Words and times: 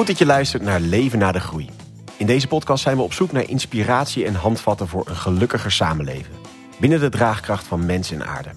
Goed 0.00 0.08
dat 0.08 0.18
je 0.18 0.26
luistert 0.26 0.62
naar 0.62 0.80
Leven 0.80 1.18
na 1.18 1.32
de 1.32 1.40
Groei. 1.40 1.70
In 2.16 2.26
deze 2.26 2.46
podcast 2.46 2.82
zijn 2.82 2.96
we 2.96 3.02
op 3.02 3.12
zoek 3.12 3.32
naar 3.32 3.48
inspiratie 3.48 4.24
en 4.24 4.34
handvatten 4.34 4.88
voor 4.88 5.08
een 5.08 5.16
gelukkiger 5.16 5.72
samenleven. 5.72 6.32
Binnen 6.78 7.00
de 7.00 7.08
draagkracht 7.08 7.66
van 7.66 7.86
mens 7.86 8.10
en 8.10 8.26
aarde. 8.26 8.50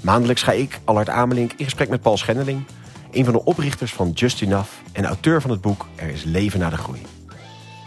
Maandelijks 0.00 0.42
ga 0.42 0.52
ik, 0.52 0.80
Allard 0.84 1.08
Amelink, 1.08 1.52
in 1.56 1.64
gesprek 1.64 1.88
met 1.88 2.02
Paul 2.02 2.16
Schendeling... 2.16 2.62
een 3.10 3.24
van 3.24 3.32
de 3.32 3.44
oprichters 3.44 3.92
van 3.92 4.10
Just 4.10 4.42
Enough 4.42 4.70
en 4.92 5.04
auteur 5.04 5.40
van 5.40 5.50
het 5.50 5.60
boek 5.60 5.86
Er 5.94 6.08
is 6.08 6.24
leven 6.24 6.60
na 6.60 6.70
de 6.70 6.76
groei. 6.76 7.02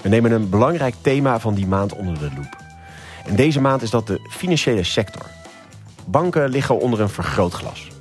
We 0.02 0.10
nemen 0.10 0.32
een 0.32 0.50
belangrijk 0.50 0.96
thema 1.02 1.40
van 1.40 1.54
die 1.54 1.68
maand 1.68 1.94
onder 1.94 2.20
de 2.20 2.30
loep. 2.36 2.58
En 3.26 3.36
deze 3.36 3.62
maand 3.62 3.82
is 3.82 3.90
dat 3.90 4.08
de 4.08 4.28
financiële 4.30 4.84
sector. 4.84 5.26
Banken 6.06 6.50
liggen 6.50 6.80
onder 6.80 7.02
een 7.02 7.10
vergrootglas. 7.10 7.93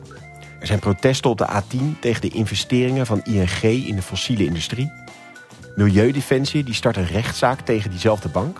Er 0.63 0.69
zijn 0.69 0.81
protesten 0.81 1.31
op 1.31 1.39
de 1.39 1.49
A10 1.49 1.98
tegen 2.01 2.21
de 2.21 2.29
investeringen 2.29 3.07
van 3.07 3.23
ING 3.25 3.62
in 3.62 3.97
de 3.97 4.03
fossiele 4.03 4.45
industrie. 4.45 4.93
Milieudefensie 5.77 6.65
die 6.65 6.75
start 6.75 6.97
een 6.97 7.07
rechtszaak 7.07 7.61
tegen 7.61 7.91
diezelfde 7.91 8.29
bank. 8.29 8.59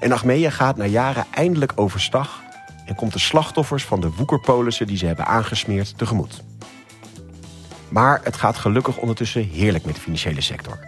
En 0.00 0.12
Achmea 0.12 0.50
gaat 0.50 0.76
na 0.76 0.84
jaren 0.84 1.26
eindelijk 1.30 1.72
overstag... 1.74 2.40
en 2.84 2.94
komt 2.94 3.12
de 3.12 3.18
slachtoffers 3.18 3.84
van 3.84 4.00
de 4.00 4.10
woekerpolissen 4.10 4.86
die 4.86 4.96
ze 4.96 5.06
hebben 5.06 5.26
aangesmeerd 5.26 5.98
tegemoet. 5.98 6.42
Maar 7.88 8.20
het 8.22 8.36
gaat 8.36 8.56
gelukkig 8.56 8.96
ondertussen 8.96 9.48
heerlijk 9.48 9.84
met 9.84 9.94
de 9.94 10.00
financiële 10.00 10.40
sector. 10.40 10.78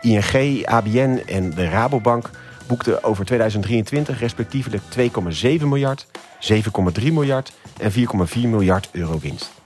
ING, 0.00 0.66
ABN 0.66 1.22
en 1.26 1.50
de 1.50 1.68
Rabobank 1.68 2.30
boekten 2.66 3.04
over 3.04 3.24
2023 3.24 4.20
respectievelijk 4.20 4.82
2,7 4.98 5.66
miljard, 5.66 6.06
7,3 6.52 7.02
miljard 7.02 7.52
en 7.78 7.92
4,4 7.92 7.96
miljard 8.34 8.88
euro 8.92 9.18
winst. 9.18 9.57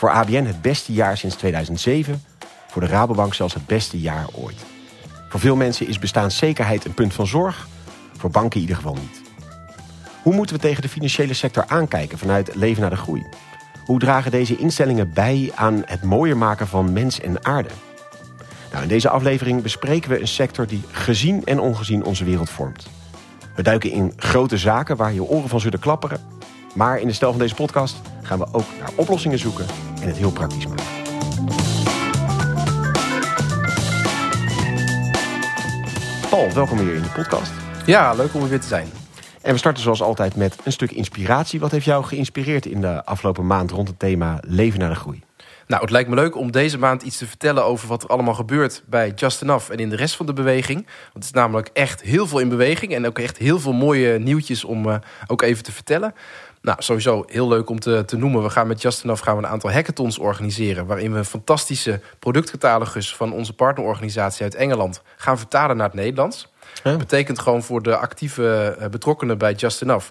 Voor 0.00 0.10
ABN 0.10 0.44
het 0.44 0.62
beste 0.62 0.92
jaar 0.92 1.16
sinds 1.16 1.36
2007, 1.36 2.22
voor 2.66 2.82
de 2.82 2.88
Rabobank 2.88 3.34
zelfs 3.34 3.54
het 3.54 3.66
beste 3.66 4.00
jaar 4.00 4.26
ooit. 4.34 4.64
Voor 5.28 5.40
veel 5.40 5.56
mensen 5.56 5.88
is 5.88 5.98
bestaanszekerheid 5.98 6.84
een 6.84 6.94
punt 6.94 7.14
van 7.14 7.26
zorg, 7.26 7.68
voor 8.16 8.30
banken 8.30 8.54
in 8.54 8.60
ieder 8.60 8.76
geval 8.76 8.94
niet. 8.94 9.20
Hoe 10.22 10.34
moeten 10.34 10.56
we 10.56 10.62
tegen 10.62 10.82
de 10.82 10.88
financiële 10.88 11.34
sector 11.34 11.64
aankijken 11.66 12.18
vanuit 12.18 12.54
leven 12.54 12.80
naar 12.80 12.90
de 12.90 12.96
groei? 12.96 13.26
Hoe 13.84 13.98
dragen 13.98 14.30
deze 14.30 14.56
instellingen 14.56 15.12
bij 15.12 15.52
aan 15.54 15.82
het 15.86 16.02
mooier 16.02 16.36
maken 16.36 16.66
van 16.66 16.92
mens 16.92 17.20
en 17.20 17.44
aarde? 17.44 17.70
Nou, 18.70 18.82
in 18.82 18.88
deze 18.88 19.08
aflevering 19.08 19.62
bespreken 19.62 20.10
we 20.10 20.20
een 20.20 20.28
sector 20.28 20.66
die 20.66 20.82
gezien 20.90 21.44
en 21.44 21.60
ongezien 21.60 22.04
onze 22.04 22.24
wereld 22.24 22.50
vormt. 22.50 22.86
We 23.54 23.62
duiken 23.62 23.90
in 23.90 24.12
grote 24.16 24.58
zaken 24.58 24.96
waar 24.96 25.12
je 25.12 25.22
oren 25.22 25.48
van 25.48 25.60
zullen 25.60 25.80
klapperen. 25.80 26.20
Maar 26.74 27.00
in 27.00 27.06
de 27.06 27.12
stijl 27.12 27.30
van 27.30 27.40
deze 27.40 27.54
podcast 27.54 28.00
gaan 28.22 28.38
we 28.38 28.46
ook 28.52 28.64
naar 28.78 28.90
oplossingen 28.94 29.38
zoeken 29.38 29.66
en 30.00 30.06
het 30.06 30.16
heel 30.16 30.32
praktisch 30.32 30.66
maken. 30.66 30.84
Paul, 36.30 36.52
welkom 36.52 36.78
weer 36.78 36.94
in 36.94 37.02
de 37.02 37.08
podcast. 37.14 37.52
Ja, 37.86 38.12
leuk 38.12 38.34
om 38.34 38.42
er 38.42 38.48
weer 38.48 38.60
te 38.60 38.66
zijn. 38.66 38.88
En 39.42 39.52
we 39.52 39.58
starten 39.58 39.82
zoals 39.82 40.02
altijd 40.02 40.36
met 40.36 40.56
een 40.64 40.72
stuk 40.72 40.90
inspiratie. 40.90 41.60
Wat 41.60 41.70
heeft 41.70 41.84
jou 41.84 42.04
geïnspireerd 42.04 42.66
in 42.66 42.80
de 42.80 43.04
afgelopen 43.04 43.46
maand 43.46 43.70
rond 43.70 43.88
het 43.88 43.98
thema 43.98 44.38
leven 44.46 44.78
naar 44.78 44.88
de 44.88 44.94
groei? 44.94 45.22
Nou, 45.70 45.82
het 45.82 45.90
lijkt 45.90 46.08
me 46.08 46.14
leuk 46.14 46.36
om 46.36 46.50
deze 46.50 46.78
maand 46.78 47.02
iets 47.02 47.16
te 47.18 47.26
vertellen 47.26 47.64
over 47.64 47.88
wat 47.88 48.02
er 48.02 48.08
allemaal 48.08 48.34
gebeurt 48.34 48.82
bij 48.86 49.12
Just 49.14 49.42
Enough 49.42 49.70
en 49.70 49.78
in 49.78 49.88
de 49.88 49.96
rest 49.96 50.16
van 50.16 50.26
de 50.26 50.32
beweging. 50.32 50.78
Want 50.84 51.14
het 51.14 51.24
is 51.24 51.30
namelijk 51.30 51.70
echt 51.72 52.02
heel 52.02 52.26
veel 52.26 52.38
in 52.38 52.48
beweging 52.48 52.94
en 52.94 53.06
ook 53.06 53.18
echt 53.18 53.36
heel 53.36 53.60
veel 53.60 53.72
mooie 53.72 54.18
nieuwtjes 54.18 54.64
om 54.64 54.86
uh, 54.86 54.94
ook 55.26 55.42
even 55.42 55.62
te 55.62 55.72
vertellen. 55.72 56.14
Nou, 56.62 56.82
sowieso 56.82 57.24
heel 57.26 57.48
leuk 57.48 57.70
om 57.70 57.80
te, 57.80 58.04
te 58.04 58.16
noemen. 58.16 58.42
We 58.42 58.50
gaan 58.50 58.66
met 58.66 58.82
Just 58.82 59.04
Enough 59.04 59.22
gaan 59.22 59.36
we 59.36 59.42
een 59.42 59.48
aantal 59.48 59.72
hackathons 59.72 60.18
organiseren. 60.18 60.86
Waarin 60.86 61.12
we 61.12 61.18
een 61.18 61.24
fantastische 61.24 62.00
productcatalogus 62.18 63.16
van 63.16 63.32
onze 63.32 63.52
partnerorganisatie 63.52 64.42
uit 64.42 64.54
Engeland 64.54 65.02
gaan 65.16 65.38
vertalen 65.38 65.76
naar 65.76 65.86
het 65.86 65.94
Nederlands. 65.94 66.52
Dat 66.82 66.98
betekent 66.98 67.38
gewoon 67.38 67.62
voor 67.62 67.82
de 67.82 67.96
actieve 67.96 68.76
betrokkenen 68.90 69.38
bij 69.38 69.52
Just 69.52 69.82
Enough 69.82 70.10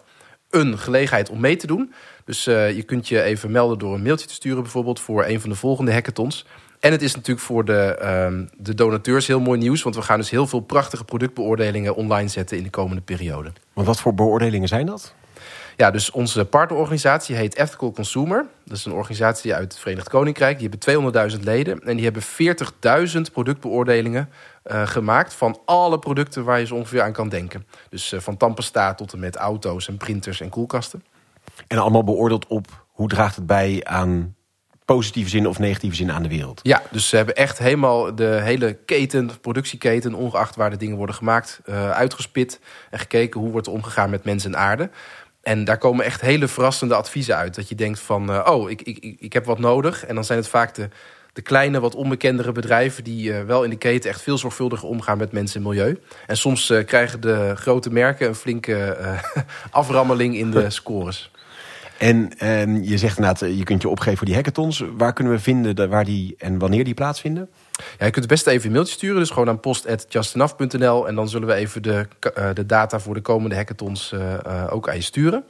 een 0.49 0.77
gelegenheid 0.77 1.29
om 1.29 1.39
mee 1.39 1.55
te 1.55 1.67
doen. 1.67 1.93
Dus 2.25 2.47
uh, 2.47 2.75
je 2.75 2.83
kunt 2.83 3.07
je 3.07 3.21
even 3.21 3.51
melden 3.51 3.79
door 3.79 3.93
een 3.93 4.01
mailtje 4.01 4.27
te 4.27 4.33
sturen, 4.33 4.61
bijvoorbeeld 4.61 4.99
voor 4.99 5.25
een 5.25 5.41
van 5.41 5.49
de 5.49 5.55
volgende 5.55 5.93
hackathons. 5.93 6.45
En 6.79 6.91
het 6.91 7.01
is 7.01 7.15
natuurlijk 7.15 7.45
voor 7.45 7.65
de, 7.65 7.99
uh, 8.01 8.47
de 8.57 8.73
donateurs 8.73 9.27
heel 9.27 9.39
mooi 9.39 9.59
nieuws, 9.59 9.83
want 9.83 9.95
we 9.95 10.01
gaan 10.01 10.19
dus 10.19 10.29
heel 10.29 10.47
veel 10.47 10.59
prachtige 10.59 11.03
productbeoordelingen 11.03 11.95
online 11.95 12.27
zetten 12.27 12.57
in 12.57 12.63
de 12.63 12.69
komende 12.69 13.01
periode. 13.01 13.51
Want 13.73 13.87
wat 13.87 13.99
voor 13.99 14.13
beoordelingen 14.13 14.67
zijn 14.67 14.85
dat? 14.85 15.13
Ja, 15.79 15.91
dus 15.91 16.11
onze 16.11 16.45
partnerorganisatie 16.45 17.35
heet 17.35 17.55
Ethical 17.55 17.91
Consumer. 17.91 18.45
Dat 18.65 18.77
is 18.77 18.85
een 18.85 18.91
organisatie 18.91 19.53
uit 19.53 19.71
het 19.71 19.81
Verenigd 19.81 20.09
Koninkrijk. 20.09 20.59
Die 20.59 20.69
hebben 20.69 21.31
200.000 21.37 21.43
leden 21.43 21.81
en 21.83 21.95
die 21.95 22.05
hebben 22.05 22.23
40.000 23.27 23.31
productbeoordelingen 23.33 24.29
uh, 24.65 24.87
gemaakt 24.87 25.33
van 25.33 25.59
alle 25.65 25.99
producten 25.99 26.43
waar 26.43 26.59
je 26.59 26.65
zo 26.65 26.75
ongeveer 26.75 27.01
aan 27.01 27.11
kan 27.11 27.29
denken. 27.29 27.65
Dus 27.89 28.13
uh, 28.13 28.19
van 28.19 28.37
tandpasta 28.37 28.93
tot 28.93 29.13
en 29.13 29.19
met 29.19 29.35
auto's 29.35 29.87
en 29.87 29.97
printers 29.97 30.41
en 30.41 30.49
koelkasten. 30.49 31.03
En 31.67 31.77
allemaal 31.77 32.03
beoordeeld 32.03 32.47
op 32.47 32.85
hoe 32.87 33.07
draagt 33.07 33.35
het 33.35 33.45
bij 33.45 33.81
aan 33.83 34.35
positieve 34.95 35.29
zin 35.29 35.47
of 35.47 35.59
negatieve 35.59 35.95
zin 35.95 36.11
aan 36.11 36.23
de 36.23 36.29
wereld. 36.29 36.59
Ja, 36.63 36.81
dus 36.91 37.09
ze 37.09 37.15
hebben 37.15 37.35
echt 37.35 37.57
helemaal 37.57 38.15
de 38.15 38.39
hele 38.43 38.73
keten, 38.73 39.39
productieketen, 39.41 40.13
ongeacht 40.13 40.55
waar 40.55 40.69
de 40.69 40.77
dingen 40.77 40.97
worden 40.97 41.15
gemaakt, 41.15 41.61
uh, 41.65 41.91
uitgespit 41.91 42.59
en 42.89 42.99
gekeken 42.99 43.39
hoe 43.39 43.51
wordt 43.51 43.67
er 43.67 43.73
omgegaan 43.73 44.09
met 44.09 44.23
mens 44.23 44.45
en 44.45 44.57
aarde. 44.57 44.89
En 45.49 45.63
daar 45.63 45.77
komen 45.77 46.05
echt 46.05 46.21
hele 46.21 46.47
verrassende 46.47 46.95
adviezen 46.95 47.35
uit. 47.35 47.55
Dat 47.55 47.69
je 47.69 47.75
denkt 47.75 47.99
van, 47.99 48.31
uh, 48.31 48.47
oh, 48.49 48.69
ik, 48.69 48.81
ik, 48.81 49.15
ik 49.19 49.33
heb 49.33 49.45
wat 49.45 49.59
nodig. 49.59 50.05
En 50.05 50.15
dan 50.15 50.23
zijn 50.23 50.39
het 50.39 50.47
vaak 50.47 50.75
de, 50.75 50.89
de 51.33 51.41
kleine, 51.41 51.79
wat 51.79 51.95
onbekendere 51.95 52.51
bedrijven... 52.51 53.03
die 53.03 53.29
uh, 53.29 53.41
wel 53.41 53.63
in 53.63 53.69
de 53.69 53.77
keten 53.77 54.09
echt 54.09 54.21
veel 54.21 54.37
zorgvuldiger 54.37 54.87
omgaan 54.87 55.17
met 55.17 55.31
mensen 55.31 55.61
en 55.61 55.67
milieu. 55.67 55.99
En 56.27 56.37
soms 56.37 56.69
uh, 56.69 56.85
krijgen 56.85 57.21
de 57.21 57.53
grote 57.55 57.91
merken 57.91 58.27
een 58.27 58.35
flinke 58.35 58.97
aframmeling 59.71 60.37
in 60.37 60.51
de 60.51 60.69
scores. 60.79 61.31
En 61.97 62.31
uh, 62.43 62.83
je 62.89 62.97
zegt 62.97 63.17
inderdaad, 63.17 63.39
je 63.57 63.63
kunt 63.63 63.81
je 63.81 63.89
opgeven 63.89 64.17
voor 64.17 64.27
die 64.27 64.35
hackathons. 64.35 64.83
Waar 64.97 65.13
kunnen 65.13 65.33
we 65.33 65.39
vinden 65.39 65.89
waar 65.89 66.05
die 66.05 66.35
en 66.37 66.59
wanneer 66.59 66.83
die 66.83 66.93
plaatsvinden? 66.93 67.49
Ja, 67.97 68.05
je 68.05 68.11
kunt 68.11 68.15
het 68.15 68.27
beste 68.27 68.49
even 68.51 68.65
een 68.65 68.71
mailtje 68.71 68.93
sturen. 68.93 69.19
Dus 69.19 69.29
gewoon 69.29 69.49
aan 69.49 69.59
post.justenough.nl. 69.59 71.07
En 71.07 71.15
dan 71.15 71.29
zullen 71.29 71.47
we 71.47 71.53
even 71.53 71.83
de, 71.83 72.07
uh, 72.37 72.49
de 72.53 72.65
data 72.65 72.99
voor 72.99 73.13
de 73.13 73.21
komende 73.21 73.55
hackathons 73.55 74.11
uh, 74.11 74.33
uh, 74.47 74.63
ook 74.69 74.89
aan 74.89 74.95
je 74.95 75.01
sturen. 75.01 75.43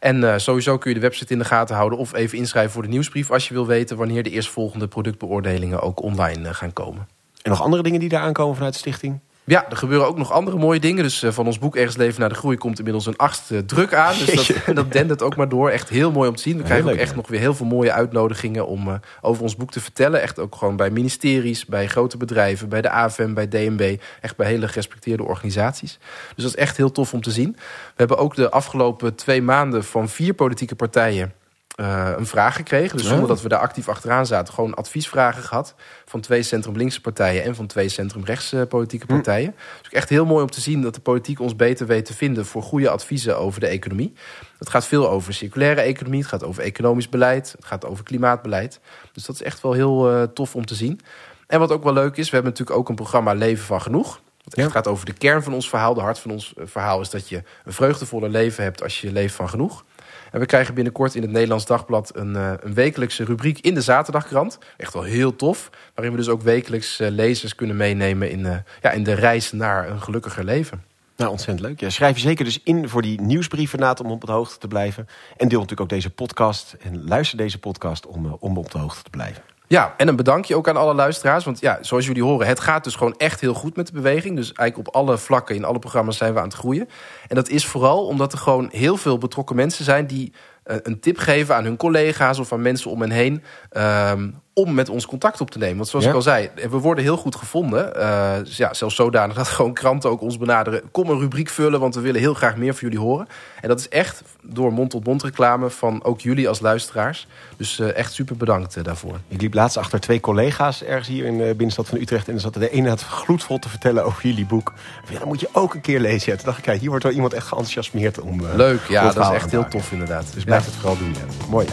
En 0.00 0.40
sowieso 0.40 0.78
kun 0.78 0.90
je 0.90 0.96
de 0.96 1.02
website 1.02 1.32
in 1.32 1.38
de 1.38 1.44
gaten 1.44 1.76
houden. 1.76 1.98
Of 1.98 2.14
even 2.14 2.38
inschrijven 2.38 2.72
voor 2.72 2.82
de 2.82 2.88
nieuwsbrief. 2.88 3.30
Als 3.30 3.48
je 3.48 3.54
wil 3.54 3.66
weten 3.66 3.96
wanneer 3.96 4.22
de 4.22 4.30
eerstvolgende 4.30 4.88
productbeoordelingen 4.88 5.80
ook 5.80 6.02
online 6.02 6.54
gaan 6.54 6.72
komen. 6.72 7.08
En 7.42 7.50
nog 7.50 7.62
andere 7.62 7.82
dingen 7.82 8.00
die 8.00 8.08
daar 8.08 8.22
aankomen 8.22 8.54
vanuit 8.54 8.72
de 8.72 8.78
stichting? 8.78 9.20
Ja, 9.44 9.70
er 9.70 9.76
gebeuren 9.76 10.06
ook 10.06 10.18
nog 10.18 10.32
andere 10.32 10.58
mooie 10.58 10.80
dingen. 10.80 11.02
Dus 11.02 11.24
van 11.26 11.46
ons 11.46 11.58
boek 11.58 11.76
Ergens 11.76 11.96
Leven 11.96 12.20
naar 12.20 12.28
de 12.28 12.34
Groei 12.34 12.56
komt 12.56 12.78
inmiddels 12.78 13.06
een 13.06 13.16
achtste 13.16 13.64
druk 13.64 13.94
aan. 13.94 14.14
Dus 14.18 14.34
dat, 14.34 14.56
dat 14.76 14.92
dendert 14.92 15.22
ook 15.22 15.36
maar 15.36 15.48
door. 15.48 15.70
Echt 15.70 15.88
heel 15.88 16.12
mooi 16.12 16.28
om 16.28 16.36
te 16.36 16.42
zien. 16.42 16.56
We 16.56 16.62
krijgen 16.62 16.90
ook 16.90 16.96
echt 16.96 17.14
nog 17.14 17.28
weer 17.28 17.40
heel 17.40 17.54
veel 17.54 17.66
mooie 17.66 17.92
uitnodigingen 17.92 18.66
om 18.66 18.88
uh, 18.88 18.94
over 19.20 19.42
ons 19.42 19.56
boek 19.56 19.70
te 19.70 19.80
vertellen. 19.80 20.22
Echt 20.22 20.38
ook 20.38 20.56
gewoon 20.56 20.76
bij 20.76 20.90
ministeries, 20.90 21.66
bij 21.66 21.86
grote 21.86 22.16
bedrijven, 22.16 22.68
bij 22.68 22.80
de 22.80 22.90
AFM, 22.90 23.32
bij 23.32 23.48
DNB. 23.48 23.96
Echt 24.20 24.36
bij 24.36 24.46
hele 24.46 24.68
gerespecteerde 24.68 25.22
organisaties. 25.22 25.98
Dus 26.34 26.44
dat 26.44 26.54
is 26.54 26.60
echt 26.60 26.76
heel 26.76 26.92
tof 26.92 27.12
om 27.12 27.22
te 27.22 27.30
zien. 27.30 27.52
We 27.56 27.92
hebben 27.96 28.18
ook 28.18 28.34
de 28.34 28.50
afgelopen 28.50 29.14
twee 29.14 29.42
maanden 29.42 29.84
van 29.84 30.08
vier 30.08 30.34
politieke 30.34 30.74
partijen 30.74 31.32
uh, 31.80 32.10
een 32.16 32.26
vraag 32.26 32.56
gekregen. 32.56 32.96
Dus 32.96 33.06
zonder 33.06 33.28
dat 33.28 33.42
we 33.42 33.48
daar 33.48 33.58
actief 33.58 33.88
achteraan 33.88 34.26
zaten. 34.26 34.54
Gewoon 34.54 34.74
adviesvragen 34.74 35.42
gehad. 35.42 35.74
Van 36.04 36.20
twee 36.20 36.42
centrum-linkse 36.42 37.00
partijen 37.00 37.42
en 37.44 37.54
van 37.54 37.66
twee 37.66 37.88
centrum-rechtse 37.88 38.66
politieke 38.68 39.06
partijen. 39.06 39.54
Hm. 39.56 39.82
Dus 39.82 39.92
echt 39.92 40.08
heel 40.08 40.24
mooi 40.24 40.42
om 40.42 40.50
te 40.50 40.60
zien 40.60 40.82
dat 40.82 40.94
de 40.94 41.00
politiek 41.00 41.40
ons 41.40 41.56
beter 41.56 41.86
weet 41.86 42.04
te 42.04 42.14
vinden 42.14 42.46
voor 42.46 42.62
goede 42.62 42.90
adviezen 42.90 43.38
over 43.38 43.60
de 43.60 43.66
economie. 43.66 44.12
Het 44.58 44.70
gaat 44.70 44.86
veel 44.86 45.10
over 45.10 45.34
circulaire 45.34 45.80
economie. 45.80 46.20
Het 46.20 46.28
gaat 46.28 46.44
over 46.44 46.62
economisch 46.62 47.08
beleid. 47.08 47.52
Het 47.56 47.64
gaat 47.64 47.86
over 47.86 48.04
klimaatbeleid. 48.04 48.80
Dus 49.12 49.24
dat 49.24 49.34
is 49.34 49.42
echt 49.42 49.62
wel 49.62 49.72
heel 49.72 50.12
uh, 50.12 50.22
tof 50.22 50.54
om 50.54 50.66
te 50.66 50.74
zien. 50.74 51.00
En 51.46 51.58
wat 51.58 51.72
ook 51.72 51.84
wel 51.84 51.92
leuk 51.92 52.16
is, 52.16 52.30
we 52.30 52.34
hebben 52.34 52.52
natuurlijk 52.52 52.78
ook 52.78 52.88
een 52.88 52.94
programma 52.94 53.32
Leven 53.32 53.64
van 53.64 53.82
Genoeg. 53.82 54.20
Het 54.44 54.54
echt 54.54 54.66
ja. 54.66 54.72
gaat 54.72 54.86
over 54.86 55.06
de 55.06 55.12
kern 55.12 55.42
van 55.42 55.54
ons 55.54 55.68
verhaal. 55.68 55.94
De 55.94 56.00
hart 56.00 56.18
van 56.18 56.30
ons 56.30 56.52
verhaal 56.56 57.00
is 57.00 57.10
dat 57.10 57.28
je 57.28 57.42
een 57.64 57.72
vreugdevolle 57.72 58.28
leven 58.28 58.64
hebt 58.64 58.82
als 58.82 59.00
je 59.00 59.12
leeft 59.12 59.34
van 59.34 59.48
genoeg. 59.48 59.84
En 60.32 60.40
we 60.40 60.46
krijgen 60.46 60.74
binnenkort 60.74 61.14
in 61.14 61.22
het 61.22 61.30
Nederlands 61.30 61.66
Dagblad 61.66 62.16
een, 62.16 62.34
uh, 62.34 62.52
een 62.60 62.74
wekelijkse 62.74 63.24
rubriek 63.24 63.58
in 63.58 63.74
de 63.74 63.80
Zaterdagkrant. 63.80 64.58
Echt 64.76 64.92
wel 64.92 65.02
heel 65.02 65.36
tof. 65.36 65.70
Waarin 65.94 66.12
we 66.12 66.18
dus 66.18 66.28
ook 66.28 66.42
wekelijks 66.42 67.00
uh, 67.00 67.08
lezers 67.08 67.54
kunnen 67.54 67.76
meenemen 67.76 68.30
in, 68.30 68.40
uh, 68.40 68.56
ja, 68.82 68.90
in 68.90 69.04
de 69.04 69.12
reis 69.12 69.52
naar 69.52 69.88
een 69.88 70.00
gelukkiger 70.02 70.44
leven. 70.44 70.82
Nou, 71.16 71.30
ontzettend 71.30 71.66
leuk. 71.68 71.80
Ja, 71.80 71.90
schrijf 71.90 72.16
je 72.16 72.22
zeker 72.22 72.44
dus 72.44 72.60
in 72.62 72.88
voor 72.88 73.02
die 73.02 73.20
nieuwsbrief 73.20 73.72
inderdaad 73.72 74.00
om 74.00 74.10
op 74.10 74.24
de 74.24 74.32
hoogte 74.32 74.58
te 74.58 74.68
blijven. 74.68 75.06
En 75.36 75.48
deel 75.48 75.60
natuurlijk 75.60 75.80
ook 75.80 75.88
deze 75.88 76.10
podcast 76.10 76.76
en 76.80 77.08
luister 77.08 77.38
deze 77.38 77.58
podcast 77.58 78.06
om, 78.06 78.36
om 78.40 78.58
op 78.58 78.70
de 78.70 78.78
hoogte 78.78 79.02
te 79.02 79.10
blijven. 79.10 79.42
Ja, 79.72 79.94
en 79.96 80.08
een 80.08 80.16
bedankje 80.16 80.56
ook 80.56 80.68
aan 80.68 80.76
alle 80.76 80.94
luisteraars. 80.94 81.44
Want 81.44 81.60
ja, 81.60 81.78
zoals 81.80 82.06
jullie 82.06 82.22
horen, 82.22 82.46
het 82.46 82.60
gaat 82.60 82.84
dus 82.84 82.94
gewoon 82.94 83.14
echt 83.16 83.40
heel 83.40 83.54
goed 83.54 83.76
met 83.76 83.86
de 83.86 83.92
beweging. 83.92 84.36
Dus 84.36 84.52
eigenlijk 84.52 84.88
op 84.88 84.94
alle 84.94 85.18
vlakken, 85.18 85.54
in 85.54 85.64
alle 85.64 85.78
programma's 85.78 86.16
zijn 86.16 86.32
we 86.32 86.38
aan 86.38 86.44
het 86.44 86.54
groeien. 86.54 86.88
En 87.28 87.34
dat 87.34 87.48
is 87.48 87.66
vooral 87.66 88.06
omdat 88.06 88.32
er 88.32 88.38
gewoon 88.38 88.68
heel 88.72 88.96
veel 88.96 89.18
betrokken 89.18 89.56
mensen 89.56 89.84
zijn... 89.84 90.06
die 90.06 90.32
uh, 90.66 90.76
een 90.82 91.00
tip 91.00 91.18
geven 91.18 91.54
aan 91.54 91.64
hun 91.64 91.76
collega's 91.76 92.38
of 92.38 92.52
aan 92.52 92.62
mensen 92.62 92.90
om 92.90 93.00
hen 93.00 93.10
heen... 93.10 93.42
Um, 93.76 94.41
om 94.54 94.74
met 94.74 94.88
ons 94.88 95.06
contact 95.06 95.40
op 95.40 95.50
te 95.50 95.58
nemen. 95.58 95.76
Want 95.76 95.88
zoals 95.88 96.04
ik 96.04 96.14
al 96.14 96.22
zei, 96.22 96.50
we 96.54 96.78
worden 96.78 97.04
heel 97.04 97.16
goed 97.16 97.36
gevonden. 97.36 97.92
Uh, 97.96 98.34
ja, 98.44 98.74
zelfs 98.74 98.94
zodanig 98.94 99.36
dat 99.36 99.48
gewoon 99.58 99.72
kranten 99.72 100.10
ook 100.10 100.20
ons 100.20 100.38
benaderen. 100.38 100.82
Kom 100.90 101.10
een 101.10 101.18
rubriek 101.18 101.48
vullen, 101.48 101.80
want 101.80 101.94
we 101.94 102.00
willen 102.00 102.20
heel 102.20 102.34
graag 102.34 102.56
meer 102.56 102.72
van 102.72 102.88
jullie 102.88 103.04
horen. 103.04 103.28
En 103.60 103.68
dat 103.68 103.78
is 103.78 103.88
echt 103.88 104.22
door 104.42 104.72
mond-tot-mond 104.72 105.22
reclame 105.22 105.70
van 105.70 106.04
ook 106.04 106.20
jullie 106.20 106.48
als 106.48 106.60
luisteraars. 106.60 107.26
Dus 107.56 107.78
uh, 107.78 107.96
echt 107.96 108.12
super 108.12 108.36
bedankt 108.36 108.76
uh, 108.76 108.84
daarvoor. 108.84 109.20
Ik 109.28 109.40
liep 109.40 109.54
laatst 109.54 109.76
achter 109.76 110.00
twee 110.00 110.20
collega's 110.20 110.82
ergens 110.82 111.08
hier 111.08 111.24
in 111.24 111.38
de 111.38 111.44
binnenstad 111.44 111.88
van 111.88 111.98
Utrecht. 111.98 112.28
En 112.28 112.34
er 112.34 112.40
zat 112.40 112.54
de 112.54 112.70
ene 112.70 112.90
het 112.90 113.02
gloedvol 113.02 113.58
te 113.58 113.68
vertellen 113.68 114.04
over 114.04 114.26
jullie 114.26 114.46
boek. 114.46 114.72
Ja, 115.10 115.18
dat 115.18 115.28
moet 115.28 115.40
je 115.40 115.48
ook 115.52 115.74
een 115.74 115.80
keer 115.80 116.00
lezen. 116.00 116.32
Ja, 116.32 116.36
toen 116.36 116.46
dacht 116.46 116.58
ik, 116.58 116.64
ja, 116.64 116.72
hier 116.72 116.88
wordt 116.88 117.04
wel 117.04 117.12
iemand 117.12 117.32
echt 117.32 117.46
geenthousiasmeerd 117.46 118.20
om... 118.20 118.46
Leuk, 118.56 118.80
ja, 118.88 119.12
dat 119.12 119.24
is 119.24 119.34
echt 119.34 119.50
heel 119.50 119.68
tof 119.68 119.92
inderdaad. 119.92 120.34
Dus 120.34 120.44
blijf 120.44 120.64
het 120.64 120.74
vooral 120.74 120.98
doen. 120.98 121.14
Mooi. 121.48 121.66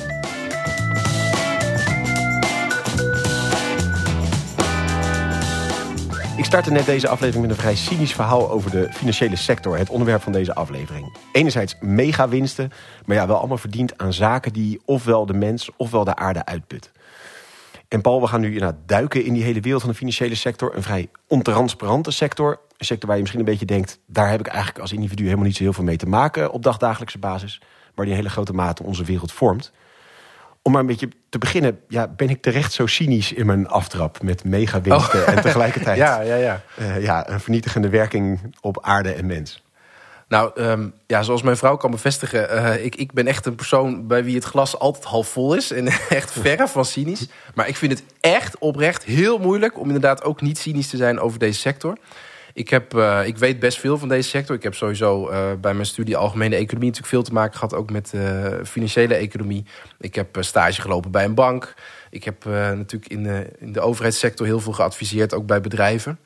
Ik 6.39 6.45
startte 6.45 6.71
net 6.71 6.85
deze 6.85 7.07
aflevering 7.07 7.47
met 7.47 7.55
een 7.55 7.61
vrij 7.61 7.75
cynisch 7.75 8.13
verhaal 8.13 8.49
over 8.49 8.71
de 8.71 8.87
financiële 8.93 9.35
sector. 9.35 9.77
Het 9.77 9.89
onderwerp 9.89 10.21
van 10.21 10.31
deze 10.31 10.55
aflevering. 10.55 11.17
Enerzijds 11.31 11.75
mega 11.79 12.29
winsten, 12.29 12.71
maar 13.05 13.15
ja, 13.15 13.27
wel 13.27 13.37
allemaal 13.37 13.57
verdiend 13.57 13.97
aan 13.97 14.13
zaken 14.13 14.53
die 14.53 14.81
ofwel 14.85 15.25
de 15.25 15.33
mens 15.33 15.69
ofwel 15.77 16.03
de 16.03 16.15
aarde 16.15 16.45
uitput. 16.45 16.91
En 17.87 18.01
Paul, 18.01 18.21
we 18.21 18.27
gaan 18.27 18.41
nu 18.41 18.47
inderdaad 18.47 18.75
duiken 18.85 19.23
in 19.23 19.33
die 19.33 19.43
hele 19.43 19.59
wereld 19.59 19.81
van 19.81 19.91
de 19.91 19.97
financiële 19.97 20.35
sector. 20.35 20.75
Een 20.75 20.83
vrij 20.83 21.09
ontransparante 21.27 22.11
sector. 22.11 22.59
Een 22.77 22.85
sector 22.85 23.07
waar 23.07 23.15
je 23.15 23.21
misschien 23.21 23.43
een 23.43 23.51
beetje 23.51 23.65
denkt... 23.65 23.99
daar 24.05 24.29
heb 24.29 24.39
ik 24.39 24.47
eigenlijk 24.47 24.79
als 24.79 24.93
individu 24.93 25.23
helemaal 25.23 25.45
niet 25.45 25.55
zo 25.55 25.63
heel 25.63 25.73
veel 25.73 25.83
mee 25.83 25.97
te 25.97 26.07
maken... 26.07 26.51
op 26.51 26.63
dagdagelijkse 26.63 27.19
basis. 27.19 27.61
Maar 27.95 28.05
die 28.05 28.13
in 28.13 28.19
hele 28.19 28.33
grote 28.33 28.53
mate 28.53 28.83
onze 28.83 29.03
wereld 29.03 29.31
vormt 29.31 29.71
om 30.69 30.75
maar 30.75 30.83
een 30.83 30.99
beetje 30.99 31.09
te 31.29 31.37
beginnen, 31.37 31.79
ja, 31.87 32.07
ben 32.07 32.29
ik 32.29 32.41
terecht 32.41 32.73
zo 32.73 32.85
cynisch 32.85 33.33
in 33.33 33.45
mijn 33.45 33.67
aftrap 33.67 34.21
met 34.21 34.43
mega 34.43 34.81
winsten 34.81 35.21
oh. 35.21 35.29
en 35.29 35.41
tegelijkertijd 35.41 35.97
ja, 36.07 36.21
ja, 36.21 36.35
ja. 36.35 36.61
Uh, 36.79 37.03
ja, 37.03 37.29
een 37.29 37.39
vernietigende 37.39 37.89
werking 37.89 38.55
op 38.61 38.77
aarde 38.81 39.13
en 39.13 39.25
mens. 39.25 39.63
Nou, 40.27 40.61
um, 40.61 40.93
ja, 41.07 41.23
zoals 41.23 41.41
mijn 41.41 41.57
vrouw 41.57 41.75
kan 41.77 41.91
bevestigen, 41.91 42.55
uh, 42.55 42.85
ik, 42.85 42.95
ik 42.95 43.11
ben 43.13 43.27
echt 43.27 43.45
een 43.45 43.55
persoon 43.55 44.07
bij 44.07 44.23
wie 44.23 44.35
het 44.35 44.43
glas 44.43 44.79
altijd 44.79 45.05
half 45.05 45.27
vol 45.27 45.53
is. 45.53 45.71
En 45.71 45.87
echt 46.09 46.31
verre 46.31 46.67
van 46.67 46.85
cynisch. 46.85 47.27
Maar 47.55 47.67
ik 47.67 47.75
vind 47.75 47.91
het 47.91 48.03
echt 48.19 48.57
oprecht 48.57 49.03
heel 49.03 49.37
moeilijk 49.37 49.79
om 49.79 49.85
inderdaad 49.85 50.23
ook 50.23 50.41
niet 50.41 50.57
cynisch 50.57 50.89
te 50.89 50.97
zijn 50.97 51.19
over 51.19 51.39
deze 51.39 51.59
sector. 51.59 51.97
Ik, 52.59 52.69
heb, 52.69 52.95
uh, 52.95 53.21
ik 53.25 53.37
weet 53.37 53.59
best 53.59 53.79
veel 53.79 53.97
van 53.97 54.07
deze 54.07 54.29
sector. 54.29 54.55
Ik 54.55 54.63
heb 54.63 54.75
sowieso 54.75 55.29
uh, 55.29 55.51
bij 55.61 55.73
mijn 55.73 55.85
studie 55.85 56.17
Algemene 56.17 56.55
Economie 56.55 56.87
natuurlijk 56.87 57.13
veel 57.13 57.23
te 57.23 57.33
maken 57.33 57.53
gehad, 57.53 57.73
ook 57.73 57.91
met 57.91 58.11
uh, 58.15 58.47
financiële 58.63 59.13
economie. 59.13 59.65
Ik 59.99 60.15
heb 60.15 60.37
stage 60.39 60.81
gelopen 60.81 61.11
bij 61.11 61.25
een 61.25 61.33
bank. 61.33 61.73
Ik 62.09 62.23
heb 62.23 62.45
natuurlijk 62.45 63.11
in 63.11 63.23
de, 63.23 63.49
in 63.59 63.71
de 63.71 63.79
overheidssector 63.79 64.45
heel 64.45 64.59
veel 64.59 64.73
geadviseerd, 64.73 65.33
ook 65.33 65.45
bij 65.45 65.61
bedrijven. 65.61 66.19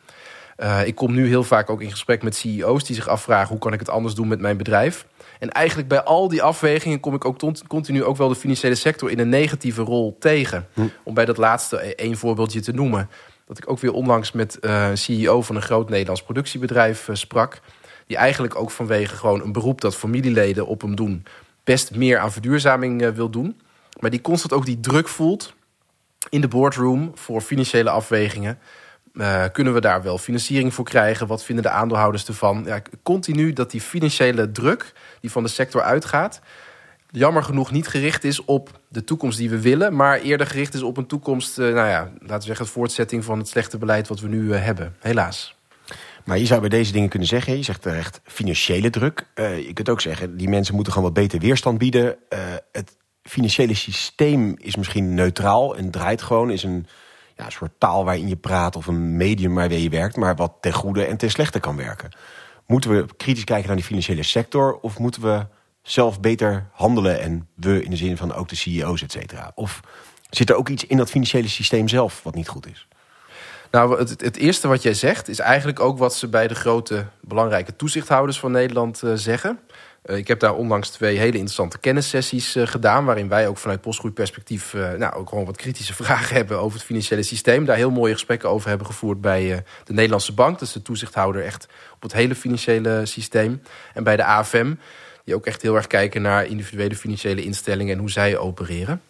ik 0.86 0.96
kom 0.96 1.14
nu 1.14 1.28
heel 1.28 1.44
vaak 1.44 1.70
ook 1.70 1.82
in 1.82 1.92
gesprek 1.92 2.24
met 2.24 2.36
CEO's 2.36 2.84
die 2.84 2.96
zich 2.96 3.08
afvragen 3.08 3.50
hoe 3.50 3.60
kan 3.60 3.74
ik 3.74 3.80
het 3.80 3.90
anders 3.90 4.16
doen 4.16 4.28
met 4.28 4.40
mijn 4.40 4.58
bedrijf. 4.58 5.06
En 5.40 5.50
eigenlijk 5.50 5.88
bij 5.88 6.04
al 6.04 6.28
die 6.28 6.44
afwegingen 6.44 7.00
kom 7.00 7.14
ik 7.14 7.26
ook 7.26 7.40
continu 7.68 8.04
ook 8.04 8.18
wel 8.18 8.28
de 8.28 8.36
financiële 8.36 8.76
sector 8.76 9.12
in 9.12 9.20
een 9.20 9.30
negatieve 9.30 9.82
rol 9.82 10.16
tegen. 10.20 10.68
Hm. 10.74 10.82
Om 11.04 11.14
bij 11.14 11.26
dat 11.26 11.38
laatste 11.38 11.78
één 11.96 12.18
voorbeeldje 12.18 12.62
te 12.62 12.72
noemen 12.72 13.10
dat 13.54 13.64
ik 13.64 13.70
ook 13.70 13.80
weer 13.80 13.94
onlangs 13.94 14.32
met 14.32 14.58
uh, 14.62 14.90
een 14.90 14.98
CEO 14.98 15.42
van 15.42 15.56
een 15.56 15.62
groot 15.62 15.90
Nederlands 15.90 16.24
productiebedrijf 16.24 17.08
uh, 17.08 17.16
sprak. 17.16 17.60
Die 18.08 18.18
eigenlijk 18.18 18.56
ook 18.56 18.72
vanwege 18.72 19.16
gewoon 19.16 19.42
een 19.42 19.52
beroep 19.52 19.82
dat 19.82 19.96
familieleden 19.96 20.68
op 20.68 20.82
hem 20.82 20.96
doen, 20.96 21.26
best 21.64 21.96
meer 21.96 22.18
aan 22.18 22.32
verduurzaming 22.32 23.02
uh, 23.02 23.10
wil 23.10 23.30
doen. 23.30 23.62
Maar 24.00 24.10
die 24.10 24.22
constant 24.22 24.54
ook 24.54 24.66
die 24.66 24.80
druk 24.80 25.08
voelt 25.08 25.54
in 26.30 26.42
de 26.42 26.48
boardroom 26.48 27.12
voor 27.16 27.42
financiële 27.42 27.90
afwegingen. 27.90 28.60
kunnen 29.52 29.74
we 29.74 29.82
daar 29.82 30.04
wel 30.04 30.18
financiering 30.18 30.74
voor 30.74 30.86
krijgen? 30.86 31.28
Wat 31.28 31.44
vinden 31.44 31.64
de 31.64 31.70
aandeelhouders 31.70 32.26
ervan? 32.26 32.64
Ja, 32.66 32.82
continu 33.04 33.54
dat 33.54 33.72
die 33.72 33.82
financiële 33.82 34.52
druk 34.52 34.94
die 35.20 35.32
van 35.32 35.44
de 35.44 35.50
sector 35.50 35.82
uitgaat, 35.82 36.42
jammer 37.14 37.44
genoeg 37.44 37.72
niet 37.72 37.88
gericht 37.88 38.24
is 38.24 38.46
op 38.46 38.80
de 38.88 39.04
toekomst 39.04 39.38
die 39.38 39.50
we 39.50 39.62
willen, 39.62 39.96
maar 39.96 40.20
eerder 40.20 40.48
gericht 40.48 40.74
is 40.74 40.82
op 40.82 40.98
een 40.98 41.06
toekomst, 41.06 41.60
uh, 41.60 41.74
nou 41.74 41.88
ja, 41.88 42.12
laten 42.20 42.38
we 42.38 42.42
zeggen, 42.42 42.66
het 42.66 42.74
voortzetting 42.74 43.24
van 43.24 43.38
het 43.38 43.48
slechte 43.48 43.78
beleid 43.78 44.08
wat 44.08 44.20
we 44.20 44.28
nu 44.28 44.42
uh, 44.42 44.64
hebben. 44.64 44.96
Helaas. 45.00 45.56
Maar 46.26 46.38
je 46.38 46.46
zou 46.46 46.60
bij 46.60 46.70
deze 46.70 46.92
dingen 46.92 47.10
kunnen 47.10 47.28
zeggen, 47.28 47.58
je 47.58 47.64
zegt 47.64 47.82
terecht 47.82 48.22
financiële 48.24 48.90
druk. 48.90 49.28
Uh, 49.36 49.66
je 49.66 49.74
kunt 49.74 49.90
ook 49.90 50.02
zeggen, 50.02 50.38
die 50.38 50.50
mensen 50.50 50.76
moeten 50.76 50.94
gewoon 50.94 51.14
wat 51.14 51.22
beter 51.22 51.40
weerstand 51.40 51.78
bieden. 51.78 52.16
het 52.72 52.98
financiële 53.24 53.74
systeem 53.74 54.56
is 54.58 54.76
misschien 54.76 55.14
neutraal 55.14 55.76
en 55.76 55.92
draait 55.92 56.22
gewoon, 56.22 56.52
is 56.52 56.64
een 56.64 56.88
ja, 57.38 57.50
soort 57.50 57.72
taal 57.78 58.06
waarin 58.06 58.28
je 58.28 58.36
praat 58.36 58.76
of 58.76 58.88
een 58.88 59.18
medium 59.18 59.56
waarmee 59.56 59.84
je 59.84 59.90
werkt, 59.90 60.16
maar 60.16 60.36
wat 60.36 60.54
ten 60.62 60.74
goede 60.74 61.06
en 61.06 61.18
ten 61.18 61.30
slechte 61.30 61.60
kan 61.60 61.76
werken. 61.76 62.10
Moeten 62.68 62.96
we 62.96 63.06
kritisch 63.18 63.44
kijken 63.44 63.68
naar 63.68 63.76
die 63.76 63.86
financiële 63.86 64.24
sector 64.24 64.78
of 64.82 65.00
moeten 65.00 65.22
we 65.22 65.46
zelf 65.84 66.20
beter 66.20 66.70
handelen. 66.72 67.22
En 67.22 67.48
we 67.56 67.84
in 67.84 67.90
de 67.90 67.96
zin 67.96 68.18
van 68.18 68.34
ook 68.34 68.50
de 68.50 68.56
CEO's, 68.56 69.02
et 69.02 69.12
cetera. 69.12 69.52
Of 69.56 69.80
zit 70.30 70.50
er 70.50 70.56
ook 70.56 70.70
iets 70.70 70.86
in 70.86 70.98
dat 70.98 71.10
financiële 71.10 71.48
systeem 71.48 71.88
zelf 71.88 72.24
wat 72.24 72.36
niet 72.36 72.48
goed 72.48 72.68
is? 72.68 72.88
Nou, 73.72 73.98
het, 73.98 74.22
het, 74.22 74.38
eerste 74.38 74.68
wat 74.68 74.82
jij 74.82 74.94
zegt 74.94 75.28
is 75.28 75.40
eigenlijk 75.40 75.80
ook 75.80 75.98
wat 75.98 76.16
ze 76.16 76.28
bij 76.28 76.48
de 76.48 76.56
grote 76.56 77.06
belangrijke 77.22 77.76
toezichthouders 77.76 78.40
van 78.40 78.52
Nederland 78.52 79.02
uh, 79.04 79.12
zeggen. 79.14 79.60
Uh, 80.06 80.18
ik 80.18 80.28
heb 80.28 80.40
daar 80.40 80.56
onlangs 80.56 80.90
twee 80.90 81.18
hele 81.18 81.34
interessante 81.34 81.80
kennissessies 81.80 82.56
uh, 82.56 82.68
gedaan, 82.68 83.06
waarin 83.06 83.28
wij 83.28 83.48
ook 83.48 83.58
vanuit 83.58 83.82
postgroeiperspectief 83.82 84.74
nou, 84.74 85.14
ook 85.14 85.30
gewoon 85.30 85.46
wat 85.46 85.58
kritische 85.58 85.94
vragen 86.04 86.36
hebben 86.36 86.60
over 86.60 86.78
het 86.78 86.88
financiële 86.88 87.24
systeem. 87.24 87.66
Daar 87.66 87.76
heel 87.76 87.92
mooie 87.92 88.14
gesprekken 88.14 88.50
over 88.50 88.70
hebben 88.70 88.88
gevoerd 88.88 89.22
bij 89.22 89.64
de 89.84 89.94
Nederlandse 89.94 90.34
Bank, 90.34 90.60
dat 90.60 90.68
is 90.68 90.74
de 90.74 90.82
toezichthouder 90.82 91.44
echt 91.44 91.68
op 91.96 92.02
het 92.02 92.14
hele 92.14 92.36
financiële 92.36 93.06
systeem. 93.06 93.62
En 93.94 94.04
bij 94.04 94.16
de 94.16 94.26
AFM, 94.26 94.74
die 95.24 95.36
ook 95.36 95.46
echt 95.46 95.62
heel 95.62 95.76
erg 95.76 95.88
kijken 95.88 96.22
naar 96.22 96.46
individuele 96.46 96.96
financiële 96.96 97.44
instellingen 97.44 97.94
en 97.94 98.00
hoe 98.00 98.12
zij 98.12 98.38
opereren. 98.38 99.02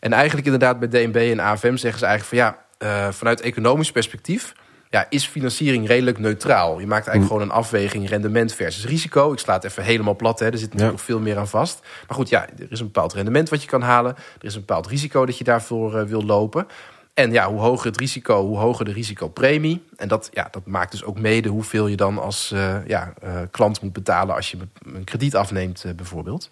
En 0.00 0.12
eigenlijk 0.12 0.46
inderdaad 0.46 0.78
bij 0.78 0.88
DNB 0.88 1.16
en 1.16 1.40
AFM 1.40 1.76
zeggen 1.76 1.98
ze 1.98 2.06
eigenlijk 2.06 2.24
van 2.24 2.38
ja, 2.38 2.58
uh, 3.06 3.12
vanuit 3.12 3.40
economisch 3.40 3.92
perspectief 3.92 4.54
ja, 4.92 5.06
is 5.08 5.26
financiering 5.26 5.86
redelijk 5.86 6.18
neutraal. 6.18 6.80
Je 6.80 6.86
maakt 6.86 7.06
eigenlijk 7.06 7.20
mm. 7.20 7.26
gewoon 7.26 7.42
een 7.42 7.64
afweging 7.64 8.08
rendement 8.08 8.54
versus 8.54 8.84
risico. 8.84 9.32
Ik 9.32 9.38
sla 9.38 9.54
het 9.54 9.64
even 9.64 9.82
helemaal 9.82 10.16
plat, 10.16 10.38
hè. 10.38 10.46
er 10.46 10.58
zit 10.58 10.68
natuurlijk 10.68 10.96
nog 10.96 11.00
veel 11.00 11.20
meer 11.20 11.38
aan 11.38 11.48
vast. 11.48 11.80
Maar 11.80 12.16
goed, 12.16 12.28
ja, 12.28 12.46
er 12.58 12.66
is 12.68 12.80
een 12.80 12.86
bepaald 12.86 13.12
rendement 13.12 13.48
wat 13.48 13.62
je 13.62 13.68
kan 13.68 13.82
halen. 13.82 14.14
Er 14.14 14.46
is 14.46 14.54
een 14.54 14.60
bepaald 14.60 14.86
risico 14.86 15.26
dat 15.26 15.38
je 15.38 15.44
daarvoor 15.44 15.94
uh, 15.96 16.02
wil 16.02 16.24
lopen. 16.24 16.66
En 17.14 17.32
ja, 17.32 17.48
hoe 17.48 17.60
hoger 17.60 17.86
het 17.86 18.00
risico, 18.00 18.46
hoe 18.46 18.58
hoger 18.58 18.84
de 18.84 18.92
risicopremie. 18.92 19.84
En 19.96 20.08
dat, 20.08 20.28
ja, 20.32 20.48
dat 20.50 20.66
maakt 20.66 20.90
dus 20.90 21.04
ook 21.04 21.18
mede 21.18 21.48
hoeveel 21.48 21.86
je 21.86 21.96
dan 21.96 22.18
als 22.18 22.50
uh, 22.54 22.86
ja, 22.86 23.12
uh, 23.24 23.40
klant 23.50 23.80
moet 23.80 23.92
betalen 23.92 24.34
als 24.34 24.50
je 24.50 24.58
een 24.94 25.04
krediet 25.04 25.36
afneemt, 25.36 25.84
uh, 25.86 25.92
bijvoorbeeld. 25.92 26.48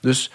Dus 0.00 0.30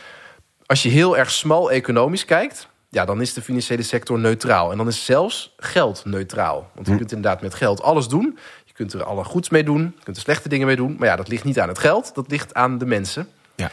als 0.65 0.83
je 0.83 0.89
heel 0.89 1.17
erg 1.17 1.31
smal 1.31 1.71
economisch 1.71 2.25
kijkt, 2.25 2.67
ja, 2.89 3.05
dan 3.05 3.21
is 3.21 3.33
de 3.33 3.41
financiële 3.41 3.81
sector 3.81 4.19
neutraal. 4.19 4.71
En 4.71 4.77
dan 4.77 4.87
is 4.87 5.05
zelfs 5.05 5.53
geld 5.57 6.05
neutraal. 6.05 6.69
Want 6.73 6.85
je 6.85 6.91
hm. 6.91 6.97
kunt 6.97 7.11
inderdaad 7.11 7.41
met 7.41 7.53
geld 7.53 7.81
alles 7.81 8.07
doen. 8.07 8.37
Je 8.65 8.73
kunt 8.73 8.93
er 8.93 9.03
alle 9.03 9.23
goeds 9.23 9.49
mee 9.49 9.63
doen, 9.63 9.81
je 9.97 10.03
kunt 10.03 10.15
er 10.15 10.21
slechte 10.21 10.49
dingen 10.49 10.67
mee 10.67 10.75
doen. 10.75 10.95
Maar 10.99 11.07
ja, 11.07 11.15
dat 11.15 11.27
ligt 11.27 11.43
niet 11.43 11.59
aan 11.59 11.67
het 11.67 11.79
geld, 11.79 12.15
dat 12.15 12.31
ligt 12.31 12.53
aan 12.53 12.77
de 12.77 12.85
mensen. 12.85 13.27
Ja. 13.55 13.71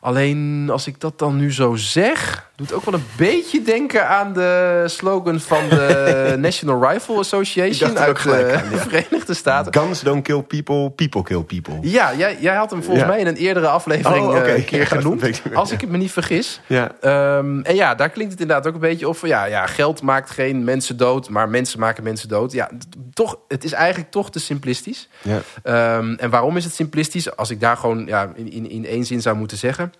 Alleen 0.00 0.68
als 0.70 0.86
ik 0.86 1.00
dat 1.00 1.18
dan 1.18 1.36
nu 1.36 1.52
zo 1.52 1.74
zeg, 1.74 2.50
doet 2.56 2.72
ook 2.72 2.84
wel 2.84 2.94
een 2.94 3.06
beetje 3.16 3.62
denken 3.62 4.08
aan 4.08 4.32
de 4.32 4.82
slogan 4.86 5.40
van 5.40 5.68
de 5.68 6.34
National 6.38 6.88
Rifle 6.88 7.16
Association 7.16 7.98
uit 7.98 8.22
de 8.22 8.62
Verenigde 8.88 9.34
Staten. 9.34 9.74
Guns 9.74 10.00
don't 10.00 10.22
kill 10.22 10.42
people, 10.42 10.90
people 10.90 11.22
kill 11.22 11.42
people. 11.42 11.78
Ja, 11.80 12.14
jij, 12.14 12.36
jij 12.40 12.54
had 12.54 12.70
hem 12.70 12.82
volgens 12.82 13.06
mij 13.06 13.18
in 13.20 13.26
een 13.26 13.36
eerdere 13.36 13.68
aflevering 13.68 14.26
oh, 14.26 14.36
eh, 14.36 14.56
een 14.56 14.64
keer 14.64 14.86
genoemd. 14.86 15.42
als 15.54 15.70
ik 15.70 15.80
het 15.80 15.90
me 15.90 15.96
niet 15.96 16.12
vergis. 16.12 16.60
Ja. 16.66 16.90
Um, 17.38 17.62
en 17.62 17.74
ja, 17.74 17.94
daar 17.94 18.10
klinkt 18.10 18.32
het 18.32 18.40
inderdaad 18.40 18.66
ook 18.66 18.74
een 18.74 18.80
beetje 18.80 19.08
of 19.08 19.26
ja, 19.26 19.44
ja, 19.44 19.66
geld 19.66 20.02
maakt 20.02 20.30
geen 20.30 20.64
mensen 20.64 20.96
dood, 20.96 21.28
maar 21.28 21.48
mensen 21.48 21.80
maken 21.80 22.02
mensen 22.02 22.28
dood. 22.28 22.52
Ja, 22.52 22.70
toch, 23.12 23.38
het 23.48 23.64
is 23.64 23.72
eigenlijk 23.72 24.10
toch 24.10 24.30
te 24.30 24.40
simplistisch. 24.40 25.08
Ja. 25.22 25.96
Um, 25.96 26.14
en 26.14 26.30
waarom 26.30 26.56
is 26.56 26.64
het 26.64 26.74
simplistisch? 26.74 27.36
Als 27.36 27.50
ik 27.50 27.60
daar 27.60 27.76
gewoon 27.76 28.06
ja, 28.06 28.32
in, 28.34 28.52
in, 28.52 28.70
in 28.70 28.86
één 28.86 29.04
zin 29.04 29.22
zou 29.22 29.36
moeten 29.36 29.56
zeggen. 29.56 29.92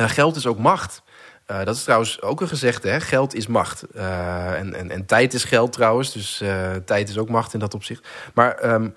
Uh, 0.00 0.08
geld 0.08 0.36
is 0.36 0.46
ook 0.46 0.58
macht. 0.58 1.02
Uh, 1.50 1.64
dat 1.64 1.76
is 1.76 1.82
trouwens 1.82 2.22
ook 2.22 2.40
een 2.40 2.48
gezegde, 2.48 2.88
hè? 2.88 3.00
geld 3.00 3.34
is 3.34 3.46
macht. 3.46 3.84
Uh, 3.96 4.58
en, 4.58 4.74
en, 4.74 4.90
en 4.90 5.06
tijd 5.06 5.34
is 5.34 5.44
geld 5.44 5.72
trouwens, 5.72 6.12
dus 6.12 6.42
tijd 6.84 7.08
is 7.08 7.18
ook 7.18 7.28
macht 7.28 7.54
in 7.54 7.60
dat 7.60 7.74
opzicht. 7.74 8.08
Maar 8.34 8.72
um, 8.72 8.94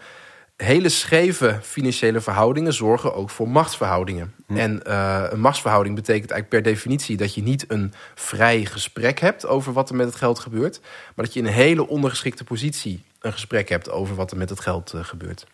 hele 0.55 0.89
scheve 0.89 1.59
financiële 1.61 2.21
verhoudingen 2.21 2.73
zorgen 2.73 3.15
ook 3.15 3.29
voor 3.29 3.49
machtsverhoudingen. 3.49 4.33
Hm. 4.47 4.57
En 4.57 4.91
een 5.33 5.39
machtsverhouding 5.39 5.95
betekent 5.95 6.31
eigenlijk 6.31 6.63
per 6.63 6.73
definitie 6.73 7.17
dat 7.17 7.33
je 7.33 7.41
niet 7.41 7.65
een 7.67 7.93
vrij 8.15 8.65
gesprek 8.65 9.19
hebt 9.19 9.47
over 9.47 9.73
wat 9.73 9.89
er 9.89 9.95
met 9.95 10.05
het 10.05 10.15
geld 10.15 10.39
gebeurt, 10.39 10.79
maar 11.15 11.25
dat 11.25 11.33
je 11.33 11.39
in 11.39 11.45
een 11.45 11.53
hele 11.53 11.87
ondergeschikte 11.87 12.43
positie 12.43 13.03
een 13.19 13.33
gesprek 13.33 13.69
hebt 13.69 13.89
over 13.89 14.15
wat 14.15 14.31
er 14.31 14.37
met 14.37 14.49
het 14.49 14.59
geld 14.59 14.93
gebeurt. 14.95 15.45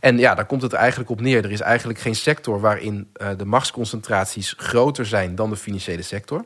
En 0.00 0.18
ja, 0.18 0.34
daar 0.34 0.44
komt 0.44 0.62
het 0.62 0.72
eigenlijk 0.72 1.10
op 1.10 1.20
neer. 1.20 1.44
Er 1.44 1.50
is 1.50 1.60
eigenlijk 1.60 1.98
geen 1.98 2.14
sector 2.14 2.60
waarin 2.60 3.08
uh, 3.16 3.28
de 3.36 3.44
machtsconcentraties 3.44 4.54
groter 4.56 5.06
zijn 5.06 5.34
dan 5.34 5.50
de 5.50 5.56
financiële 5.56 6.02
sector. 6.02 6.44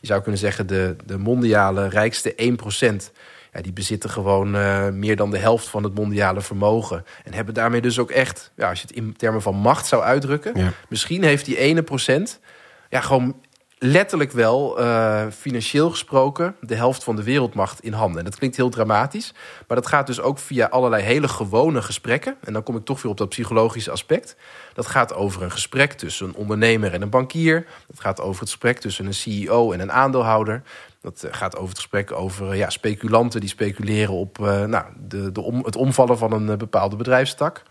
je 0.00 0.06
zou 0.06 0.22
kunnen 0.22 0.40
zeggen, 0.40 0.66
de, 0.66 0.96
de 1.04 1.18
mondiale 1.18 1.88
rijkste 1.88 2.34
1%. 2.34 3.12
Ja, 3.52 3.60
die 3.60 3.72
bezitten 3.72 4.10
gewoon 4.10 4.56
uh, 4.56 4.88
meer 4.88 5.16
dan 5.16 5.30
de 5.30 5.38
helft 5.38 5.66
van 5.68 5.82
het 5.82 5.94
mondiale 5.94 6.40
vermogen. 6.40 7.04
En 7.24 7.34
hebben 7.34 7.54
daarmee 7.54 7.80
dus 7.80 7.98
ook 7.98 8.10
echt, 8.10 8.52
ja, 8.56 8.68
als 8.68 8.80
je 8.80 8.86
het 8.86 8.96
in 8.96 9.16
termen 9.16 9.42
van 9.42 9.54
macht 9.54 9.86
zou 9.86 10.02
uitdrukken, 10.02 10.58
ja. 10.58 10.72
misschien 10.88 11.22
heeft 11.22 11.44
die 11.44 11.58
ene 11.58 11.82
procent 11.82 12.40
ja, 12.88 13.00
gewoon 13.00 13.36
letterlijk 13.84 14.32
wel, 14.32 14.80
uh, 14.80 15.22
financieel 15.30 15.90
gesproken, 15.90 16.56
de 16.60 16.74
helft 16.74 17.04
van 17.04 17.16
de 17.16 17.22
wereldmacht 17.22 17.80
in 17.80 17.92
handen. 17.92 18.18
En 18.18 18.24
dat 18.24 18.36
klinkt 18.36 18.56
heel 18.56 18.68
dramatisch, 18.68 19.34
maar 19.66 19.76
dat 19.76 19.86
gaat 19.86 20.06
dus 20.06 20.20
ook 20.20 20.38
via 20.38 20.66
allerlei 20.66 21.02
hele 21.02 21.28
gewone 21.28 21.82
gesprekken. 21.82 22.36
En 22.40 22.52
dan 22.52 22.62
kom 22.62 22.76
ik 22.76 22.84
toch 22.84 23.02
weer 23.02 23.10
op 23.10 23.18
dat 23.18 23.28
psychologische 23.28 23.90
aspect. 23.90 24.36
Dat 24.74 24.86
gaat 24.86 25.14
over 25.14 25.42
een 25.42 25.50
gesprek 25.50 25.92
tussen 25.92 26.26
een 26.26 26.34
ondernemer 26.34 26.92
en 26.92 27.02
een 27.02 27.10
bankier. 27.10 27.66
Dat 27.88 28.00
gaat 28.00 28.20
over 28.20 28.40
het 28.40 28.50
gesprek 28.50 28.78
tussen 28.78 29.06
een 29.06 29.14
CEO 29.14 29.72
en 29.72 29.80
een 29.80 29.92
aandeelhouder. 29.92 30.62
Dat 31.00 31.22
eh, 31.22 31.32
gaat 31.34 31.56
over 31.56 31.68
het 31.68 31.78
gesprek 31.78 32.12
over 32.12 32.50
eh, 32.50 32.58
ja, 32.58 32.70
speculanten 32.70 33.40
die 33.40 33.48
speculeren 33.48 34.14
op 34.14 34.38
nou, 34.38 34.84
de, 35.08 35.32
de 35.32 35.60
het 35.62 35.76
omvallen 35.76 36.18
van 36.18 36.32
een 36.32 36.58
bepaalde 36.58 36.96
bedrijfstak. 36.96 37.62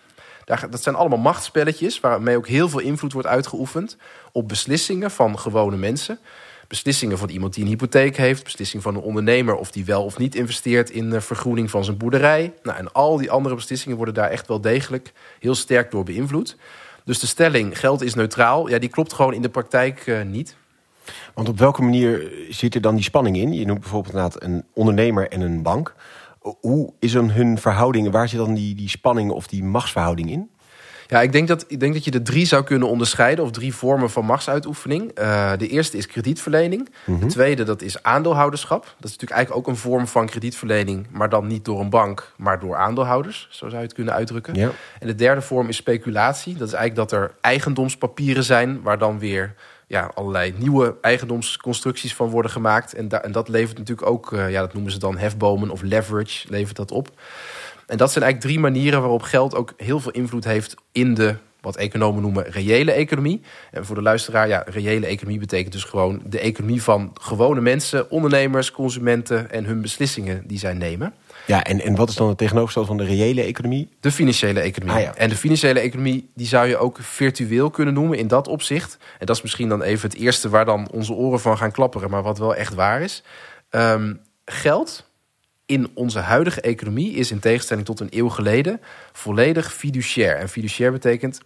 Dat 0.69 0.83
zijn 0.83 0.95
allemaal 0.95 1.17
machtsspelletjes 1.17 1.99
waarmee 1.99 2.37
ook 2.37 2.47
heel 2.47 2.69
veel 2.69 2.79
invloed 2.79 3.13
wordt 3.13 3.27
uitgeoefend 3.27 3.97
op 4.31 4.47
beslissingen 4.47 5.11
van 5.11 5.39
gewone 5.39 5.77
mensen. 5.77 6.19
Beslissingen 6.67 7.17
van 7.17 7.29
iemand 7.29 7.53
die 7.53 7.63
een 7.63 7.69
hypotheek 7.69 8.17
heeft, 8.17 8.43
beslissingen 8.43 8.83
van 8.83 8.95
een 8.95 9.01
ondernemer 9.01 9.55
of 9.55 9.71
die 9.71 9.85
wel 9.85 10.03
of 10.03 10.17
niet 10.17 10.35
investeert 10.35 10.89
in 10.89 11.09
de 11.09 11.21
vergroening 11.21 11.69
van 11.69 11.83
zijn 11.83 11.97
boerderij. 11.97 12.53
Nou, 12.63 12.77
en 12.77 12.91
al 12.91 13.17
die 13.17 13.31
andere 13.31 13.55
beslissingen 13.55 13.97
worden 13.97 14.13
daar 14.13 14.29
echt 14.29 14.47
wel 14.47 14.61
degelijk 14.61 15.13
heel 15.39 15.55
sterk 15.55 15.91
door 15.91 16.03
beïnvloed. 16.03 16.57
Dus 17.05 17.19
de 17.19 17.27
stelling 17.27 17.79
geld 17.79 18.01
is 18.01 18.13
neutraal, 18.13 18.69
ja, 18.69 18.79
die 18.79 18.89
klopt 18.89 19.13
gewoon 19.13 19.33
in 19.33 19.41
de 19.41 19.49
praktijk 19.49 20.07
uh, 20.07 20.21
niet. 20.21 20.55
Want 21.33 21.49
op 21.49 21.59
welke 21.59 21.81
manier 21.81 22.31
zit 22.49 22.75
er 22.75 22.81
dan 22.81 22.95
die 22.95 23.03
spanning 23.03 23.37
in? 23.37 23.53
Je 23.53 23.65
noemt 23.65 23.79
bijvoorbeeld 23.79 24.43
een 24.43 24.63
ondernemer 24.73 25.29
en 25.29 25.41
een 25.41 25.61
bank. 25.61 25.95
Hoe 26.41 26.93
is 26.99 27.11
dan 27.11 27.31
hun 27.31 27.57
verhouding? 27.57 28.11
Waar 28.11 28.27
zit 28.27 28.39
dan 28.39 28.53
die, 28.53 28.75
die 28.75 28.89
spanning 28.89 29.31
of 29.31 29.47
die 29.47 29.63
machtsverhouding 29.63 30.29
in? 30.29 30.49
Ja, 31.11 31.21
ik 31.21 31.31
denk, 31.31 31.47
dat, 31.47 31.65
ik 31.67 31.79
denk 31.79 31.93
dat 31.93 32.05
je 32.05 32.11
de 32.11 32.21
drie 32.21 32.45
zou 32.45 32.63
kunnen 32.63 32.87
onderscheiden, 32.87 33.43
of 33.43 33.51
drie 33.51 33.75
vormen 33.75 34.09
van 34.09 34.25
machtsuitoefening. 34.25 35.19
Uh, 35.19 35.51
de 35.57 35.67
eerste 35.67 35.97
is 35.97 36.07
kredietverlening. 36.07 36.89
De 37.05 37.11
mhm. 37.11 37.27
tweede, 37.27 37.63
dat 37.63 37.81
is 37.81 38.03
aandeelhouderschap. 38.03 38.83
Dat 38.83 39.09
is 39.09 39.11
natuurlijk 39.11 39.31
eigenlijk 39.31 39.67
ook 39.67 39.73
een 39.73 39.81
vorm 39.81 40.07
van 40.07 40.25
kredietverlening, 40.25 41.07
maar 41.09 41.29
dan 41.29 41.47
niet 41.47 41.65
door 41.65 41.79
een 41.79 41.89
bank, 41.89 42.33
maar 42.37 42.59
door 42.59 42.75
aandeelhouders. 42.75 43.47
Zo 43.49 43.65
zou 43.65 43.77
je 43.81 43.87
het 43.87 43.93
kunnen 43.93 44.13
uitdrukken. 44.13 44.53
Ja. 44.53 44.71
En 44.99 45.07
de 45.07 45.15
derde 45.15 45.41
vorm 45.41 45.67
is 45.67 45.75
speculatie. 45.75 46.55
Dat 46.57 46.67
is 46.67 46.73
eigenlijk 46.73 47.09
dat 47.09 47.19
er 47.19 47.35
eigendomspapieren 47.41 48.43
zijn, 48.43 48.81
waar 48.81 48.97
dan 48.97 49.19
weer 49.19 49.55
ja, 49.91 50.11
allerlei 50.13 50.53
nieuwe 50.57 50.95
eigendomsconstructies 51.01 52.15
van 52.15 52.29
worden 52.29 52.51
gemaakt. 52.51 52.93
En, 52.93 53.23
en 53.23 53.31
dat 53.31 53.47
levert 53.47 53.77
natuurlijk 53.77 54.07
ook, 54.07 54.31
uh, 54.31 54.51
ja, 54.51 54.59
dat 54.59 54.73
noemen 54.73 54.91
ze 54.91 54.99
dan 54.99 55.17
hefbomen 55.17 55.69
of 55.69 55.81
leverage, 55.81 56.47
levert 56.49 56.75
dat 56.75 56.91
op. 56.91 57.07
En 57.87 57.97
dat 57.97 58.11
zijn 58.11 58.23
eigenlijk 58.23 58.53
drie 58.53 58.59
manieren 58.59 58.99
waarop 59.01 59.21
geld 59.21 59.55
ook 59.55 59.73
heel 59.77 59.99
veel 59.99 60.11
invloed 60.11 60.43
heeft 60.43 60.75
in 60.91 61.13
de 61.13 61.35
wat 61.61 61.75
economen 61.75 62.21
noemen 62.21 62.43
reële 62.43 62.91
economie. 62.91 63.41
En 63.71 63.85
voor 63.85 63.95
de 63.95 64.01
luisteraar, 64.01 64.47
ja, 64.47 64.63
reële 64.65 65.05
economie 65.05 65.39
betekent 65.39 65.73
dus 65.73 65.83
gewoon 65.83 66.21
de 66.25 66.39
economie 66.39 66.83
van 66.83 67.11
gewone 67.21 67.61
mensen, 67.61 68.11
ondernemers, 68.11 68.71
consumenten 68.71 69.51
en 69.51 69.65
hun 69.65 69.81
beslissingen 69.81 70.43
die 70.47 70.59
zij 70.59 70.73
nemen. 70.73 71.13
Ja, 71.45 71.63
en, 71.63 71.81
en 71.81 71.95
wat 71.95 72.09
is 72.09 72.15
dan 72.15 72.27
het 72.27 72.37
tegenovergestelde 72.37 72.87
van 72.87 72.97
de 72.97 73.13
reële 73.15 73.41
economie? 73.41 73.89
De 73.99 74.11
financiële 74.11 74.59
economie. 74.59 74.95
Ah, 74.95 75.01
ja. 75.01 75.15
En 75.15 75.29
de 75.29 75.35
financiële 75.35 75.79
economie 75.79 76.29
die 76.35 76.47
zou 76.47 76.67
je 76.67 76.77
ook 76.77 76.97
virtueel 77.01 77.69
kunnen 77.69 77.93
noemen 77.93 78.17
in 78.17 78.27
dat 78.27 78.47
opzicht. 78.47 78.97
En 79.19 79.25
dat 79.25 79.35
is 79.35 79.41
misschien 79.41 79.69
dan 79.69 79.81
even 79.81 80.09
het 80.09 80.19
eerste 80.19 80.49
waar 80.49 80.65
dan 80.65 80.89
onze 80.91 81.13
oren 81.13 81.39
van 81.39 81.57
gaan 81.57 81.71
klapperen, 81.71 82.09
maar 82.09 82.23
wat 82.23 82.37
wel 82.37 82.55
echt 82.55 82.73
waar 82.73 83.01
is. 83.01 83.23
Um, 83.69 84.21
geld 84.45 85.09
in 85.65 85.91
onze 85.93 86.19
huidige 86.19 86.61
economie 86.61 87.13
is 87.13 87.31
in 87.31 87.39
tegenstelling 87.39 87.85
tot 87.85 87.99
een 87.99 88.07
eeuw 88.09 88.29
geleden 88.29 88.81
volledig 89.11 89.73
fiduciair. 89.73 90.35
En 90.35 90.49
fiduciair 90.49 90.91
betekent 90.91 91.39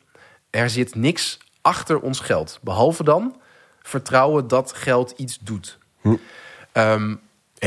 er 0.50 0.70
zit 0.70 0.96
niks 0.96 1.38
achter 1.62 2.00
ons 2.00 2.20
geld. 2.20 2.60
Behalve 2.62 3.04
dan 3.04 3.36
vertrouwen 3.82 4.48
dat 4.48 4.74
geld 4.74 5.14
iets 5.18 5.38
doet. 5.42 5.78
Hm. 6.02 6.16
Um, 6.74 7.20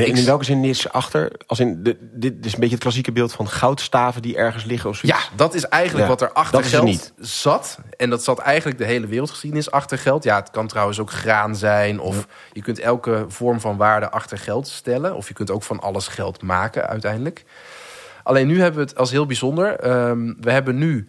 en 0.05 0.17
in 0.17 0.25
welke 0.25 0.45
zin 0.45 0.65
is 0.65 0.93
achter? 0.93 1.33
Als 1.47 1.61
in 1.61 1.83
de, 1.83 1.97
dit 2.13 2.47
is 2.47 2.53
een 2.53 2.59
beetje 2.59 2.75
het 2.75 2.83
klassieke 2.83 3.13
beeld 3.13 3.33
van 3.33 3.49
goudstaven 3.49 4.23
die 4.23 4.37
ergens 4.37 4.65
liggen 4.65 4.91
of 4.91 4.97
zoiets. 4.97 5.19
Ja, 5.19 5.37
dat 5.37 5.55
is 5.55 5.65
eigenlijk 5.65 6.09
wat 6.09 6.21
er 6.21 6.33
achter 6.33 6.65
geld 6.65 7.13
zat. 7.19 7.79
En 7.97 8.11
dat 8.11 8.25
zat 8.25 8.39
eigenlijk 8.39 8.79
de 8.79 8.85
hele 8.85 9.07
wereldgeschiedenis 9.07 9.71
achter 9.71 9.99
geld. 9.99 10.25
Ja, 10.25 10.37
het 10.37 10.51
kan 10.51 10.67
trouwens 10.67 11.01
ook 11.01 11.11
graan 11.11 11.57
zijn. 11.57 12.01
Of 12.01 12.27
je 12.53 12.63
kunt 12.63 12.79
elke 12.79 13.25
vorm 13.29 13.61
van 13.61 13.77
waarde 13.77 14.11
achter 14.11 14.39
geld 14.39 14.69
stellen. 14.69 15.15
Of 15.15 15.29
je 15.29 15.35
kunt 15.35 15.51
ook 15.51 15.63
van 15.63 15.81
alles 15.81 16.09
geld 16.09 16.43
maken 16.43 16.89
uiteindelijk. 16.89 17.45
Alleen 18.23 18.47
nu 18.47 18.61
hebben 18.61 18.81
we 18.81 18.89
het 18.89 18.99
als 18.99 19.11
heel 19.11 19.27
bijzonder. 19.27 19.91
Um, 20.09 20.37
we 20.41 20.51
hebben 20.51 20.79
nu 20.79 21.09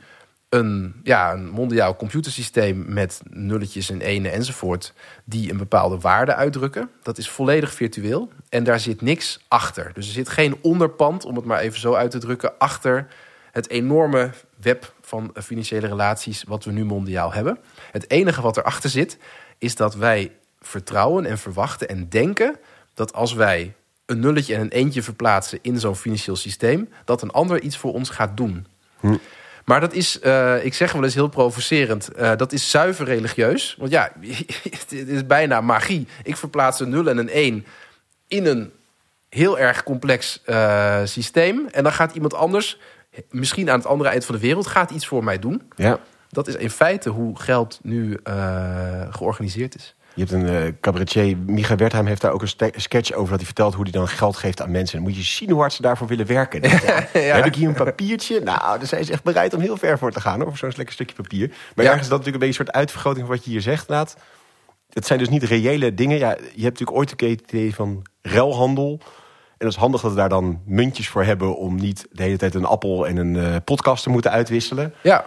een, 0.50 1.00
ja, 1.04 1.34
een 1.34 1.50
mondiaal 1.50 1.96
computersysteem 1.96 2.86
met 2.88 3.22
nulletjes 3.30 3.90
en 3.90 4.02
ene 4.02 4.30
enzovoort, 4.30 4.94
die 5.24 5.52
een 5.52 5.58
bepaalde 5.58 6.00
waarde 6.00 6.36
uitdrukken. 6.36 6.90
Dat 7.04 7.18
is 7.18 7.30
volledig 7.30 7.74
virtueel 7.74 8.30
en 8.50 8.64
daar 8.64 8.80
zit 8.80 9.02
niks 9.02 9.40
achter. 9.48 9.92
Dus 9.94 10.08
er 10.08 10.14
zit 10.14 10.30
geen 10.30 10.58
onderpand, 10.62 11.26
om 11.26 11.36
het 11.36 11.46
maar 11.46 11.60
even 11.60 11.80
zo 11.80 11.94
uit 11.94 12.12
te 12.12 12.18
drukken, 12.18 12.58
achter 12.58 13.08
het 13.52 13.70
enorme 13.70 14.30
web 14.62 14.94
van 15.02 15.32
financiële 15.42 15.88
relaties 15.88 16.44
wat 16.44 16.64
we 16.64 16.72
nu 16.72 16.86
mondiaal 16.86 17.34
hebben. 17.34 17.58
Het 17.92 18.10
enige 18.10 18.42
wat 18.42 18.58
erachter 18.58 18.90
zit, 18.90 19.18
is 19.58 19.76
dat 19.76 19.96
wij 19.96 20.32
vertrouwen 20.62 21.26
en 21.26 21.38
verwachten 21.38 21.90
en 21.90 22.10
denken 22.10 22.56
dat 22.94 23.14
als 23.14 23.34
wij 23.34 23.74
een 24.06 24.20
nulletje 24.20 24.56
en 24.56 24.62
een 24.62 24.72
eentje 24.72 25.04
verplaatsen 25.04 25.60
in 25.62 25.80
zo'n 25.80 25.96
financieel 25.96 26.36
systeem, 26.36 26.90
dat 27.06 27.22
een 27.22 27.32
ander 27.32 27.62
iets 27.62 27.78
voor 27.78 27.94
ons 27.94 28.10
gaat 28.10 28.38
doen. 28.38 28.68
Hm. 29.00 29.16
Maar 29.70 29.80
dat 29.80 29.94
is, 29.94 30.20
uh, 30.24 30.66
ik 30.66 30.74
zeg 30.74 30.92
wel 30.92 31.04
eens 31.04 31.14
heel 31.14 31.28
provocerend, 31.28 32.10
uh, 32.20 32.36
dat 32.36 32.52
is 32.52 32.70
zuiver 32.70 33.06
religieus. 33.06 33.76
Want 33.80 33.92
ja, 33.92 34.12
het 34.70 34.92
is 34.92 35.26
bijna 35.26 35.62
magie. 35.62 36.08
Ik 36.24 36.38
verplaats 36.38 36.80
een 36.80 36.90
0 36.90 37.08
en 37.08 37.18
een 37.18 37.30
1 37.30 37.66
in 38.28 38.46
een 38.46 38.72
heel 39.30 39.60
erg 39.60 39.84
complex 39.84 40.42
uh, 40.46 41.00
systeem. 41.04 41.68
En 41.72 41.84
dan 41.84 41.92
gaat 41.92 42.14
iemand 42.14 42.34
anders, 42.34 42.80
misschien 43.30 43.70
aan 43.70 43.78
het 43.78 43.88
andere 43.88 44.10
eind 44.10 44.26
van 44.26 44.36
de 44.36 44.42
wereld, 44.42 44.68
gaat 44.68 44.92
iets 44.92 45.08
voor 45.08 45.24
mij 45.24 45.40
doen. 45.40 45.62
Ja. 45.76 46.00
Dat 46.30 46.48
is 46.48 46.56
in 46.56 46.70
feite 46.70 47.10
hoe 47.10 47.40
geld 47.40 47.80
nu 47.82 48.20
georganiseerd 49.10 49.76
is. 49.76 49.96
Je 50.14 50.26
hebt 50.26 50.32
een 50.32 50.46
uh, 50.46 50.74
cabaretier, 50.82 51.38
Micha 51.38 51.76
Wertheim 51.76 52.06
heeft 52.06 52.22
daar 52.22 52.32
ook 52.32 52.42
een 52.42 52.72
sketch 52.76 53.12
over... 53.12 53.30
dat 53.30 53.38
hij 53.38 53.46
vertelt 53.46 53.74
hoe 53.74 53.84
hij 53.84 53.92
dan 53.92 54.08
geld 54.08 54.38
geeft 54.38 54.62
aan 54.62 54.72
mensen. 54.72 54.98
En 54.98 55.04
moet 55.04 55.16
je 55.16 55.24
zien 55.24 55.50
hoe 55.50 55.60
hard 55.60 55.74
ze 55.74 55.82
daarvoor 55.82 56.08
willen 56.08 56.26
werken. 56.26 56.62
Heb 57.36 57.46
ik 57.46 57.56
hier 57.56 57.68
een 57.68 57.74
papiertje? 57.74 58.40
Nou, 58.40 58.78
daar 58.78 58.88
zijn 58.88 59.06
ze 59.06 59.12
echt 59.12 59.24
bereid 59.24 59.54
om 59.54 59.62
heel 59.62 59.78
ver 59.78 59.98
voor 59.98 60.12
te 60.12 60.22
gaan. 60.22 60.46
Over 60.46 60.58
zo'n 60.58 60.72
lekker 60.76 60.94
stukje 60.94 61.16
papier. 61.16 61.48
Maar 61.76 61.86
ergens 61.86 62.04
is 62.04 62.10
dat 62.10 62.18
natuurlijk 62.18 62.44
een 62.44 62.50
beetje 62.50 62.60
een 62.60 62.66
soort 62.66 62.78
uitvergroting 62.78 63.26
van 63.26 63.36
wat 63.36 63.46
je 63.46 63.52
hier 63.52 63.62
zegt. 63.62 63.90
Laat. 63.90 64.16
Het 64.90 65.06
zijn 65.06 65.20
dus 65.20 65.30
niet 65.30 65.44
reële 65.44 65.94
dingen. 65.94 66.18
Ja, 66.18 66.30
je 66.30 66.64
hebt 66.64 66.80
natuurlijk 66.80 66.98
ooit 66.98 67.22
een 67.22 67.30
idee 67.30 67.76
van 67.76 68.06
ruilhandel... 68.22 69.02
En 69.60 69.66
dat 69.66 69.74
is 69.74 69.82
handig 69.82 70.02
dat 70.02 70.12
we 70.12 70.18
daar 70.18 70.30
dan 70.30 70.62
muntjes 70.66 71.10
voor 71.10 71.24
hebben... 71.24 71.58
om 71.58 71.76
niet 71.76 72.08
de 72.12 72.24
hele 72.24 72.38
tijd 72.38 72.56
een 72.56 72.66
appel 72.66 73.08
en 73.08 73.18
een 73.18 73.36
uh, 73.36 73.56
podcast 73.66 74.04
te 74.04 74.10
moeten 74.10 74.32
uitwisselen. 74.32 74.94
Ja. 75.02 75.26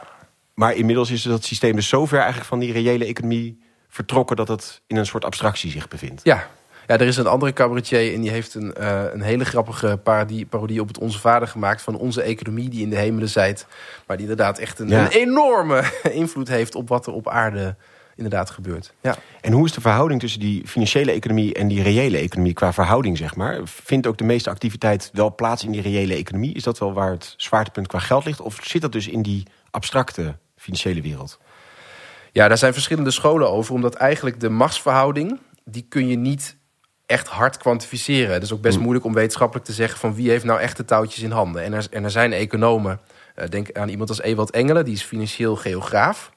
Maar 0.55 0.75
inmiddels 0.75 1.11
is 1.11 1.23
dat 1.23 1.45
systeem 1.45 1.77
dus 1.77 1.89
zover 1.89 2.19
eigenlijk 2.19 2.49
van 2.49 2.59
die 2.59 2.73
reële 2.73 3.05
economie 3.05 3.62
vertrokken 3.93 4.37
dat 4.37 4.49
het 4.49 4.81
in 4.87 4.97
een 4.97 5.07
soort 5.07 5.25
abstractie 5.25 5.71
zich 5.71 5.89
bevindt. 5.89 6.21
Ja, 6.25 6.49
ja, 6.87 6.99
er 6.99 7.07
is 7.07 7.17
een 7.17 7.27
andere 7.27 7.53
cabaretier 7.53 8.15
en 8.15 8.21
die 8.21 8.31
heeft 8.31 8.55
een, 8.55 8.75
uh, 8.81 9.03
een 9.13 9.23
hele 9.23 9.45
grappige 9.45 10.01
parodie, 10.03 10.47
parodie 10.47 10.81
op 10.81 10.89
het 10.89 10.99
Onze 10.99 11.19
Vader 11.19 11.49
gemaakt 11.49 11.83
van 11.83 11.97
onze 11.97 12.23
economie 12.23 12.69
die 12.69 12.83
in 12.83 12.91
de 12.91 12.97
hemelen 12.97 13.29
zijt. 13.29 13.67
Maar 14.07 14.17
die 14.17 14.27
inderdaad 14.29 14.59
echt 14.59 14.79
een, 14.79 14.93
een, 14.93 15.09
enorme 15.09 15.85
invloed 16.13 16.49
heeft 16.49 16.75
op 16.75 16.89
wat 16.89 17.07
er 17.07 17.13
op 17.13 17.29
aarde 17.29 17.77
inderdaad 18.17 18.51
gebeurt. 18.51 18.93
Ja. 19.01 19.17
En 19.41 19.53
hoe 19.53 19.67
is 19.67 19.73
de 19.73 19.81
verhouding 19.81 20.21
tussen 20.21 20.41
die 20.41 20.67
financiële 20.67 21.13
economie 21.13 21.55
en 21.55 21.69
die 21.69 21.83
reële 21.83 22.19
economie 22.19 22.53
qua 22.53 22.73
verhouding, 22.73 23.19
zeg 23.19 23.37
maar? 23.37 23.61
Vindt 23.65 24.07
ook 24.07 24.19
de 24.19 24.25
meeste 24.25 24.51
activiteit 24.51 25.11
wel 25.13 25.35
plaats 25.35 25.65
in 25.65 25.73
die 25.73 25.83
reële 25.83 26.15
economie? 26.15 26.55
Is 26.55 26.63
dat 26.63 26.79
wel 26.79 26.93
waar 26.93 27.11
het 27.11 27.35
zwaartepunt 27.37 27.87
qua 27.87 27.99
geld 27.99 28.25
ligt? 28.25 28.41
Of 28.41 28.59
zit 28.63 28.83
dat 28.83 28.93
dus 28.93 29.09
in 29.09 29.23
die 29.23 29.47
abstracte 29.71 30.37
financiële 30.57 31.01
wereld? 31.03 31.39
Ja, 32.33 32.49
daar 32.49 32.59
zijn 32.59 32.73
verschillende 32.73 33.11
scholen 33.11 33.51
over. 33.51 33.75
Omdat 33.75 33.95
eigenlijk 33.95 34.41
de 34.41 34.49
machtsverhouding, 34.49 35.39
die 35.65 35.87
kun 35.89 36.09
je 36.09 36.17
niet 36.17 36.57
echt 37.07 37.29
hard 37.29 37.57
kwantificeren. 37.57 38.33
Het 38.33 38.43
is 38.43 38.53
ook 38.53 38.61
best 38.61 38.77
mm. 38.77 38.83
moeilijk 38.83 39.07
om 39.07 39.15
wetenschappelijk 39.15 39.67
te 39.67 39.73
zeggen... 39.73 39.99
van 39.99 40.15
wie 40.15 40.31
heeft 40.31 40.45
nou 40.45 40.61
echt 40.61 40.77
de 40.77 40.85
touwtjes 40.85 41.23
in 41.23 41.31
handen. 41.31 41.63
En 41.63 41.73
er, 41.73 41.87
en 41.91 42.05
er 42.05 42.11
zijn 42.11 42.33
economen, 42.33 43.01
uh, 43.37 43.45
denk 43.49 43.73
aan 43.73 43.89
iemand 43.89 44.09
als 44.09 44.21
Ewald 44.21 44.51
Engelen... 44.51 44.85
die 44.85 44.95
is 44.95 45.03
financieel 45.03 45.57
geograaf. 45.57 46.31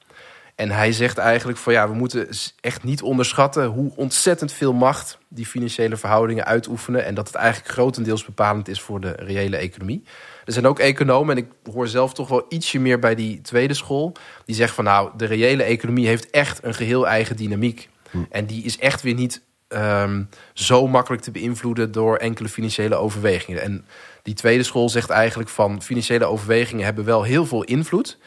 En 0.54 0.70
hij 0.70 0.92
zegt 0.92 1.18
eigenlijk 1.18 1.58
van 1.58 1.72
ja, 1.72 1.88
we 1.88 1.94
moeten 1.94 2.28
echt 2.60 2.82
niet 2.82 3.02
onderschatten... 3.02 3.66
hoe 3.66 3.92
ontzettend 3.96 4.52
veel 4.52 4.72
macht 4.72 5.18
die 5.28 5.46
financiële 5.46 5.96
verhoudingen 5.96 6.44
uitoefenen... 6.44 7.04
en 7.04 7.14
dat 7.14 7.26
het 7.26 7.36
eigenlijk 7.36 7.72
grotendeels 7.72 8.24
bepalend 8.24 8.68
is 8.68 8.80
voor 8.80 9.00
de 9.00 9.12
reële 9.16 9.56
economie. 9.56 10.04
Er 10.46 10.52
zijn 10.52 10.66
ook 10.66 10.78
economen, 10.78 11.36
en 11.36 11.42
ik 11.42 11.72
hoor 11.72 11.88
zelf 11.88 12.14
toch 12.14 12.28
wel 12.28 12.46
ietsje 12.48 12.78
meer 12.78 12.98
bij 12.98 13.14
die 13.14 13.40
tweede 13.40 13.74
school, 13.74 14.12
die 14.44 14.54
zeggen 14.54 14.74
van 14.74 14.84
nou, 14.84 15.10
de 15.16 15.24
reële 15.24 15.62
economie 15.62 16.06
heeft 16.06 16.30
echt 16.30 16.64
een 16.64 16.74
geheel 16.74 17.06
eigen 17.06 17.36
dynamiek. 17.36 17.88
Hm. 18.10 18.18
En 18.30 18.46
die 18.46 18.64
is 18.64 18.78
echt 18.78 19.02
weer 19.02 19.14
niet 19.14 19.42
ehm, 19.68 20.22
zo 20.52 20.86
makkelijk 20.86 21.22
te 21.22 21.30
beïnvloeden 21.30 21.92
door 21.92 22.16
enkele 22.16 22.48
financiële 22.48 22.94
overwegingen. 22.94 23.62
En 23.62 23.84
die 24.22 24.34
tweede 24.34 24.62
school 24.62 24.88
zegt 24.88 25.10
eigenlijk 25.10 25.48
van 25.48 25.82
financiële 25.82 26.24
overwegingen 26.24 26.84
hebben 26.84 27.04
wel 27.04 27.22
heel 27.22 27.46
veel 27.46 27.64
invloed. 27.64 28.18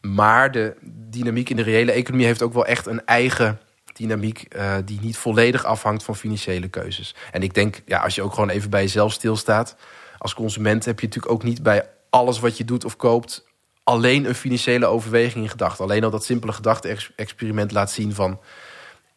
Maar 0.00 0.52
de 0.52 0.74
dynamiek 1.10 1.50
in 1.50 1.56
de 1.56 1.62
reële 1.62 1.92
economie 1.92 2.26
heeft 2.26 2.42
ook 2.42 2.52
wel 2.52 2.66
echt 2.66 2.86
een 2.86 3.04
eigen 3.04 3.60
dynamiek 3.92 4.44
uh, 4.56 4.74
die 4.84 4.98
niet 5.00 5.16
volledig 5.16 5.64
afhangt 5.64 6.02
van 6.04 6.16
financiële 6.16 6.68
keuzes. 6.68 7.14
En 7.32 7.42
ik 7.42 7.54
denk, 7.54 7.82
ja, 7.86 7.98
als 7.98 8.14
je 8.14 8.22
ook 8.22 8.34
gewoon 8.34 8.48
even 8.48 8.70
bij 8.70 8.82
jezelf 8.82 9.12
stilstaat, 9.12 9.76
als 10.18 10.34
consument 10.34 10.84
heb 10.84 11.00
je 11.00 11.06
natuurlijk 11.06 11.32
ook 11.32 11.42
niet 11.42 11.62
bij 11.62 11.88
alles 12.10 12.38
wat 12.38 12.56
je 12.56 12.64
doet 12.64 12.84
of 12.84 12.96
koopt 12.96 13.46
alleen 13.88 14.24
een 14.24 14.34
financiële 14.34 14.86
overweging 14.86 15.44
in 15.44 15.50
gedachten. 15.50 15.84
Alleen 15.84 16.04
al 16.04 16.10
dat 16.10 16.24
simpele 16.24 16.52
gedachte-experiment 16.52 17.72
laat 17.72 17.90
zien 17.90 18.14
van 18.14 18.40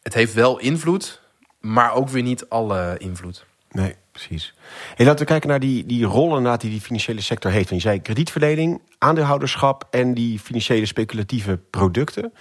het 0.02 0.14
heeft 0.14 0.34
wel 0.34 0.58
invloed, 0.58 1.20
maar 1.60 1.94
ook 1.94 2.08
weer 2.08 2.22
niet 2.22 2.48
alle 2.48 2.94
invloed. 2.98 3.44
Nee, 3.70 3.94
precies. 4.12 4.54
Hey, 4.94 5.06
laten 5.06 5.20
we 5.20 5.30
kijken 5.30 5.48
naar 5.48 5.60
die, 5.60 5.86
die 5.86 6.04
rollen 6.04 6.58
die 6.58 6.70
die 6.70 6.80
financiële 6.80 7.20
sector 7.20 7.50
heeft. 7.50 7.68
En 7.68 7.76
je 7.76 7.82
zei 7.82 8.02
kredietverlening, 8.02 8.80
aandeelhouderschap 8.98 9.86
en 9.90 10.14
die 10.14 10.38
financiële 10.38 10.86
speculatieve 10.86 11.58
producten. 11.70 12.32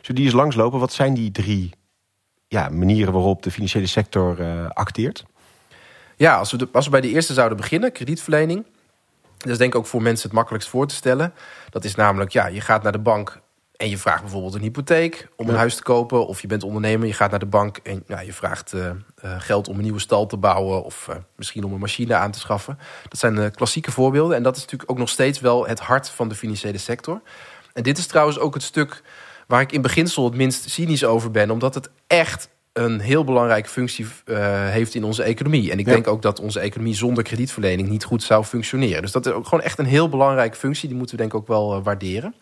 Zullen 0.00 0.16
die 0.16 0.24
eens 0.24 0.34
langslopen? 0.34 0.78
Wat 0.78 0.92
zijn 0.92 1.14
die 1.14 1.30
drie 1.30 1.70
ja, 2.48 2.68
manieren 2.68 3.12
waarop 3.12 3.42
de 3.42 3.50
financiële 3.50 3.86
sector 3.86 4.40
uh, 4.40 4.68
acteert? 4.68 5.24
Ja, 6.16 6.36
als 6.36 6.50
we, 6.50 6.56
de, 6.56 6.68
als 6.72 6.84
we 6.84 6.90
bij 6.90 7.00
de 7.00 7.08
eerste 7.08 7.32
zouden 7.32 7.56
beginnen, 7.56 7.92
kredietverlening. 7.92 8.66
Dat 9.38 9.52
is 9.52 9.58
denk 9.58 9.72
ik 9.72 9.78
ook 9.78 9.86
voor 9.86 10.02
mensen 10.02 10.26
het 10.26 10.36
makkelijkst 10.36 10.68
voor 10.68 10.86
te 10.86 10.94
stellen. 10.94 11.34
Dat 11.70 11.84
is 11.84 11.94
namelijk, 11.94 12.30
ja, 12.30 12.46
je 12.46 12.60
gaat 12.60 12.82
naar 12.82 12.92
de 12.92 12.98
bank 12.98 13.40
en 13.76 13.88
je 13.88 13.98
vraagt 13.98 14.22
bijvoorbeeld 14.22 14.54
een 14.54 14.60
hypotheek 14.60 15.28
om 15.36 15.48
een 15.48 15.54
huis 15.54 15.76
te 15.76 15.82
kopen. 15.82 16.26
Of 16.26 16.40
je 16.40 16.46
bent 16.46 16.62
ondernemer, 16.62 17.06
je 17.06 17.12
gaat 17.12 17.30
naar 17.30 17.38
de 17.38 17.46
bank 17.46 17.76
en 17.76 18.04
ja, 18.06 18.20
je 18.20 18.32
vraagt 18.32 18.72
uh, 18.72 18.90
geld 19.38 19.68
om 19.68 19.76
een 19.76 19.82
nieuwe 19.82 20.00
stal 20.00 20.26
te 20.26 20.36
bouwen. 20.36 20.84
Of 20.84 21.06
uh, 21.10 21.16
misschien 21.36 21.64
om 21.64 21.72
een 21.72 21.80
machine 21.80 22.14
aan 22.14 22.30
te 22.30 22.38
schaffen. 22.38 22.78
Dat 23.08 23.18
zijn 23.18 23.34
de 23.34 23.50
klassieke 23.50 23.90
voorbeelden. 23.90 24.36
En 24.36 24.42
dat 24.42 24.56
is 24.56 24.62
natuurlijk 24.62 24.90
ook 24.90 24.98
nog 24.98 25.08
steeds 25.08 25.40
wel 25.40 25.66
het 25.66 25.80
hart 25.80 26.08
van 26.08 26.28
de 26.28 26.34
financiële 26.34 26.78
sector. 26.78 27.20
En 27.72 27.82
dit 27.82 27.98
is 27.98 28.06
trouwens 28.06 28.38
ook 28.38 28.54
het 28.54 28.62
stuk 28.62 29.02
waar 29.46 29.60
ik 29.60 29.72
in 29.72 29.82
beginsel 29.82 30.24
het 30.24 30.34
minst 30.34 30.70
cynisch 30.70 31.04
over 31.04 31.30
ben. 31.30 31.50
Omdat 31.50 31.74
het 31.74 31.90
echt 32.06 32.48
een 32.74 33.00
heel 33.00 33.24
belangrijke 33.24 33.68
functie 33.68 34.06
uh, 34.26 34.68
heeft 34.68 34.94
in 34.94 35.04
onze 35.04 35.22
economie. 35.22 35.70
En 35.70 35.78
ik 35.78 35.84
denk 35.84 36.06
ook 36.06 36.22
dat 36.22 36.40
onze 36.40 36.60
economie 36.60 36.94
zonder 36.94 37.24
kredietverlening 37.24 37.88
niet 37.88 38.04
goed 38.04 38.22
zou 38.22 38.44
functioneren. 38.44 39.02
Dus 39.02 39.12
dat 39.12 39.26
is 39.26 39.32
ook 39.32 39.44
gewoon 39.44 39.64
echt 39.64 39.78
een 39.78 39.84
heel 39.84 40.08
belangrijke 40.08 40.56
functie. 40.56 40.88
Die 40.88 40.96
moeten 40.96 41.16
we 41.16 41.22
denk 41.22 41.34
ik 41.34 41.40
ook 41.40 41.48
wel 41.48 41.76
uh, 41.76 41.84
waarderen. 41.84 42.34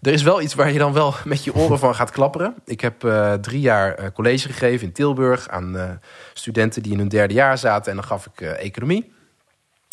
Er 0.00 0.12
is 0.12 0.22
wel 0.22 0.40
iets 0.42 0.54
waar 0.54 0.72
je 0.72 0.78
dan 0.78 0.92
wel 0.92 1.14
met 1.24 1.44
je 1.44 1.54
oren 1.54 1.78
van 1.78 1.94
gaat 1.94 2.10
klapperen. 2.10 2.54
Ik 2.64 2.80
heb 2.80 3.04
uh, 3.04 3.32
drie 3.32 3.60
jaar 3.60 4.12
college 4.12 4.48
gegeven 4.48 4.86
in 4.86 4.92
Tilburg 4.92 5.48
aan 5.48 6.00
studenten 6.32 6.82
die 6.82 6.92
in 6.92 6.98
hun 6.98 7.08
derde 7.08 7.34
jaar 7.34 7.58
zaten. 7.58 7.90
En 7.90 7.96
dan 7.96 8.06
gaf 8.06 8.26
ik 8.26 8.40
economie. 8.40 9.14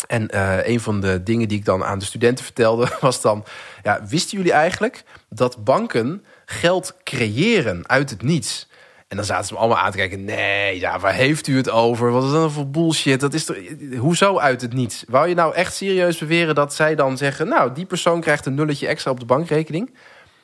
En 0.06 0.38
een 0.70 0.80
van 0.80 1.00
de 1.00 1.22
dingen 1.22 1.48
die 1.48 1.58
ik 1.58 1.64
dan 1.64 1.84
aan 1.84 1.98
de 1.98 2.04
studenten 2.04 2.44
vertelde 2.44 2.88
was 3.00 3.20
dan: 3.20 3.44
ja, 3.82 4.00
wisten 4.08 4.36
jullie 4.36 4.52
eigenlijk 4.52 5.04
dat 5.28 5.64
banken 5.64 6.24
geld 6.44 6.96
creëren 7.04 7.88
uit 7.88 8.10
het 8.10 8.22
niets? 8.22 8.68
En 9.14 9.20
dan 9.20 9.28
zaten 9.28 9.46
ze 9.46 9.52
me 9.52 9.58
allemaal 9.58 9.78
aan 9.78 9.90
te 9.90 9.96
kijken. 9.96 10.24
Nee, 10.24 10.80
ja, 10.80 10.98
waar 10.98 11.12
heeft 11.12 11.46
u 11.46 11.56
het 11.56 11.70
over? 11.70 12.10
Wat 12.10 12.24
is 12.24 12.30
dat 12.30 12.52
voor 12.52 12.68
bullshit? 12.68 13.20
Dat 13.20 13.34
is 13.34 13.44
toch, 13.44 13.56
hoezo 13.98 14.38
uit 14.38 14.60
het 14.60 14.72
niets? 14.72 15.04
Wou 15.08 15.28
je 15.28 15.34
nou 15.34 15.54
echt 15.54 15.74
serieus 15.74 16.18
beweren 16.18 16.54
dat 16.54 16.74
zij 16.74 16.94
dan 16.94 17.16
zeggen... 17.16 17.48
nou, 17.48 17.72
die 17.72 17.84
persoon 17.84 18.20
krijgt 18.20 18.46
een 18.46 18.54
nulletje 18.54 18.86
extra 18.86 19.10
op 19.10 19.20
de 19.20 19.26
bankrekening? 19.26 19.94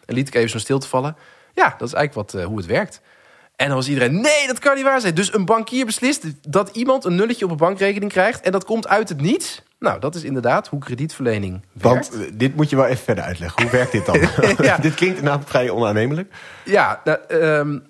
En 0.07 0.15
liet 0.15 0.29
ik 0.29 0.35
even 0.35 0.51
zo'n 0.51 0.61
stilte 0.61 0.89
vallen. 0.89 1.17
Ja, 1.55 1.75
dat 1.79 1.89
is 1.89 1.95
eigenlijk 1.95 2.15
wat, 2.33 2.43
uh, 2.43 2.47
hoe 2.47 2.57
het 2.57 2.67
werkt. 2.67 3.01
En 3.57 3.67
dan 3.67 3.77
was 3.77 3.89
iedereen, 3.89 4.21
nee, 4.21 4.47
dat 4.47 4.59
kan 4.59 4.75
niet 4.75 4.85
waar 4.85 5.01
zijn. 5.01 5.15
Dus 5.15 5.35
een 5.35 5.45
bankier 5.45 5.87
beslist 5.87 6.25
dat 6.53 6.77
iemand 6.77 7.05
een 7.05 7.15
nulletje 7.15 7.45
op 7.45 7.51
een 7.51 7.57
bankrekening 7.57 8.13
krijgt... 8.13 8.41
en 8.41 8.53
dat 8.53 8.65
komt 8.65 8.89
uit 8.89 9.09
het 9.09 9.21
niets? 9.21 9.63
Nou, 9.81 10.01
dat 10.01 10.15
is 10.15 10.25
inderdaad 10.25 10.69
hoe 10.69 10.81
kredietverlening 10.81 11.61
werkt. 11.73 12.09
Want 12.11 12.27
eh, 12.27 12.33
dit 12.35 12.57
moet 12.57 12.71
je 12.71 12.77
wel 12.77 12.87
even 12.87 13.05
verder 13.05 13.25
uitleggen. 13.25 13.63
Hoe 13.63 13.71
werkt 13.71 13.93
dit 13.93 14.07
dan? 14.07 14.21
dit 14.81 14.95
klinkt 14.95 15.23
namelijk 15.23 15.49
vrij 15.49 15.71
onaannemelijk. 15.71 16.35
Ja, 16.65 17.01
nou, 17.05 17.19
um, 17.29 17.83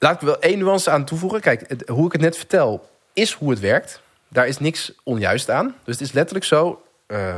laat 0.00 0.14
ik 0.14 0.20
wel 0.20 0.40
één 0.40 0.58
nuance 0.58 0.90
aan 0.90 1.04
toevoegen. 1.04 1.40
Kijk, 1.40 1.82
hoe 1.90 2.06
ik 2.06 2.12
het 2.12 2.20
net 2.20 2.36
vertel, 2.36 2.88
is 3.12 3.32
hoe 3.32 3.50
het 3.50 3.60
werkt. 3.60 4.02
Daar 4.28 4.46
is 4.46 4.58
niks 4.58 4.92
onjuist 5.02 5.50
aan. 5.50 5.74
Dus 5.84 5.98
het 5.98 6.08
is 6.08 6.12
letterlijk 6.12 6.44
zo... 6.44 6.82
Uh, 7.08 7.36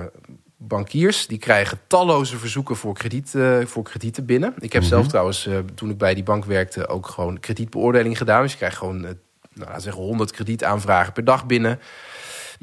bankiers 0.57 1.27
die 1.27 1.39
krijgen 1.39 1.79
talloze 1.87 2.39
verzoeken 2.39 2.77
voor, 2.77 2.95
krediet, 2.95 3.33
uh, 3.35 3.67
voor 3.67 3.83
kredieten 3.83 4.25
binnen. 4.25 4.55
Ik 4.59 4.73
heb 4.73 4.83
zelf 4.83 5.01
mhm. 5.01 5.11
trouwens, 5.11 5.47
uh, 5.47 5.59
toen 5.75 5.91
ik 5.91 5.99
bij 5.99 6.15
die 6.15 6.23
bank 6.23 6.45
werkte, 6.45 6.89
ook 6.89 7.07
gewoon 7.07 7.41
kredietbeoordeling 7.41 8.19
gedaan. 8.19 8.43
Dus 8.43 8.51
je 8.51 8.57
krijgt 8.57 8.77
gewoon, 8.77 9.01
nou, 9.53 9.81
zeggen 9.81 10.03
100 10.03 10.31
kredietaanvragen 10.31 11.13
per 11.13 11.25
dag 11.25 11.47
binnen. 11.47 11.81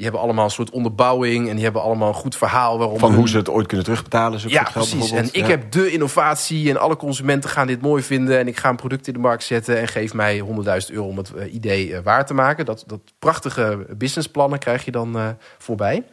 Die 0.00 0.08
hebben 0.08 0.26
allemaal 0.26 0.44
een 0.44 0.50
soort 0.50 0.70
onderbouwing 0.70 1.48
en 1.48 1.54
die 1.54 1.64
hebben 1.64 1.82
allemaal 1.82 2.08
een 2.08 2.14
goed 2.14 2.36
verhaal 2.36 2.78
waarom. 2.78 2.98
Van 2.98 3.14
hoe 3.14 3.28
ze 3.28 3.36
het 3.36 3.48
ooit 3.48 3.66
kunnen 3.66 3.86
terugbetalen. 3.86 4.40
Ja, 4.46 4.62
precies. 4.62 5.10
En 5.10 5.28
ik 5.32 5.46
heb 5.46 5.70
de 5.70 5.90
innovatie 5.90 6.70
en 6.70 6.76
alle 6.76 6.96
consumenten 6.96 7.50
gaan 7.50 7.66
dit 7.66 7.80
mooi 7.80 8.02
vinden. 8.02 8.38
En 8.38 8.48
ik 8.48 8.56
ga 8.56 8.68
een 8.68 8.76
product 8.76 9.06
in 9.06 9.12
de 9.12 9.18
markt 9.18 9.42
zetten 9.42 9.78
en 9.78 9.88
geef 9.88 10.14
mij 10.14 10.40
100.000 10.40 10.94
euro 10.94 11.06
om 11.06 11.16
het 11.16 11.32
idee 11.50 12.00
waar 12.00 12.26
te 12.26 12.34
maken. 12.34 12.64
Dat, 12.64 12.84
dat 12.86 13.00
prachtige 13.18 13.86
businessplannen 13.96 14.58
krijg 14.58 14.84
je 14.84 14.90
dan 14.90 15.36
voorbij. 15.58 16.04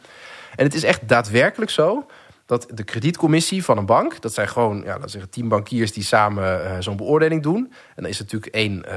En 0.56 0.64
het 0.64 0.74
is 0.74 0.84
echt 0.84 1.08
daadwerkelijk 1.08 1.70
zo 1.70 2.06
dat 2.46 2.66
de 2.74 2.84
kredietcommissie 2.84 3.64
van 3.64 3.78
een 3.78 3.86
bank, 3.86 4.20
dat 4.20 4.34
zijn 4.34 4.48
gewoon, 4.48 4.82
ja, 4.84 4.94
laten 4.94 5.10
zeggen, 5.10 5.30
tien 5.30 5.48
bankiers 5.48 5.92
die 5.92 6.04
samen 6.04 6.64
uh, 6.64 6.76
zo'n 6.78 6.96
beoordeling 6.96 7.42
doen. 7.42 7.72
En 7.94 8.02
dan 8.02 8.06
is 8.06 8.18
natuurlijk 8.18 8.54
één. 8.54 8.84
Uh, 8.88 8.94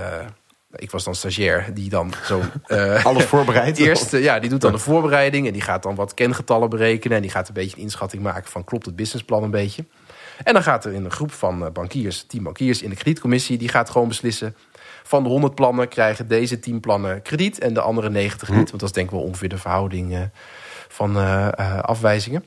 ik 0.76 0.92
was 0.92 1.04
dan 1.04 1.16
stagiair, 1.16 1.74
die 1.74 1.90
dan 1.90 2.14
zo. 2.24 2.42
Uh, 2.68 3.06
Alles 3.06 3.26
voorbereidt. 3.26 3.78
Eerst, 3.88 4.12
ja, 4.12 4.40
die 4.40 4.50
doet 4.50 4.62
dan 4.62 4.72
de 4.72 4.78
voorbereiding 4.78 5.48
en 5.48 5.54
die 5.54 5.62
gaat 5.62 5.84
dan 5.84 5.96
wat 5.96 6.14
kengetallen 6.14 6.70
berekenen. 6.70 7.16
En 7.16 7.22
die 7.22 7.32
gaat 7.32 7.48
een 7.48 7.54
beetje 7.54 7.78
een 7.78 7.84
inschatting 7.84 8.24
maken 8.24 8.52
van 8.52 8.64
klopt 8.64 8.86
het 8.86 8.96
businessplan 8.96 9.44
een 9.44 9.52
beetje. 9.52 9.86
En 10.44 10.54
dan 10.54 10.64
gaat 10.64 10.86
er 10.86 10.94
in 10.94 11.06
een 11.06 11.12
groep 11.12 11.32
van 11.32 11.70
bankiers, 11.74 12.24
tien 12.24 12.44
bankiers 12.44 12.82
in 12.82 12.90
de 12.90 12.96
kredietcommissie, 12.96 13.58
die 13.58 13.70
gaat 13.70 13.90
gewoon 13.90 14.08
beslissen. 14.08 14.56
Van 15.04 15.24
de 15.24 15.30
100 15.30 15.56
plannen 15.56 15.88
krijgen 15.88 16.28
deze 16.28 16.60
10 16.60 16.80
plannen 16.80 17.22
krediet 17.22 17.60
en 17.60 17.74
de 17.74 17.82
andere 17.82 18.10
90 18.10 18.50
niet. 18.50 18.58
Hm. 18.58 18.66
Want 18.66 18.80
dat 18.80 18.90
is 18.90 18.92
denk 18.92 19.08
ik 19.08 19.14
wel 19.14 19.24
ongeveer 19.24 19.50
de 19.50 19.58
verhouding 19.58 20.30
van 20.88 21.18
uh, 21.18 21.50
afwijzingen. 21.82 22.46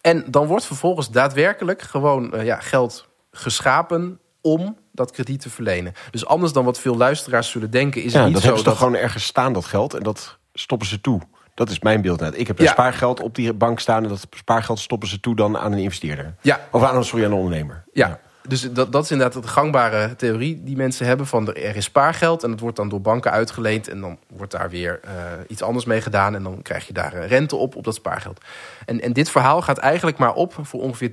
En 0.00 0.24
dan 0.28 0.46
wordt 0.46 0.64
vervolgens 0.64 1.10
daadwerkelijk 1.10 1.82
gewoon 1.82 2.34
uh, 2.34 2.44
ja, 2.44 2.60
geld 2.60 3.08
geschapen 3.30 4.20
om 4.40 4.76
dat 4.96 5.10
krediet 5.10 5.40
te 5.40 5.50
verlenen. 5.50 5.92
Dus 6.10 6.26
anders 6.26 6.52
dan 6.52 6.64
wat 6.64 6.80
veel 6.80 6.96
luisteraars 6.96 7.50
zullen 7.50 7.70
denken, 7.70 8.02
is 8.02 8.12
het 8.12 8.24
niet 8.24 8.34
dat 8.34 8.42
zo. 8.42 8.54
Dat 8.54 8.64
toch 8.64 8.78
gewoon 8.78 8.96
ergens 8.96 9.24
staan 9.24 9.52
dat 9.52 9.64
geld 9.64 9.94
en 9.94 10.02
dat 10.02 10.38
stoppen 10.54 10.88
ze 10.88 11.00
toe. 11.00 11.20
Dat 11.54 11.70
is 11.70 11.80
mijn 11.80 12.02
beeld 12.02 12.20
net. 12.20 12.38
Ik 12.38 12.46
heb 12.46 12.58
ja. 12.58 12.70
spaargeld 12.70 13.20
op 13.20 13.34
die 13.34 13.52
bank 13.52 13.80
staan 13.80 14.02
en 14.02 14.08
dat 14.08 14.26
spaargeld 14.30 14.78
stoppen 14.78 15.08
ze 15.08 15.20
toe 15.20 15.36
dan 15.36 15.58
aan 15.58 15.72
een 15.72 15.78
investeerder. 15.78 16.34
Ja. 16.40 16.60
Of 16.70 16.82
aan, 16.82 17.04
sorry, 17.04 17.24
aan 17.24 17.30
een 17.30 17.36
ondernemer. 17.36 17.84
ja 17.92 18.20
dus 18.48 18.72
dat, 18.72 18.92
dat 18.92 19.04
is 19.04 19.10
inderdaad 19.10 19.42
de 19.42 19.48
gangbare 19.48 20.16
theorie 20.16 20.62
die 20.62 20.76
mensen 20.76 21.06
hebben 21.06 21.26
van 21.26 21.54
er 21.54 21.76
is 21.76 21.84
spaargeld 21.84 22.42
en 22.42 22.50
dat 22.50 22.60
wordt 22.60 22.76
dan 22.76 22.88
door 22.88 23.00
banken 23.00 23.30
uitgeleend 23.30 23.88
en 23.88 24.00
dan 24.00 24.18
wordt 24.36 24.52
daar 24.52 24.70
weer 24.70 25.00
uh, 25.04 25.10
iets 25.48 25.62
anders 25.62 25.84
mee 25.84 26.00
gedaan 26.00 26.34
en 26.34 26.42
dan 26.42 26.62
krijg 26.62 26.86
je 26.86 26.92
daar 26.92 27.12
eh, 27.12 27.28
rente 27.28 27.56
op 27.56 27.76
op 27.76 27.84
dat 27.84 27.94
spaargeld. 27.94 28.40
En, 28.86 29.00
en 29.00 29.12
dit 29.12 29.30
verhaal 29.30 29.62
gaat 29.62 29.78
eigenlijk 29.78 30.18
maar 30.18 30.34
op 30.34 30.54
voor 30.62 30.80
ongeveer 30.80 31.12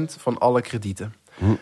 10% 0.00 0.02
van 0.18 0.38
alle 0.38 0.60
kredieten. 0.60 1.14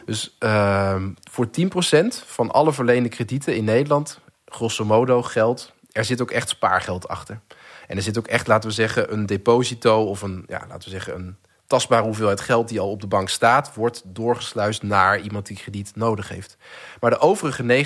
Dus 0.05 0.37
uh, 0.41 1.03
voor 1.31 1.47
10% 1.47 2.07
van 2.27 2.51
alle 2.51 2.73
verleende 2.73 3.09
kredieten 3.09 3.57
in 3.57 3.65
Nederland, 3.65 4.21
grosso 4.45 4.85
modo 4.85 5.23
geldt, 5.23 5.73
er 5.93 6.05
zit 6.05 6.21
ook 6.21 6.31
echt 6.31 6.49
spaargeld 6.49 7.09
achter. 7.09 7.41
En 7.87 7.97
er 7.97 8.03
zit 8.03 8.19
ook 8.19 8.27
echt, 8.27 8.47
laten 8.47 8.69
we 8.69 8.75
zeggen, 8.75 9.13
een 9.13 9.27
deposito 9.27 10.03
of 10.05 10.23
een, 10.23 10.45
ja, 10.49 10.65
laten 10.69 10.85
we 10.85 10.91
zeggen, 10.91 11.15
een 11.15 11.37
tastbare 11.71 12.05
hoeveelheid 12.05 12.41
geld 12.41 12.69
die 12.69 12.81
al 12.81 12.91
op 12.91 13.01
de 13.01 13.07
bank 13.07 13.29
staat, 13.29 13.75
wordt 13.75 14.03
doorgesluist 14.07 14.83
naar 14.83 15.21
iemand 15.21 15.47
die 15.47 15.57
krediet 15.57 15.93
nodig 15.95 16.29
heeft. 16.29 16.57
Maar 17.01 17.11
de 17.11 17.19
overige 17.19 17.85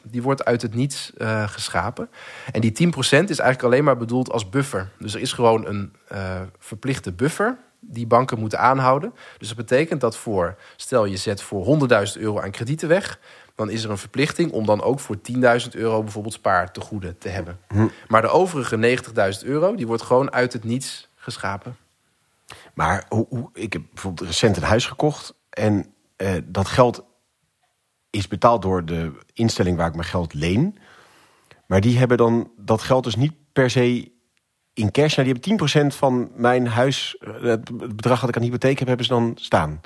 90% 0.00 0.04
die 0.04 0.22
wordt 0.22 0.44
uit 0.44 0.62
het 0.62 0.74
niets 0.74 1.12
uh, 1.18 1.48
geschapen. 1.48 2.10
En 2.52 2.60
die 2.60 2.86
10% 2.86 2.94
is 3.00 3.10
eigenlijk 3.10 3.62
alleen 3.62 3.84
maar 3.84 3.96
bedoeld 3.96 4.30
als 4.30 4.48
buffer. 4.48 4.90
Dus 4.98 5.14
er 5.14 5.20
is 5.20 5.32
gewoon 5.32 5.66
een 5.66 5.92
uh, 6.12 6.40
verplichte 6.58 7.12
buffer 7.12 7.58
die 7.90 8.06
banken 8.06 8.38
moeten 8.38 8.58
aanhouden. 8.58 9.14
Dus 9.38 9.48
dat 9.48 9.56
betekent 9.56 10.00
dat 10.00 10.16
voor, 10.16 10.56
stel 10.76 11.04
je 11.04 11.16
zet 11.16 11.42
voor 11.42 11.78
100.000 12.16 12.20
euro 12.20 12.40
aan 12.40 12.50
kredieten 12.50 12.88
weg, 12.88 13.18
dan 13.54 13.70
is 13.70 13.84
er 13.84 13.90
een 13.90 13.98
verplichting 13.98 14.52
om 14.52 14.66
dan 14.66 14.82
ook 14.82 15.00
voor 15.00 15.16
10.000 15.16 15.40
euro 15.70 16.02
bijvoorbeeld 16.02 16.34
spaartegoeden 16.34 17.18
te 17.18 17.28
hebben. 17.28 17.58
Hm. 17.68 17.88
Maar 18.08 18.22
de 18.22 18.28
overige 18.28 18.98
90.000 19.42 19.46
euro 19.46 19.74
die 19.74 19.86
wordt 19.86 20.02
gewoon 20.02 20.32
uit 20.32 20.52
het 20.52 20.64
niets 20.64 21.08
geschapen. 21.14 21.76
Maar 22.74 23.04
hoe, 23.08 23.26
hoe, 23.28 23.50
ik 23.52 23.72
heb 23.72 23.82
bijvoorbeeld 23.92 24.28
recent 24.28 24.56
een 24.56 24.62
huis 24.62 24.86
gekocht. 24.86 25.34
En 25.50 25.86
uh, 26.16 26.32
dat 26.44 26.66
geld 26.66 27.04
is 28.10 28.28
betaald 28.28 28.62
door 28.62 28.84
de 28.84 29.12
instelling 29.32 29.76
waar 29.76 29.88
ik 29.88 29.94
mijn 29.94 30.06
geld 30.06 30.34
leen. 30.34 30.78
Maar 31.66 31.80
die 31.80 31.98
hebben 31.98 32.16
dan 32.16 32.50
dat 32.56 32.82
geld 32.82 33.04
dus 33.04 33.16
niet 33.16 33.32
per 33.52 33.70
se 33.70 34.12
in 34.78 34.90
cash. 34.90 35.16
Nou, 35.16 35.32
die 35.32 35.56
hebben 35.56 35.92
10% 35.92 35.94
van 35.96 36.30
mijn 36.34 36.66
huis, 36.66 37.16
eh, 37.20 37.42
het 37.42 37.96
bedrag 37.96 38.20
dat 38.20 38.28
ik 38.28 38.36
aan 38.36 38.42
hypotheek 38.42 38.78
heb, 38.78 38.88
hebben 38.88 39.06
ze 39.06 39.12
dan 39.12 39.32
staan. 39.34 39.80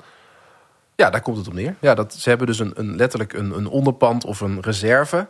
Ja, 0.95 1.09
daar 1.09 1.21
komt 1.21 1.37
het 1.37 1.47
op 1.47 1.53
neer. 1.53 1.75
Ja, 1.79 1.93
dat, 1.95 2.13
ze 2.13 2.29
hebben 2.29 2.47
dus 2.47 2.59
een, 2.59 2.71
een 2.75 2.95
letterlijk 2.95 3.33
een, 3.33 3.57
een 3.57 3.67
onderpand 3.67 4.25
of 4.25 4.41
een 4.41 4.61
reserve. 4.61 5.27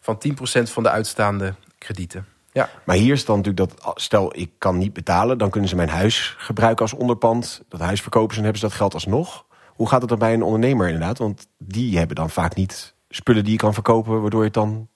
van 0.00 0.18
10% 0.28 0.62
van 0.62 0.82
de 0.82 0.90
uitstaande 0.90 1.54
kredieten. 1.78 2.26
Ja. 2.52 2.68
Maar 2.84 2.96
hier 2.96 3.12
is 3.12 3.24
dan 3.24 3.36
natuurlijk 3.36 3.70
dat, 3.70 4.00
stel 4.00 4.36
ik 4.36 4.50
kan 4.58 4.78
niet 4.78 4.92
betalen, 4.92 5.38
dan 5.38 5.50
kunnen 5.50 5.68
ze 5.68 5.76
mijn 5.76 5.88
huis 5.88 6.34
gebruiken 6.38 6.82
als 6.82 6.94
onderpand. 6.94 7.62
Dat 7.68 7.80
huis 7.80 8.00
verkopen 8.00 8.30
ze 8.30 8.38
en 8.38 8.42
hebben 8.42 8.60
ze 8.60 8.68
dat 8.68 8.76
geld 8.76 8.94
alsnog. 8.94 9.46
Hoe 9.66 9.88
gaat 9.88 10.00
het 10.00 10.10
dan 10.10 10.18
bij 10.18 10.34
een 10.34 10.42
ondernemer 10.42 10.86
inderdaad? 10.86 11.18
Want 11.18 11.46
die 11.58 11.98
hebben 11.98 12.16
dan 12.16 12.30
vaak 12.30 12.54
niet 12.54 12.94
spullen 13.08 13.44
die 13.44 13.52
je 13.52 13.58
kan 13.58 13.74
verkopen, 13.74 14.20
waardoor 14.20 14.40
je 14.40 14.46
het 14.46 14.54
dan 14.54 14.88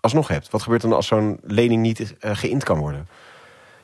alsnog 0.00 0.28
hebt. 0.28 0.50
Wat 0.50 0.62
gebeurt 0.62 0.82
dan 0.82 0.92
als 0.92 1.06
zo'n 1.06 1.38
lening 1.42 1.82
niet 1.82 2.00
uh, 2.00 2.30
geïnd 2.34 2.64
kan 2.64 2.78
worden? 2.78 3.08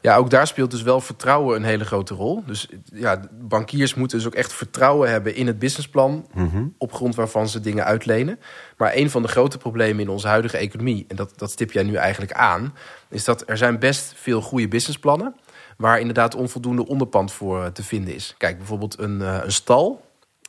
Ja, 0.03 0.17
ook 0.17 0.31
daar 0.31 0.47
speelt 0.47 0.71
dus 0.71 0.83
wel 0.83 1.01
vertrouwen 1.01 1.57
een 1.57 1.65
hele 1.65 1.85
grote 1.85 2.15
rol. 2.15 2.43
Dus 2.47 2.69
ja, 2.85 3.21
bankiers 3.41 3.95
moeten 3.95 4.19
dus 4.19 4.27
ook 4.27 4.35
echt 4.35 4.53
vertrouwen 4.53 5.11
hebben 5.11 5.35
in 5.35 5.47
het 5.47 5.59
businessplan. 5.59 6.27
Mhm. 6.35 6.67
Op 6.79 6.93
grond 6.93 7.15
waarvan 7.15 7.49
ze 7.49 7.61
dingen 7.61 7.85
uitlenen. 7.85 8.39
Maar 8.77 8.93
een 8.95 9.11
van 9.11 9.23
de 9.23 9.29
grote 9.29 9.59
problemen 9.59 10.03
in 10.03 10.09
onze 10.09 10.29
huidige 10.29 10.57
economie, 10.57 11.05
en 11.09 11.17
dat, 11.17 11.39
dat 11.39 11.51
stip 11.51 11.73
jij 11.73 11.83
nu 11.83 11.95
eigenlijk 11.95 12.33
aan, 12.33 12.75
is 13.09 13.25
dat 13.25 13.49
er 13.49 13.57
zijn 13.57 13.79
best 13.79 14.13
veel 14.17 14.41
goede 14.41 14.69
businessplannen. 14.69 15.35
Waar 15.77 16.01
inderdaad 16.01 16.35
onvoldoende 16.35 16.87
onderpand 16.87 17.33
voor 17.33 17.73
te 17.73 17.83
vinden 17.83 18.15
is. 18.15 18.35
Kijk, 18.39 18.59
bijvoorbeeld 18.59 18.99
een, 18.99 19.21
uh, 19.21 19.39
een 19.43 19.53
stal 19.53 20.05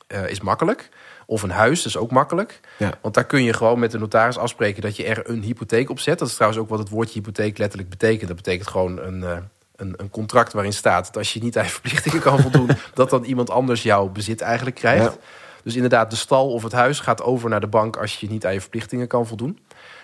uh, 0.08 0.28
is 0.28 0.40
makkelijk. 0.40 0.88
Of 1.26 1.42
een 1.42 1.50
huis, 1.50 1.78
dat 1.82 1.86
is 1.86 1.96
ook 1.96 2.10
makkelijk. 2.10 2.60
Ja. 2.76 2.92
Want 3.00 3.14
daar 3.14 3.24
kun 3.24 3.42
je 3.42 3.52
gewoon 3.52 3.78
met 3.78 3.90
de 3.90 3.98
notaris 3.98 4.38
afspreken 4.38 4.82
dat 4.82 4.96
je 4.96 5.04
er 5.04 5.30
een 5.30 5.42
hypotheek 5.42 5.90
op 5.90 5.98
zet. 5.98 6.18
Dat 6.18 6.28
is 6.28 6.34
trouwens 6.34 6.62
ook 6.62 6.68
wat 6.68 6.78
het 6.78 6.88
woordje 6.88 7.14
hypotheek 7.14 7.58
letterlijk 7.58 7.90
betekent. 7.90 8.26
Dat 8.28 8.36
betekent 8.36 8.68
gewoon 8.68 8.98
een, 8.98 9.20
uh, 9.20 9.36
een, 9.76 9.94
een, 9.96 10.10
contract 10.10 10.52
waarin 10.52 10.72
staat 10.72 11.06
dat 11.06 11.16
als 11.16 11.32
je 11.32 11.42
niet 11.42 11.58
aan 11.58 11.64
je 11.64 11.70
verplichtingen 11.70 12.20
kan 12.20 12.40
voldoen, 12.40 12.70
dat 12.94 13.10
dan 13.10 13.24
iemand 13.24 13.50
anders 13.50 13.82
jouw 13.82 14.08
bezit 14.08 14.40
eigenlijk 14.40 14.76
krijgt. 14.76 15.04
Ja. 15.04 15.18
Dus 15.62 15.74
inderdaad, 15.74 16.10
de 16.10 16.16
stal 16.16 16.52
of 16.52 16.62
het 16.62 16.72
huis 16.72 17.00
gaat 17.00 17.22
over 17.22 17.50
naar 17.50 17.60
de 17.60 17.66
bank 17.66 17.96
als 17.96 18.20
je 18.20 18.28
niet 18.30 18.46
aan 18.46 18.52
je 18.52 18.60
verplichtingen 18.60 19.06
kan 19.06 19.26
voldoen. 19.26 19.58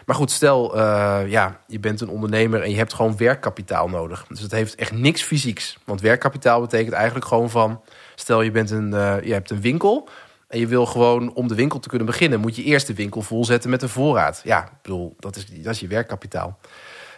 Maar 0.06 0.16
goed, 0.16 0.30
stel, 0.30 0.76
uh, 0.76 1.20
ja, 1.26 1.60
je 1.66 1.80
bent 1.80 2.00
een 2.00 2.08
ondernemer 2.08 2.62
en 2.62 2.70
je 2.70 2.76
hebt 2.76 2.94
gewoon 2.94 3.16
werkkapitaal 3.16 3.88
nodig. 3.88 4.24
Dus 4.28 4.40
het 4.40 4.50
heeft 4.50 4.74
echt 4.74 4.92
niks 4.92 5.22
fysieks. 5.22 5.78
Want 5.84 6.00
werkkapitaal 6.00 6.60
betekent 6.60 6.94
eigenlijk 6.94 7.26
gewoon 7.26 7.50
van... 7.50 7.80
stel, 8.14 8.42
je, 8.42 8.50
bent 8.50 8.70
een, 8.70 8.92
uh, 8.92 9.22
je 9.22 9.32
hebt 9.32 9.50
een 9.50 9.60
winkel 9.60 10.08
en 10.50 10.58
je 10.58 10.66
wil 10.66 10.86
gewoon, 10.86 11.34
om 11.34 11.48
de 11.48 11.54
winkel 11.54 11.78
te 11.78 11.88
kunnen 11.88 12.06
beginnen... 12.06 12.40
moet 12.40 12.56
je 12.56 12.62
eerst 12.62 12.86
de 12.86 12.94
winkel 12.94 13.22
volzetten 13.22 13.70
met 13.70 13.82
een 13.82 13.88
voorraad. 13.88 14.40
Ja, 14.44 14.64
ik 14.64 14.82
bedoel, 14.82 15.14
dat 15.18 15.36
is, 15.36 15.46
dat 15.46 15.74
is 15.74 15.80
je 15.80 15.86
werkkapitaal. 15.86 16.58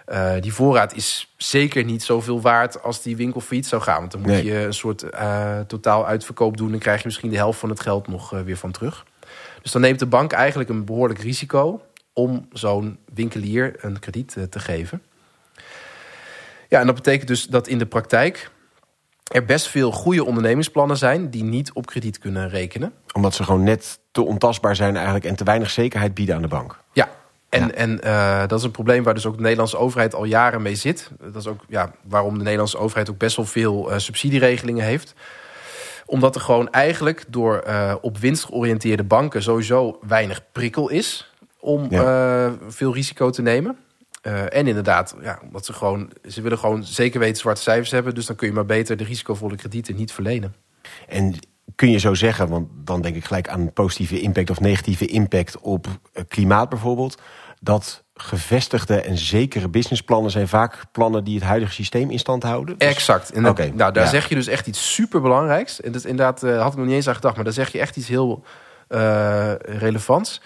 Uh, 0.09 0.33
die 0.41 0.53
voorraad 0.53 0.95
is 0.95 1.35
zeker 1.37 1.85
niet 1.85 2.03
zoveel 2.03 2.41
waard 2.41 2.83
als 2.83 3.03
die 3.03 3.17
winkel 3.17 3.41
failliet 3.41 3.67
zou 3.67 3.83
gaan. 3.83 3.99
Want 3.99 4.13
dan 4.13 4.21
moet 4.21 4.31
nee. 4.31 4.45
je 4.45 4.55
een 4.55 4.75
soort 4.75 5.03
uh, 5.03 5.61
totaal 5.61 6.07
uitverkoop 6.07 6.57
doen... 6.57 6.73
en 6.73 6.79
krijg 6.79 6.99
je 6.99 7.07
misschien 7.07 7.31
de 7.31 7.37
helft 7.37 7.59
van 7.59 7.69
het 7.69 7.81
geld 7.81 8.09
nog 8.09 8.35
uh, 8.35 8.41
weer 8.41 8.57
van 8.57 8.71
terug. 8.71 9.07
Dus 9.63 9.73
dan 9.73 9.81
neemt 9.81 9.99
de 9.99 10.07
bank 10.07 10.33
eigenlijk 10.33 10.71
een 10.71 10.85
behoorlijk 10.85 11.21
risico 11.21 11.83
om 12.13 12.49
zo'n 12.53 12.99
winkelier 13.15 13.75
een 13.81 13.99
krediet 13.99 14.37
te 14.51 14.59
geven. 14.59 15.03
Ja, 16.69 16.81
en 16.81 16.87
dat 16.87 16.95
betekent 16.95 17.29
dus 17.29 17.47
dat 17.47 17.69
in 17.69 17.79
de 17.79 17.87
praktijk 17.87 18.51
er 19.33 19.45
best 19.45 19.69
veel 19.69 19.93
goede 19.93 20.25
ondernemingsplannen 20.25 20.97
zijn 20.97 21.31
die 21.31 21.45
niet 21.45 21.73
op 21.73 21.87
krediet 21.87 22.19
kunnen 22.19 22.49
rekenen. 22.49 22.93
Omdat 23.13 23.35
ze 23.35 23.45
gewoon 23.45 23.63
net 23.63 23.99
te 24.11 24.23
ontastbaar 24.23 24.77
zijn 24.77 24.95
eigenlijk 24.95 25.25
en 25.25 25.37
te 25.37 25.45
weinig 25.45 25.71
zekerheid 25.71 26.15
bieden 26.15 26.35
aan 26.35 26.43
de 26.43 26.49
bank. 26.49 26.79
Ja, 26.93 27.09
en, 27.49 27.67
ja. 27.67 27.71
en 27.71 28.01
uh, 28.05 28.41
dat 28.47 28.59
is 28.59 28.65
een 28.65 28.71
probleem 28.71 29.03
waar 29.03 29.15
dus 29.15 29.27
ook 29.27 29.37
de 29.37 29.43
Nederlandse 29.43 29.79
overheid 29.79 30.15
al 30.15 30.25
jaren 30.25 30.63
mee 30.63 30.75
zit. 30.75 31.11
Dat 31.21 31.43
is 31.43 31.47
ook 31.47 31.65
ja, 31.69 31.93
waarom 32.03 32.35
de 32.35 32.43
Nederlandse 32.43 32.79
overheid 32.79 33.11
ook 33.11 33.19
best 33.19 33.37
wel 33.37 33.47
veel 33.47 33.93
uh, 33.93 33.99
subsidieregelingen 33.99 34.85
heeft 34.85 35.15
omdat 36.07 36.35
er 36.35 36.41
gewoon 36.41 36.71
eigenlijk 36.71 37.25
door 37.29 37.65
uh, 37.67 37.95
op 38.01 38.19
winst 38.19 38.45
georiënteerde 38.45 39.05
banken 39.05 39.43
sowieso 39.43 39.99
weinig 40.07 40.41
prikkel 40.53 40.89
is 40.89 41.33
om 41.61 41.87
ja. 41.91 42.53
veel 42.69 42.95
risico 42.95 43.31
te 43.31 43.43
nemen. 43.43 43.77
Uh, 44.27 44.57
en 44.57 44.67
inderdaad, 44.67 45.17
ja, 45.23 45.39
omdat 45.43 45.65
ze 45.65 45.73
gewoon, 45.73 46.11
ze 46.29 46.43
willen 46.43 46.59
gewoon 46.59 46.85
zeker 46.85 47.21
weten 47.21 47.37
zwarte 47.37 47.63
cijfers 47.63 47.91
hebben. 47.91 48.15
Dus 48.15 48.27
dan 48.27 48.37
kun 48.37 48.49
je 48.49 48.55
maar 48.55 48.67
beter 48.67 48.97
de 48.97 49.05
risicovolle 49.05 49.57
kredieten 49.57 49.97
niet 49.97 50.13
verlenen. 50.13 50.55
En 51.09 51.35
kun 51.75 51.91
je 51.91 51.99
zo 51.99 52.15
zeggen, 52.15 52.49
want 52.49 52.69
dan 52.75 53.01
denk 53.01 53.17
ik 53.17 53.25
gelijk 53.25 53.49
aan 53.49 53.73
positieve 53.73 54.21
impact 54.21 54.51
of 54.51 54.61
negatieve 54.61 55.07
impact 55.07 55.59
op 55.61 55.87
klimaat 56.29 56.69
bijvoorbeeld. 56.69 57.21
Dat 57.61 58.05
gevestigde 58.15 59.01
en 59.01 59.19
zekere 59.19 59.69
businessplannen 59.69 60.31
zijn 60.31 60.49
vaak 60.49 60.85
plannen 60.93 61.25
die 61.25 61.35
het 61.35 61.45
huidige 61.45 61.73
systeem 61.73 62.11
in 62.11 62.19
stand 62.19 62.43
houden. 62.43 62.79
Dus... 62.79 62.89
Exact. 62.89 63.33
En 63.33 63.43
dat, 63.43 63.53
okay. 63.53 63.73
nou, 63.75 63.93
daar 63.93 64.05
ja. 64.05 64.11
zeg 64.11 64.29
je 64.29 64.35
dus 64.35 64.47
echt 64.47 64.67
iets 64.67 64.95
superbelangrijks. 64.95 65.81
En 65.81 65.93
dat 65.93 66.05
inderdaad 66.05 66.43
uh, 66.43 66.63
had 66.63 66.73
ik 66.73 66.79
nog 66.79 66.87
niet 66.87 66.95
eens 66.95 67.09
aan 67.09 67.15
gedacht, 67.15 67.35
maar 67.35 67.45
daar 67.45 67.53
zeg 67.53 67.73
je 67.73 67.79
echt 67.79 67.97
iets 67.97 68.09
heel 68.09 68.45
uh, 68.89 69.53
relevants. 69.57 70.41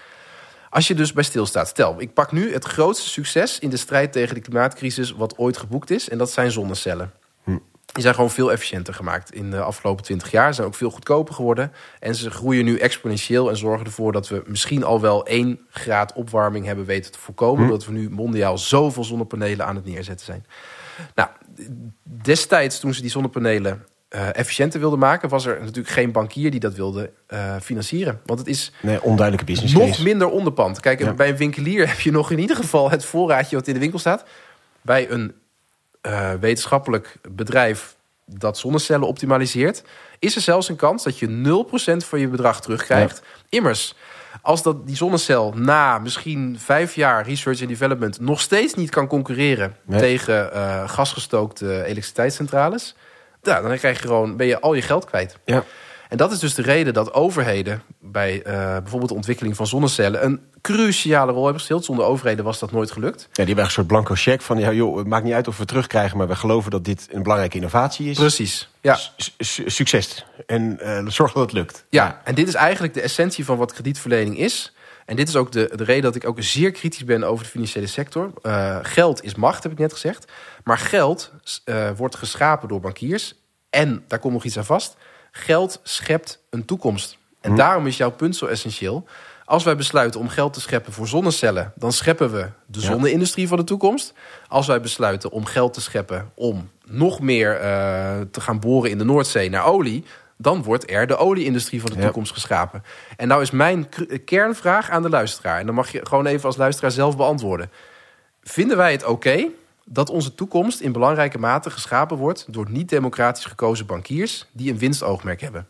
Als 0.76 0.88
je 0.88 0.94
dus 0.94 1.12
bij 1.12 1.24
stilstaat, 1.24 1.68
stel, 1.68 1.94
ik 1.98 2.14
pak 2.14 2.32
nu 2.32 2.52
het 2.52 2.64
grootste 2.64 3.08
succes 3.08 3.58
in 3.58 3.70
de 3.70 3.76
strijd 3.76 4.12
tegen 4.12 4.34
de 4.34 4.40
klimaatcrisis 4.40 5.10
wat 5.10 5.38
ooit 5.38 5.56
geboekt 5.56 5.90
is, 5.90 6.08
en 6.08 6.18
dat 6.18 6.30
zijn 6.30 6.50
zonnecellen. 6.50 7.12
Hm. 7.44 7.58
Die 7.86 8.02
zijn 8.02 8.14
gewoon 8.14 8.30
veel 8.30 8.52
efficiënter 8.52 8.94
gemaakt 8.94 9.32
in 9.32 9.50
de 9.50 9.60
afgelopen 9.60 10.04
20 10.04 10.30
jaar. 10.30 10.48
Ze 10.48 10.54
zijn 10.54 10.66
ook 10.66 10.74
veel 10.74 10.90
goedkoper 10.90 11.34
geworden. 11.34 11.72
En 12.00 12.14
ze 12.14 12.30
groeien 12.30 12.64
nu 12.64 12.78
exponentieel 12.78 13.48
en 13.50 13.56
zorgen 13.56 13.86
ervoor 13.86 14.12
dat 14.12 14.28
we 14.28 14.42
misschien 14.46 14.84
al 14.84 15.00
wel 15.00 15.26
1 15.26 15.60
graad 15.70 16.12
opwarming 16.12 16.66
hebben 16.66 16.84
weten 16.84 17.12
te 17.12 17.18
voorkomen. 17.18 17.64
Hm. 17.64 17.70
Dat 17.70 17.86
we 17.86 17.92
nu 17.92 18.10
mondiaal 18.10 18.58
zoveel 18.58 19.04
zonnepanelen 19.04 19.66
aan 19.66 19.76
het 19.76 19.84
neerzetten 19.84 20.26
zijn. 20.26 20.46
Nou, 21.14 21.28
destijds 22.02 22.80
toen 22.80 22.94
ze 22.94 23.00
die 23.00 23.10
zonnepanelen 23.10 23.84
uh, 24.10 24.36
efficiënter 24.36 24.80
wilde 24.80 24.96
maken, 24.96 25.28
was 25.28 25.46
er 25.46 25.60
natuurlijk 25.60 25.88
geen 25.88 26.12
bankier 26.12 26.50
die 26.50 26.60
dat 26.60 26.74
wilde 26.74 27.10
uh, 27.28 27.56
financieren. 27.62 28.20
Want 28.24 28.38
het 28.38 28.48
is 28.48 28.72
nee, 28.82 29.02
onduidelijke 29.02 29.52
business 29.52 29.74
nog 29.74 29.88
case. 29.88 30.02
minder 30.02 30.28
onderpand. 30.30 30.80
Kijk, 30.80 31.00
ja. 31.00 31.12
bij 31.12 31.28
een 31.28 31.36
winkelier 31.36 31.88
heb 31.92 32.00
je 32.00 32.10
nog 32.10 32.30
in 32.30 32.38
ieder 32.38 32.56
geval 32.56 32.90
het 32.90 33.04
voorraadje 33.04 33.56
wat 33.56 33.66
in 33.66 33.74
de 33.74 33.80
winkel 33.80 33.98
staat. 33.98 34.24
Bij 34.82 35.10
een 35.10 35.34
uh, 36.02 36.32
wetenschappelijk 36.40 37.16
bedrijf 37.30 37.96
dat 38.24 38.58
zonnecellen 38.58 39.08
optimaliseert, 39.08 39.82
is 40.18 40.36
er 40.36 40.42
zelfs 40.42 40.68
een 40.68 40.76
kans 40.76 41.02
dat 41.02 41.18
je 41.18 41.64
0% 42.02 42.06
van 42.06 42.20
je 42.20 42.28
bedrag 42.28 42.60
terugkrijgt. 42.60 43.22
Ja. 43.24 43.40
Immers, 43.48 43.94
als 44.42 44.62
dat 44.62 44.86
die 44.86 44.96
zonnecel 44.96 45.52
na 45.56 45.98
misschien 45.98 46.56
vijf 46.58 46.94
jaar 46.94 47.26
research 47.26 47.60
en 47.60 47.68
development 47.68 48.20
nog 48.20 48.40
steeds 48.40 48.74
niet 48.74 48.90
kan 48.90 49.06
concurreren 49.06 49.76
nee. 49.82 50.00
tegen 50.00 50.50
gasgestookte 50.88 51.84
elektriciteitscentrales 51.84 52.94
ja, 53.54 53.60
dan 53.60 53.76
krijg 53.76 53.96
je 53.96 54.06
gewoon, 54.06 54.36
ben 54.36 54.46
je 54.46 54.60
al 54.60 54.74
je 54.74 54.82
geld 54.82 55.04
kwijt. 55.04 55.36
Ja. 55.44 55.64
En 56.08 56.16
dat 56.16 56.32
is 56.32 56.38
dus 56.38 56.54
de 56.54 56.62
reden 56.62 56.94
dat 56.94 57.12
overheden 57.12 57.82
bij 58.00 58.36
uh, 58.36 58.42
bijvoorbeeld 58.54 59.08
de 59.08 59.16
ontwikkeling 59.16 59.56
van 59.56 59.66
zonnecellen 59.66 60.24
een 60.24 60.40
cruciale 60.60 61.32
rol 61.32 61.42
hebben 61.42 61.60
gespeeld. 61.60 61.84
Zonder 61.84 62.04
overheden 62.04 62.44
was 62.44 62.58
dat 62.58 62.72
nooit 62.72 62.90
gelukt. 62.90 63.20
Ja, 63.22 63.28
die 63.32 63.46
hebben 63.46 63.64
een 63.64 63.70
soort 63.70 63.86
blanco 63.86 64.14
cheque 64.14 64.44
van 64.44 64.58
ja, 64.58 64.72
joh, 64.72 64.96
het 64.96 65.06
maakt 65.06 65.24
niet 65.24 65.32
uit 65.32 65.48
of 65.48 65.58
we 65.58 65.64
terugkrijgen, 65.64 66.18
maar 66.18 66.28
we 66.28 66.36
geloven 66.36 66.70
dat 66.70 66.84
dit 66.84 67.08
een 67.10 67.22
belangrijke 67.22 67.56
innovatie 67.56 68.10
is. 68.10 68.16
Precies. 68.16 68.68
Ja. 68.80 68.98
S 69.38 69.62
succes. 69.66 70.26
En 70.46 70.78
uh, 70.82 71.06
zorg 71.06 71.32
dat 71.32 71.42
het 71.42 71.52
lukt. 71.52 71.84
Ja, 71.88 72.04
ja, 72.04 72.20
en 72.24 72.34
dit 72.34 72.48
is 72.48 72.54
eigenlijk 72.54 72.94
de 72.94 73.00
essentie 73.00 73.44
van 73.44 73.56
wat 73.56 73.72
kredietverlening 73.72 74.38
is. 74.38 74.74
En 75.06 75.16
dit 75.16 75.28
is 75.28 75.36
ook 75.36 75.52
de, 75.52 75.72
de 75.74 75.84
reden 75.84 76.02
dat 76.02 76.14
ik 76.14 76.26
ook 76.26 76.42
zeer 76.42 76.70
kritisch 76.70 77.04
ben 77.04 77.24
over 77.24 77.44
de 77.44 77.50
financiële 77.50 77.86
sector. 77.86 78.32
Uh, 78.42 78.78
geld 78.82 79.24
is 79.24 79.34
macht, 79.34 79.62
heb 79.62 79.72
ik 79.72 79.78
net 79.78 79.92
gezegd. 79.92 80.32
Maar 80.64 80.78
geld 80.78 81.32
uh, 81.64 81.90
wordt 81.96 82.16
geschapen 82.16 82.68
door 82.68 82.80
bankiers. 82.80 83.34
En, 83.70 84.04
daar 84.08 84.18
komt 84.18 84.32
nog 84.32 84.44
iets 84.44 84.58
aan 84.58 84.64
vast, 84.64 84.96
geld 85.30 85.80
schept 85.82 86.42
een 86.50 86.64
toekomst. 86.64 87.18
En 87.40 87.50
hm. 87.50 87.56
daarom 87.56 87.86
is 87.86 87.96
jouw 87.96 88.10
punt 88.10 88.36
zo 88.36 88.46
essentieel. 88.46 89.06
Als 89.44 89.64
wij 89.64 89.76
besluiten 89.76 90.20
om 90.20 90.28
geld 90.28 90.52
te 90.52 90.60
scheppen 90.60 90.92
voor 90.92 91.08
zonnecellen, 91.08 91.72
dan 91.74 91.92
scheppen 91.92 92.32
we 92.32 92.48
de 92.66 92.80
zonne-industrie 92.80 93.48
van 93.48 93.58
de 93.58 93.64
toekomst. 93.64 94.12
Als 94.48 94.66
wij 94.66 94.80
besluiten 94.80 95.30
om 95.30 95.44
geld 95.44 95.74
te 95.74 95.80
scheppen 95.80 96.30
om 96.34 96.70
nog 96.84 97.20
meer 97.20 97.54
uh, 97.54 97.60
te 98.30 98.40
gaan 98.40 98.60
boren 98.60 98.90
in 98.90 98.98
de 98.98 99.04
Noordzee 99.04 99.50
naar 99.50 99.64
olie, 99.64 100.04
dan 100.36 100.62
wordt 100.62 100.90
er 100.90 101.06
de 101.06 101.16
olieindustrie 101.16 101.80
van 101.80 101.90
de 101.90 102.00
toekomst 102.00 102.28
ja. 102.28 102.34
geschapen. 102.34 102.82
En 103.16 103.28
nou 103.28 103.42
is 103.42 103.50
mijn 103.50 103.88
kernvraag 104.24 104.90
aan 104.90 105.02
de 105.02 105.08
luisteraar. 105.08 105.58
En 105.58 105.66
dan 105.66 105.74
mag 105.74 105.92
je 105.92 106.06
gewoon 106.06 106.26
even 106.26 106.44
als 106.44 106.56
luisteraar 106.56 106.90
zelf 106.90 107.16
beantwoorden. 107.16 107.70
Vinden 108.42 108.76
wij 108.76 108.92
het 108.92 109.02
oké 109.02 109.12
okay 109.12 109.50
dat 109.84 110.10
onze 110.10 110.34
toekomst 110.34 110.80
in 110.80 110.92
belangrijke 110.92 111.38
mate 111.38 111.70
geschapen 111.70 112.16
wordt 112.16 112.52
door 112.52 112.70
niet-democratisch 112.70 113.44
gekozen 113.44 113.86
bankiers 113.86 114.46
die 114.52 114.70
een 114.70 114.78
winstoogmerk 114.78 115.40
hebben? 115.40 115.68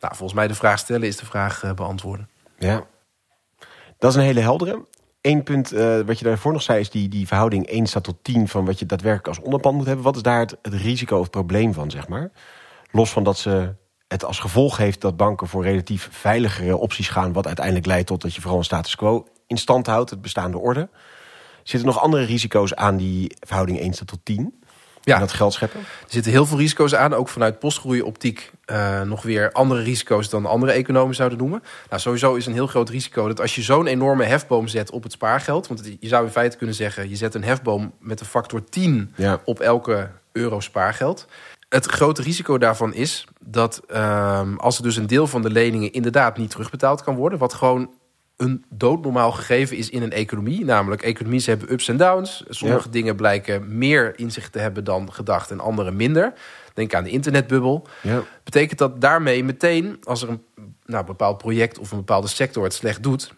Nou, 0.00 0.14
volgens 0.14 0.38
mij 0.38 0.48
de 0.48 0.54
vraag 0.54 0.78
stellen 0.78 1.06
is 1.06 1.16
de 1.16 1.26
vraag 1.26 1.62
uh, 1.62 1.72
beantwoorden. 1.72 2.28
Ja, 2.58 2.86
dat 3.98 4.10
is 4.10 4.16
een 4.16 4.22
hele 4.22 4.40
heldere. 4.40 4.84
Eén 5.20 5.42
punt 5.42 5.72
uh, 5.72 6.00
wat 6.00 6.18
je 6.18 6.24
daarvoor 6.24 6.52
nog 6.52 6.62
zei 6.62 6.80
is 6.80 6.90
die, 6.90 7.08
die 7.08 7.26
verhouding 7.26 7.66
1 7.66 7.86
staat 7.86 8.04
tot 8.04 8.16
10 8.22 8.48
van 8.48 8.64
wat 8.64 8.78
je 8.78 8.86
daadwerkelijk 8.86 9.28
als 9.28 9.44
onderpand 9.46 9.76
moet 9.76 9.86
hebben. 9.86 10.04
Wat 10.04 10.16
is 10.16 10.22
daar 10.22 10.40
het, 10.40 10.56
het 10.62 10.74
risico 10.74 11.16
of 11.16 11.22
het 11.22 11.30
probleem 11.30 11.72
van, 11.72 11.90
zeg 11.90 12.08
maar? 12.08 12.30
Los 12.90 13.10
van 13.10 13.24
dat 13.24 13.38
ze 13.38 13.74
het 14.08 14.24
als 14.24 14.38
gevolg 14.38 14.76
heeft 14.76 15.00
dat 15.00 15.16
banken 15.16 15.46
voor 15.46 15.64
relatief 15.64 16.08
veiligere 16.12 16.76
opties 16.76 17.08
gaan, 17.08 17.32
wat 17.32 17.46
uiteindelijk 17.46 17.86
leidt 17.86 18.06
tot 18.06 18.22
dat 18.22 18.34
je 18.34 18.40
vooral 18.40 18.58
een 18.58 18.64
status 18.64 18.96
quo 18.96 19.26
in 19.46 19.58
stand 19.58 19.86
houdt, 19.86 20.10
het 20.10 20.20
bestaande 20.20 20.58
orde. 20.58 20.88
Zitten 21.62 21.88
nog 21.88 22.00
andere 22.00 22.24
risico's 22.24 22.74
aan 22.74 22.96
die 22.96 23.36
verhouding 23.40 23.78
1 23.78 24.06
tot 24.06 24.18
10? 24.22 24.54
ja. 25.12 25.18
dat 25.18 25.32
geld 25.32 25.52
scheppen? 25.52 25.80
Er 25.80 25.86
zitten 26.06 26.32
heel 26.32 26.46
veel 26.46 26.58
risico's 26.58 26.94
aan, 26.94 27.14
ook 27.14 27.28
vanuit 27.28 27.58
postgroeioptiek 27.58 28.50
uh, 28.66 29.02
nog 29.02 29.22
weer 29.22 29.52
andere 29.52 29.82
risico's 29.82 30.28
dan 30.28 30.46
andere 30.46 30.72
economen 30.72 31.14
zouden 31.14 31.38
noemen. 31.38 31.62
Nou, 31.88 32.00
sowieso 32.00 32.34
is 32.34 32.46
een 32.46 32.52
heel 32.52 32.66
groot 32.66 32.88
risico 32.88 33.28
dat 33.28 33.40
als 33.40 33.54
je 33.54 33.62
zo'n 33.62 33.86
enorme 33.86 34.24
hefboom 34.24 34.68
zet 34.68 34.90
op 34.90 35.02
het 35.02 35.12
spaargeld, 35.12 35.66
want 35.66 35.82
je 36.00 36.08
zou 36.08 36.24
in 36.24 36.30
feite 36.30 36.56
kunnen 36.56 36.74
zeggen, 36.74 37.08
je 37.08 37.16
zet 37.16 37.34
een 37.34 37.44
hefboom 37.44 37.92
met 38.00 38.20
een 38.20 38.26
factor 38.26 38.64
10 38.64 39.14
op 39.44 39.60
elke 39.60 40.10
euro 40.32 40.60
spaargeld. 40.60 41.26
Het 41.68 41.86
grote 41.86 42.22
risico 42.22 42.58
daarvan 42.58 42.94
is 42.94 43.26
dat 43.40 43.82
uh, 43.90 44.56
als 44.56 44.76
er 44.76 44.82
dus 44.82 44.96
een 44.96 45.06
deel 45.06 45.26
van 45.26 45.42
de 45.42 45.50
leningen 45.50 45.92
inderdaad 45.92 46.36
niet 46.36 46.50
terugbetaald 46.50 47.02
kan 47.02 47.14
worden, 47.14 47.38
wat 47.38 47.54
gewoon 47.54 47.90
een 48.36 48.64
doodnormaal 48.68 49.32
gegeven 49.32 49.76
is 49.76 49.90
in 49.90 50.02
een 50.02 50.12
economie. 50.12 50.64
Namelijk, 50.64 51.02
economieën 51.02 51.42
hebben 51.44 51.72
ups 51.72 51.88
en 51.88 51.96
downs. 51.96 52.44
Sommige 52.48 52.90
dingen 52.90 53.16
blijken 53.16 53.78
meer 53.78 54.18
inzicht 54.18 54.52
te 54.52 54.58
hebben 54.58 54.84
dan 54.84 55.12
gedacht 55.12 55.50
en 55.50 55.60
andere 55.60 55.90
minder. 55.90 56.32
Denk 56.74 56.94
aan 56.94 57.04
de 57.04 57.10
internetbubbel. 57.10 57.86
Ja. 58.02 58.22
Betekent 58.44 58.78
dat 58.78 59.00
daarmee 59.00 59.44
meteen, 59.44 59.96
als 60.02 60.22
er 60.22 60.28
een 60.28 60.42
nou, 60.84 61.04
bepaald 61.04 61.38
project 61.38 61.78
of 61.78 61.90
een 61.90 61.98
bepaalde 61.98 62.28
sector 62.28 62.64
het 62.64 62.74
slecht 62.74 63.02
doet, 63.02 63.34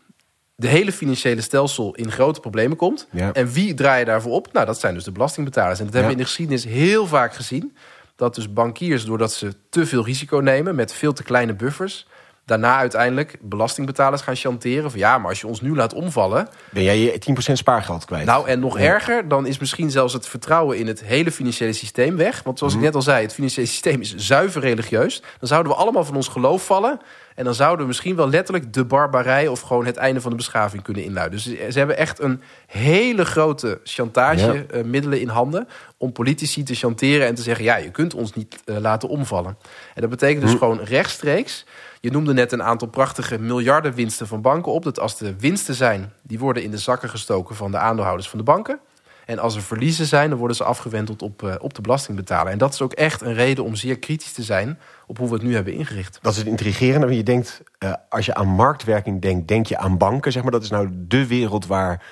de 0.54 0.68
hele 0.68 0.92
financiële 0.92 1.40
stelsel 1.40 1.94
in 1.94 2.10
grote 2.10 2.40
problemen 2.40 2.76
komt. 2.76 3.08
En 3.32 3.52
wie 3.52 3.74
draai 3.74 3.98
je 3.98 4.04
daarvoor 4.04 4.32
op? 4.32 4.52
Nou, 4.52 4.66
dat 4.66 4.80
zijn 4.80 4.94
dus 4.94 5.04
de 5.04 5.12
belastingbetalers. 5.12 5.78
En 5.78 5.84
dat 5.84 5.94
hebben 5.94 6.12
we 6.12 6.16
in 6.16 6.22
de 6.22 6.28
geschiedenis 6.28 6.64
heel 6.64 7.06
vaak 7.06 7.34
gezien. 7.34 7.76
Dat 8.18 8.34
dus 8.34 8.52
bankiers, 8.52 9.04
doordat 9.04 9.32
ze 9.32 9.54
te 9.70 9.86
veel 9.86 10.04
risico 10.04 10.38
nemen 10.38 10.74
met 10.74 10.92
veel 10.92 11.12
te 11.12 11.22
kleine 11.22 11.54
buffers, 11.54 12.06
daarna 12.44 12.76
uiteindelijk 12.76 13.36
belastingbetalers 13.40 14.22
gaan 14.22 14.36
chanteren. 14.36 14.90
Van 14.90 15.00
ja, 15.00 15.18
maar 15.18 15.28
als 15.28 15.40
je 15.40 15.46
ons 15.46 15.60
nu 15.60 15.74
laat 15.74 15.92
omvallen. 15.92 16.48
Ben 16.70 16.82
jij 16.82 16.98
je 16.98 17.20
10% 17.50 17.52
spaargeld 17.52 18.04
kwijt? 18.04 18.26
Nou, 18.26 18.48
en 18.48 18.60
nog 18.60 18.78
erger, 18.78 19.28
dan 19.28 19.46
is 19.46 19.58
misschien 19.58 19.90
zelfs 19.90 20.12
het 20.12 20.28
vertrouwen 20.28 20.78
in 20.78 20.86
het 20.86 21.04
hele 21.04 21.30
financiële 21.30 21.72
systeem 21.72 22.16
weg. 22.16 22.42
Want 22.42 22.58
zoals 22.58 22.72
ik 22.72 22.78
mhm. 22.78 22.88
net 22.88 22.96
al 22.96 23.02
zei, 23.02 23.22
het 23.22 23.34
financiële 23.34 23.66
systeem 23.66 24.00
is 24.00 24.14
zuiver 24.16 24.60
religieus. 24.60 25.22
Dan 25.38 25.48
zouden 25.48 25.72
we 25.72 25.78
allemaal 25.78 26.04
van 26.04 26.16
ons 26.16 26.28
geloof 26.28 26.66
vallen. 26.66 27.00
En 27.38 27.44
dan 27.44 27.54
zouden 27.54 27.80
we 27.80 27.86
misschien 27.86 28.16
wel 28.16 28.28
letterlijk 28.28 28.72
de 28.72 28.84
barbarij 28.84 29.48
of 29.48 29.60
gewoon 29.60 29.86
het 29.86 29.96
einde 29.96 30.20
van 30.20 30.30
de 30.30 30.36
beschaving 30.36 30.82
kunnen 30.82 31.04
inluiden. 31.04 31.40
Dus 31.44 31.72
ze 31.72 31.78
hebben 31.78 31.96
echt 31.96 32.20
een 32.20 32.40
hele 32.66 33.24
grote 33.24 33.80
chantagemiddelen 33.84 35.20
in 35.20 35.28
handen 35.28 35.68
om 35.96 36.12
politici 36.12 36.62
te 36.62 36.74
chanteren 36.74 37.26
en 37.26 37.34
te 37.34 37.42
zeggen: 37.42 37.64
ja, 37.64 37.76
je 37.76 37.90
kunt 37.90 38.14
ons 38.14 38.34
niet 38.34 38.62
uh, 38.64 38.76
laten 38.78 39.08
omvallen. 39.08 39.56
En 39.94 40.00
dat 40.00 40.10
betekent 40.10 40.40
dus 40.40 40.50
mhm. 40.50 40.58
gewoon 40.58 40.80
rechtstreeks 40.80 41.64
je 42.00 42.10
noemde 42.10 42.32
net 42.32 42.52
een 42.52 42.62
aantal 42.62 42.88
prachtige 42.88 43.38
miljardenwinsten 43.38 44.26
van 44.26 44.40
banken 44.40 44.72
op. 44.72 44.84
Dat 44.84 45.00
als 45.00 45.20
er 45.20 45.36
winsten 45.38 45.74
zijn, 45.74 46.12
die 46.22 46.38
worden 46.38 46.62
in 46.62 46.70
de 46.70 46.78
zakken 46.78 47.08
gestoken 47.08 47.56
van 47.56 47.70
de 47.70 47.78
aandeelhouders 47.78 48.28
van 48.28 48.38
de 48.38 48.44
banken. 48.44 48.80
En 49.28 49.38
als 49.38 49.56
er 49.56 49.62
verliezen 49.62 50.06
zijn, 50.06 50.30
dan 50.30 50.38
worden 50.38 50.56
ze 50.56 50.64
afgewendeld 50.64 51.22
op, 51.22 51.42
uh, 51.42 51.54
op 51.58 51.74
de 51.74 51.80
belastingbetaler. 51.80 52.52
En 52.52 52.58
dat 52.58 52.72
is 52.72 52.82
ook 52.82 52.92
echt 52.92 53.20
een 53.20 53.34
reden 53.34 53.64
om 53.64 53.74
zeer 53.74 53.98
kritisch 53.98 54.32
te 54.32 54.42
zijn 54.42 54.78
op 55.06 55.18
hoe 55.18 55.28
we 55.28 55.34
het 55.34 55.42
nu 55.42 55.54
hebben 55.54 55.72
ingericht. 55.72 56.18
Dat 56.22 56.32
is 56.32 56.38
het 56.38 56.46
intrigerende. 56.46 57.06
Want 57.06 57.18
je 57.18 57.22
denkt, 57.22 57.62
uh, 57.78 57.92
als 58.08 58.26
je 58.26 58.34
aan 58.34 58.48
marktwerking 58.48 59.20
denkt, 59.20 59.48
denk 59.48 59.66
je 59.66 59.78
aan 59.78 59.98
banken. 59.98 60.32
Zeg 60.32 60.42
maar. 60.42 60.52
Dat 60.52 60.62
is 60.62 60.70
nou 60.70 60.88
de 60.92 61.26
wereld 61.26 61.66
waar 61.66 62.02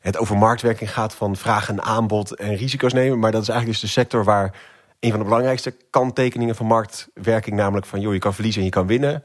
het 0.00 0.16
over 0.16 0.36
marktwerking 0.36 0.92
gaat 0.92 1.14
van 1.14 1.36
vraag 1.36 1.68
en 1.68 1.82
aanbod 1.82 2.34
en 2.34 2.54
risico's 2.56 2.92
nemen. 2.92 3.18
Maar 3.18 3.32
dat 3.32 3.42
is 3.42 3.48
eigenlijk 3.48 3.80
dus 3.80 3.90
de 3.90 4.00
sector 4.00 4.24
waar 4.24 4.54
een 5.00 5.10
van 5.10 5.18
de 5.18 5.24
belangrijkste 5.24 5.76
kanttekeningen 5.90 6.54
van 6.54 6.66
marktwerking, 6.66 7.56
namelijk 7.56 7.86
van 7.86 8.00
joh, 8.00 8.12
je 8.12 8.18
kan 8.18 8.34
verliezen 8.34 8.60
en 8.60 8.66
je 8.66 8.72
kan 8.72 8.86
winnen, 8.86 9.22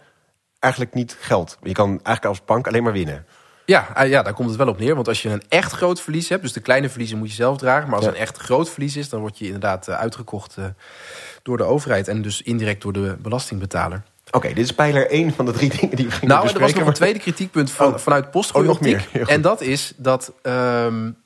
eigenlijk 0.59 0.93
niet 0.93 1.17
geldt. 1.19 1.57
Je 1.61 1.73
kan 1.73 1.89
eigenlijk 1.89 2.25
als 2.25 2.45
bank 2.45 2.67
alleen 2.67 2.83
maar 2.83 2.93
winnen. 2.93 3.25
Ja, 3.69 3.87
ah, 3.93 4.07
ja, 4.07 4.21
daar 4.21 4.33
komt 4.33 4.49
het 4.49 4.57
wel 4.57 4.67
op 4.67 4.79
neer. 4.79 4.95
Want 4.95 5.07
als 5.07 5.21
je 5.21 5.29
een 5.29 5.43
echt 5.49 5.71
groot 5.71 6.01
verlies 6.01 6.29
hebt, 6.29 6.41
dus 6.41 6.53
de 6.53 6.59
kleine 6.59 6.89
verliezen 6.89 7.17
moet 7.17 7.29
je 7.29 7.35
zelf 7.35 7.57
dragen. 7.57 7.87
Maar 7.87 7.95
als 7.95 8.05
ja. 8.05 8.11
een 8.11 8.17
echt 8.17 8.37
groot 8.37 8.69
verlies 8.69 8.95
is, 8.95 9.09
dan 9.09 9.19
word 9.19 9.37
je 9.37 9.45
inderdaad 9.45 9.87
eh, 9.87 9.97
uitgekocht 9.97 10.57
eh, 10.57 10.65
door 11.43 11.57
de 11.57 11.63
overheid. 11.63 12.07
En 12.07 12.21
dus 12.21 12.41
indirect 12.41 12.81
door 12.81 12.93
de 12.93 13.17
belastingbetaler. 13.21 14.03
Oké, 14.31 14.47
dit 14.47 14.65
is 14.65 14.71
pijler 14.71 15.09
1 15.09 15.33
van 15.33 15.45
de 15.45 15.51
drie 15.51 15.69
dingen 15.69 15.95
die 15.95 16.05
we 16.05 16.11
gingen 16.11 16.27
nou, 16.27 16.41
bespreken. 16.41 16.43
Nou, 16.43 16.55
er 16.55 16.59
was 16.59 16.73
nog 16.73 16.87
een 16.87 16.93
tweede 16.93 17.19
kritiekpunt 17.19 17.71
van, 17.71 17.93
oh. 17.93 17.99
vanuit 17.99 18.31
postgroeioptiek. 18.31 19.09
Oh, 19.13 19.31
en 19.31 19.41
dat 19.41 19.61
is 19.61 19.93
dat 19.97 20.31
um, 20.43 21.17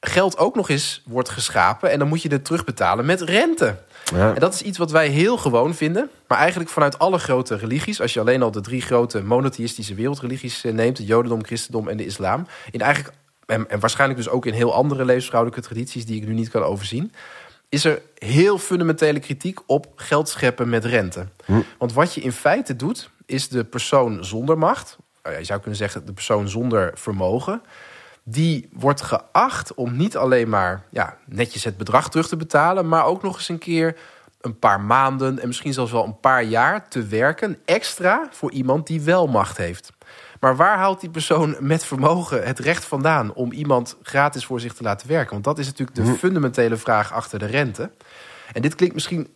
geld 0.00 0.38
ook 0.38 0.54
nog 0.54 0.68
eens 0.68 1.02
wordt 1.06 1.28
geschapen... 1.28 1.90
en 1.90 1.98
dan 1.98 2.08
moet 2.08 2.22
je 2.22 2.28
het 2.28 2.44
terugbetalen 2.44 3.06
met 3.06 3.20
rente. 3.20 3.76
Ja. 4.12 4.34
En 4.34 4.40
dat 4.40 4.54
is 4.54 4.62
iets 4.62 4.78
wat 4.78 4.90
wij 4.90 5.08
heel 5.08 5.36
gewoon 5.36 5.74
vinden. 5.74 6.10
Maar 6.28 6.38
eigenlijk 6.38 6.70
vanuit 6.70 6.98
alle 6.98 7.18
grote 7.18 7.56
religies, 7.56 8.00
als 8.00 8.14
je 8.14 8.20
alleen 8.20 8.42
al 8.42 8.50
de 8.50 8.60
drie 8.60 8.82
grote 8.82 9.22
monotheïstische 9.22 9.94
wereldreligies 9.94 10.64
eh, 10.64 10.72
neemt, 10.72 10.98
het 10.98 11.06
Jodendom, 11.06 11.44
Christendom 11.44 11.88
en 11.88 11.96
de 11.96 12.04
Islam, 12.04 12.46
in 12.70 12.80
eigenlijk, 12.80 13.14
en, 13.46 13.70
en 13.70 13.80
waarschijnlijk 13.80 14.20
dus 14.20 14.28
ook 14.28 14.46
in 14.46 14.52
heel 14.52 14.74
andere 14.74 15.04
levensvrouwelijke 15.04 15.62
tradities 15.66 16.06
die 16.06 16.20
ik 16.20 16.26
nu 16.26 16.34
niet 16.34 16.50
kan 16.50 16.62
overzien, 16.62 17.12
is 17.68 17.84
er 17.84 18.02
heel 18.14 18.58
fundamentele 18.58 19.18
kritiek 19.18 19.60
op 19.66 19.86
geld 19.96 20.28
scheppen 20.28 20.68
met 20.68 20.84
rente. 20.84 21.26
Hm. 21.44 21.60
Want 21.78 21.92
wat 21.92 22.14
je 22.14 22.20
in 22.20 22.32
feite 22.32 22.76
doet, 22.76 23.10
is 23.26 23.48
de 23.48 23.64
persoon 23.64 24.24
zonder 24.24 24.58
macht, 24.58 24.96
oh 25.22 25.38
je 25.38 25.44
zou 25.44 25.60
kunnen 25.60 25.78
zeggen 25.78 26.06
de 26.06 26.12
persoon 26.12 26.48
zonder 26.48 26.90
vermogen, 26.94 27.62
die 28.24 28.68
wordt 28.72 29.02
geacht 29.02 29.74
om 29.74 29.96
niet 29.96 30.16
alleen 30.16 30.48
maar 30.48 30.84
ja, 30.90 31.16
netjes 31.26 31.64
het 31.64 31.76
bedrag 31.76 32.10
terug 32.10 32.28
te 32.28 32.36
betalen, 32.36 32.88
maar 32.88 33.04
ook 33.04 33.22
nog 33.22 33.36
eens 33.36 33.48
een 33.48 33.58
keer 33.58 33.96
een 34.40 34.58
paar 34.58 34.80
maanden 34.80 35.38
en 35.38 35.46
misschien 35.46 35.72
zelfs 35.72 35.92
wel 35.92 36.04
een 36.04 36.20
paar 36.20 36.42
jaar 36.42 36.88
te 36.88 37.02
werken 37.02 37.58
extra 37.64 38.28
voor 38.30 38.52
iemand 38.52 38.86
die 38.86 39.00
wel 39.00 39.26
macht 39.26 39.56
heeft. 39.56 39.92
Maar 40.40 40.56
waar 40.56 40.76
haalt 40.76 41.00
die 41.00 41.10
persoon 41.10 41.56
met 41.60 41.84
vermogen 41.84 42.46
het 42.46 42.58
recht 42.58 42.84
vandaan 42.84 43.34
om 43.34 43.52
iemand 43.52 43.96
gratis 44.02 44.44
voor 44.44 44.60
zich 44.60 44.74
te 44.74 44.82
laten 44.82 45.08
werken? 45.08 45.30
Want 45.30 45.44
dat 45.44 45.58
is 45.58 45.66
natuurlijk 45.66 45.96
de 45.96 46.02
hm. 46.02 46.14
fundamentele 46.14 46.76
vraag 46.76 47.12
achter 47.12 47.38
de 47.38 47.46
rente. 47.46 47.90
En 48.52 48.62
dit 48.62 48.74
klinkt 48.74 48.94
misschien 48.94 49.28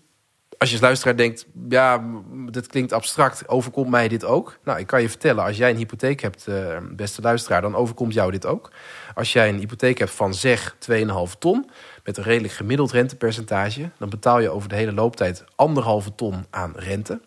als 0.58 0.68
je 0.68 0.74
als 0.74 0.84
luisteraar 0.84 1.16
denkt, 1.16 1.46
ja, 1.68 2.04
dit 2.50 2.66
klinkt 2.66 2.92
abstract, 2.92 3.48
overkomt 3.48 3.90
mij 3.90 4.08
dit 4.08 4.24
ook? 4.24 4.58
Nou, 4.64 4.78
ik 4.78 4.86
kan 4.86 5.02
je 5.02 5.08
vertellen, 5.08 5.44
als 5.44 5.56
jij 5.56 5.70
een 5.70 5.76
hypotheek 5.76 6.20
hebt, 6.20 6.46
uh, 6.48 6.76
beste 6.92 7.22
luisteraar, 7.22 7.60
dan 7.60 7.74
overkomt 7.74 8.14
jou 8.14 8.30
dit 8.30 8.46
ook. 8.46 8.70
Als 9.14 9.32
jij 9.32 9.48
een 9.48 9.58
hypotheek 9.58 9.98
hebt 9.98 10.10
van 10.10 10.34
zeg 10.34 10.76
2,5 10.90 11.38
ton, 11.38 11.70
met 12.04 12.16
een 12.16 12.24
redelijk 12.24 12.54
gemiddeld 12.54 12.92
rentepercentage, 12.92 13.90
dan 13.98 14.08
betaal 14.10 14.40
je 14.40 14.50
over 14.50 14.68
de 14.68 14.74
hele 14.74 14.92
looptijd 14.92 15.44
anderhalve 15.54 16.14
ton 16.14 16.46
aan 16.50 16.72
rente. 16.76 17.20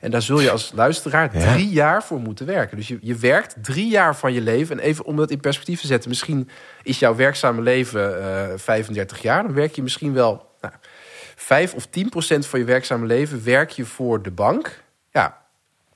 En 0.00 0.10
daar 0.10 0.22
zul 0.22 0.40
je 0.40 0.50
als 0.50 0.72
luisteraar 0.74 1.30
drie 1.30 1.68
jaar 1.68 2.02
voor 2.02 2.20
moeten 2.20 2.46
werken. 2.46 2.76
Dus 2.76 2.88
je, 2.88 2.98
je 3.00 3.14
werkt 3.14 3.56
drie 3.62 3.88
jaar 3.88 4.16
van 4.16 4.32
je 4.32 4.40
leven. 4.40 4.78
En 4.78 4.84
even 4.84 5.04
om 5.04 5.16
dat 5.16 5.30
in 5.30 5.40
perspectief 5.40 5.80
te 5.80 5.86
zetten, 5.86 6.08
misschien 6.08 6.48
is 6.82 6.98
jouw 6.98 7.14
werkzame 7.14 7.62
leven 7.62 8.10
uh, 8.10 8.52
eh, 8.52 8.58
35 8.58 9.22
jaar. 9.22 9.42
Dan 9.42 9.54
werk 9.54 9.74
je 9.74 9.82
misschien 9.82 10.12
wel 10.12 10.46
nou, 10.60 10.74
5 11.36 11.74
of 11.74 11.86
10 11.86 12.08
procent 12.08 12.46
van 12.46 12.58
je 12.58 12.64
werkzame 12.64 13.06
leven 13.06 13.44
werk 13.44 13.70
je 13.70 13.84
voor 13.84 14.22
de 14.22 14.30
bank. 14.30 14.82
Ja, 15.10 15.44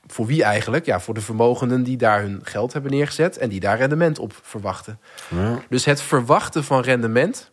voor 0.07 0.27
wie 0.27 0.43
eigenlijk? 0.43 0.87
Ja, 0.87 1.01
voor 1.01 1.15
de 1.15 1.21
vermogenden 1.21 1.83
die 1.83 1.97
daar 1.97 2.21
hun 2.21 2.41
geld 2.43 2.73
hebben 2.73 2.91
neergezet 2.91 3.39
en 3.39 3.49
die 3.49 3.61
daar 3.61 3.79
rendement 3.79 4.19
op 4.19 4.33
verwachten. 4.43 5.01
Ja. 5.29 5.59
Dus 5.69 5.85
het 5.85 6.03
verwachten 6.03 6.65
van 6.65 6.83
rendement 6.83 7.51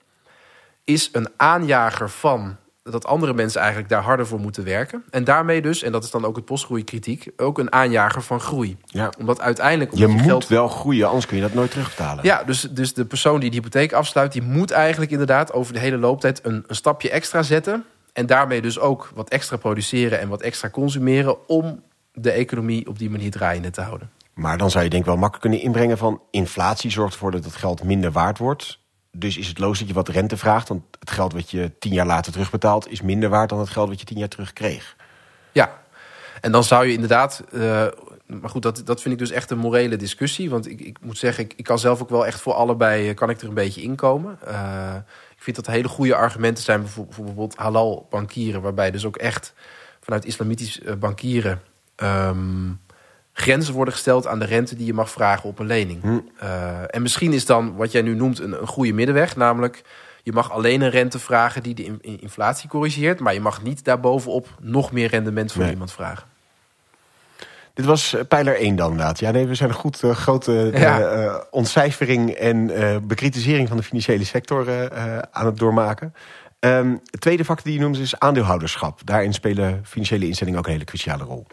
is 0.83 1.09
een 1.11 1.29
aanjager 1.37 2.09
van 2.09 2.57
dat 2.91 3.05
andere 3.05 3.33
mensen 3.33 3.59
eigenlijk 3.59 3.89
daar 3.89 4.01
harder 4.01 4.27
voor 4.27 4.39
moeten 4.39 4.63
werken. 4.63 5.03
En 5.09 5.23
daarmee 5.23 5.61
dus, 5.61 5.83
en 5.83 5.91
dat 5.91 6.03
is 6.03 6.11
dan 6.11 6.25
ook 6.25 6.35
het 6.35 6.45
postgroeikritiek, 6.45 7.27
ook 7.37 7.59
een 7.59 7.71
aanjager 7.71 8.21
van 8.21 8.39
groei. 8.39 8.77
Ja. 8.85 9.11
Omdat 9.19 9.41
uiteindelijk... 9.41 9.95
je, 9.95 10.07
moet 10.07 10.47
wel 10.47 10.67
groeien, 10.67 11.07
anders 11.07 11.25
kun 11.25 11.35
je 11.35 11.43
dat 11.43 11.53
nooit 11.53 11.71
terugbetalen. 11.71 12.23
Ja, 12.23 12.43
dus, 12.43 12.61
dus 12.61 12.93
de 12.93 13.05
persoon 13.05 13.39
die 13.39 13.49
de 13.49 13.55
hypotheek 13.55 13.93
afsluit... 13.93 14.31
die 14.31 14.41
moet 14.41 14.71
eigenlijk 14.71 15.11
inderdaad 15.11 15.53
over 15.53 15.73
de 15.73 15.79
hele 15.79 15.97
looptijd 15.97 16.39
een, 16.45 16.63
een 16.67 16.75
stapje 16.75 17.09
extra 17.09 17.43
zetten. 17.43 17.85
En 18.13 18.25
daarmee 18.25 18.61
dus 18.61 18.79
ook 18.79 19.11
wat 19.15 19.29
extra 19.29 19.57
produceren 19.57 20.19
en 20.19 20.27
wat 20.29 20.41
extra 20.41 20.69
consumeren... 20.69 21.47
om 21.47 21.83
de 22.13 22.31
economie 22.31 22.87
op 22.87 22.99
die 22.99 23.09
manier 23.09 23.31
draaiende 23.31 23.69
te 23.69 23.81
houden. 23.81 24.09
Maar 24.33 24.57
dan 24.57 24.71
zou 24.71 24.83
je 24.83 24.89
denk 24.89 25.01
ik 25.01 25.07
wel 25.07 25.17
makkelijk 25.17 25.43
kunnen 25.43 25.65
inbrengen 25.65 25.97
van... 25.97 26.21
inflatie 26.31 26.91
zorgt 26.91 27.13
ervoor 27.13 27.31
dat 27.31 27.43
het 27.43 27.55
geld 27.55 27.83
minder 27.83 28.11
waard 28.11 28.37
wordt 28.37 28.79
dus 29.19 29.37
is 29.37 29.47
het 29.47 29.59
logisch 29.59 29.79
dat 29.79 29.87
je 29.87 29.93
wat 29.93 30.09
rente 30.09 30.37
vraagt. 30.37 30.67
Want 30.67 30.83
het 30.99 31.11
geld 31.11 31.33
wat 31.33 31.51
je 31.51 31.71
tien 31.79 31.93
jaar 31.93 32.05
later 32.05 32.31
terugbetaalt... 32.31 32.89
is 32.89 33.01
minder 33.01 33.29
waard 33.29 33.49
dan 33.49 33.59
het 33.59 33.69
geld 33.69 33.89
wat 33.89 33.99
je 33.99 34.05
tien 34.05 34.17
jaar 34.17 34.27
terug 34.27 34.53
kreeg. 34.53 34.95
Ja, 35.51 35.81
en 36.41 36.51
dan 36.51 36.63
zou 36.63 36.85
je 36.85 36.93
inderdaad... 36.93 37.43
Uh, 37.51 37.85
maar 38.25 38.49
goed, 38.49 38.61
dat, 38.61 38.81
dat 38.85 39.01
vind 39.01 39.13
ik 39.13 39.19
dus 39.19 39.31
echt 39.31 39.51
een 39.51 39.57
morele 39.57 39.95
discussie. 39.95 40.49
Want 40.49 40.69
ik, 40.69 40.81
ik 40.81 40.97
moet 41.01 41.17
zeggen, 41.17 41.43
ik, 41.43 41.53
ik 41.55 41.63
kan 41.63 41.79
zelf 41.79 42.01
ook 42.01 42.09
wel 42.09 42.25
echt 42.25 42.41
voor 42.41 42.53
allebei... 42.53 43.09
Eh, 43.09 43.15
kan 43.15 43.29
ik 43.29 43.41
er 43.41 43.47
een 43.47 43.53
beetje 43.53 43.81
inkomen. 43.81 44.39
Uh, 44.47 44.95
ik 45.35 45.43
vind 45.43 45.55
dat 45.55 45.67
hele 45.67 45.87
goede 45.87 46.15
argumenten 46.15 46.63
zijn... 46.63 46.87
voor 46.87 47.05
bijvoorbeeld 47.05 47.55
halal 47.55 48.07
bankieren... 48.09 48.61
waarbij 48.61 48.91
dus 48.91 49.05
ook 49.05 49.17
echt 49.17 49.53
vanuit 49.99 50.25
islamitisch 50.25 50.81
bankieren... 50.99 51.61
Um, 52.03 52.79
grenzen 53.39 53.73
worden 53.73 53.93
gesteld 53.93 54.27
aan 54.27 54.39
de 54.39 54.45
rente 54.45 54.75
die 54.75 54.85
je 54.85 54.93
mag 54.93 55.09
vragen 55.09 55.49
op 55.49 55.59
een 55.59 55.65
lening. 55.65 56.01
Hm. 56.01 56.19
Uh, 56.43 56.95
en 56.95 57.01
misschien 57.01 57.33
is 57.33 57.45
dan 57.45 57.75
wat 57.75 57.91
jij 57.91 58.01
nu 58.01 58.15
noemt 58.15 58.39
een, 58.39 58.61
een 58.61 58.67
goede 58.67 58.93
middenweg, 58.93 59.35
namelijk 59.35 59.81
je 60.23 60.31
mag 60.31 60.51
alleen 60.51 60.81
een 60.81 60.89
rente 60.89 61.19
vragen 61.19 61.63
die 61.63 61.73
de 61.73 61.97
inflatie 62.01 62.69
corrigeert, 62.69 63.19
maar 63.19 63.33
je 63.33 63.39
mag 63.39 63.63
niet 63.63 63.83
daarbovenop 63.83 64.47
nog 64.61 64.91
meer 64.91 65.09
rendement 65.09 65.51
voor 65.51 65.69
iemand 65.69 65.91
vragen. 65.91 66.27
Dit 67.73 67.85
was 67.85 68.13
eh, 68.13 68.21
pijler 68.27 68.55
1 68.55 68.75
dan 68.75 68.91
inderdaad. 68.91 69.19
Ja, 69.19 69.31
nee, 69.31 69.47
we 69.47 69.55
zijn 69.55 69.69
een 69.69 69.75
goed 69.75 70.03
uh, 70.03 70.15
grote 70.15 70.71
uh, 70.73 71.35
ontcijfering 71.51 72.29
en 72.29 72.71
bekritisering 73.07 73.67
van 73.67 73.77
de 73.77 73.83
financiële 73.83 74.23
sector 74.23 74.91
aan 75.31 75.45
het 75.45 75.57
doormaken. 75.57 76.13
Um, 76.59 77.01
het 77.11 77.21
tweede 77.21 77.45
factor 77.45 77.65
die 77.65 77.73
je 77.73 77.79
noemt 77.79 77.99
is 77.99 78.19
aandeelhouderschap. 78.19 79.01
Daarin 79.05 79.33
spelen 79.33 79.81
financiële 79.85 80.27
instellingen 80.27 80.59
ook 80.59 80.65
een 80.65 80.71
hele 80.71 80.83
cruciale 80.83 81.23
rol. 81.23 81.45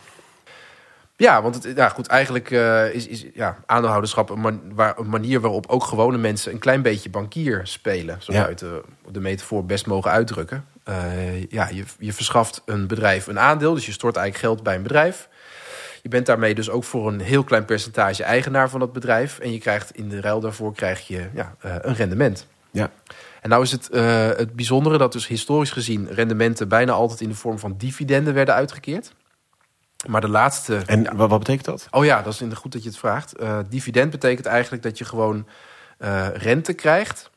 Ja, 1.16 1.42
want 1.42 1.54
het, 1.54 1.76
ja, 1.76 1.88
goed, 1.88 2.06
eigenlijk 2.06 2.50
uh, 2.50 2.94
is, 2.94 3.06
is 3.06 3.26
ja, 3.34 3.56
aandeelhouderschap 3.66 4.30
een, 4.30 4.40
man, 4.40 4.60
waar, 4.74 4.98
een, 4.98 5.08
manier 5.08 5.40
waarop 5.40 5.66
ook 5.66 5.84
gewone 5.84 6.18
mensen 6.18 6.52
een 6.52 6.58
klein 6.58 6.82
beetje 6.82 7.10
bankier 7.10 7.60
spelen. 7.64 8.16
Zo 8.20 8.32
ja. 8.32 8.46
uit 8.46 8.58
de, 8.58 8.82
de 9.10 9.20
metafoor 9.20 9.64
best 9.64 9.86
mogen 9.86 10.10
uitdrukken. 10.10 10.64
Uh, 10.88 11.42
ja, 11.42 11.68
je, 11.68 11.84
je 11.98 12.12
verschaft 12.12 12.62
een 12.66 12.86
bedrijf 12.86 13.26
een 13.26 13.38
aandeel, 13.38 13.74
dus 13.74 13.86
je 13.86 13.92
stort 13.92 14.16
eigenlijk 14.16 14.46
geld 14.46 14.64
bij 14.64 14.74
een 14.74 14.82
bedrijf. 14.82 15.28
Je 16.02 16.08
bent 16.08 16.26
daarmee 16.26 16.54
dus 16.54 16.70
ook 16.70 16.84
voor 16.84 17.08
een 17.08 17.20
heel 17.20 17.44
klein 17.44 17.64
percentage 17.64 18.22
eigenaar 18.22 18.70
van 18.70 18.80
dat 18.80 18.92
bedrijf. 18.92 19.38
En 19.38 19.52
je 19.52 19.58
krijgt 19.58 19.96
in 19.96 20.08
de 20.08 20.20
ruil 20.20 20.40
daarvoor 20.40 20.74
krijg 20.74 21.06
je 21.06 21.28
ja, 21.34 21.54
uh, 21.64 21.74
een 21.80 21.94
rendement. 21.94 22.46
Ja. 22.70 22.90
En 23.40 23.50
nou 23.50 23.62
is 23.62 23.70
het, 23.70 23.88
het 24.38 24.52
bijzondere 24.52 24.98
dat 24.98 25.12
dus 25.12 25.26
historisch 25.26 25.70
gezien 25.70 26.08
rendementen 26.10 26.68
bijna 26.68 26.92
altijd 26.92 27.20
in 27.20 27.28
de 27.28 27.34
vorm 27.34 27.58
van 27.58 27.74
dividenden 27.78 28.34
werden 28.34 28.54
uitgekeerd. 28.54 29.12
Maar 30.06 30.20
de 30.20 30.28
laatste. 30.28 30.82
En 30.86 31.02
ja, 31.02 31.14
wat 31.14 31.38
betekent 31.38 31.64
dat? 31.64 31.86
Oh 31.90 32.04
ja, 32.04 32.22
dat 32.22 32.40
is 32.40 32.54
goed 32.54 32.72
dat 32.72 32.82
je 32.82 32.88
het 32.88 32.98
vraagt. 32.98 33.40
Uh, 33.40 33.58
dividend 33.68 34.10
betekent 34.10 34.46
eigenlijk 34.46 34.82
dat 34.82 34.98
je 34.98 35.04
gewoon 35.04 35.46
uh, 35.98 36.28
rente 36.34 36.72
krijgt 36.72 37.30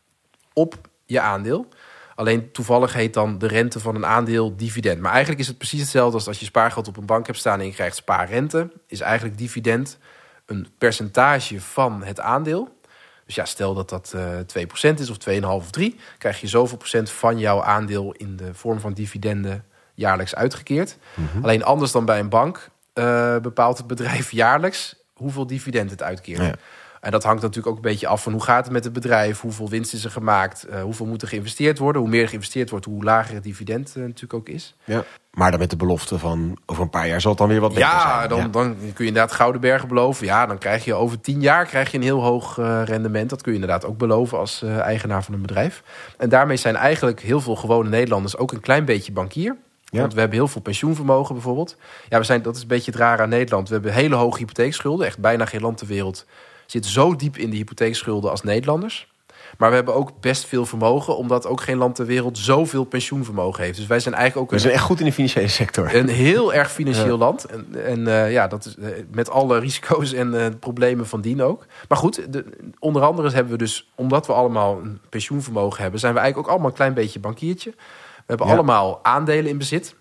op 0.54 0.76
je 1.06 1.20
aandeel. 1.20 1.68
Alleen 2.16 2.52
toevallig 2.52 2.94
heet 2.94 3.14
dan 3.14 3.38
de 3.38 3.48
rente 3.48 3.80
van 3.80 3.96
een 3.96 4.06
aandeel 4.06 4.56
dividend. 4.56 5.02
Maar 5.02 5.12
eigenlijk 5.12 5.42
is 5.42 5.48
het 5.48 5.58
precies 5.58 5.80
hetzelfde 5.80 6.16
als 6.16 6.28
als 6.28 6.40
je 6.40 6.46
spaargeld 6.46 6.88
op 6.88 6.98
een 6.98 7.06
bank 7.06 7.26
hebt 7.26 7.40
staan 7.40 7.60
en 7.60 7.66
je 7.66 7.74
krijgt 7.74 7.96
spaarrente. 7.96 8.72
Is 8.88 9.02
eigenlijk 9.02 9.38
dividend 9.38 9.98
een 10.46 10.68
percentage 10.78 11.62
van 11.62 12.04
het 12.04 12.20
aandeel. 12.20 12.76
Dus 13.26 13.36
ja, 13.36 13.46
stel 13.46 13.74
dat 13.74 13.90
dat 13.90 14.14
uh, 14.16 14.66
2% 14.94 15.00
is 15.00 15.10
of 15.10 15.18
2,5 15.30 15.46
of 15.46 15.72
3, 15.72 16.00
krijg 16.18 16.42
je 16.42 16.48
zoveel 16.48 16.78
procent 16.78 17.10
van 17.10 17.40
jouw 17.40 17.64
aandeel 17.64 18.12
in 18.12 18.36
de 18.36 18.54
vorm 18.54 18.80
van 18.80 18.94
dividenden 18.94 19.66
jaarlijks 19.98 20.36
uitgekeerd. 20.36 20.98
Mm 21.14 21.28
-hmm. 21.32 21.44
Alleen 21.44 21.64
anders 21.64 21.92
dan 21.92 22.06
bij 22.06 22.20
een 22.20 22.30
bank 22.30 22.70
uh, 22.94 23.38
bepaalt 23.38 23.78
het 23.78 23.88
bedrijf 23.88 24.32
jaarlijks 24.32 24.96
hoeveel 25.14 25.48
dividend 25.48 25.90
het 25.92 26.04
uitkeert. 26.04 26.42
Ja. 26.42 26.56
En 27.02 27.12
dat 27.12 27.24
hangt 27.24 27.42
natuurlijk 27.42 27.68
ook 27.68 27.76
een 27.76 27.90
beetje 27.90 28.08
af 28.08 28.24
van 28.24 28.32
hoe 28.32 28.44
gaat 28.44 28.64
het 28.64 28.74
met 28.74 28.84
het 28.84 28.94
bedrijf, 28.94 29.42
hoeveel 29.42 29.70
winst 29.70 29.94
is 29.94 30.04
er 30.04 30.12
gemaakt, 30.12 30.66
uh, 30.70 30.82
hoeveel 30.82 31.06
moet 31.06 31.22
er 31.22 31.28
geïnvesteerd 31.28 31.78
worden. 31.78 32.02
Hoe 32.02 32.10
meer 32.10 32.22
er 32.22 32.28
geïnvesteerd 32.28 32.70
wordt, 32.70 32.86
hoe 32.86 33.04
lager 33.04 33.34
het 33.34 33.44
dividend 33.44 33.94
uh, 33.98 34.04
natuurlijk 34.04 34.34
ook 34.34 34.50
is. 34.50 34.76
Ja. 34.84 35.04
Maar 35.32 35.52
dan 35.52 35.60
met 35.60 35.70
de 35.70 35.76
belofte 35.76 36.20
van 36.20 36.58
over 36.66 36.84
een 36.84 36.90
paar 36.90 37.08
jaar 37.08 37.22
zal 37.22 37.30
het 37.30 37.40
dan 37.40 37.50
weer 37.50 37.60
wat 37.60 37.74
beter 37.74 37.88
ja, 37.88 38.18
zijn. 38.18 38.30
Dan, 38.30 38.40
ja, 38.40 38.48
dan 38.48 38.76
kun 38.78 39.06
je 39.06 39.06
inderdaad 39.06 39.32
gouden 39.32 39.62
bergen 39.62 39.88
beloven. 39.88 40.26
Ja, 40.26 40.46
dan 40.46 40.58
krijg 40.58 40.86
je 40.86 40.94
over 40.94 41.22
tien 41.22 41.42
jaar 41.42 41.66
krijg 41.66 41.92
je 41.92 41.98
een 41.98 42.04
heel 42.04 42.24
hoog 42.24 42.58
uh, 42.58 42.82
rendement. 42.86 43.30
Dat 43.30 43.42
kun 43.42 43.54
je 43.54 43.60
inderdaad 43.60 43.86
ook 43.86 43.98
beloven 43.98 44.38
als 44.38 44.62
eigenaar 44.64 45.24
van 45.24 45.34
een 45.34 45.42
bedrijf. 45.42 45.84
En 46.18 46.30
daarmee 46.30 46.58
zijn 46.58 46.76
eigenlijk 46.76 47.22
heel 47.22 47.42
veel 47.42 47.56
gewone 47.56 47.90
Nederlanders 47.90 48.38
ook 48.38 48.52
een 48.52 48.60
klein 48.60 48.86
beetje 48.86 49.12
bankier. 49.12 49.56
Ja. 49.90 50.00
Want 50.00 50.14
we 50.14 50.20
hebben 50.20 50.38
heel 50.38 50.48
veel 50.48 50.62
pensioenvermogen 50.62 51.34
bijvoorbeeld. 51.34 51.78
Ja, 52.10 52.18
we 52.18 52.24
zijn, 52.24 52.42
dat 52.42 52.56
is 52.56 52.62
een 52.62 52.68
beetje 52.68 52.92
het 52.92 53.00
rare 53.00 53.22
aan 53.22 53.30
Nederland. 53.30 53.68
We 53.68 53.74
hebben 53.74 53.94
hele 53.94 54.16
hoge 54.16 54.38
hypotheekschulden. 54.38 55.06
Echt 55.06 55.20
bijna 55.20 55.46
geen 55.46 55.62
land 55.62 55.78
ter 55.78 55.88
wereld 55.88 56.26
zit 56.72 56.86
zo 56.86 57.16
diep 57.16 57.38
in 57.38 57.50
de 57.50 57.56
hypotheekschulden 57.56 58.32
als 58.32 58.44
Nederlanders. 58.44 59.08
Maar 59.58 59.70
we 59.70 59.76
hebben 59.76 59.96
ook 59.96 60.12
best 60.20 60.46
veel 60.46 60.66
vermogen, 60.66 61.18
omdat 61.18 61.48
ook 61.48 61.62
geen 61.62 61.78
land 61.78 61.96
ter 61.96 62.06
wereld 62.06 62.38
zoveel 62.38 62.84
pensioenvermogen 62.84 63.64
heeft. 63.64 63.78
Dus 63.78 63.88
wij 63.88 64.00
zijn 64.00 64.16
eigenlijk 64.16 64.46
ook. 64.46 64.52
We 64.52 64.62
zijn 64.62 64.74
echt 64.74 64.84
goed 64.84 65.00
in 65.00 65.06
de 65.06 65.12
financiële 65.12 65.48
sector. 65.48 65.96
Een 65.96 66.08
heel 66.08 66.54
erg 66.54 66.72
financieel 66.72 67.08
ja. 67.08 67.18
land. 67.18 67.46
En, 67.46 67.68
en 67.86 68.00
uh, 68.00 68.32
ja, 68.32 68.48
dat 68.48 68.66
is 68.66 68.76
uh, 68.80 68.88
met 69.12 69.30
alle 69.30 69.60
risico's 69.60 70.14
en 70.14 70.34
uh, 70.34 70.46
problemen 70.60 71.08
van 71.08 71.22
dien 71.22 71.42
ook. 71.42 71.66
Maar 71.88 71.98
goed, 71.98 72.34
de, 72.34 72.46
onder 72.80 73.02
andere 73.02 73.30
hebben 73.30 73.52
we 73.52 73.58
dus, 73.58 73.90
omdat 73.96 74.28
we 74.28 74.34
allemaal 74.34 74.80
een 74.84 75.00
pensioenvermogen 75.10 75.82
hebben, 75.82 76.00
zijn 76.00 76.14
we 76.14 76.20
eigenlijk 76.20 76.48
ook 76.48 76.54
allemaal 76.54 76.72
een 76.72 76.78
klein 76.78 76.94
beetje 76.94 77.20
bankiertje. 77.20 77.74
We 78.28 78.34
hebben 78.34 78.48
ja. 78.48 78.54
allemaal 78.54 79.00
aandelen 79.04 79.50
in 79.52 79.58
bezit. 79.58 79.96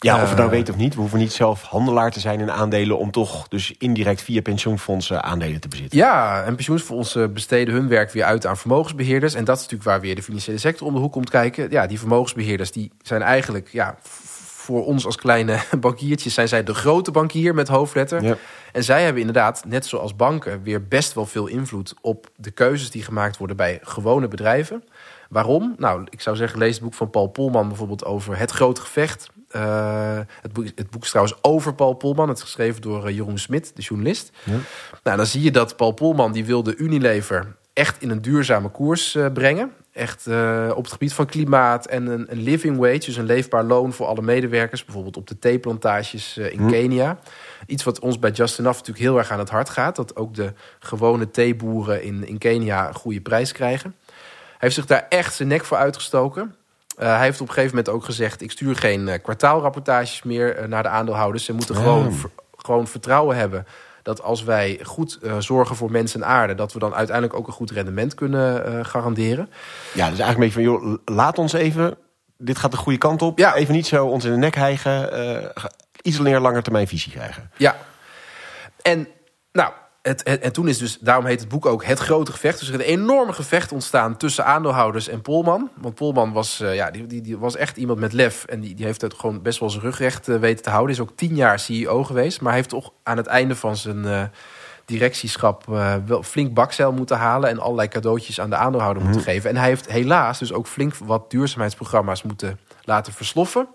Ja, 0.00 0.22
of 0.22 0.30
we 0.30 0.36
nou 0.36 0.50
weten 0.50 0.74
of 0.74 0.80
niet. 0.80 0.94
We 0.94 1.00
hoeven 1.00 1.18
niet 1.18 1.32
zelf 1.32 1.62
handelaar 1.62 2.10
te 2.10 2.20
zijn 2.20 2.40
in 2.40 2.50
aandelen... 2.50 2.98
om 2.98 3.10
toch 3.10 3.48
dus 3.48 3.74
indirect 3.78 4.22
via 4.22 4.40
pensioenfondsen 4.40 5.22
aandelen 5.22 5.60
te 5.60 5.68
bezitten. 5.68 5.98
Ja, 5.98 6.42
en 6.42 6.54
pensioenfondsen 6.54 7.32
besteden 7.32 7.74
hun 7.74 7.88
werk 7.88 8.12
weer 8.12 8.24
uit 8.24 8.46
aan 8.46 8.56
vermogensbeheerders. 8.56 9.34
En 9.34 9.44
dat 9.44 9.56
is 9.56 9.62
natuurlijk 9.62 9.90
waar 9.90 10.00
weer 10.00 10.14
de 10.14 10.22
financiële 10.22 10.58
sector 10.58 10.86
om 10.86 10.94
de 10.94 11.00
hoek 11.00 11.12
komt 11.12 11.30
kijken. 11.30 11.70
Ja, 11.70 11.86
die 11.86 11.98
vermogensbeheerders 11.98 12.72
die 12.72 12.92
zijn 13.02 13.22
eigenlijk... 13.22 13.68
Ja, 13.72 13.98
voor 14.68 14.84
ons 14.84 15.06
als 15.06 15.16
kleine 15.16 15.58
bankiertjes 15.80 16.34
zijn 16.34 16.48
zij 16.48 16.64
de 16.64 16.74
grote 16.74 17.10
bankier 17.10 17.54
met 17.54 17.68
hoofdletter. 17.68 18.22
Ja. 18.22 18.36
En 18.72 18.84
zij 18.84 19.02
hebben 19.02 19.20
inderdaad, 19.20 19.64
net 19.66 19.86
zoals 19.86 20.16
banken... 20.16 20.62
weer 20.62 20.88
best 20.88 21.12
wel 21.12 21.26
veel 21.26 21.46
invloed 21.46 21.94
op 22.00 22.30
de 22.36 22.50
keuzes 22.50 22.90
die 22.90 23.02
gemaakt 23.02 23.36
worden 23.36 23.56
bij 23.56 23.78
gewone 23.82 24.28
bedrijven. 24.28 24.84
Waarom? 25.28 25.74
Nou, 25.78 26.06
ik 26.10 26.20
zou 26.20 26.36
zeggen, 26.36 26.58
lees 26.58 26.74
het 26.74 26.82
boek 26.82 26.94
van 26.94 27.10
Paul 27.10 27.26
Polman 27.26 27.68
bijvoorbeeld 27.68 28.04
over 28.04 28.38
het 28.38 28.50
grote 28.50 28.80
gevecht. 28.80 29.30
Uh, 29.56 30.18
het, 30.42 30.52
boek, 30.52 30.64
het 30.74 30.90
boek 30.90 31.02
is 31.02 31.08
trouwens 31.08 31.38
over 31.42 31.74
Paul 31.74 31.94
Polman. 31.94 32.28
Het 32.28 32.36
is 32.36 32.42
geschreven 32.42 32.82
door 32.82 33.08
uh, 33.08 33.14
Jeroen 33.16 33.38
Smit, 33.38 33.72
de 33.74 33.82
journalist. 33.82 34.30
Ja. 34.44 34.56
Nou, 35.02 35.16
dan 35.16 35.26
zie 35.26 35.42
je 35.42 35.50
dat 35.50 35.76
Paul 35.76 35.92
Polman 35.92 36.32
die 36.32 36.44
wilde 36.44 36.76
Unilever 36.76 37.56
echt 37.72 38.02
in 38.02 38.10
een 38.10 38.22
duurzame 38.22 38.68
koers 38.68 39.14
uh, 39.14 39.26
brengen. 39.32 39.72
Echt 39.92 40.26
op 40.74 40.82
het 40.82 40.92
gebied 40.92 41.12
van 41.12 41.26
klimaat 41.26 41.86
en 41.86 42.06
een, 42.06 42.32
een, 42.32 42.42
living 42.42 42.76
wage, 42.76 42.98
dus 42.98 43.16
een 43.16 43.24
leefbaar 43.24 43.64
loon 43.64 43.92
voor 43.92 44.06
alle 44.06 44.22
medewerkers. 44.22 44.84
Bijvoorbeeld 44.84 45.16
op 45.16 45.26
de 45.26 45.38
theeplantages 45.38 46.36
in 46.36 46.58
hm. 46.58 46.68
Kenia. 46.68 47.18
Iets 47.66 47.84
wat 47.84 47.98
ons 47.98 48.18
bij 48.18 48.30
Just 48.30 48.58
Enough 48.58 48.78
natuurlijk 48.78 49.06
heel 49.06 49.18
erg 49.18 49.30
aan 49.30 49.38
het 49.38 49.50
hart 49.50 49.68
gaat. 49.68 49.96
Dat 49.96 50.16
ook 50.16 50.34
de 50.34 50.52
gewone 50.78 51.30
theeboeren 51.30 52.02
in, 52.02 52.26
in 52.26 52.38
Kenia 52.38 52.88
een 52.88 52.94
goede 52.94 53.20
prijs 53.20 53.52
krijgen. 53.52 53.94
Hij 54.58 54.68
heeft 54.68 54.74
zich 54.74 54.86
daar 54.86 55.06
echt 55.08 55.34
zijn 55.34 55.48
nek 55.48 55.64
voor 55.64 55.76
uitgestoken. 55.76 56.54
Uh, 56.98 57.06
hij 57.06 57.24
heeft 57.24 57.40
op 57.40 57.48
een 57.48 57.54
gegeven 57.54 57.76
moment 57.76 57.94
ook 57.94 58.04
gezegd: 58.04 58.40
ik 58.40 58.50
stuur 58.50 58.76
geen 58.76 59.08
uh, 59.08 59.14
kwartaalrapportages 59.22 60.22
meer 60.22 60.60
uh, 60.60 60.66
naar 60.66 60.82
de 60.82 60.88
aandeelhouders. 60.88 61.44
Ze 61.44 61.52
moeten 61.52 61.74
ja. 61.74 61.80
gewoon, 61.80 62.14
gewoon 62.56 62.86
vertrouwen 62.86 63.36
hebben 63.36 63.66
dat 64.02 64.22
als 64.22 64.44
wij 64.44 64.80
goed 64.82 65.18
zorgen 65.38 65.76
voor 65.76 65.90
mensen 65.90 66.22
en 66.22 66.28
aarde, 66.28 66.54
dat 66.54 66.72
we 66.72 66.78
dan 66.78 66.94
uiteindelijk 66.94 67.38
ook 67.38 67.46
een 67.46 67.52
goed 67.52 67.70
rendement 67.70 68.14
kunnen 68.14 68.86
garanderen. 68.86 69.50
Ja, 69.94 70.10
dus 70.10 70.18
eigenlijk 70.18 70.34
een 70.34 70.40
beetje 70.40 70.78
van: 70.78 70.90
joh, 70.90 70.98
laat 71.04 71.38
ons 71.38 71.52
even. 71.52 71.96
Dit 72.36 72.58
gaat 72.58 72.70
de 72.70 72.76
goede 72.76 72.98
kant 72.98 73.22
op. 73.22 73.38
Ja. 73.38 73.54
Even 73.54 73.74
niet 73.74 73.86
zo 73.86 74.06
ons 74.06 74.24
in 74.24 74.30
de 74.30 74.36
nek 74.36 74.54
hijgen. 74.54 75.52
iets 76.02 76.18
meer 76.18 76.40
lange 76.40 76.62
termijn 76.62 76.88
visie 76.88 77.12
krijgen. 77.12 77.50
Ja. 77.56 77.76
En 78.82 79.08
nou, 79.52 79.72
het, 80.08 80.20
het, 80.24 80.40
en 80.40 80.52
toen 80.52 80.68
is 80.68 80.78
dus, 80.78 80.98
daarom 80.98 81.24
heet 81.24 81.40
het 81.40 81.48
boek 81.48 81.66
ook 81.66 81.84
Het 81.84 81.98
Grote 81.98 82.32
Gevecht. 82.32 82.58
Dus 82.58 82.68
er 82.68 82.74
is 82.74 82.80
een 82.80 83.00
enorme 83.00 83.32
gevecht 83.32 83.72
ontstaan 83.72 84.16
tussen 84.16 84.44
aandeelhouders 84.44 85.08
en 85.08 85.22
Polman. 85.22 85.70
Want 85.80 85.94
Polman 85.94 86.32
was, 86.32 86.60
uh, 86.60 86.74
ja, 86.74 86.90
die, 86.90 87.06
die, 87.06 87.20
die, 87.20 87.38
was 87.38 87.56
echt 87.56 87.76
iemand 87.76 87.98
met 87.98 88.12
lef. 88.12 88.44
En 88.44 88.60
die, 88.60 88.74
die 88.74 88.84
heeft 88.84 89.00
het 89.00 89.14
gewoon 89.14 89.42
best 89.42 89.60
wel 89.60 89.70
zijn 89.70 89.82
rug 89.82 89.98
recht 89.98 90.28
uh, 90.28 90.36
weten 90.36 90.62
te 90.62 90.70
houden. 90.70 90.94
Is 90.94 91.00
ook 91.00 91.16
tien 91.16 91.34
jaar 91.34 91.58
CEO 91.58 92.04
geweest. 92.04 92.40
Maar 92.40 92.52
heeft 92.52 92.68
toch 92.68 92.92
aan 93.02 93.16
het 93.16 93.26
einde 93.26 93.56
van 93.56 93.76
zijn 93.76 94.04
uh, 94.04 94.22
directieschap 94.84 95.64
wel 96.06 96.22
flink 96.22 96.54
bakzeil 96.54 96.92
moeten 96.92 97.16
halen. 97.16 97.48
En 97.50 97.58
allerlei 97.58 97.88
cadeautjes 97.88 98.40
aan 98.40 98.50
de 98.50 98.56
aandeelhouder 98.56 99.02
mm. 99.02 99.08
moeten 99.08 99.26
geven. 99.26 99.50
En 99.50 99.56
hij 99.56 99.68
heeft 99.68 99.90
helaas 99.90 100.38
dus 100.38 100.52
ook 100.52 100.66
flink 100.66 100.94
wat 100.94 101.30
duurzaamheidsprogramma's 101.30 102.22
moeten 102.22 102.58
laten 102.84 103.12
versloffen 103.12 103.68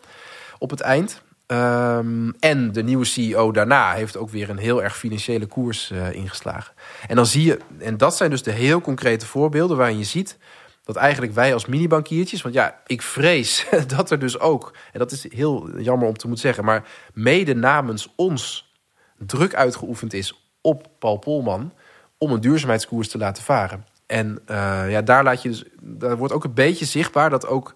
op 0.57 0.69
het 0.69 0.81
eind. 0.81 1.21
Um, 1.53 2.33
en 2.39 2.71
de 2.71 2.83
nieuwe 2.83 3.05
CEO 3.05 3.51
daarna 3.51 3.93
heeft 3.93 4.17
ook 4.17 4.29
weer 4.29 4.49
een 4.49 4.57
heel 4.57 4.83
erg 4.83 4.97
financiële 4.97 5.45
koers 5.45 5.91
uh, 5.91 6.13
ingeslagen. 6.13 6.73
En 7.07 7.15
dan 7.15 7.25
zie 7.25 7.43
je, 7.43 7.59
en 7.79 7.97
dat 7.97 8.15
zijn 8.15 8.29
dus 8.29 8.43
de 8.43 8.51
heel 8.51 8.81
concrete 8.81 9.25
voorbeelden 9.25 9.77
waarin 9.77 9.97
je 9.97 10.03
ziet 10.03 10.37
dat 10.83 10.95
eigenlijk 10.95 11.33
wij 11.33 11.53
als 11.53 11.65
minibankiertjes, 11.65 12.41
want 12.41 12.55
ja, 12.55 12.79
ik 12.85 13.01
vrees 13.01 13.65
dat 13.95 14.11
er 14.11 14.19
dus 14.19 14.39
ook, 14.39 14.73
en 14.91 14.99
dat 14.99 15.11
is 15.11 15.33
heel 15.33 15.79
jammer 15.79 16.07
om 16.07 16.17
te 16.17 16.27
moeten 16.27 16.45
zeggen, 16.45 16.65
maar 16.65 16.87
mede 17.13 17.55
namens 17.55 18.13
ons 18.15 18.71
druk 19.17 19.55
uitgeoefend 19.55 20.13
is 20.13 20.49
op 20.61 20.87
Paul 20.99 21.17
Polman 21.17 21.73
om 22.17 22.31
een 22.31 22.41
duurzaamheidskoers 22.41 23.09
te 23.09 23.17
laten 23.17 23.43
varen. 23.43 23.85
En 24.05 24.41
uh, 24.47 24.91
ja, 24.91 25.01
daar 25.01 25.23
laat 25.23 25.41
je 25.41 25.49
dus, 25.49 25.63
daar 25.81 26.17
wordt 26.17 26.33
ook 26.33 26.43
een 26.43 26.53
beetje 26.53 26.85
zichtbaar 26.85 27.29
dat 27.29 27.47
ook 27.47 27.75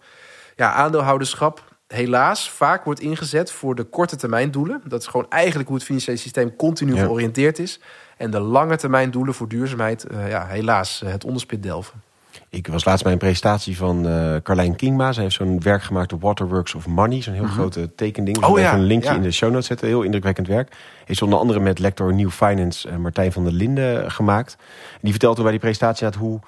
ja, 0.56 0.74
aandeelhouderschap 0.74 1.77
helaas 1.88 2.50
vaak 2.50 2.84
wordt 2.84 3.00
ingezet 3.00 3.52
voor 3.52 3.76
de 3.76 3.84
korte 3.84 4.16
termijn 4.16 4.52
doelen. 4.52 4.82
Dat 4.88 5.02
is 5.02 5.08
gewoon 5.08 5.30
eigenlijk 5.30 5.68
hoe 5.68 5.78
het 5.78 5.86
financiële 5.86 6.18
systeem 6.18 6.56
continu 6.56 6.96
ja. 6.96 7.04
georiënteerd 7.04 7.60
is. 7.60 7.80
En 8.18 8.32
de 8.32 8.40
lange 8.40 8.78
termijn 8.78 9.12
doelen 9.12 9.34
voor 9.34 9.48
duurzaamheid, 9.48 10.06
uh, 10.12 10.30
ja, 10.30 10.46
helaas 10.46 11.02
uh, 11.04 11.12
het 11.12 11.24
onderspit 11.24 11.64
delven. 11.64 12.02
Ik 12.50 12.68
was 12.68 12.86
laatst 12.86 13.04
bij 13.04 13.12
een 13.14 13.18
presentatie 13.18 13.78
van 13.78 14.08
uh, 14.08 14.36
Carlijn 14.44 14.76
Kingma. 14.76 15.12
Ze 15.12 15.22
heeft 15.22 15.36
zo'n 15.36 15.62
werk 15.62 15.84
gemaakt 15.84 16.14
op 16.14 16.22
Waterworks 16.22 16.76
of 16.76 16.88
Money. 16.88 17.22
Zo'n 17.22 17.34
heel 17.34 17.42
mm 17.42 17.50
-hmm. 17.50 17.58
grote 17.58 17.96
tekending. 17.96 18.46
Oh, 18.46 18.60
ja. 18.60 18.74
een 18.74 18.84
linkje 18.84 19.10
ja. 19.10 19.16
in 19.16 19.22
de 19.22 19.32
show 19.32 19.52
notes 19.52 19.68
zetten. 19.68 19.88
Heel 19.88 20.02
indrukwekkend 20.02 20.48
werk. 20.48 20.76
Heeft 21.06 21.22
onder 21.22 21.40
andere 21.40 21.60
met 21.60 21.80
lector 21.80 22.14
New 22.14 22.30
Finance 22.30 22.90
uh, 22.90 22.96
Martijn 22.96 23.32
van 23.32 23.44
der 23.44 23.54
Linden 23.54 24.12
gemaakt. 24.12 24.56
En 24.94 25.00
die 25.02 25.12
vertelde 25.12 25.42
bij 25.42 25.52
die 25.52 25.60
presentatie 25.60 26.06
uit 26.06 26.16
hoe 26.16 26.40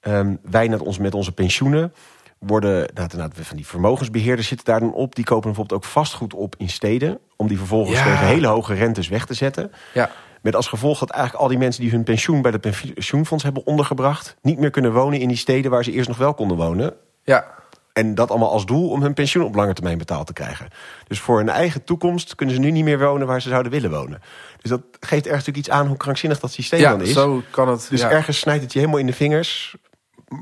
um, 0.00 0.38
wij 0.42 0.68
net 0.68 0.80
ons, 0.80 0.98
met 0.98 1.14
onze 1.14 1.32
pensioenen 1.32 1.92
worden 2.38 2.90
nou, 2.94 3.30
van 3.32 3.56
die 3.56 3.66
vermogensbeheerders 3.66 4.48
zitten 4.48 4.66
daar 4.66 4.80
dan 4.80 4.92
op. 4.92 5.14
Die 5.14 5.24
kopen 5.24 5.44
bijvoorbeeld 5.44 5.82
ook 5.82 5.90
vastgoed 5.90 6.34
op 6.34 6.54
in 6.58 6.68
steden. 6.68 7.18
Om 7.36 7.48
die 7.48 7.58
vervolgens 7.58 7.98
ja. 7.98 8.04
tegen 8.04 8.26
hele 8.26 8.46
hoge 8.46 8.74
rentes 8.74 9.08
weg 9.08 9.26
te 9.26 9.34
zetten. 9.34 9.72
Ja. 9.94 10.10
Met 10.42 10.56
als 10.56 10.66
gevolg 10.66 10.98
dat 10.98 11.10
eigenlijk 11.10 11.42
al 11.42 11.48
die 11.48 11.58
mensen 11.58 11.82
die 11.82 11.90
hun 11.90 12.04
pensioen 12.04 12.42
bij 12.42 12.50
de 12.50 12.58
pensioenfonds 12.58 13.44
hebben 13.44 13.66
ondergebracht. 13.66 14.36
niet 14.42 14.58
meer 14.58 14.70
kunnen 14.70 14.92
wonen 14.92 15.20
in 15.20 15.28
die 15.28 15.36
steden 15.36 15.70
waar 15.70 15.84
ze 15.84 15.92
eerst 15.92 16.08
nog 16.08 16.18
wel 16.18 16.34
konden 16.34 16.56
wonen. 16.56 16.94
Ja. 17.22 17.56
En 17.92 18.14
dat 18.14 18.30
allemaal 18.30 18.50
als 18.50 18.66
doel 18.66 18.90
om 18.90 19.02
hun 19.02 19.14
pensioen 19.14 19.44
op 19.44 19.54
lange 19.54 19.72
termijn 19.72 19.98
betaald 19.98 20.26
te 20.26 20.32
krijgen. 20.32 20.68
Dus 21.08 21.20
voor 21.20 21.38
hun 21.38 21.48
eigen 21.48 21.84
toekomst 21.84 22.34
kunnen 22.34 22.54
ze 22.54 22.60
nu 22.60 22.70
niet 22.70 22.84
meer 22.84 22.98
wonen 22.98 23.26
waar 23.26 23.42
ze 23.42 23.48
zouden 23.48 23.72
willen 23.72 23.90
wonen. 23.90 24.22
Dus 24.60 24.70
dat 24.70 24.80
geeft 25.00 25.26
ergens 25.26 25.46
natuurlijk 25.46 25.56
iets 25.56 25.70
aan 25.70 25.86
hoe 25.86 25.96
krankzinnig 25.96 26.40
dat 26.40 26.52
systeem 26.52 26.82
dan 26.82 27.02
is. 27.02 27.12
Zo 27.12 27.42
kan 27.50 27.68
het. 27.68 27.86
Dus 27.90 28.02
ergens 28.02 28.38
snijdt 28.38 28.62
het 28.62 28.72
je 28.72 28.78
helemaal 28.78 29.00
in 29.00 29.06
de 29.06 29.12
vingers. 29.12 29.76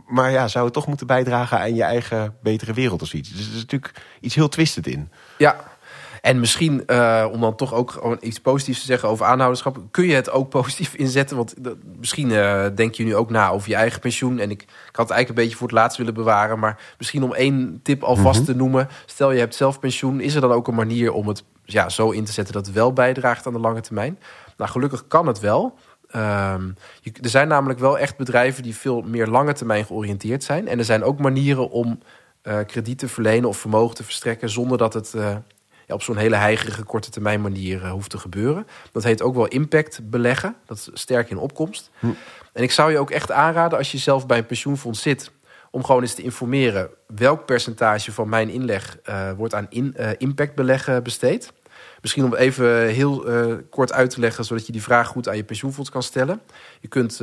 Maar 0.06 0.30
ja, 0.30 0.48
zou 0.48 0.64
het 0.64 0.74
toch 0.74 0.86
moeten 0.86 1.06
bijdragen 1.06 1.58
aan 1.58 1.74
je 1.74 1.82
eigen 1.82 2.36
betere 2.42 2.72
wereld 2.72 3.02
of 3.02 3.08
zoiets. 3.08 3.30
Dus 3.30 3.46
er 3.46 3.54
is 3.54 3.60
natuurlijk 3.60 4.02
iets 4.20 4.34
heel 4.34 4.48
twistend 4.48 4.86
in. 4.86 5.10
Ja, 5.38 5.56
en 6.26 6.40
misschien, 6.40 6.82
uh, 6.86 7.26
om 7.32 7.40
dan 7.40 7.56
toch 7.56 7.74
ook 7.74 8.16
iets 8.20 8.40
positiefs 8.40 8.80
te 8.80 8.86
zeggen 8.86 9.08
over 9.08 9.26
aanhouderschap, 9.26 9.78
kun 9.90 10.06
je 10.06 10.14
het 10.14 10.30
ook 10.30 10.48
positief 10.58 10.94
inzetten. 10.94 11.36
Want 11.36 11.54
misschien 11.98 12.30
uh, 12.30 12.66
denk 12.74 12.94
je 12.94 13.04
nu 13.04 13.16
ook 13.16 13.30
na 13.30 13.50
over 13.50 13.68
je 13.68 13.74
eigen 13.74 14.00
pensioen. 14.00 14.38
En 14.38 14.50
ik, 14.50 14.62
ik 14.62 14.68
had 14.96 15.08
het 15.08 15.10
eigenlijk 15.10 15.28
een 15.28 15.34
beetje 15.34 15.56
voor 15.56 15.66
het 15.66 15.76
laatst 15.76 15.98
willen 15.98 16.14
bewaren. 16.14 16.58
Maar 16.58 16.78
misschien 16.98 17.22
om 17.22 17.34
één 17.34 17.80
tip 17.82 18.02
alvast 18.02 18.40
mm 18.40 18.44
te 18.46 18.54
noemen. 18.54 18.88
Stel 19.06 19.32
je 19.32 19.38
hebt 19.38 19.54
zelf 19.54 19.78
pensioen. 19.78 20.20
Is 20.20 20.34
er 20.34 20.40
dan 20.40 20.52
ook 20.52 20.68
een 20.68 20.74
manier 20.74 21.12
om 21.12 21.28
het 21.28 21.44
ja, 21.64 21.88
zo 21.88 22.10
in 22.10 22.24
te 22.24 22.32
zetten 22.32 22.54
dat 22.54 22.66
het 22.66 22.74
wel 22.74 22.92
bijdraagt 22.92 23.46
aan 23.46 23.52
de 23.52 23.58
lange 23.58 23.80
termijn? 23.80 24.18
Nou, 24.56 24.70
gelukkig 24.70 25.06
kan 25.08 25.26
het 25.26 25.40
wel. 25.40 25.78
Um, 26.16 26.74
je, 27.00 27.12
er 27.22 27.28
zijn 27.28 27.48
namelijk 27.48 27.78
wel 27.78 27.98
echt 27.98 28.16
bedrijven 28.16 28.62
die 28.62 28.76
veel 28.76 29.02
meer 29.02 29.26
lange 29.26 29.52
termijn 29.52 29.84
georiënteerd 29.84 30.44
zijn. 30.44 30.68
En 30.68 30.78
er 30.78 30.84
zijn 30.84 31.04
ook 31.04 31.18
manieren 31.18 31.70
om 31.70 31.98
uh, 32.42 32.58
krediet 32.66 32.98
te 32.98 33.08
verlenen 33.08 33.48
of 33.48 33.58
vermogen 33.58 33.96
te 33.96 34.04
verstrekken 34.04 34.50
zonder 34.50 34.78
dat 34.78 34.94
het 34.94 35.14
ja, 35.86 35.94
op 35.94 36.02
zo'n 36.02 36.16
hele 36.16 36.36
heigerige 36.36 36.82
korte 36.82 37.10
termijn 37.10 37.40
manier 37.40 37.82
uh, 37.82 37.90
hoeft 37.90 38.10
te 38.10 38.18
gebeuren. 38.18 38.66
Dat 38.92 39.04
heet 39.04 39.22
ook 39.22 39.34
wel 39.34 39.46
impact 39.46 40.10
beleggen. 40.10 40.56
Dat 40.66 40.76
is 40.76 41.00
sterk 41.00 41.30
in 41.30 41.38
opkomst. 41.38 41.90
Hm. 41.98 42.06
En 42.52 42.62
ik 42.62 42.72
zou 42.72 42.90
je 42.90 42.98
ook 42.98 43.10
echt 43.10 43.30
aanraden 43.30 43.78
als 43.78 43.92
je 43.92 43.98
zelf 43.98 44.26
bij 44.26 44.38
een 44.38 44.46
pensioenfonds 44.46 45.02
zit 45.02 45.30
om 45.70 45.84
gewoon 45.84 46.02
eens 46.02 46.14
te 46.14 46.22
informeren 46.22 46.88
welk 47.06 47.44
percentage 47.44 48.12
van 48.12 48.28
mijn 48.28 48.48
inleg 48.48 48.98
wordt 49.36 49.54
aan 49.54 49.66
in, 49.68 49.96
impact 50.18 50.54
beleggen 50.54 51.02
besteed. 51.02 51.52
Misschien 52.00 52.24
om 52.24 52.34
even 52.34 52.88
heel 52.88 53.24
kort 53.70 53.92
uit 53.92 54.10
te 54.10 54.20
leggen, 54.20 54.44
zodat 54.44 54.66
je 54.66 54.72
die 54.72 54.82
vraag 54.82 55.08
goed 55.08 55.28
aan 55.28 55.36
je 55.36 55.44
pensioenfonds 55.44 55.90
kan 55.90 56.02
stellen. 56.02 56.40
Je 56.80 56.88
kunt 56.88 57.20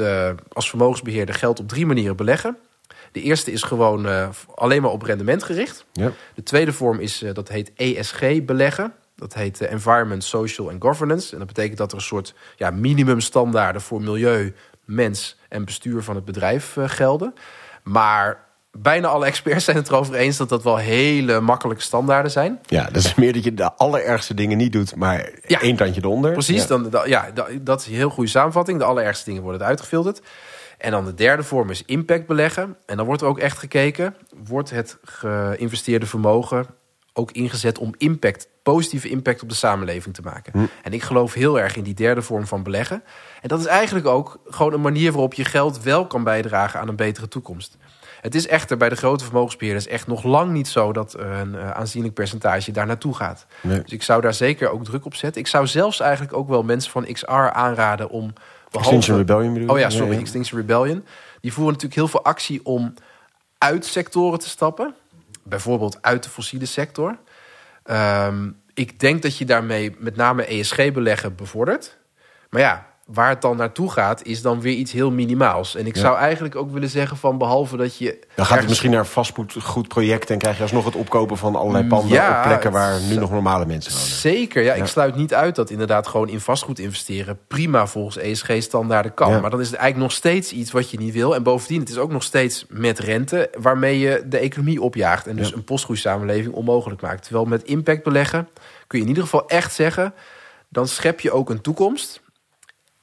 als 0.54 0.70
vermogensbeheerder 0.70 1.36
geld 1.36 1.60
op 1.60 1.68
drie 1.68 1.86
manieren 1.86 2.16
beleggen. 2.16 2.58
De 3.14 3.22
eerste 3.22 3.52
is 3.52 3.64
gewoon 3.64 4.06
uh, 4.06 4.30
alleen 4.56 4.82
maar 4.82 4.92
op 4.92 5.02
rendement 5.02 5.44
gericht. 5.44 5.86
Ja. 5.92 6.12
De 6.34 6.44
tweede 6.44 6.74
vorm 6.74 7.00
is, 7.00 7.24
dat 7.34 7.50
heet 7.50 7.72
ESG 7.76 8.46
beleggen. 8.46 8.94
Dat 9.16 9.34
heet 9.34 9.62
Environment, 9.62 10.24
Social 10.24 10.70
and 10.70 10.82
Governance. 10.82 11.32
En 11.32 11.38
dat 11.38 11.48
betekent 11.48 11.78
dat 11.78 11.92
er 11.92 11.98
een 11.98 12.04
soort 12.04 12.34
ja, 12.56 12.72
minimumstandaarden 12.72 13.82
voor 13.82 14.02
milieu, 14.02 14.54
mens 14.86 15.38
en 15.50 15.66
bestuur 15.66 16.04
van 16.04 16.16
het 16.16 16.26
bedrijf 16.26 16.78
gelden. 16.86 17.34
Maar 17.84 18.43
bijna 18.78 19.08
alle 19.08 19.26
experts 19.26 19.66
zijn 19.66 19.78
het 19.78 19.88
erover 19.88 20.14
eens 20.14 20.38
dat 20.38 20.50
dat 20.50 20.64
wel 20.64 20.78
hele 20.78 21.40
makkelijke 21.40 21.84
standaarden 21.84 22.32
zijn. 22.32 22.60
Ja, 22.66 22.84
dat 22.86 23.04
is 23.04 23.16
meer 23.16 23.34
dat 23.34 23.44
je 23.44 23.54
de 23.54 23.74
allerergste 23.74 24.34
dingen 24.34 24.58
niet 24.58 24.72
doet, 24.72 24.96
maar 24.96 25.30
ja, 25.48 25.62
één 25.62 25.76
tandje 25.76 26.02
eronder. 26.02 26.32
Precies, 26.32 26.68
ja. 26.68 26.78
Dan, 26.78 27.10
ja, 27.10 27.32
dat 27.62 27.82
is 27.82 27.88
een 27.88 27.94
heel 27.94 28.10
goede 28.10 28.30
samenvatting. 28.30 28.80
De 28.80 28.86
allerergste 28.86 29.26
dingen 29.26 29.44
worden 29.44 29.68
uitgefilterd. 29.68 30.22
En 30.78 30.92
dan 30.92 31.06
de 31.06 31.14
derde 31.14 31.44
vorm 31.44 31.70
is 31.70 31.84
impact 31.86 32.28
beleggen. 32.28 32.78
En 32.86 32.98
dan 32.98 33.06
wordt 33.06 33.22
er 33.22 33.28
ook 33.28 33.40
echt 33.40 33.58
gekeken, 33.58 34.16
wordt 34.44 34.70
het 34.70 34.98
geïnvesteerde 35.04 36.06
vermogen 36.06 36.66
ook 37.14 37.32
ingezet 37.32 37.78
om 37.78 37.94
impact, 37.98 38.48
positieve 38.64 39.10
impact 39.10 39.42
op 39.42 39.50
de 39.50 39.56
samenleving 39.56 40.16
te 40.16 40.22
maken. 40.22 40.52
Hm. 40.54 40.66
En 40.84 40.94
ik 40.94 41.04
geloof 41.04 41.34
heel 41.34 41.60
erg 41.60 41.76
in 41.76 41.84
die 41.84 41.94
derde 41.94 42.22
vorm 42.22 42.48
van 42.48 42.64
beleggen. 42.64 43.04
En 43.42 43.48
dat 43.48 43.60
is 43.60 43.66
eigenlijk 43.66 44.08
ook 44.08 44.40
gewoon 44.46 44.74
een 44.74 44.82
manier 44.82 45.12
waarop 45.12 45.34
je 45.34 45.46
geld 45.46 45.84
wel 45.84 46.08
kan 46.08 46.24
bijdragen 46.24 46.80
aan 46.80 46.88
een 46.88 46.96
betere 46.96 47.28
toekomst. 47.28 47.78
Het 48.24 48.36
is 48.36 48.48
echter 48.48 48.78
bij 48.78 48.90
de 48.90 48.96
grote 48.96 49.24
vermogensbeheerders 49.24 49.88
echt 49.88 50.08
nog 50.08 50.24
lang 50.24 50.52
niet 50.52 50.68
zo 50.68 50.94
dat 50.94 51.20
een 51.20 51.54
uh, 51.54 51.72
aanzienlijk 51.72 52.14
percentage 52.14 52.72
daar 52.72 52.86
naartoe 52.86 53.16
gaat. 53.16 53.46
Dus 53.62 53.92
ik 53.92 54.04
zou 54.04 54.22
daar 54.22 54.34
zeker 54.34 54.70
ook 54.70 54.84
druk 54.84 55.06
op 55.06 55.16
zetten. 55.16 55.42
Ik 55.42 55.48
zou 55.48 55.68
zelfs 55.68 56.00
eigenlijk 56.00 56.34
ook 56.34 56.48
wel 56.48 56.64
mensen 56.64 56.92
van 56.92 57.06
XR 57.14 57.32
aanraden 57.32 58.10
om 58.10 58.34
Extinction 58.72 59.18
Rebellion 59.18 59.54
bedoel 59.54 59.70
Oh 59.70 59.80
ja, 59.80 59.90
sorry, 59.90 60.18
Extinction 60.18 60.60
Rebellion. 60.60 61.06
Die 61.42 61.54
voeren 61.54 61.74
natuurlijk 61.74 62.00
heel 62.00 62.08
veel 62.08 62.24
actie 62.24 62.66
om 62.66 62.94
uit 63.58 63.86
sectoren 63.86 64.40
te 64.40 64.50
stappen. 64.50 64.94
Bijvoorbeeld 65.44 65.98
uit 66.02 66.24
de 66.24 66.30
fossiele 66.30 66.66
sector. 66.66 67.18
Um, 67.86 68.62
ik 68.74 69.00
denk 69.00 69.22
dat 69.22 69.38
je 69.38 69.46
daarmee 69.46 69.96
met 70.00 70.16
name 70.16 70.46
ESG-beleggen 70.46 71.36
bevordert. 71.36 71.98
Maar 72.50 72.62
ja, 72.62 72.93
waar 73.06 73.30
het 73.30 73.42
dan 73.42 73.58
naartoe 73.58 73.92
gaat, 73.92 74.26
is 74.26 74.42
dan 74.42 74.62
weer 74.62 74.74
iets 74.74 74.92
heel 74.92 75.12
minimaals. 75.12 75.76
En 75.76 75.86
ik 75.86 75.98
zou 75.98 76.18
eigenlijk 76.18 76.56
ook 76.56 76.72
willen 76.72 76.90
zeggen 76.90 77.18
van 77.18 77.38
behalve 77.38 77.78
dat 77.78 77.98
je... 77.98 78.20
Dan 78.36 78.46
gaat 78.46 78.60
het 78.60 78.68
misschien 78.68 78.92
naar 78.92 79.06
vastgoed 79.06 79.88
project 79.88 80.30
en 80.30 80.38
krijg 80.38 80.56
je 80.56 80.62
alsnog 80.62 80.86
het 80.86 80.96
opkopen 80.96 81.38
van 81.38 81.56
allerlei 81.56 81.88
panden 81.88 82.10
ja, 82.10 82.38
op 82.38 82.44
plekken 82.44 82.72
waar 82.72 83.02
nu 83.02 83.16
nog 83.16 83.32
normale 83.32 83.66
mensen 83.66 83.94
wonen. 83.94 84.08
Zeker, 84.08 84.64
ja, 84.64 84.74
Ik 84.74 84.86
sluit 84.86 85.16
niet 85.16 85.34
uit 85.34 85.56
dat 85.56 85.70
inderdaad 85.70 86.08
gewoon 86.08 86.30
in 86.30 86.40
vastgoed 86.40 86.80
investeren 86.80 87.40
prima 87.48 87.88
volgens 87.88 88.18
ESG-standaarden 88.18 89.14
kan. 89.14 89.42
Maar 89.42 89.50
dan 89.50 89.60
is 89.60 89.70
het 89.70 89.76
eigenlijk 89.76 90.10
nog 90.10 90.18
steeds 90.18 90.52
iets 90.52 90.72
wat 90.72 90.90
je 90.90 90.98
niet 90.98 91.14
wil. 91.14 91.36
En 91.36 91.44
bovendien, 91.44 91.80
het 91.80 91.90
is 91.90 91.98
ook 91.98 92.12
nog 92.12 92.24
steeds 92.24 92.66
met 92.70 93.00
rente 93.00 93.50
waarmee 93.58 94.00
je 94.00 94.24
de 94.26 94.38
economie 94.38 94.82
opjaagt. 94.82 95.28
En 95.28 95.36
dus 95.36 95.54
een 95.54 95.64
postgroeisamenleving 95.64 96.54
onmogelijk 96.54 97.02
maakt. 97.02 97.24
Terwijl 97.24 97.46
met 97.46 97.64
impact 97.64 98.04
beleggen 98.04 98.50
kun 98.88 98.98
je 98.98 99.04
in 99.04 99.10
ieder 99.10 99.24
geval 99.24 99.48
echt 99.48 99.74
zeggen, 99.74 100.14
dan 100.70 100.88
schep 100.88 101.20
je 101.20 101.32
ook 101.32 101.50
een 101.50 101.62
toekomst 101.62 102.23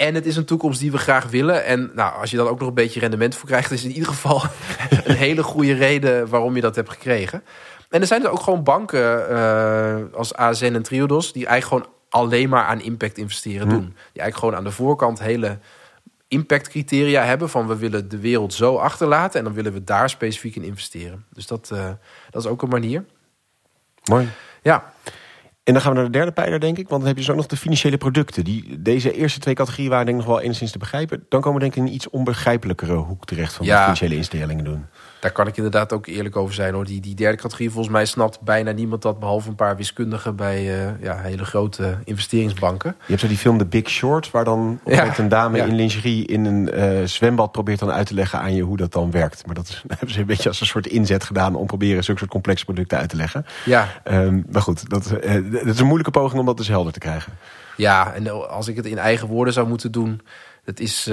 en 0.00 0.14
het 0.14 0.26
is 0.26 0.36
een 0.36 0.44
toekomst 0.44 0.80
die 0.80 0.90
we 0.90 0.98
graag 0.98 1.30
willen. 1.30 1.64
En 1.64 1.90
nou, 1.94 2.20
als 2.20 2.30
je 2.30 2.36
dan 2.36 2.46
ook 2.46 2.58
nog 2.58 2.68
een 2.68 2.74
beetje 2.74 3.00
rendement 3.00 3.34
voor 3.34 3.48
krijgt, 3.48 3.70
is 3.70 3.84
in 3.84 3.90
ieder 3.90 4.08
geval 4.08 4.42
een 5.04 5.14
hele 5.14 5.42
goede 5.42 5.72
reden 5.72 6.28
waarom 6.28 6.54
je 6.54 6.60
dat 6.60 6.76
hebt 6.76 6.90
gekregen. 6.90 7.42
En 7.88 8.00
er 8.00 8.06
zijn 8.06 8.24
er 8.24 8.30
ook 8.30 8.40
gewoon 8.40 8.62
banken 8.62 9.30
uh, 9.30 9.96
als 10.14 10.34
ASN 10.34 10.64
en 10.64 10.82
Triodos, 10.82 11.32
die 11.32 11.46
eigenlijk 11.46 11.84
gewoon 11.84 11.96
alleen 12.08 12.48
maar 12.48 12.64
aan 12.64 12.80
impact 12.80 13.18
investeren 13.18 13.68
hm. 13.68 13.72
doen. 13.72 13.84
Die 13.84 14.22
eigenlijk 14.22 14.36
gewoon 14.36 14.54
aan 14.54 14.64
de 14.64 14.70
voorkant 14.70 15.18
hele 15.18 15.58
impact 16.28 16.68
criteria 16.68 17.22
hebben 17.22 17.48
van 17.48 17.66
we 17.66 17.76
willen 17.76 18.08
de 18.08 18.18
wereld 18.18 18.54
zo 18.54 18.76
achterlaten 18.76 19.38
en 19.38 19.44
dan 19.44 19.54
willen 19.54 19.72
we 19.72 19.84
daar 19.84 20.10
specifiek 20.10 20.56
in 20.56 20.64
investeren. 20.64 21.24
Dus 21.32 21.46
dat, 21.46 21.70
uh, 21.72 21.90
dat 22.30 22.44
is 22.44 22.50
ook 22.50 22.62
een 22.62 22.68
manier. 22.68 23.04
Mooi. 24.04 24.28
Ja. 24.62 24.92
En 25.70 25.76
dan 25.76 25.84
gaan 25.84 25.94
we 25.94 25.98
naar 25.98 26.10
de 26.10 26.18
derde 26.18 26.32
pijler, 26.32 26.60
denk 26.60 26.78
ik. 26.78 26.88
Want 26.88 27.00
dan 27.00 27.10
heb 27.10 27.18
je 27.18 27.24
zo 27.24 27.34
nog 27.34 27.46
de 27.46 27.56
financiële 27.56 27.96
producten. 27.96 28.44
Die, 28.44 28.82
deze 28.82 29.12
eerste 29.12 29.40
twee 29.40 29.54
categorieën 29.54 29.90
waren 29.90 30.06
denk 30.06 30.18
ik 30.18 30.24
nog 30.24 30.34
wel 30.34 30.44
enigszins 30.44 30.70
te 30.70 30.78
begrijpen. 30.78 31.24
Dan 31.28 31.40
komen 31.40 31.54
we 31.54 31.60
denk 31.60 31.72
ik 31.72 31.78
in 31.78 31.86
een 31.86 31.94
iets 31.94 32.10
onbegrijpelijkere 32.10 32.94
hoek 32.94 33.24
terecht 33.24 33.52
van 33.52 33.66
ja. 33.66 33.72
wat 33.72 33.80
financiële 33.82 34.16
instellingen 34.16 34.64
doen. 34.64 34.86
Daar 35.20 35.30
kan 35.30 35.46
ik 35.46 35.56
inderdaad 35.56 35.92
ook 35.92 36.06
eerlijk 36.06 36.36
over 36.36 36.54
zijn 36.54 36.74
hoor. 36.74 36.84
Die, 36.84 37.00
die 37.00 37.14
derde 37.14 37.36
categorie, 37.36 37.70
volgens 37.70 37.94
mij 37.94 38.04
snapt 38.04 38.40
bijna 38.40 38.70
niemand 38.70 39.02
dat, 39.02 39.18
behalve 39.18 39.48
een 39.48 39.54
paar 39.54 39.76
wiskundigen 39.76 40.36
bij 40.36 40.84
uh, 40.84 41.02
ja, 41.02 41.16
hele 41.16 41.44
grote 41.44 41.98
investeringsbanken. 42.04 42.94
Je 42.98 43.06
hebt 43.06 43.20
zo 43.20 43.26
die 43.26 43.36
film 43.36 43.58
The 43.58 43.66
Big 43.66 43.88
Short, 43.88 44.30
waar 44.30 44.44
dan 44.44 44.80
ja, 44.84 45.18
een 45.18 45.28
dame 45.28 45.58
in 45.58 45.74
lingerie 45.74 46.26
in 46.26 46.44
een 46.44 46.70
uh, 46.74 47.06
zwembad 47.06 47.52
probeert 47.52 47.78
dan 47.78 47.90
uit 47.90 48.06
te 48.06 48.14
leggen 48.14 48.40
aan 48.40 48.54
je 48.54 48.62
hoe 48.62 48.76
dat 48.76 48.92
dan 48.92 49.10
werkt. 49.10 49.46
Maar 49.46 49.54
dat 49.54 49.68
is, 49.68 49.84
hebben 49.88 50.10
ze 50.10 50.20
een 50.20 50.26
beetje 50.26 50.48
als 50.48 50.60
een 50.60 50.66
soort 50.66 50.86
inzet 50.86 51.24
gedaan 51.24 51.54
om 51.54 51.66
proberen 51.66 52.04
zulke 52.04 52.20
soort 52.20 52.32
complexe 52.32 52.64
producten 52.64 52.98
uit 52.98 53.08
te 53.08 53.16
leggen. 53.16 53.46
Ja. 53.64 53.88
Um, 54.04 54.44
maar 54.50 54.62
goed, 54.62 54.90
dat, 54.90 55.12
uh, 55.24 55.52
dat 55.52 55.74
is 55.74 55.80
een 55.80 55.86
moeilijke 55.86 56.18
poging 56.18 56.40
om 56.40 56.46
dat 56.46 56.56
dus 56.56 56.68
helder 56.68 56.92
te 56.92 56.98
krijgen. 56.98 57.32
Ja, 57.76 58.12
en 58.12 58.48
als 58.48 58.68
ik 58.68 58.76
het 58.76 58.86
in 58.86 58.98
eigen 58.98 59.28
woorden 59.28 59.54
zou 59.54 59.68
moeten 59.68 59.92
doen, 59.92 60.20
dat 60.64 60.80
is 60.80 61.10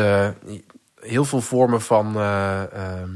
heel 1.00 1.26
veel 1.26 1.42
vormen 1.42 1.82
van. 1.82 2.20
Ehm, 2.20 3.10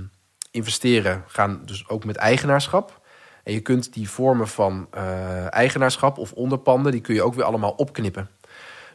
investeren 0.51 1.23
gaan 1.27 1.61
dus 1.65 1.87
ook 1.87 2.05
met 2.05 2.15
eigenaarschap. 2.15 3.01
En 3.43 3.53
je 3.53 3.59
kunt 3.59 3.93
die 3.93 4.09
vormen 4.09 4.47
van 4.47 4.87
uh, 4.95 5.53
eigenaarschap 5.53 6.17
of 6.17 6.31
onderpanden, 6.31 6.91
die 6.91 7.01
kun 7.01 7.13
je 7.13 7.23
ook 7.23 7.33
weer 7.33 7.43
allemaal 7.43 7.71
opknippen. 7.71 8.29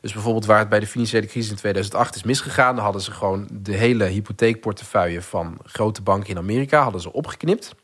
Dus 0.01 0.13
bijvoorbeeld 0.13 0.47
waar 0.47 0.59
het 0.59 0.69
bij 0.69 0.81
de 0.81 0.87
financiële 0.87 1.27
crisis 1.27 1.51
in 1.51 1.57
2008 1.57 2.15
is 2.15 2.23
misgegaan, 2.23 2.75
dan 2.75 2.85
hadden 2.85 3.03
ze 3.03 3.11
gewoon 3.11 3.49
de 3.53 3.73
hele 3.73 4.05
hypotheekportefeuille 4.05 5.23
van 5.23 5.59
grote 5.63 6.03
banken 6.03 6.31
in 6.31 6.39
Amerika 6.39 6.83
hadden 6.83 7.01
ze 7.01 7.13
opgeknipt. 7.13 7.75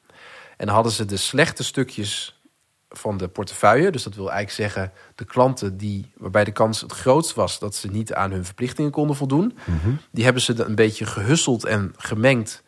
En 0.56 0.66
dan 0.66 0.74
hadden 0.74 0.92
ze 0.92 1.04
de 1.04 1.16
slechte 1.16 1.64
stukjes 1.64 2.40
van 2.88 3.16
de 3.16 3.28
portefeuille. 3.28 3.90
Dus 3.90 4.02
dat 4.02 4.14
wil 4.14 4.32
eigenlijk 4.32 4.70
zeggen 4.70 4.92
de 5.14 5.24
klanten 5.24 5.76
die, 5.76 6.12
waarbij 6.16 6.44
de 6.44 6.52
kans 6.52 6.80
het 6.80 6.92
grootst 6.92 7.34
was 7.34 7.58
dat 7.58 7.74
ze 7.74 7.90
niet 7.90 8.14
aan 8.14 8.30
hun 8.30 8.44
verplichtingen 8.44 8.90
konden 8.90 9.16
voldoen. 9.16 9.58
Mhm. 9.64 9.90
Die 10.10 10.24
hebben 10.24 10.42
ze 10.42 10.64
een 10.64 10.74
beetje 10.74 11.06
gehusseld 11.06 11.64
en 11.64 11.94
gemengd 11.96 12.61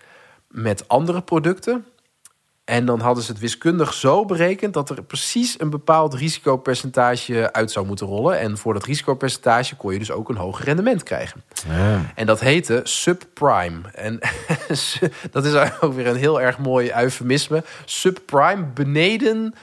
met 0.54 0.88
andere 0.88 1.22
producten. 1.22 1.84
En 2.64 2.86
dan 2.86 3.00
hadden 3.00 3.24
ze 3.24 3.30
het 3.32 3.40
wiskundig 3.40 3.94
zo 3.94 4.24
berekend 4.24 4.74
dat 4.74 4.90
er 4.90 5.02
precies 5.02 5.60
een 5.60 5.70
bepaald 5.70 6.14
risicopercentage 6.14 7.52
uit 7.52 7.70
zou 7.70 7.86
moeten 7.86 8.06
rollen. 8.06 8.38
En 8.38 8.58
voor 8.58 8.72
dat 8.72 8.84
risicopercentage 8.84 9.76
kon 9.76 9.92
je 9.92 9.98
dus 9.98 10.10
ook 10.10 10.28
een 10.28 10.36
hoger 10.36 10.64
rendement 10.64 11.02
krijgen. 11.02 11.42
Ja. 11.68 12.12
En 12.14 12.26
dat 12.26 12.40
heette 12.40 12.80
subprime. 12.84 13.80
En 13.94 14.18
dat 15.30 15.44
is 15.44 15.54
ook 15.80 15.94
weer 15.94 16.06
een 16.06 16.16
heel 16.16 16.40
erg 16.40 16.58
mooi 16.58 16.92
eufemisme. 16.92 17.64
Subprime 17.84 18.64
beneden 18.74 19.54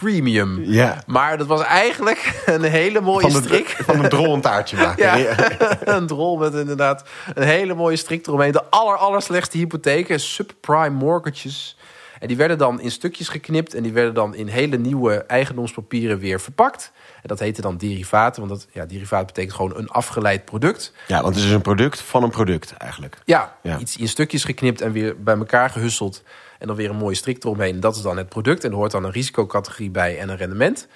premium. 0.00 0.62
Ja. 0.64 1.02
Maar 1.06 1.38
dat 1.38 1.46
was 1.46 1.62
eigenlijk 1.62 2.42
een 2.46 2.62
hele 2.62 3.00
mooie 3.00 3.30
van 3.30 3.42
strik. 3.42 3.76
Van 3.84 4.04
een 4.04 4.08
drol 4.08 4.34
een 4.34 4.40
taartje 4.40 4.76
maken. 4.76 5.04
ja, 5.20 5.36
een 5.96 6.06
drol 6.06 6.36
met 6.36 6.54
inderdaad 6.54 7.04
een 7.34 7.46
hele 7.46 7.74
mooie 7.74 7.96
strik 7.96 8.26
eromheen. 8.26 8.52
De 8.52 8.64
aller, 8.70 8.96
aller 8.96 9.22
slechtste 9.22 9.58
hypotheken, 9.58 10.20
subprime 10.20 10.90
mortgages. 10.90 11.76
En 12.20 12.28
die 12.28 12.36
werden 12.36 12.58
dan 12.58 12.80
in 12.80 12.90
stukjes 12.90 13.28
geknipt 13.28 13.74
en 13.74 13.82
die 13.82 13.92
werden 13.92 14.14
dan 14.14 14.34
in 14.34 14.46
hele 14.46 14.76
nieuwe 14.76 15.14
eigendomspapieren 15.14 16.18
weer 16.18 16.40
verpakt. 16.40 16.92
En 17.14 17.28
dat 17.28 17.38
heette 17.38 17.60
dan 17.60 17.76
derivaten, 17.76 18.46
want 18.46 18.60
dat, 18.60 18.68
ja, 18.72 18.86
derivaat 18.86 19.26
betekent 19.26 19.54
gewoon 19.54 19.76
een 19.76 19.88
afgeleid 19.88 20.44
product. 20.44 20.92
Ja, 21.06 21.22
want 21.22 21.34
het 21.34 21.44
is 21.44 21.50
een 21.50 21.60
product 21.60 22.00
van 22.00 22.22
een 22.22 22.30
product 22.30 22.72
eigenlijk. 22.72 23.18
Ja, 23.24 23.56
iets 23.78 23.96
in 23.96 24.08
stukjes 24.08 24.44
geknipt 24.44 24.80
en 24.80 24.92
weer 24.92 25.22
bij 25.22 25.36
elkaar 25.36 25.70
gehusseld. 25.70 26.22
En 26.58 26.66
dan 26.66 26.76
weer 26.76 26.90
een 26.90 26.96
mooie 26.96 27.14
strik 27.14 27.44
eromheen. 27.44 27.80
Dat 27.80 27.96
is 27.96 28.02
dan 28.02 28.16
het 28.16 28.28
product 28.28 28.64
en 28.64 28.70
er 28.70 28.76
hoort 28.76 28.90
dan 28.90 29.04
een 29.04 29.10
risicocategorie 29.10 29.90
bij 29.90 30.18
en 30.18 30.28
een 30.28 30.36
rendement. 30.36 30.88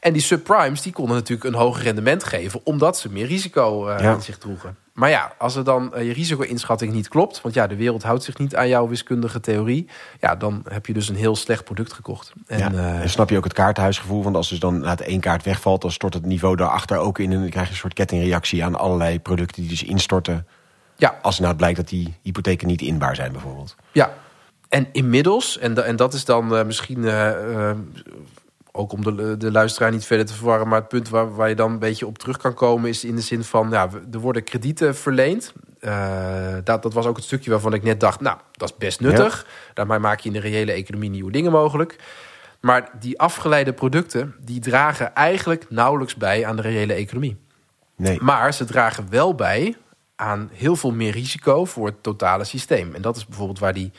En 0.00 0.12
die 0.12 0.22
subprimes 0.22 0.82
die 0.82 0.92
konden 0.92 1.16
natuurlijk 1.16 1.44
een 1.44 1.60
hoger 1.60 1.82
rendement 1.82 2.24
geven, 2.24 2.60
omdat 2.64 2.98
ze 2.98 3.10
meer 3.10 3.26
risico 3.26 3.88
uh, 3.88 4.12
in 4.12 4.22
zich 4.22 4.38
droegen. 4.38 4.76
Maar 5.00 5.10
ja, 5.10 5.32
als 5.38 5.56
er 5.56 5.64
dan 5.64 5.92
uh, 5.96 6.06
je 6.06 6.12
risico-inschatting 6.12 6.92
niet 6.92 7.08
klopt, 7.08 7.40
want 7.40 7.54
ja, 7.54 7.66
de 7.66 7.76
wereld 7.76 8.02
houdt 8.02 8.24
zich 8.24 8.38
niet 8.38 8.56
aan 8.56 8.68
jouw 8.68 8.88
wiskundige 8.88 9.40
theorie, 9.40 9.88
ja, 10.20 10.36
dan 10.36 10.64
heb 10.68 10.86
je 10.86 10.92
dus 10.92 11.08
een 11.08 11.16
heel 11.16 11.36
slecht 11.36 11.64
product 11.64 11.92
gekocht. 11.92 12.32
En, 12.46 12.58
ja, 12.58 12.72
uh, 12.72 13.00
en 13.00 13.10
snap 13.10 13.30
je 13.30 13.36
ook 13.36 13.44
het 13.44 13.52
kaartenhuisgevoel? 13.52 14.22
Want 14.22 14.36
als 14.36 14.48
dus 14.48 14.58
dan 14.58 14.78
na 14.78 14.98
één 14.98 15.20
kaart 15.20 15.44
wegvalt, 15.44 15.82
dan 15.82 15.90
stort 15.90 16.14
het 16.14 16.24
niveau 16.24 16.56
daarachter 16.56 16.96
ook 16.96 17.18
in 17.18 17.32
en 17.32 17.40
dan 17.40 17.48
krijg 17.48 17.66
je 17.66 17.72
een 17.72 17.78
soort 17.78 17.94
kettingreactie 17.94 18.64
aan 18.64 18.78
allerlei 18.78 19.20
producten 19.20 19.62
die 19.62 19.70
dus 19.70 19.82
instorten. 19.82 20.46
Ja. 20.96 21.18
Als 21.22 21.38
nou 21.38 21.54
blijkt 21.54 21.76
dat 21.76 21.88
die 21.88 22.14
hypotheken 22.22 22.66
niet 22.66 22.82
inbaar 22.82 23.14
zijn, 23.14 23.32
bijvoorbeeld. 23.32 23.76
Ja, 23.92 24.12
en 24.68 24.88
inmiddels, 24.92 25.58
en, 25.58 25.84
en 25.84 25.96
dat 25.96 26.14
is 26.14 26.24
dan 26.24 26.56
uh, 26.56 26.64
misschien 26.64 27.04
ook 28.72 28.92
om 28.92 29.02
de, 29.02 29.36
de 29.36 29.52
luisteraar 29.52 29.90
niet 29.90 30.04
verder 30.04 30.26
te 30.26 30.34
verwarren, 30.34 30.68
maar 30.68 30.78
het 30.78 30.88
punt 30.88 31.08
waar, 31.08 31.34
waar 31.34 31.48
je 31.48 31.54
dan 31.54 31.70
een 31.70 31.78
beetje 31.78 32.06
op 32.06 32.18
terug 32.18 32.36
kan 32.36 32.54
komen 32.54 32.88
is 32.88 33.04
in 33.04 33.16
de 33.16 33.22
zin 33.22 33.44
van, 33.44 33.70
ja, 33.70 33.88
er 34.12 34.18
worden 34.18 34.44
kredieten 34.44 34.96
verleend. 34.96 35.52
Uh, 35.80 36.54
dat, 36.64 36.82
dat 36.82 36.92
was 36.92 37.06
ook 37.06 37.16
het 37.16 37.24
stukje 37.24 37.50
waarvan 37.50 37.74
ik 37.74 37.82
net 37.82 38.00
dacht, 38.00 38.20
nou, 38.20 38.38
dat 38.52 38.70
is 38.70 38.76
best 38.76 39.00
nuttig. 39.00 39.46
Daarmee 39.74 39.98
maak 39.98 40.20
je 40.20 40.28
in 40.28 40.34
de 40.34 40.40
reële 40.40 40.72
economie 40.72 41.10
nieuwe 41.10 41.32
dingen 41.32 41.52
mogelijk. 41.52 41.98
Maar 42.60 42.90
die 42.98 43.18
afgeleide 43.18 43.72
producten, 43.72 44.34
die 44.40 44.60
dragen 44.60 45.14
eigenlijk 45.14 45.66
nauwelijks 45.68 46.14
bij 46.14 46.46
aan 46.46 46.56
de 46.56 46.62
reële 46.62 46.92
economie. 46.92 47.36
Nee. 47.96 48.18
Maar 48.22 48.54
ze 48.54 48.64
dragen 48.64 49.10
wel 49.10 49.34
bij 49.34 49.76
aan 50.16 50.50
heel 50.52 50.76
veel 50.76 50.92
meer 50.92 51.12
risico 51.12 51.64
voor 51.64 51.86
het 51.86 52.02
totale 52.02 52.44
systeem. 52.44 52.94
En 52.94 53.02
dat 53.02 53.16
is 53.16 53.26
bijvoorbeeld 53.26 53.58
waar 53.58 53.74
die 53.74 53.92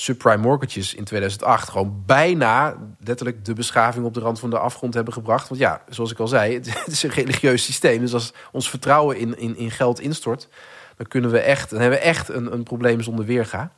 subprime 0.00 0.42
mortgages 0.42 0.94
in 0.94 1.04
2008 1.04 1.68
gewoon 1.68 2.02
bijna 2.06 2.76
letterlijk 3.04 3.44
de 3.44 3.52
beschaving 3.52 4.04
op 4.04 4.14
de 4.14 4.20
rand 4.20 4.40
van 4.40 4.50
de 4.50 4.58
afgrond 4.58 4.94
hebben 4.94 5.12
gebracht. 5.12 5.48
Want 5.48 5.60
ja, 5.60 5.82
zoals 5.88 6.10
ik 6.10 6.18
al 6.18 6.28
zei, 6.28 6.54
het 6.56 6.86
is 6.86 7.02
een 7.02 7.10
religieus 7.10 7.64
systeem. 7.64 8.00
Dus 8.00 8.14
als 8.14 8.32
ons 8.52 8.70
vertrouwen 8.70 9.16
in, 9.16 9.38
in, 9.38 9.56
in 9.56 9.70
geld 9.70 10.00
instort, 10.00 10.48
dan 10.96 11.06
kunnen 11.06 11.30
we 11.30 11.38
echt, 11.38 11.70
dan 11.70 11.80
hebben 11.80 11.98
we 11.98 12.04
echt 12.04 12.28
een, 12.28 12.52
een 12.52 12.62
probleem 12.62 13.02
zonder 13.02 13.24
weerga. 13.24 13.72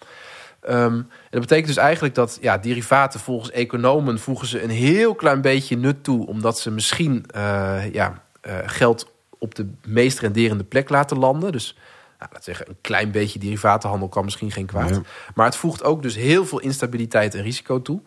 Um, 0.68 1.08
dat 1.30 1.40
betekent 1.40 1.66
dus 1.66 1.76
eigenlijk 1.76 2.14
dat 2.14 2.38
ja, 2.40 2.58
derivaten 2.58 3.20
volgens 3.20 3.50
economen 3.50 4.18
voegen 4.18 4.46
ze 4.46 4.62
een 4.62 4.70
heel 4.70 5.14
klein 5.14 5.40
beetje 5.40 5.76
nut 5.76 6.04
toe, 6.04 6.26
omdat 6.26 6.58
ze 6.58 6.70
misschien 6.70 7.24
uh, 7.36 7.92
ja, 7.92 8.22
uh, 8.46 8.54
geld 8.64 9.12
op 9.38 9.54
de 9.54 9.70
meest 9.86 10.18
renderende 10.18 10.64
plek 10.64 10.88
laten 10.88 11.18
landen. 11.18 11.52
Dus 11.52 11.76
nou, 12.20 12.32
laat 12.32 12.44
zeggen, 12.44 12.68
een 12.68 12.76
klein 12.80 13.10
beetje 13.10 13.38
derivatenhandel 13.38 14.08
kan 14.08 14.24
misschien 14.24 14.50
geen 14.50 14.66
kwaad. 14.66 15.00
Maar 15.34 15.46
het 15.46 15.56
voegt 15.56 15.84
ook 15.84 16.02
dus 16.02 16.14
heel 16.14 16.46
veel 16.46 16.60
instabiliteit 16.60 17.34
en 17.34 17.42
risico 17.42 17.82
toe. 17.82 18.00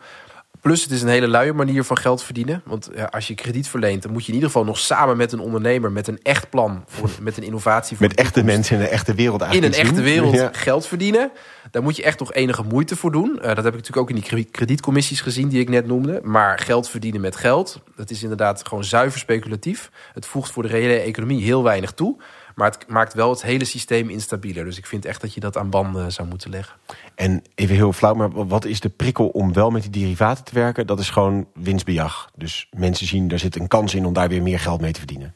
Plus 0.60 0.82
het 0.82 0.90
is 0.90 1.02
een 1.02 1.08
hele 1.08 1.28
luie 1.28 1.52
manier 1.52 1.84
van 1.84 1.98
geld 1.98 2.22
verdienen. 2.22 2.62
Want 2.64 2.90
ja, 2.94 3.04
als 3.04 3.28
je 3.28 3.34
krediet 3.34 3.68
verleent, 3.68 4.02
dan 4.02 4.12
moet 4.12 4.22
je 4.22 4.28
in 4.28 4.34
ieder 4.34 4.50
geval 4.50 4.64
nog 4.64 4.78
samen 4.78 5.16
met 5.16 5.32
een 5.32 5.40
ondernemer... 5.40 5.92
met 5.92 6.08
een 6.08 6.18
echt 6.22 6.50
plan, 6.50 6.84
voor, 6.86 7.10
met 7.20 7.36
een 7.36 7.42
innovatie... 7.42 7.96
Voor 7.96 8.06
met 8.06 8.16
echte 8.16 8.44
mensen 8.44 8.76
in 8.76 8.82
de 8.82 8.88
echte 8.88 9.14
wereld 9.14 9.40
eigenlijk 9.40 9.74
In 9.74 9.80
een 9.80 9.86
echte 9.88 10.02
wereld 10.02 10.56
geld 10.56 10.86
verdienen. 10.86 11.30
Daar 11.70 11.82
moet 11.82 11.96
je 11.96 12.02
echt 12.02 12.18
nog 12.18 12.32
enige 12.32 12.62
moeite 12.62 12.96
voor 12.96 13.12
doen. 13.12 13.30
Uh, 13.36 13.42
dat 13.42 13.56
heb 13.56 13.66
ik 13.66 13.72
natuurlijk 13.72 13.96
ook 13.96 14.10
in 14.10 14.14
die 14.14 14.44
kredietcommissies 14.50 15.20
gezien 15.20 15.48
die 15.48 15.60
ik 15.60 15.68
net 15.68 15.86
noemde. 15.86 16.20
Maar 16.22 16.58
geld 16.58 16.88
verdienen 16.88 17.20
met 17.20 17.36
geld, 17.36 17.80
dat 17.96 18.10
is 18.10 18.22
inderdaad 18.22 18.66
gewoon 18.68 18.84
zuiver 18.84 19.18
speculatief. 19.18 19.90
Het 20.14 20.26
voegt 20.26 20.52
voor 20.52 20.62
de 20.62 20.68
reële 20.68 20.98
economie 20.98 21.44
heel 21.44 21.62
weinig 21.62 21.92
toe... 21.92 22.16
Maar 22.54 22.70
het 22.70 22.88
maakt 22.88 23.14
wel 23.14 23.30
het 23.30 23.42
hele 23.42 23.64
systeem 23.64 24.08
instabieler. 24.08 24.64
Dus 24.64 24.78
ik 24.78 24.86
vind 24.86 25.04
echt 25.04 25.20
dat 25.20 25.34
je 25.34 25.40
dat 25.40 25.56
aan 25.56 25.70
banden 25.70 26.12
zou 26.12 26.28
moeten 26.28 26.50
leggen. 26.50 26.76
En 27.14 27.42
even 27.54 27.74
heel 27.74 27.92
flauw, 27.92 28.14
maar 28.14 28.46
wat 28.46 28.64
is 28.64 28.80
de 28.80 28.88
prikkel 28.88 29.28
om 29.28 29.52
wel 29.52 29.70
met 29.70 29.82
die 29.82 29.90
derivaten 29.90 30.44
te 30.44 30.54
werken? 30.54 30.86
Dat 30.86 31.00
is 31.00 31.10
gewoon 31.10 31.46
winstbejag. 31.54 32.30
Dus 32.34 32.68
mensen 32.70 33.06
zien, 33.06 33.28
daar 33.28 33.38
zit 33.38 33.56
een 33.56 33.68
kans 33.68 33.94
in 33.94 34.06
om 34.06 34.12
daar 34.12 34.28
weer 34.28 34.42
meer 34.42 34.60
geld 34.60 34.80
mee 34.80 34.92
te 34.92 34.98
verdienen. 34.98 35.34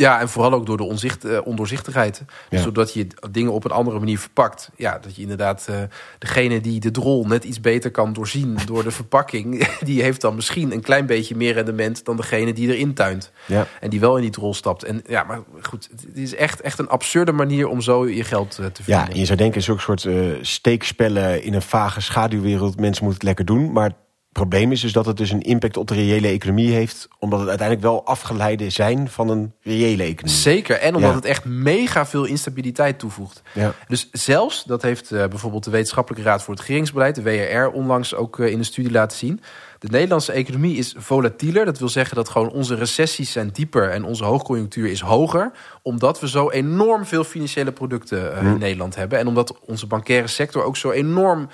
Ja, 0.00 0.20
en 0.20 0.28
vooral 0.28 0.52
ook 0.52 0.66
door 0.66 0.76
de 0.76 0.82
onzicht, 0.82 1.24
uh, 1.24 1.38
ondoorzichtigheid. 1.44 2.22
Dus 2.48 2.62
zodat 2.62 2.94
je 2.94 3.06
dingen 3.30 3.52
op 3.52 3.64
een 3.64 3.70
andere 3.70 3.98
manier 3.98 4.18
verpakt. 4.18 4.70
Ja, 4.76 4.98
dat 4.98 5.16
je 5.16 5.22
inderdaad 5.22 5.66
uh, 5.70 5.76
degene 6.18 6.60
die 6.60 6.80
de 6.80 6.90
drol 6.90 7.26
net 7.26 7.44
iets 7.44 7.60
beter 7.60 7.90
kan 7.90 8.12
doorzien 8.12 8.58
door 8.66 8.82
de 8.82 8.90
verpakking, 8.90 9.66
die 9.84 10.02
heeft 10.02 10.20
dan 10.20 10.34
misschien 10.34 10.72
een 10.72 10.80
klein 10.80 11.06
beetje 11.06 11.36
meer 11.36 11.52
rendement 11.52 12.04
dan 12.04 12.16
degene 12.16 12.52
die 12.52 12.74
erin 12.74 12.94
tuint. 12.94 13.30
Ja. 13.46 13.66
En 13.80 13.90
die 13.90 14.00
wel 14.00 14.16
in 14.16 14.22
die 14.22 14.30
drol 14.30 14.54
stapt. 14.54 14.82
En 14.82 15.02
ja, 15.06 15.24
maar 15.24 15.40
goed, 15.60 15.88
het 16.06 16.16
is 16.16 16.34
echt, 16.34 16.60
echt 16.60 16.78
een 16.78 16.88
absurde 16.88 17.32
manier 17.32 17.68
om 17.68 17.80
zo 17.80 18.08
je 18.08 18.24
geld 18.24 18.58
uh, 18.60 18.66
te 18.66 18.82
verdienen. 18.82 19.14
Ja, 19.14 19.20
je 19.20 19.24
zou 19.24 19.38
denken, 19.38 19.62
zulke 19.62 19.80
soort 19.80 20.08
steekspellen 20.40 21.42
in 21.42 21.54
een 21.54 21.62
vage 21.62 22.00
schaduwwereld, 22.00 22.80
mensen 22.80 23.04
moeten 23.04 23.28
het 23.28 23.36
lekker 23.36 23.44
doen. 23.44 23.72
Maar 23.72 23.92
probleem 24.38 24.72
is 24.72 24.80
dus 24.80 24.92
dat 24.92 25.06
het 25.06 25.16
dus 25.16 25.30
een 25.30 25.42
impact 25.42 25.76
op 25.76 25.88
de 25.88 25.94
reële 25.94 26.28
economie 26.28 26.72
heeft. 26.72 27.08
Omdat 27.18 27.38
het 27.40 27.48
uiteindelijk 27.48 27.86
wel 27.86 28.04
afgeleide 28.06 28.70
zijn 28.70 29.08
van 29.08 29.28
een 29.28 29.52
reële 29.62 30.02
economie. 30.02 30.40
Zeker. 30.40 30.76
En 30.76 30.94
omdat 30.94 31.14
het 31.14 31.24
echt 31.24 31.44
mega 31.44 32.06
veel 32.06 32.24
instabiliteit 32.24 32.98
toevoegt. 32.98 33.42
Ja. 33.52 33.74
Dus 33.88 34.08
zelfs, 34.12 34.64
dat 34.64 34.82
heeft 34.82 35.10
uh, 35.10 35.26
bijvoorbeeld 35.26 35.64
de 35.64 35.70
Wetenschappelijke 35.70 36.28
Raad 36.28 36.42
voor 36.42 36.54
het 36.54 36.62
Regeringsbeleid, 36.62 37.14
de 37.14 37.22
WRR, 37.22 37.70
onlangs 37.70 38.14
ook 38.14 38.38
uh, 38.38 38.50
in 38.50 38.58
een 38.58 38.64
studie 38.64 38.92
laten 38.92 39.18
zien. 39.18 39.40
De 39.78 39.88
Nederlandse 39.90 40.32
economie 40.32 40.76
is 40.76 40.94
volatieler. 40.96 41.64
Dat 41.64 41.78
wil 41.78 41.88
zeggen 41.88 42.16
dat 42.16 42.28
gewoon 42.28 42.50
onze 42.50 42.74
recessies 42.74 43.32
zijn 43.32 43.48
dieper 43.52 43.90
en 43.90 44.04
onze 44.04 44.24
hoogconjunctuur 44.24 44.90
is 44.90 45.00
hoger. 45.00 45.50
Omdat 45.82 46.20
we 46.20 46.28
zo 46.28 46.50
enorm 46.50 47.04
veel 47.04 47.24
financiële 47.24 47.72
producten 47.72 48.32
uh, 48.32 48.50
in 48.50 48.58
Nederland 48.58 48.94
hebben. 48.94 49.18
En 49.18 49.26
omdat 49.26 49.58
onze 49.60 49.86
bankaire 49.86 50.26
sector 50.26 50.64
ook 50.64 50.76
zo 50.76 50.90
enorm 50.90 51.48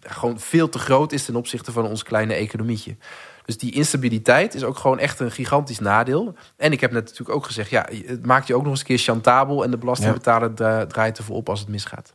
gewoon 0.00 0.40
veel 0.40 0.68
te 0.68 0.78
groot 0.78 1.12
is 1.12 1.24
ten 1.24 1.36
opzichte 1.36 1.72
van 1.72 1.86
ons 1.86 2.02
kleine 2.02 2.34
economietje. 2.34 2.96
Dus 3.44 3.58
die 3.58 3.72
instabiliteit 3.72 4.54
is 4.54 4.64
ook 4.64 4.76
gewoon 4.76 4.98
echt 4.98 5.20
een 5.20 5.30
gigantisch 5.30 5.78
nadeel. 5.78 6.34
En 6.56 6.72
ik 6.72 6.80
heb 6.80 6.92
net 6.92 7.04
natuurlijk 7.04 7.36
ook 7.36 7.46
gezegd, 7.46 7.70
ja, 7.70 7.88
het 8.06 8.26
maakt 8.26 8.46
je 8.46 8.54
ook 8.54 8.62
nog 8.62 8.70
eens 8.70 8.80
een 8.80 8.86
keer 8.86 8.98
chantabel 8.98 9.64
en 9.64 9.70
de 9.70 9.78
belastingbetaler 9.78 10.54
draait 10.88 11.18
ervoor 11.18 11.36
op 11.36 11.48
als 11.48 11.60
het 11.60 11.68
misgaat. 11.68 12.14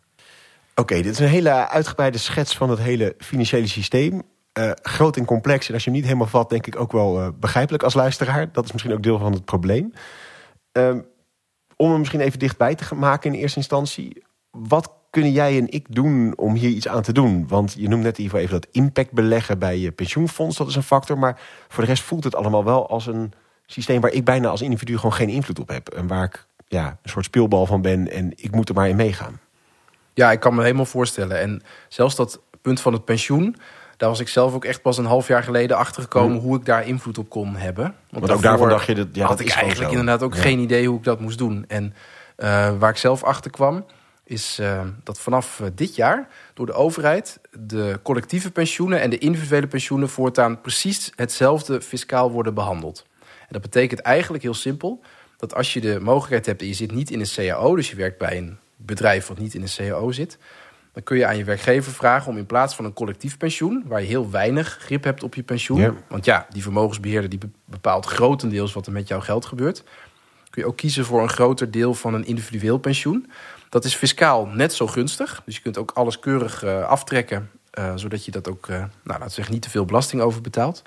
Oké, 0.75 0.95
dit 0.95 1.11
is 1.11 1.19
een 1.19 1.27
hele 1.27 1.69
uitgebreide 1.69 2.17
schets 2.17 2.57
van 2.57 2.69
het 2.69 2.79
hele 2.79 3.15
financiële 3.17 3.67
systeem. 3.67 4.21
Uh, 4.59 4.71
groot 4.81 5.17
en 5.17 5.25
complex. 5.25 5.67
En 5.67 5.73
als 5.73 5.83
je 5.83 5.89
hem 5.89 5.99
niet 5.99 6.07
helemaal 6.07 6.29
vat, 6.29 6.49
denk 6.49 6.67
ik 6.67 6.79
ook 6.79 6.91
wel 6.91 7.21
uh, 7.21 7.27
begrijpelijk 7.39 7.83
als 7.83 7.93
luisteraar. 7.93 8.51
Dat 8.51 8.65
is 8.65 8.71
misschien 8.71 8.93
ook 8.93 9.03
deel 9.03 9.17
van 9.17 9.31
het 9.31 9.45
probleem. 9.45 9.93
Uh, 10.77 10.95
om 11.75 11.89
hem 11.89 11.99
misschien 11.99 12.19
even 12.19 12.39
dichtbij 12.39 12.75
te 12.75 12.95
maken 12.95 13.33
in 13.33 13.39
eerste 13.39 13.57
instantie. 13.57 14.23
Wat 14.51 14.91
kunnen 15.09 15.31
jij 15.31 15.57
en 15.57 15.71
ik 15.71 15.85
doen 15.89 16.33
om 16.35 16.53
hier 16.53 16.69
iets 16.69 16.87
aan 16.87 17.01
te 17.01 17.13
doen? 17.13 17.47
Want 17.47 17.75
je 17.77 17.87
noemt 17.87 18.03
net 18.03 18.19
even, 18.19 18.39
even 18.39 18.61
dat 18.61 18.67
impact 18.71 19.11
beleggen 19.11 19.59
bij 19.59 19.77
je 19.77 19.91
pensioenfonds. 19.91 20.57
Dat 20.57 20.67
is 20.67 20.75
een 20.75 20.83
factor. 20.83 21.17
Maar 21.17 21.39
voor 21.67 21.83
de 21.83 21.89
rest 21.89 22.03
voelt 22.03 22.23
het 22.23 22.35
allemaal 22.35 22.63
wel 22.63 22.89
als 22.89 23.07
een 23.07 23.33
systeem... 23.65 24.01
waar 24.01 24.11
ik 24.11 24.25
bijna 24.25 24.49
als 24.49 24.61
individu 24.61 24.95
gewoon 24.95 25.13
geen 25.13 25.29
invloed 25.29 25.59
op 25.59 25.67
heb. 25.67 25.89
En 25.89 26.07
waar 26.07 26.23
ik 26.23 26.45
ja, 26.67 26.87
een 27.03 27.09
soort 27.09 27.25
speelbal 27.25 27.65
van 27.65 27.81
ben 27.81 28.11
en 28.11 28.31
ik 28.35 28.51
moet 28.51 28.69
er 28.69 28.75
maar 28.75 28.89
in 28.89 28.95
meegaan. 28.95 29.39
Ja, 30.13 30.31
ik 30.31 30.39
kan 30.39 30.55
me 30.55 30.61
helemaal 30.61 30.85
voorstellen. 30.85 31.39
En 31.39 31.61
zelfs 31.87 32.15
dat 32.15 32.41
punt 32.61 32.81
van 32.81 32.93
het 32.93 33.05
pensioen... 33.05 33.55
Daar 33.97 34.09
was 34.09 34.19
ik 34.19 34.27
zelf 34.27 34.53
ook 34.53 34.65
echt 34.65 34.81
pas 34.81 34.97
een 34.97 35.05
half 35.05 35.27
jaar 35.27 35.43
geleden 35.43 35.77
achter 35.77 36.01
gekomen 36.01 36.37
hmm. 36.37 36.45
hoe 36.45 36.57
ik 36.57 36.65
daar 36.65 36.87
invloed 36.87 37.17
op 37.17 37.29
kon 37.29 37.55
hebben. 37.55 37.95
Want, 38.09 38.31
ook 38.31 38.41
daarvan 38.41 38.69
dacht 38.69 38.85
je 38.85 38.95
dat 38.95 39.07
ja, 39.11 39.25
had 39.25 39.37
dat 39.37 39.47
ik 39.47 39.53
eigenlijk 39.53 39.91
inderdaad 39.91 40.23
ook 40.23 40.37
geen 40.37 40.59
idee 40.59 40.87
hoe 40.87 40.97
ik 40.97 41.03
dat 41.03 41.19
moest 41.19 41.37
doen. 41.37 41.65
En 41.67 41.93
uh, 42.37 42.77
waar 42.77 42.89
ik 42.89 42.97
zelf 42.97 43.23
achter 43.23 43.51
kwam, 43.51 43.85
is 44.29 44.57
uh, 44.61 44.81
dat 45.03 45.19
vanaf 45.19 45.59
uh, 45.59 45.67
dit 45.75 45.95
jaar 45.95 46.27
door 46.53 46.65
de 46.65 46.73
overheid 46.73 47.39
de 47.59 47.99
collectieve 48.03 48.51
pensioenen 48.51 49.01
en 49.01 49.09
de 49.09 49.17
individuele 49.17 49.67
pensioenen 49.67 50.09
voortaan 50.09 50.61
precies 50.61 51.11
hetzelfde 51.15 51.81
fiscaal 51.81 52.31
worden 52.31 52.53
behandeld. 52.53 53.05
En 53.21 53.47
dat 53.49 53.61
betekent 53.61 53.99
eigenlijk 53.99 54.43
heel 54.43 54.53
simpel 54.53 55.01
dat 55.37 55.55
als 55.55 55.73
je 55.73 55.81
de 55.81 55.99
mogelijkheid 55.99 56.45
hebt 56.45 56.61
en 56.61 56.67
je 56.67 56.73
zit 56.73 56.91
niet 56.91 57.11
in 57.11 57.19
een 57.19 57.29
CAO, 57.35 57.75
dus 57.75 57.89
je 57.89 57.95
werkt 57.95 58.17
bij 58.17 58.37
een 58.37 58.57
bedrijf 58.75 59.27
wat 59.27 59.37
niet 59.37 59.53
in 59.53 59.61
een 59.61 59.75
CAO 59.75 60.11
zit, 60.11 60.37
dan 60.93 61.03
kun 61.03 61.17
je 61.17 61.25
aan 61.25 61.37
je 61.37 61.43
werkgever 61.43 61.91
vragen 61.91 62.31
om 62.31 62.37
in 62.37 62.45
plaats 62.45 62.75
van 62.75 62.85
een 62.85 62.93
collectief 62.93 63.37
pensioen, 63.37 63.83
waar 63.85 64.01
je 64.01 64.07
heel 64.07 64.29
weinig 64.29 64.77
grip 64.81 65.03
hebt 65.03 65.23
op 65.23 65.35
je 65.35 65.43
pensioen, 65.43 65.97
want 66.07 66.25
ja, 66.25 66.47
die 66.49 66.61
vermogensbeheerder 66.61 67.29
die 67.29 67.39
bepaalt 67.65 68.05
grotendeels 68.05 68.73
wat 68.73 68.85
er 68.85 68.91
met 68.91 69.07
jouw 69.07 69.19
geld 69.19 69.45
gebeurt, 69.45 69.83
kun 70.49 70.61
je 70.61 70.67
ook 70.67 70.77
kiezen 70.77 71.05
voor 71.05 71.21
een 71.21 71.29
groter 71.29 71.71
deel 71.71 71.93
van 71.93 72.13
een 72.13 72.25
individueel 72.25 72.77
pensioen. 72.77 73.31
Dat 73.69 73.85
is 73.85 73.95
fiscaal 73.95 74.45
net 74.45 74.73
zo 74.73 74.87
gunstig. 74.87 75.41
Dus 75.45 75.55
je 75.55 75.61
kunt 75.61 75.77
ook 75.77 75.91
alles 75.91 76.19
keurig 76.19 76.63
uh, 76.63 76.83
aftrekken, 76.83 77.49
uh, 77.79 77.91
zodat 77.95 78.25
je 78.25 78.31
dat 78.31 78.49
ook, 78.49 78.67
uh, 78.67 78.77
nou, 78.77 78.89
laten 79.03 79.25
we 79.25 79.31
zeggen, 79.31 79.53
niet 79.53 79.63
te 79.63 79.69
veel 79.69 79.85
belasting 79.85 80.21
over 80.21 80.41
betaalt. 80.41 80.81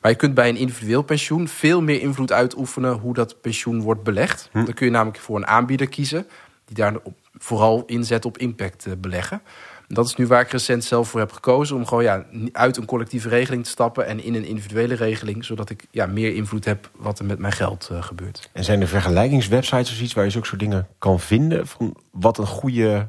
Maar 0.00 0.10
je 0.10 0.16
kunt 0.16 0.34
bij 0.34 0.48
een 0.48 0.56
individueel 0.56 1.02
pensioen 1.02 1.48
veel 1.48 1.82
meer 1.82 2.00
invloed 2.00 2.32
uitoefenen 2.32 2.92
hoe 2.92 3.14
dat 3.14 3.40
pensioen 3.40 3.80
wordt 3.80 4.02
belegd. 4.02 4.48
Hm. 4.52 4.64
Dan 4.64 4.74
kun 4.74 4.86
je 4.86 4.92
namelijk 4.92 5.18
voor 5.18 5.36
een 5.36 5.46
aanbieder 5.46 5.88
kiezen 5.88 6.26
die 6.64 6.76
daar 6.76 6.94
vooral 7.38 7.82
inzet 7.86 8.24
op 8.24 8.38
impact 8.38 9.00
beleggen. 9.00 9.42
Dat 9.88 10.06
is 10.06 10.14
nu 10.14 10.26
waar 10.26 10.40
ik 10.40 10.50
recent 10.50 10.84
zelf 10.84 11.08
voor 11.08 11.20
heb 11.20 11.32
gekozen. 11.32 11.76
Om 11.76 11.86
gewoon 11.86 12.04
ja, 12.04 12.24
uit 12.52 12.76
een 12.76 12.84
collectieve 12.84 13.28
regeling 13.28 13.64
te 13.64 13.70
stappen 13.70 14.06
en 14.06 14.24
in 14.24 14.34
een 14.34 14.44
individuele 14.44 14.94
regeling. 14.94 15.44
Zodat 15.44 15.70
ik 15.70 15.86
ja, 15.90 16.06
meer 16.06 16.34
invloed 16.34 16.64
heb 16.64 16.90
wat 16.96 17.18
er 17.18 17.24
met 17.24 17.38
mijn 17.38 17.52
geld 17.52 17.88
uh, 17.92 18.02
gebeurt. 18.02 18.50
En 18.52 18.64
zijn 18.64 18.80
er 18.80 18.88
vergelijkingswebsites 18.88 19.92
of 19.92 20.00
iets 20.00 20.14
waar 20.14 20.24
je 20.24 20.30
zulke 20.30 20.46
soort 20.46 20.60
dingen 20.60 20.88
kan 20.98 21.20
vinden? 21.20 21.66
Van 21.66 21.96
wat 22.10 22.38
een 22.38 22.46
goede 22.46 23.08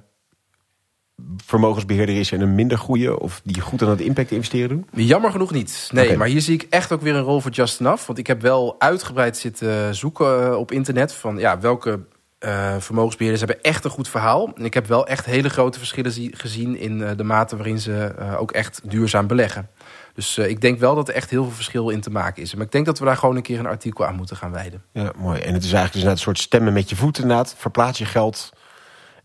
vermogensbeheerder 1.46 2.20
is 2.20 2.32
en 2.32 2.42
een 2.42 2.56
minder 2.56 2.78
goede... 2.78 3.20
of 3.20 3.42
die 3.44 3.62
goed 3.62 3.82
aan 3.82 3.90
het 3.90 4.00
impact 4.00 4.32
investeren 4.32 4.70
doen? 4.70 5.06
Jammer 5.06 5.32
genoeg 5.32 5.52
niet. 5.52 5.90
Nee, 5.94 6.18
maar 6.18 6.28
hier 6.28 6.42
zie 6.42 6.54
ik 6.54 6.68
echt 6.70 6.92
ook 6.92 7.02
weer 7.02 7.16
een 7.16 7.22
rol 7.22 7.42
voor 7.42 7.52
Just 7.52 7.80
Enough. 7.80 8.06
Want 8.06 8.20
ik 8.20 8.28
heb 8.28 8.42
wel 8.42 8.76
uitgebreid 8.80 9.38
zitten 9.38 9.96
zoeken 9.96 10.46
eh, 10.46 10.58
op 10.58 10.72
internet... 10.72 11.14
van 11.14 11.38
ja, 11.38 11.60
welke 11.60 12.00
uh, 12.46 12.76
vermogensbeheerders 12.80 13.44
hebben 13.44 13.64
echt 13.64 13.84
een 13.84 13.92
goed 13.92 14.10
verhaal. 14.10 14.52
En 14.56 14.66
ik 14.66 14.74
heb 14.74 14.88
wel 14.88 15.08
echt 15.08 15.26
hele 15.26 15.50
grote 15.50 15.78
verschillen 15.78 16.12
gezien... 16.32 16.78
in 16.78 17.00
uh, 17.00 17.10
de 17.16 17.24
mate 17.24 17.56
waarin 17.56 17.80
ze 17.80 18.14
ook 18.38 18.52
echt 18.52 18.82
duurzaam 18.84 19.28
beleggen. 19.28 19.70
Dus 20.14 20.38
ik 20.38 20.62
denk 20.62 20.80
wel 20.80 20.96
dat 20.96 21.08
er 21.08 21.14
echt 21.14 21.30
heel 21.30 21.44
veel 21.44 21.54
verschil 21.54 21.90
in 21.90 22.02
te 22.02 22.10
maken 22.10 22.42
is. 22.42 22.56
Maar 22.56 22.66
ik 22.66 22.72
denk 22.72 22.86
dat 22.86 23.00
we 23.00 23.06
daar 23.06 23.18
gewoon 23.18 23.36
een 23.36 23.42
keer 23.42 23.60
een 23.60 23.66
artikel 23.66 24.06
aan 24.06 24.16
moeten 24.16 24.36
gaan 24.38 24.52
wijden. 24.52 24.84
Ja, 24.92 25.12
mooi. 25.18 25.40
En 25.40 25.54
het 25.54 25.64
is 25.64 25.74
eigenlijk 25.74 26.06
dus 26.06 26.14
een 26.14 26.20
soort 26.20 26.40
stemmen 26.40 26.74
met 26.74 26.90
je 26.90 26.96
voeten 26.96 27.22
inderdaad. 27.22 27.56
Verplaats 27.58 27.98
je 27.98 28.06
geld 28.06 28.50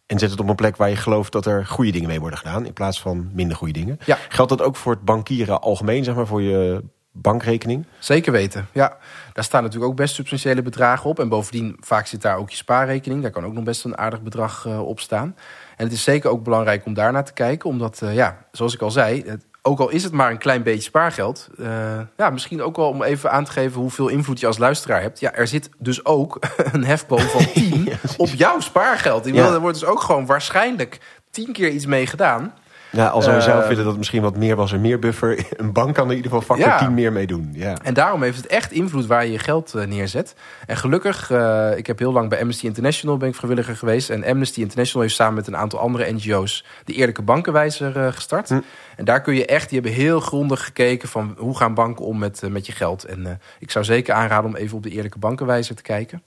en 0.06 0.18
zet 0.18 0.30
het 0.30 0.40
op 0.40 0.48
een 0.48 0.54
plek 0.54 0.76
waar 0.76 0.88
je 0.88 0.96
gelooft 0.96 1.32
dat 1.32 1.46
er 1.46 1.66
goede 1.66 1.90
dingen 1.90 2.08
mee 2.08 2.20
worden 2.20 2.38
gedaan. 2.38 2.66
In 2.66 2.72
plaats 2.72 3.00
van 3.00 3.30
minder 3.32 3.56
goede 3.56 3.72
dingen. 3.72 3.98
Ja. 4.04 4.18
Geldt 4.28 4.50
dat 4.50 4.62
ook 4.62 4.76
voor 4.76 4.92
het 4.92 5.04
bankieren 5.04 5.60
algemeen, 5.60 6.04
zeg 6.04 6.14
maar, 6.14 6.26
voor 6.26 6.42
je 6.42 6.84
bankrekening? 7.12 7.86
Zeker 7.98 8.32
weten, 8.32 8.68
ja. 8.72 8.96
Daar 9.32 9.44
staan 9.44 9.62
natuurlijk 9.62 9.90
ook 9.90 9.96
best 9.96 10.14
substantiële 10.14 10.62
bedragen 10.62 11.10
op. 11.10 11.18
En 11.18 11.28
bovendien, 11.28 11.76
vaak 11.80 12.06
zit 12.06 12.22
daar 12.22 12.36
ook 12.36 12.50
je 12.50 12.56
spaarrekening. 12.56 13.22
Daar 13.22 13.30
kan 13.30 13.44
ook 13.44 13.52
nog 13.52 13.64
best 13.64 13.84
een 13.84 13.98
aardig 13.98 14.22
bedrag 14.22 14.64
uh, 14.66 14.86
op 14.88 15.00
staan. 15.00 15.36
En 15.76 15.84
het 15.84 15.92
is 15.92 16.02
zeker 16.02 16.30
ook 16.30 16.42
belangrijk 16.42 16.86
om 16.86 16.94
daarnaar 16.94 17.24
te 17.24 17.32
kijken. 17.32 17.68
Omdat, 17.68 18.00
uh, 18.02 18.14
ja, 18.14 18.46
zoals 18.52 18.74
ik 18.74 18.80
al 18.80 18.90
zei, 18.90 19.22
het, 19.26 19.44
ook 19.62 19.80
al 19.80 19.88
is 19.88 20.02
het 20.02 20.12
maar 20.12 20.30
een 20.30 20.38
klein 20.38 20.62
beetje 20.62 20.82
spaargeld. 20.82 21.48
Uh, 21.58 22.00
ja, 22.16 22.30
misschien 22.30 22.62
ook 22.62 22.76
wel 22.76 22.88
om 22.88 23.02
even 23.02 23.30
aan 23.30 23.44
te 23.44 23.50
geven 23.50 23.80
hoeveel 23.80 24.08
invloed 24.08 24.40
je 24.40 24.46
als 24.46 24.58
luisteraar 24.58 25.00
hebt. 25.00 25.20
Ja, 25.20 25.32
er 25.32 25.46
zit 25.46 25.70
dus 25.78 26.04
ook 26.04 26.38
een 26.72 26.84
hefboom 26.84 27.20
van 27.20 27.52
10 27.54 27.92
op 28.16 28.28
jouw 28.28 28.60
spaargeld. 28.60 29.26
Ik 29.26 29.34
ja. 29.34 29.52
Er 29.52 29.60
wordt 29.60 29.80
dus 29.80 29.88
ook 29.88 30.00
gewoon 30.00 30.26
waarschijnlijk 30.26 31.00
tien 31.30 31.52
keer 31.52 31.70
iets 31.70 31.86
mee 31.86 32.06
gedaan. 32.06 32.54
Ja, 32.92 33.06
al 33.06 33.22
zou 33.22 33.36
je 33.36 33.42
zelf 33.42 33.58
vinden 33.58 33.76
dat 33.76 33.86
het 33.86 33.96
misschien 33.96 34.22
wat 34.22 34.36
meer 34.36 34.56
was 34.56 34.72
en 34.72 34.80
meer 34.80 34.98
buffer. 34.98 35.44
Een 35.56 35.72
bank 35.72 35.94
kan 35.94 36.04
er 36.04 36.10
in 36.10 36.16
ieder 36.16 36.32
geval 36.32 36.56
factor 36.56 36.78
10 36.78 36.94
meer 36.94 37.12
mee 37.12 37.26
doen. 37.26 37.50
Ja. 37.52 37.76
En 37.82 37.94
daarom 37.94 38.22
heeft 38.22 38.36
het 38.36 38.46
echt 38.46 38.72
invloed 38.72 39.06
waar 39.06 39.24
je 39.24 39.32
je 39.32 39.38
geld 39.38 39.72
uh, 39.76 39.84
neerzet. 39.84 40.34
En 40.66 40.76
gelukkig, 40.76 41.30
uh, 41.30 41.76
ik 41.76 41.86
heb 41.86 41.98
heel 41.98 42.12
lang 42.12 42.28
bij 42.28 42.40
Amnesty 42.40 42.66
International 42.66 43.16
ben 43.16 43.28
ik 43.28 43.34
vrijwilliger 43.34 43.76
geweest. 43.76 44.10
En 44.10 44.24
Amnesty 44.24 44.60
International 44.60 45.02
heeft 45.02 45.14
samen 45.14 45.34
met 45.34 45.46
een 45.46 45.56
aantal 45.56 45.78
andere 45.78 46.12
NGO's 46.12 46.64
de 46.84 46.92
Eerlijke 46.92 47.22
Bankenwijzer 47.22 47.96
uh, 47.96 48.12
gestart. 48.12 48.48
Hm. 48.48 48.60
En 48.96 49.04
daar 49.04 49.20
kun 49.20 49.34
je 49.34 49.46
echt, 49.46 49.68
die 49.68 49.80
hebben 49.80 50.00
heel 50.00 50.20
grondig 50.20 50.64
gekeken 50.64 51.08
van 51.08 51.34
hoe 51.38 51.56
gaan 51.56 51.74
banken 51.74 52.04
om 52.04 52.18
met, 52.18 52.42
met 52.48 52.66
je 52.66 52.72
geld. 52.72 53.04
En 53.04 53.40
ik 53.58 53.70
zou 53.70 53.84
zeker 53.84 54.14
aanraden 54.14 54.50
om 54.50 54.56
even 54.56 54.76
op 54.76 54.82
de 54.82 54.90
Eerlijke 54.90 55.18
Bankenwijzer 55.18 55.74
te 55.74 55.82
kijken. 55.82 56.22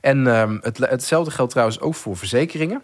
En 0.00 0.26
ehm, 0.26 0.58
het, 0.60 0.78
hetzelfde 0.78 1.30
geldt 1.30 1.50
trouwens 1.50 1.80
ook 1.80 1.94
voor 1.94 2.16
verzekeringen. 2.16 2.82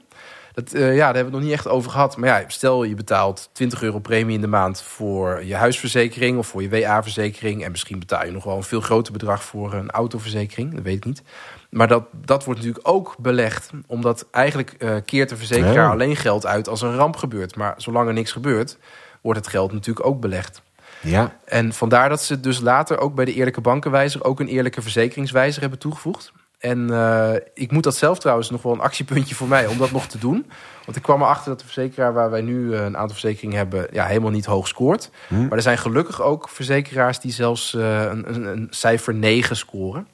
Dat, 0.53 0.75
uh, 0.75 0.81
ja, 0.81 0.97
daar 0.97 1.15
hebben 1.15 1.15
we 1.15 1.23
het 1.23 1.33
nog 1.33 1.41
niet 1.41 1.53
echt 1.53 1.69
over 1.69 1.91
gehad. 1.91 2.17
Maar 2.17 2.29
ja, 2.29 2.49
stel 2.49 2.85
je 2.85 2.95
betaalt 2.95 3.51
20 3.53 3.83
euro 3.83 3.99
premie 3.99 4.35
in 4.35 4.41
de 4.41 4.47
maand 4.47 4.83
voor 4.83 5.45
je 5.45 5.55
huisverzekering 5.55 6.39
of 6.39 6.47
voor 6.47 6.63
je 6.63 6.69
WA-verzekering. 6.69 7.65
En 7.65 7.71
misschien 7.71 7.99
betaal 7.99 8.25
je 8.25 8.31
nog 8.31 8.45
wel 8.45 8.57
een 8.57 8.63
veel 8.63 8.81
groter 8.81 9.13
bedrag 9.13 9.45
voor 9.45 9.73
een 9.73 9.91
autoverzekering. 9.91 10.75
Dat 10.75 10.83
weet 10.83 10.97
ik 10.97 11.05
niet. 11.05 11.23
Maar 11.71 11.89
dat, 11.89 12.05
dat 12.13 12.45
wordt 12.45 12.61
natuurlijk 12.61 12.89
ook 12.89 13.15
belegd. 13.19 13.71
Omdat 13.87 14.27
eigenlijk 14.31 14.75
uh, 14.79 14.97
keert 15.05 15.29
de 15.29 15.37
verzekeraar 15.37 15.91
alleen 15.91 16.17
geld 16.17 16.47
uit 16.47 16.69
als 16.69 16.83
een 16.83 16.97
ramp 16.97 17.17
gebeurt. 17.17 17.57
Maar 17.57 17.75
zolang 17.77 18.09
er 18.09 18.15
niks 18.15 18.33
gebeurt, 18.33 18.79
wordt 19.21 19.39
het 19.39 19.49
geld 19.49 19.73
natuurlijk 19.73 20.07
ook 20.07 20.21
belegd. 20.21 20.63
Ja. 21.01 21.37
En 21.45 21.73
vandaar 21.73 22.09
dat 22.09 22.23
ze 22.23 22.41
dus 22.41 22.61
later 22.61 22.99
ook 22.99 23.15
bij 23.15 23.25
de 23.25 23.35
Eerlijke 23.35 23.61
Bankenwijzer 23.61 24.25
ook 24.25 24.41
een 24.41 24.49
eerlijke 24.49 24.83
verzekeringswijzer 24.83 25.61
hebben 25.61 25.79
toegevoegd. 25.79 26.33
En 26.63 26.89
uh, 26.91 27.33
ik 27.55 27.71
moet 27.71 27.83
dat 27.83 27.97
zelf 27.97 28.19
trouwens 28.19 28.51
nog 28.51 28.63
wel 28.63 28.73
een 28.73 28.81
actiepuntje 28.81 29.35
voor 29.35 29.49
mij 29.49 29.67
om 29.67 29.79
dat 29.79 29.91
nog 29.91 30.07
te 30.07 30.19
doen. 30.19 30.51
Want 30.85 30.97
ik 30.97 31.03
kwam 31.03 31.23
erachter 31.23 31.49
dat 31.49 31.59
de 31.59 31.65
verzekeraar 31.65 32.13
waar 32.13 32.31
wij 32.31 32.41
nu 32.41 32.75
eh, 32.75 32.85
een 32.85 32.97
aantal 32.97 33.17
verzekeringen 33.17 33.57
hebben, 33.57 33.87
ja, 33.93 34.07
helemaal 34.07 34.31
niet 34.31 34.45
hoog 34.45 34.69
scoort. 34.69 35.11
Hm. 35.29 35.43
Maar 35.43 35.53
er 35.53 35.63
zijn 35.63 35.79
gelukkig 35.79 36.23
ook 36.23 36.49
verzekeraars 36.49 37.21
die 37.21 37.33
zelfs 37.33 37.75
uh, 37.75 38.03
een, 38.03 38.35
een, 38.35 38.45
een, 38.45 38.67
cijfer 38.71 39.15
9 39.15 39.57
scoren. 39.57 40.07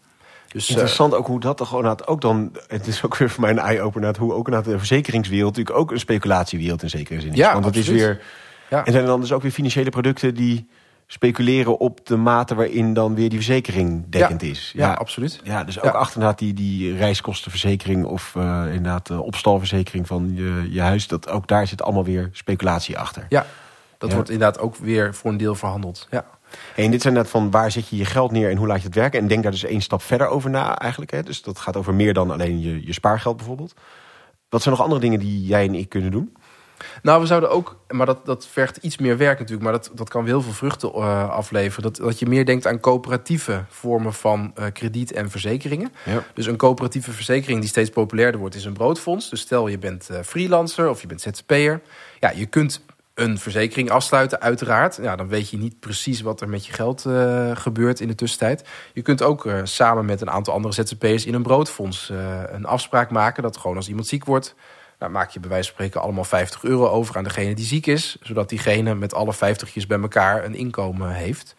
Dus, 0.49 0.69
Interessant 0.69 1.15
ook 1.15 1.27
hoe 1.27 1.41
dat 1.41 1.67
gewoon 1.67 2.07
ook 2.07 2.21
dan. 2.21 2.53
Het 2.67 2.87
is 2.87 3.05
ook 3.05 3.17
weer 3.17 3.31
voor 3.31 3.41
mij 3.41 3.51
een 3.51 3.59
eye-opener. 3.59 4.19
Hoe 4.19 4.33
ook 4.33 4.49
naar 4.49 4.63
de 4.63 4.79
verzekeringswereld 4.79 5.57
natuurlijk 5.57 5.79
ook 5.79 5.91
een 5.91 5.99
speculatiewereld 5.99 6.83
in 6.83 6.91
zekere 6.91 7.21
zin 7.21 7.31
is. 7.31 7.37
Ja, 7.37 7.53
Want 7.53 7.65
het 7.65 7.77
is 7.77 7.89
weer. 7.89 8.21
Ja. 8.71 8.85
En 8.85 8.93
zijn 8.93 9.05
er 9.05 9.11
dan 9.11 9.21
dus 9.21 9.33
ook 9.33 9.43
weer 9.43 9.51
financiële 9.51 9.91
producten 9.91 10.35
die 10.35 10.69
speculeren 11.11 11.79
op 11.79 12.07
de 12.07 12.17
mate 12.17 12.55
waarin 12.55 12.95
dan 12.95 13.15
weer 13.15 13.29
die 13.29 13.39
verzekering 13.39 14.05
dekkend 14.09 14.43
is. 14.43 14.73
Ja, 14.75 14.93
absoluut. 14.93 15.41
Ja, 15.45 15.65
dus 15.65 15.79
ook 15.79 15.93
ja. 15.93 15.99
achternaat 15.99 16.39
die, 16.39 16.55
die 16.55 16.97
reiskostenverzekering 16.97 18.05
of 18.05 18.35
uh, 18.37 18.65
inderdaad 18.67 19.07
de 19.07 19.23
opstalverzekering 19.23 20.07
van 20.07 20.33
je, 20.35 20.67
je 20.71 20.81
huis, 20.81 21.07
dat 21.07 21.29
ook 21.29 21.47
daar 21.47 21.67
zit 21.67 21.83
allemaal 21.83 22.05
weer 22.05 22.29
speculatie 22.33 22.99
achter. 22.99 23.27
Ja, 23.29 23.47
dat 23.99 24.13
wordt 24.13 24.31
inderdaad 24.31 24.59
ook 24.59 24.77
weer 24.77 25.15
voor 25.15 25.31
een 25.31 25.37
deel 25.37 25.55
verhandeld. 25.55 26.07
Ja. 26.11 26.25
En 26.77 26.91
dit 26.91 27.03
zijn 27.03 27.15
net 27.15 27.29
van 27.29 27.51
waar 27.51 27.71
zet 27.71 27.89
je 27.89 27.97
je 27.97 28.05
geld 28.05 28.31
neer 28.31 28.51
en 28.51 28.57
hoe 28.57 28.67
laat 28.67 28.81
je 28.81 28.87
het 28.87 28.95
werken. 28.95 29.21
En 29.21 29.29
denk 29.29 29.43
daar 29.43 29.53
dus 29.53 29.65
één 29.65 29.81
stap 29.81 30.03
verder 30.03 30.27
over 30.27 30.51
na 30.51 30.79
eigenlijk. 30.79 31.11
Hè? 31.11 31.23
Dus 31.23 31.43
dat 31.43 31.59
gaat 31.59 31.77
over 31.77 31.95
meer 31.95 32.15
dan 32.15 32.31
alleen 32.31 32.61
je, 32.61 32.87
je 32.87 32.93
spaargeld 32.93 33.37
bijvoorbeeld. 33.37 33.75
Wat 34.49 34.63
zijn 34.63 34.75
nog 34.75 34.85
andere 34.85 35.01
dingen 35.01 35.19
die 35.19 35.47
jij 35.47 35.67
en 35.67 35.75
ik 35.75 35.89
kunnen 35.89 36.11
doen? 36.11 36.37
Nou, 37.03 37.21
we 37.21 37.27
zouden 37.27 37.51
ook, 37.51 37.77
maar 37.89 38.07
dat, 38.07 38.27
dat 38.27 38.47
vergt 38.47 38.77
iets 38.77 38.99
meer 38.99 39.17
werk 39.17 39.39
natuurlijk, 39.39 39.63
maar 39.63 39.73
dat, 39.73 39.91
dat 39.95 40.09
kan 40.09 40.27
heel 40.27 40.43
veel 40.43 40.53
vruchten 40.53 40.91
uh, 40.95 41.31
afleveren. 41.31 41.83
Dat, 41.83 41.97
dat 41.97 42.19
je 42.19 42.27
meer 42.27 42.45
denkt 42.45 42.67
aan 42.67 42.81
coöperatieve 42.81 43.65
vormen 43.69 44.13
van 44.13 44.53
uh, 44.59 44.65
krediet 44.73 45.13
en 45.13 45.31
verzekeringen. 45.31 45.93
Ja. 46.05 46.25
Dus 46.35 46.47
een 46.47 46.57
coöperatieve 46.57 47.13
verzekering 47.13 47.61
die 47.61 47.69
steeds 47.69 47.91
populairder 47.91 48.41
wordt, 48.41 48.55
is 48.55 48.65
een 48.65 48.73
broodfonds. 48.73 49.31
Dus 49.31 49.41
stel 49.41 49.69
je 49.69 49.79
bent 49.79 50.09
uh, 50.11 50.19
freelancer 50.25 50.89
of 50.89 51.01
je 51.01 51.07
bent 51.07 51.21
ZZP'er. 51.21 51.81
Ja, 52.21 52.31
je 52.31 52.47
kunt 52.47 52.83
een 53.19 53.39
verzekering 53.39 53.91
afsluiten, 53.91 54.41
uiteraard. 54.41 54.99
Ja, 55.03 55.17
dan 55.17 55.29
weet 55.29 55.51
je 55.51 55.59
niet 55.59 55.81
precies 55.81 56.21
wat 56.21 56.41
er 56.41 56.49
met 56.49 56.67
je 56.67 56.73
geld 56.73 57.05
uh, 57.07 57.51
gebeurt 57.55 58.01
in 58.01 58.09
de 58.09 58.15
tussentijd. 58.15 58.65
Je 58.93 59.03
kunt 59.03 59.23
ook 59.23 59.45
uh, 59.45 59.61
samen 59.63 60.05
met 60.05 60.21
een 60.21 60.31
aantal 60.31 60.55
andere 60.55 60.75
ZZP'ers 60.75 61.27
in 61.27 61.35
een 61.35 61.43
broodfonds 61.43 62.11
uh, 62.11 62.19
een 62.47 62.67
afspraak 62.67 63.11
maken... 63.11 63.43
dat 63.43 63.57
gewoon 63.57 63.77
als 63.77 63.89
iemand 63.89 64.07
ziek 64.07 64.25
wordt 64.25 64.55
nou, 64.99 65.13
maak 65.13 65.31
je 65.31 65.41
bij 65.41 65.49
wijze 65.49 65.65
van 65.65 65.75
spreken 65.75 66.01
allemaal 66.01 66.25
50 66.25 66.65
euro 66.65 66.89
over 66.89 67.17
aan 67.17 67.25
degene 67.25 67.55
die 67.55 67.67
ziek 67.67 67.87
is. 67.87 68.17
Zodat 68.21 68.49
diegene 68.49 68.95
met 68.95 69.15
alle 69.15 69.33
50 69.33 69.87
bij 69.87 70.01
elkaar 70.01 70.45
een 70.45 70.55
inkomen 70.55 71.13
heeft. 71.13 71.55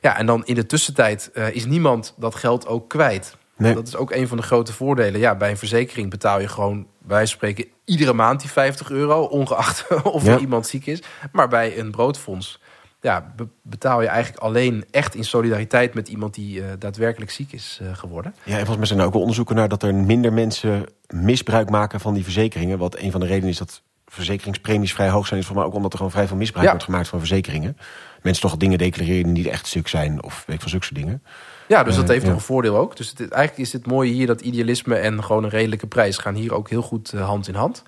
Ja, 0.00 0.16
en 0.16 0.26
dan 0.26 0.44
in 0.44 0.54
de 0.54 0.66
tussentijd 0.66 1.30
uh, 1.34 1.54
is 1.54 1.64
niemand 1.64 2.14
dat 2.16 2.34
geld 2.34 2.66
ook 2.66 2.88
kwijt. 2.88 3.36
Nee. 3.56 3.74
Dat 3.74 3.86
is 3.86 3.96
ook 3.96 4.10
een 4.10 4.28
van 4.28 4.36
de 4.36 4.42
grote 4.42 4.72
voordelen. 4.72 5.20
Ja, 5.20 5.34
bij 5.34 5.50
een 5.50 5.56
verzekering 5.56 6.10
betaal 6.10 6.40
je 6.40 6.48
gewoon 6.48 6.76
bij 6.76 7.16
wijze 7.16 7.38
van 7.38 7.48
spreken 7.48 7.72
iedere 7.84 8.12
maand 8.12 8.40
die 8.40 8.50
50 8.50 8.90
euro. 8.90 9.22
Ongeacht 9.22 9.86
of 10.02 10.26
er 10.26 10.38
iemand 10.38 10.66
ziek 10.66 10.86
is. 10.86 11.02
Maar 11.32 11.48
bij 11.48 11.78
een 11.78 11.90
broodfonds 11.90 12.60
ja, 13.00 13.34
betaal 13.62 14.02
je 14.02 14.08
eigenlijk 14.08 14.42
alleen 14.42 14.84
echt 14.90 15.14
in 15.14 15.24
solidariteit 15.24 15.94
met 15.94 16.08
iemand 16.08 16.34
die 16.34 16.60
uh, 16.60 16.64
daadwerkelijk 16.78 17.30
ziek 17.30 17.52
is 17.52 17.78
uh, 17.82 17.96
geworden. 17.96 18.34
Ja, 18.42 18.50
en 18.52 18.56
volgens 18.56 18.76
mij 18.76 18.86
zijn 18.86 18.98
er 18.98 19.06
ook 19.06 19.12
wel 19.12 19.20
onderzoeken 19.20 19.56
naar 19.56 19.68
dat 19.68 19.82
er 19.82 19.94
minder 19.94 20.32
mensen 20.32 20.84
misbruik 21.06 21.70
maken 21.70 22.00
van 22.00 22.14
die 22.14 22.22
verzekeringen. 22.22 22.78
Wat 22.78 22.98
een 22.98 23.10
van 23.10 23.20
de 23.20 23.26
redenen 23.26 23.50
is 23.50 23.58
dat 23.58 23.82
verzekeringspremies 24.06 24.92
vrij 24.92 25.08
hoog 25.08 25.26
zijn, 25.26 25.40
is 25.40 25.46
volgens 25.46 25.66
mij 25.66 25.66
ook 25.66 25.76
omdat 25.76 25.92
er 25.92 25.98
gewoon 25.98 26.12
vrij 26.12 26.26
veel 26.26 26.36
misbruik 26.36 26.68
wordt 26.68 26.84
gemaakt 26.84 27.08
van 27.08 27.18
verzekeringen. 27.18 27.76
Mensen 28.22 28.42
toch 28.42 28.56
dingen 28.56 28.78
declareren 28.78 29.24
die 29.24 29.32
niet 29.32 29.52
echt 29.52 29.66
stuk 29.66 29.88
zijn 29.88 30.22
of 30.22 30.42
weet 30.46 30.56
ik 30.56 30.60
van 30.60 30.70
zulke 30.70 30.94
dingen. 30.94 31.22
Ja, 31.68 31.82
dus 31.82 31.96
dat 31.96 32.08
heeft 32.08 32.22
uh, 32.22 32.28
nog 32.28 32.38
een 32.38 32.44
voordeel 32.44 32.76
ook. 32.76 32.96
Dus 32.96 33.08
het, 33.08 33.20
eigenlijk 33.20 33.58
is 33.58 33.72
het 33.72 33.86
mooie 33.86 34.12
hier 34.12 34.26
dat 34.26 34.40
idealisme 34.40 34.94
en 34.94 35.24
gewoon 35.24 35.44
een 35.44 35.50
redelijke 35.50 35.86
prijs 35.86 36.18
gaan 36.18 36.34
hier 36.34 36.54
ook 36.54 36.70
heel 36.70 36.82
goed 36.82 37.10
hand 37.10 37.48
in 37.48 37.54
hand. 37.54 37.82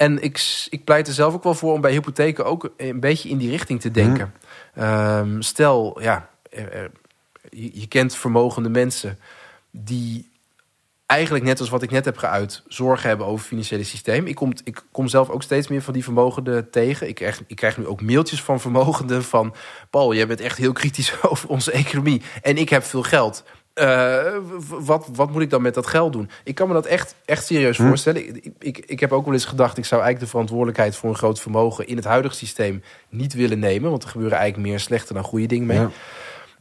En 0.00 0.22
ik, 0.22 0.66
ik 0.68 0.84
pleit 0.84 1.06
er 1.06 1.12
zelf 1.12 1.34
ook 1.34 1.42
wel 1.42 1.54
voor 1.54 1.72
om 1.72 1.80
bij 1.80 1.92
hypotheken 1.92 2.44
ook 2.44 2.72
een 2.76 3.00
beetje 3.00 3.28
in 3.28 3.38
die 3.38 3.50
richting 3.50 3.80
te 3.80 3.90
denken. 3.90 4.34
Um, 4.78 5.42
stel, 5.42 6.00
ja, 6.02 6.30
er, 6.50 6.90
je, 7.50 7.80
je, 7.80 7.86
kent 7.86 8.16
vermogende 8.16 8.68
mensen 8.68 9.18
die 9.70 10.30
eigenlijk 11.06 11.44
net 11.44 11.60
als 11.60 11.68
wat 11.68 11.82
ik 11.82 11.90
net 11.90 12.04
heb 12.04 12.16
geuit, 12.16 12.62
zorgen 12.68 13.08
hebben 13.08 13.26
over 13.26 13.38
het 13.38 13.48
financiële 13.48 13.84
systeem. 13.84 14.26
Ik 14.26 14.34
kom, 14.34 14.52
ik 14.64 14.84
kom 14.92 15.08
zelf 15.08 15.28
ook 15.28 15.42
steeds 15.42 15.68
meer 15.68 15.82
van 15.82 15.92
die 15.92 16.04
vermogenden 16.04 16.70
tegen. 16.70 17.08
Ik 17.08 17.14
krijg, 17.14 17.42
ik 17.46 17.56
krijg 17.56 17.78
nu 17.78 17.86
ook 17.86 18.02
mailtjes 18.02 18.42
van 18.42 18.60
vermogenden 18.60 19.24
van... 19.24 19.54
Paul, 19.90 20.14
jij 20.14 20.26
bent 20.26 20.40
echt 20.40 20.58
heel 20.58 20.72
kritisch 20.72 21.22
over 21.30 21.48
onze 21.48 21.72
economie 21.72 22.22
en 22.42 22.56
ik 22.56 22.68
heb 22.68 22.84
veel 22.84 23.02
geld. 23.02 23.44
Uh, 23.80 24.22
wat, 24.68 25.08
wat 25.12 25.30
moet 25.30 25.42
ik 25.42 25.50
dan 25.50 25.62
met 25.62 25.74
dat 25.74 25.86
geld 25.86 26.12
doen? 26.12 26.30
Ik 26.44 26.54
kan 26.54 26.68
me 26.68 26.74
dat 26.74 26.86
echt, 26.86 27.14
echt 27.24 27.46
serieus 27.46 27.76
hm. 27.76 27.86
voorstellen. 27.86 28.26
Ik, 28.26 28.52
ik, 28.58 28.78
ik 28.78 29.00
heb 29.00 29.12
ook 29.12 29.24
wel 29.24 29.34
eens 29.34 29.44
gedacht... 29.44 29.78
ik 29.78 29.84
zou 29.84 30.00
eigenlijk 30.00 30.24
de 30.24 30.30
verantwoordelijkheid 30.30 30.96
voor 30.96 31.10
een 31.10 31.16
groot 31.16 31.40
vermogen... 31.40 31.86
in 31.86 31.96
het 31.96 32.04
huidige 32.04 32.34
systeem 32.34 32.82
niet 33.08 33.34
willen 33.34 33.58
nemen. 33.58 33.90
Want 33.90 34.02
er 34.02 34.08
gebeuren 34.08 34.38
eigenlijk 34.38 34.68
meer 34.68 34.80
slechte 34.80 35.12
dan 35.12 35.24
goede 35.24 35.46
dingen 35.46 35.66
mee. 35.66 35.86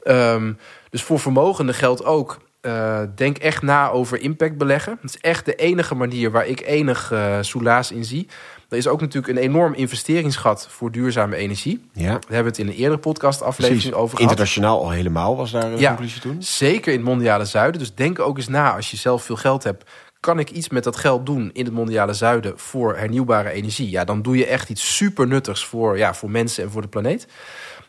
Ja. 0.03 0.33
Um, 0.33 0.57
dus 0.89 1.03
voor 1.03 1.19
vermogenden 1.19 1.75
geldt 1.75 2.05
ook... 2.05 2.39
Uh, 2.61 3.01
denk 3.15 3.37
echt 3.37 3.61
na 3.61 3.89
over 3.89 4.21
impact 4.21 4.57
beleggen. 4.57 4.97
Dat 5.01 5.09
is 5.13 5.21
echt 5.21 5.45
de 5.45 5.55
enige 5.55 5.95
manier 5.95 6.31
waar 6.31 6.47
ik 6.47 6.61
enig 6.61 7.11
uh, 7.11 7.37
soelaas 7.41 7.91
in 7.91 8.05
zie. 8.05 8.27
Er 8.69 8.77
is 8.77 8.87
ook 8.87 9.01
natuurlijk 9.01 9.37
een 9.37 9.43
enorm 9.43 9.73
investeringsgat 9.73 10.67
voor 10.69 10.91
duurzame 10.91 11.35
energie. 11.35 11.85
Ja. 11.93 12.03
Daar 12.03 12.19
hebben 12.19 12.37
we 12.37 12.49
het 12.49 12.57
in 12.57 12.67
een 12.67 12.73
eerdere 12.73 12.97
podcast 12.97 13.41
aflevering 13.41 13.93
over 13.93 14.17
gehad. 14.17 14.31
Internationaal 14.31 14.79
al 14.79 14.89
helemaal 14.89 15.37
was 15.37 15.51
daar 15.51 15.71
een 15.71 15.85
conclusie 15.85 16.21
toen. 16.21 16.43
Zeker 16.43 16.91
in 16.91 16.97
het 16.97 17.07
mondiale 17.07 17.45
zuiden. 17.45 17.79
Dus 17.79 17.93
denk 17.93 18.19
ook 18.19 18.37
eens 18.37 18.47
na 18.47 18.75
als 18.75 18.91
je 18.91 18.97
zelf 18.97 19.23
veel 19.23 19.35
geld 19.35 19.63
hebt. 19.63 19.89
Kan 20.19 20.39
ik 20.39 20.49
iets 20.49 20.69
met 20.69 20.83
dat 20.83 20.95
geld 20.95 21.25
doen 21.25 21.49
in 21.53 21.65
het 21.65 21.73
mondiale 21.73 22.13
zuiden 22.13 22.59
voor 22.59 22.97
hernieuwbare 22.97 23.49
energie? 23.49 23.89
Ja, 23.89 24.03
dan 24.03 24.21
doe 24.21 24.37
je 24.37 24.45
echt 24.45 24.69
iets 24.69 24.95
super 24.95 25.27
nuttigs 25.27 25.65
voor, 25.65 25.97
ja, 25.97 26.13
voor 26.13 26.31
mensen 26.31 26.63
en 26.63 26.71
voor 26.71 26.81
de 26.81 26.87
planeet. 26.87 27.27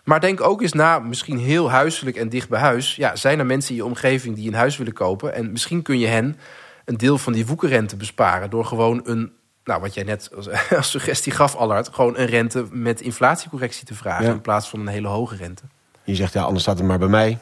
Maar 0.05 0.20
denk 0.20 0.41
ook 0.41 0.62
eens 0.62 0.72
na, 0.72 0.99
misschien 0.99 1.39
heel 1.39 1.70
huiselijk 1.70 2.16
en 2.16 2.28
dicht 2.28 2.49
bij 2.49 2.61
huis. 2.61 2.97
Ja, 2.97 3.16
zijn 3.16 3.39
er 3.39 3.47
mensen 3.47 3.70
in 3.70 3.76
je 3.76 3.85
omgeving 3.85 4.37
die 4.37 4.49
een 4.49 4.55
huis 4.55 4.76
willen 4.76 4.93
kopen? 4.93 5.35
En 5.35 5.53
misschien 5.53 5.83
kun 5.83 5.99
je 5.99 6.07
hen 6.07 6.37
een 6.85 6.97
deel 6.97 7.18
van 7.18 7.33
die 7.33 7.47
woekerrente 7.47 7.97
besparen 7.97 8.51
door 8.51 8.64
gewoon 8.64 9.01
een 9.05 9.33
nou, 9.71 9.83
wat 9.83 9.95
jij 9.95 10.05
net 10.05 10.31
als, 10.77 10.91
suggestie 10.91 11.33
gaf, 11.33 11.57
Allard, 11.57 11.89
gewoon 11.93 12.18
een 12.18 12.27
rente 12.27 12.66
met 12.71 13.01
inflatiecorrectie 13.01 13.87
te 13.87 13.95
vragen 13.95 14.27
in 14.27 14.41
plaats 14.41 14.68
van 14.68 14.81
een 14.81 14.87
hele 14.87 15.09
hoge 15.09 15.37
rente. 15.37 15.62
Je 16.05 16.14
zegt 16.14 16.33
ja, 16.33 16.43
anders 16.43 16.62
staat 16.62 16.79
het 16.79 16.87
maar 16.87 16.99
bij 16.99 17.09
mij. 17.09 17.39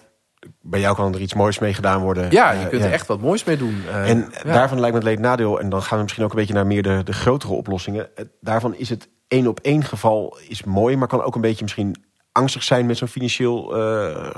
Bij 0.60 0.80
jou 0.80 0.96
kan 0.96 1.14
er 1.14 1.20
iets 1.20 1.34
moois 1.34 1.58
mee 1.58 1.74
gedaan 1.74 2.00
worden. 2.00 2.30
Ja, 2.30 2.50
je 2.50 2.68
kunt 2.68 2.82
er 2.82 2.92
echt 2.92 3.06
wat 3.06 3.20
moois 3.20 3.44
mee 3.44 3.56
doen. 3.56 3.82
Uh, 3.86 4.10
en 4.10 4.32
daarvan 4.44 4.80
lijkt 4.80 4.94
me 4.94 5.00
het 5.00 5.10
leed 5.10 5.18
nadeel, 5.18 5.60
en 5.60 5.68
dan 5.68 5.82
gaan 5.82 5.96
we 5.96 6.02
misschien 6.02 6.24
ook 6.24 6.30
een 6.30 6.38
beetje 6.38 6.54
naar 6.54 6.66
meer 6.66 6.82
de, 6.82 7.02
de 7.04 7.12
grotere 7.12 7.52
oplossingen. 7.52 8.08
Daarvan 8.40 8.74
is 8.74 8.88
het 8.88 9.08
één 9.28 9.46
op 9.46 9.60
één 9.60 9.84
geval 9.84 10.38
is 10.48 10.64
mooi, 10.64 10.96
maar 10.96 11.08
kan 11.08 11.22
ook 11.22 11.34
een 11.34 11.40
beetje 11.40 11.62
misschien 11.62 12.04
angstig 12.32 12.62
zijn 12.62 12.86
met 12.86 12.96
zo'n 12.96 13.08
financieel, 13.08 13.78
uh, 13.78 14.32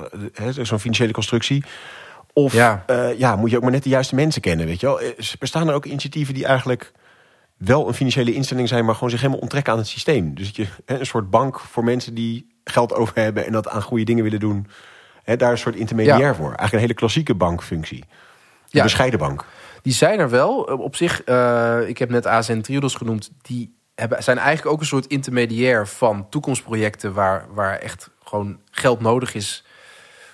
zo'n 0.50 0.80
financiële 0.80 1.12
constructie. 1.12 1.64
Of 2.32 2.52
ja. 2.52 2.84
Uh, 2.90 3.18
ja, 3.18 3.36
moet 3.36 3.50
je 3.50 3.56
ook 3.56 3.62
maar 3.62 3.72
net 3.72 3.82
de 3.82 3.88
juiste 3.88 4.14
mensen 4.14 4.42
kennen, 4.42 4.66
weet 4.66 4.80
je 4.80 4.86
wel. 4.86 5.00
Bestaan 5.38 5.68
er 5.68 5.74
ook 5.74 5.84
initiatieven 5.84 6.34
die 6.34 6.44
eigenlijk 6.44 6.92
wel 7.60 7.88
een 7.88 7.94
financiële 7.94 8.34
instelling 8.34 8.68
zijn, 8.68 8.84
maar 8.84 8.94
gewoon 8.94 9.10
zich 9.10 9.20
helemaal 9.20 9.40
onttrekken 9.40 9.72
aan 9.72 9.78
het 9.78 9.88
systeem. 9.88 10.34
Dus 10.34 10.46
dat 10.46 10.56
je 10.56 10.66
een 10.84 11.06
soort 11.06 11.30
bank 11.30 11.60
voor 11.60 11.84
mensen 11.84 12.14
die 12.14 12.46
geld 12.64 12.94
over 12.94 13.18
hebben 13.18 13.46
en 13.46 13.52
dat 13.52 13.68
aan 13.68 13.82
goede 13.82 14.04
dingen 14.04 14.24
willen 14.24 14.40
doen. 14.40 14.66
Hè, 15.22 15.36
daar 15.36 15.50
een 15.50 15.58
soort 15.58 15.74
intermediair 15.74 16.34
voor. 16.34 16.46
Eigenlijk 16.46 16.72
een 16.72 16.78
hele 16.78 16.94
klassieke 16.94 17.34
bankfunctie. 17.34 17.98
Een 18.00 18.06
ja. 18.66 18.82
bescheiden 18.82 19.18
bank. 19.18 19.44
Die 19.82 19.92
zijn 19.92 20.18
er 20.18 20.30
wel. 20.30 20.56
Op 20.62 20.96
zich, 20.96 21.26
uh, 21.26 21.78
ik 21.86 21.98
heb 21.98 22.10
net 22.10 22.26
ASN 22.26 22.60
Triodos 22.60 22.94
genoemd. 22.94 23.30
Die 23.42 23.74
hebben, 23.94 24.22
zijn 24.22 24.38
eigenlijk 24.38 24.74
ook 24.74 24.80
een 24.80 24.86
soort 24.86 25.06
intermediair 25.06 25.86
van 25.86 26.28
toekomstprojecten 26.28 27.12
waar, 27.12 27.46
waar 27.54 27.78
echt 27.78 28.10
gewoon 28.24 28.58
geld 28.70 29.00
nodig 29.00 29.34
is 29.34 29.64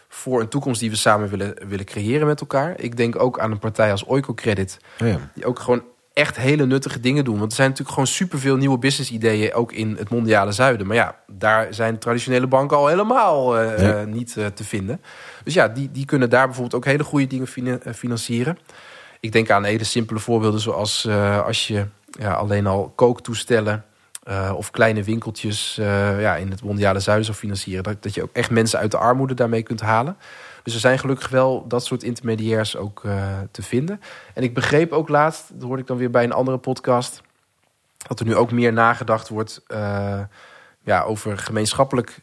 voor 0.08 0.40
een 0.40 0.48
toekomst 0.48 0.80
die 0.80 0.90
we 0.90 0.96
samen 0.96 1.28
willen, 1.28 1.68
willen 1.68 1.84
creëren 1.84 2.26
met 2.26 2.40
elkaar. 2.40 2.80
Ik 2.80 2.96
denk 2.96 3.18
ook 3.22 3.38
aan 3.38 3.50
een 3.50 3.58
partij 3.58 3.90
als 3.90 4.04
Oiko 4.04 4.34
Credit, 4.34 4.78
oh 5.02 5.08
ja. 5.08 5.30
die 5.34 5.46
ook 5.46 5.58
gewoon 5.58 5.82
echt 6.16 6.36
hele 6.36 6.66
nuttige 6.66 7.00
dingen 7.00 7.24
doen. 7.24 7.38
Want 7.38 7.50
er 7.50 7.56
zijn 7.56 7.68
natuurlijk 7.68 7.96
gewoon 7.96 8.12
superveel 8.14 8.56
nieuwe 8.56 8.78
business 8.78 9.10
ideeën 9.10 9.54
ook 9.54 9.72
in 9.72 9.96
het 9.98 10.08
mondiale 10.08 10.52
zuiden. 10.52 10.86
Maar 10.86 10.96
ja, 10.96 11.16
daar 11.26 11.74
zijn 11.74 11.98
traditionele 11.98 12.46
banken 12.46 12.76
al 12.76 12.86
helemaal 12.86 13.62
uh, 13.62 14.04
niet 14.04 14.34
uh, 14.38 14.46
te 14.46 14.64
vinden. 14.64 15.00
Dus 15.44 15.54
ja, 15.54 15.68
die, 15.68 15.90
die 15.90 16.04
kunnen 16.04 16.30
daar 16.30 16.44
bijvoorbeeld 16.46 16.74
ook 16.74 16.84
hele 16.84 17.04
goede 17.04 17.26
dingen 17.26 17.46
financieren. 17.94 18.58
Ik 19.20 19.32
denk 19.32 19.50
aan 19.50 19.64
hele 19.64 19.84
simpele 19.84 20.18
voorbeelden 20.18 20.60
zoals 20.60 21.04
uh, 21.08 21.44
als 21.44 21.66
je 21.68 21.86
ja, 22.10 22.32
alleen 22.32 22.66
al 22.66 22.92
kooktoestellen 22.94 23.84
of 24.54 24.70
kleine 24.70 25.02
winkeltjes 25.02 25.74
ja, 26.18 26.36
in 26.36 26.50
het 26.50 26.62
mondiale 26.62 27.00
zuiden 27.00 27.26
zou 27.26 27.38
financieren. 27.38 27.82
Dat, 27.84 28.02
dat 28.02 28.14
je 28.14 28.22
ook 28.22 28.32
echt 28.32 28.50
mensen 28.50 28.78
uit 28.78 28.90
de 28.90 28.98
armoede 28.98 29.34
daarmee 29.34 29.62
kunt 29.62 29.80
halen. 29.80 30.16
Dus 30.66 30.74
er 30.74 30.80
zijn 30.80 30.98
gelukkig 30.98 31.28
wel 31.28 31.64
dat 31.68 31.84
soort 31.84 32.02
intermediairs 32.02 32.76
ook 32.76 33.02
uh, 33.04 33.38
te 33.50 33.62
vinden. 33.62 34.00
En 34.34 34.42
ik 34.42 34.54
begreep 34.54 34.92
ook 34.92 35.08
laatst, 35.08 35.50
dat 35.52 35.62
hoorde 35.62 35.82
ik 35.82 35.88
dan 35.88 35.96
weer 35.96 36.10
bij 36.10 36.24
een 36.24 36.32
andere 36.32 36.58
podcast, 36.58 37.20
dat 37.96 38.20
er 38.20 38.26
nu 38.26 38.34
ook 38.34 38.50
meer 38.50 38.72
nagedacht 38.72 39.28
wordt 39.28 39.62
uh, 39.68 40.20
ja, 40.80 41.02
over 41.02 41.38
gemeenschappelijk 41.38 42.20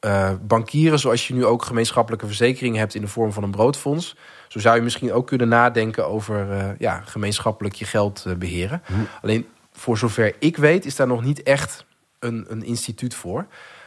uh, 0.00 0.30
bankieren, 0.42 0.98
zoals 0.98 1.28
je 1.28 1.34
nu 1.34 1.44
ook 1.44 1.64
gemeenschappelijke 1.64 2.26
verzekeringen 2.26 2.78
hebt 2.78 2.94
in 2.94 3.00
de 3.00 3.08
vorm 3.08 3.32
van 3.32 3.42
een 3.42 3.50
broodfonds. 3.50 4.16
Zo 4.48 4.58
zou 4.58 4.76
je 4.76 4.82
misschien 4.82 5.12
ook 5.12 5.26
kunnen 5.26 5.48
nadenken 5.48 6.08
over 6.08 6.74
ja, 6.78 7.00
gemeenschappelijk 7.04 7.74
je 7.74 7.84
geld 7.84 8.24
beheren. 8.38 8.82
Hm. 8.86 8.92
Alleen 9.22 9.46
voor 9.72 9.98
zover 9.98 10.34
ik 10.38 10.56
weet, 10.56 10.84
is 10.84 10.96
daar 10.96 11.06
nog 11.06 11.24
niet 11.24 11.42
echt 11.42 11.84
een, 12.18 12.46
een 12.48 12.64
instituut 12.64 13.14
voor. 13.14 13.46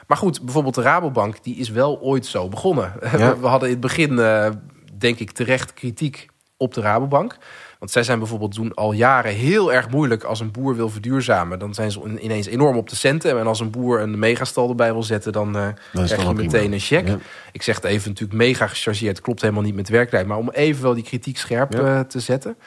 Maar 0.10 0.18
goed, 0.18 0.42
bijvoorbeeld 0.42 0.76
de 0.76 0.82
Rabobank, 0.82 1.44
die 1.44 1.56
is 1.56 1.70
wel 1.70 2.00
ooit 2.02 2.26
zo 2.26 2.48
begonnen. 2.48 2.94
We 3.42 3.48
hadden 3.48 3.68
in 3.70 3.74
het 3.74 3.84
begin, 3.84 4.12
uh, 4.12 4.50
denk 4.98 5.20
ik, 5.20 5.32
terecht 5.32 5.74
kritiek 5.74 6.28
op 6.58 6.74
de 6.74 6.82
Rabobank. 6.82 7.38
Want 7.80 7.92
zij 7.92 8.04
zijn 8.04 8.20
bijvoorbeeld 8.20 8.56
doen 8.56 8.74
al 8.74 8.92
jaren 8.92 9.34
heel 9.34 9.74
erg 9.74 9.90
moeilijk 9.90 10.24
als 10.24 10.40
een 10.40 10.52
boer 10.52 10.76
wil 10.76 10.90
verduurzamen. 10.90 11.60
Dan 11.60 11.74
zijn 11.74 11.92
ze 11.92 12.20
ineens 12.20 12.48
enorm 12.48 12.78
op 12.78 12.90
de 12.90 12.96
centen. 12.96 13.40
En 13.40 13.48
als 13.48 13.60
een 13.60 13.72
boer 13.72 14.02
een 14.02 14.20
megastal 14.20 14.70
erbij 14.70 14.94
wil 14.94 15.04
zetten, 15.04 15.32
dan, 15.32 15.48
uh, 15.58 15.68
dan 15.94 16.06
krijg 16.06 16.24
je 16.24 16.34
meteen 16.34 16.74
een 16.74 16.80
check. 16.80 17.08
Ik 17.52 17.62
zeg 17.62 17.76
het 17.76 17.84
even 17.84 18.10
natuurlijk 18.10 18.40
mega 18.40 18.68
gechargeerd. 18.68 19.22
Klopt 19.22 19.42
helemaal 19.42 19.64
niet 19.64 19.76
met 19.76 19.90
werktijd. 19.90 20.26
Maar 20.26 20.38
om 20.38 20.50
even 20.50 20.84
wel 20.84 20.94
die 20.94 21.04
kritiek 21.04 21.38
scherp 21.38 21.80
uh, 21.80 22.00
te 22.00 22.20
zetten. 22.20 22.58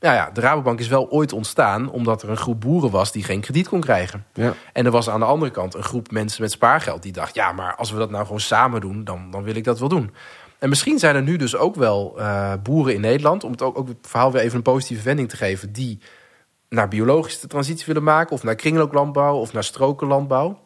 Nou 0.00 0.14
ja, 0.14 0.30
de 0.30 0.40
Rabobank 0.40 0.80
is 0.80 0.88
wel 0.88 1.10
ooit 1.10 1.32
ontstaan 1.32 1.90
omdat 1.90 2.22
er 2.22 2.30
een 2.30 2.36
groep 2.36 2.60
boeren 2.60 2.90
was 2.90 3.12
die 3.12 3.24
geen 3.24 3.40
krediet 3.40 3.68
kon 3.68 3.80
krijgen. 3.80 4.26
Ja. 4.32 4.54
En 4.72 4.84
er 4.84 4.90
was 4.90 5.10
aan 5.10 5.20
de 5.20 5.26
andere 5.26 5.50
kant 5.50 5.74
een 5.74 5.82
groep 5.82 6.10
mensen 6.10 6.42
met 6.42 6.50
spaargeld 6.50 7.02
die 7.02 7.12
dacht: 7.12 7.34
ja, 7.34 7.52
maar 7.52 7.74
als 7.74 7.90
we 7.90 7.98
dat 7.98 8.10
nou 8.10 8.24
gewoon 8.24 8.40
samen 8.40 8.80
doen, 8.80 9.04
dan, 9.04 9.30
dan 9.30 9.42
wil 9.42 9.54
ik 9.54 9.64
dat 9.64 9.78
wel 9.78 9.88
doen. 9.88 10.14
En 10.58 10.68
misschien 10.68 10.98
zijn 10.98 11.16
er 11.16 11.22
nu 11.22 11.36
dus 11.36 11.56
ook 11.56 11.74
wel 11.74 12.14
uh, 12.18 12.52
boeren 12.62 12.94
in 12.94 13.00
Nederland, 13.00 13.44
om 13.44 13.50
het 13.50 13.62
ook, 13.62 13.78
ook 13.78 13.88
het 13.88 13.96
verhaal 14.02 14.32
weer 14.32 14.42
even 14.42 14.56
een 14.56 14.62
positieve 14.62 15.02
wending 15.02 15.28
te 15.28 15.36
geven, 15.36 15.72
die 15.72 15.98
naar 16.68 16.88
biologische 16.88 17.46
transitie 17.46 17.86
willen 17.86 18.02
maken, 18.02 18.32
of 18.32 18.42
naar 18.42 18.54
kringlooplandbouw 18.54 19.36
of 19.36 19.52
naar 19.52 19.64
strokenlandbouw. 19.64 20.60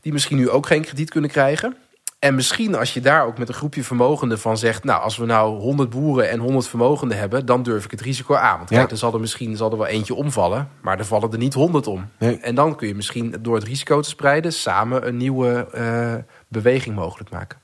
Die 0.00 0.12
misschien 0.12 0.36
nu 0.36 0.50
ook 0.50 0.66
geen 0.66 0.82
krediet 0.82 1.10
kunnen 1.10 1.30
krijgen. 1.30 1.76
En 2.22 2.34
misschien 2.34 2.74
als 2.74 2.94
je 2.94 3.00
daar 3.00 3.26
ook 3.26 3.38
met 3.38 3.48
een 3.48 3.54
groepje 3.54 3.84
vermogenden 3.84 4.38
van 4.38 4.58
zegt... 4.58 4.84
nou, 4.84 5.02
als 5.02 5.16
we 5.16 5.24
nou 5.24 5.60
100 5.60 5.90
boeren 5.90 6.30
en 6.30 6.38
100 6.38 6.68
vermogenden 6.68 7.18
hebben... 7.18 7.46
dan 7.46 7.62
durf 7.62 7.84
ik 7.84 7.90
het 7.90 8.00
risico 8.00 8.34
aan. 8.34 8.56
Want 8.56 8.68
kijk, 8.68 8.90
er 8.90 8.96
zal 8.96 9.14
er 9.14 9.20
misschien 9.20 9.56
zal 9.56 9.70
er 9.70 9.76
wel 9.76 9.86
eentje 9.86 10.14
omvallen... 10.14 10.68
maar 10.80 10.98
er 10.98 11.04
vallen 11.04 11.32
er 11.32 11.38
niet 11.38 11.54
100 11.54 11.86
om. 11.86 12.08
En 12.18 12.54
dan 12.54 12.76
kun 12.76 12.88
je 12.88 12.94
misschien 12.94 13.36
door 13.40 13.54
het 13.54 13.64
risico 13.64 14.00
te 14.00 14.08
spreiden... 14.08 14.52
samen 14.52 15.06
een 15.06 15.16
nieuwe 15.16 15.68
uh, 15.74 16.14
beweging 16.48 16.94
mogelijk 16.94 17.30
maken. 17.30 17.58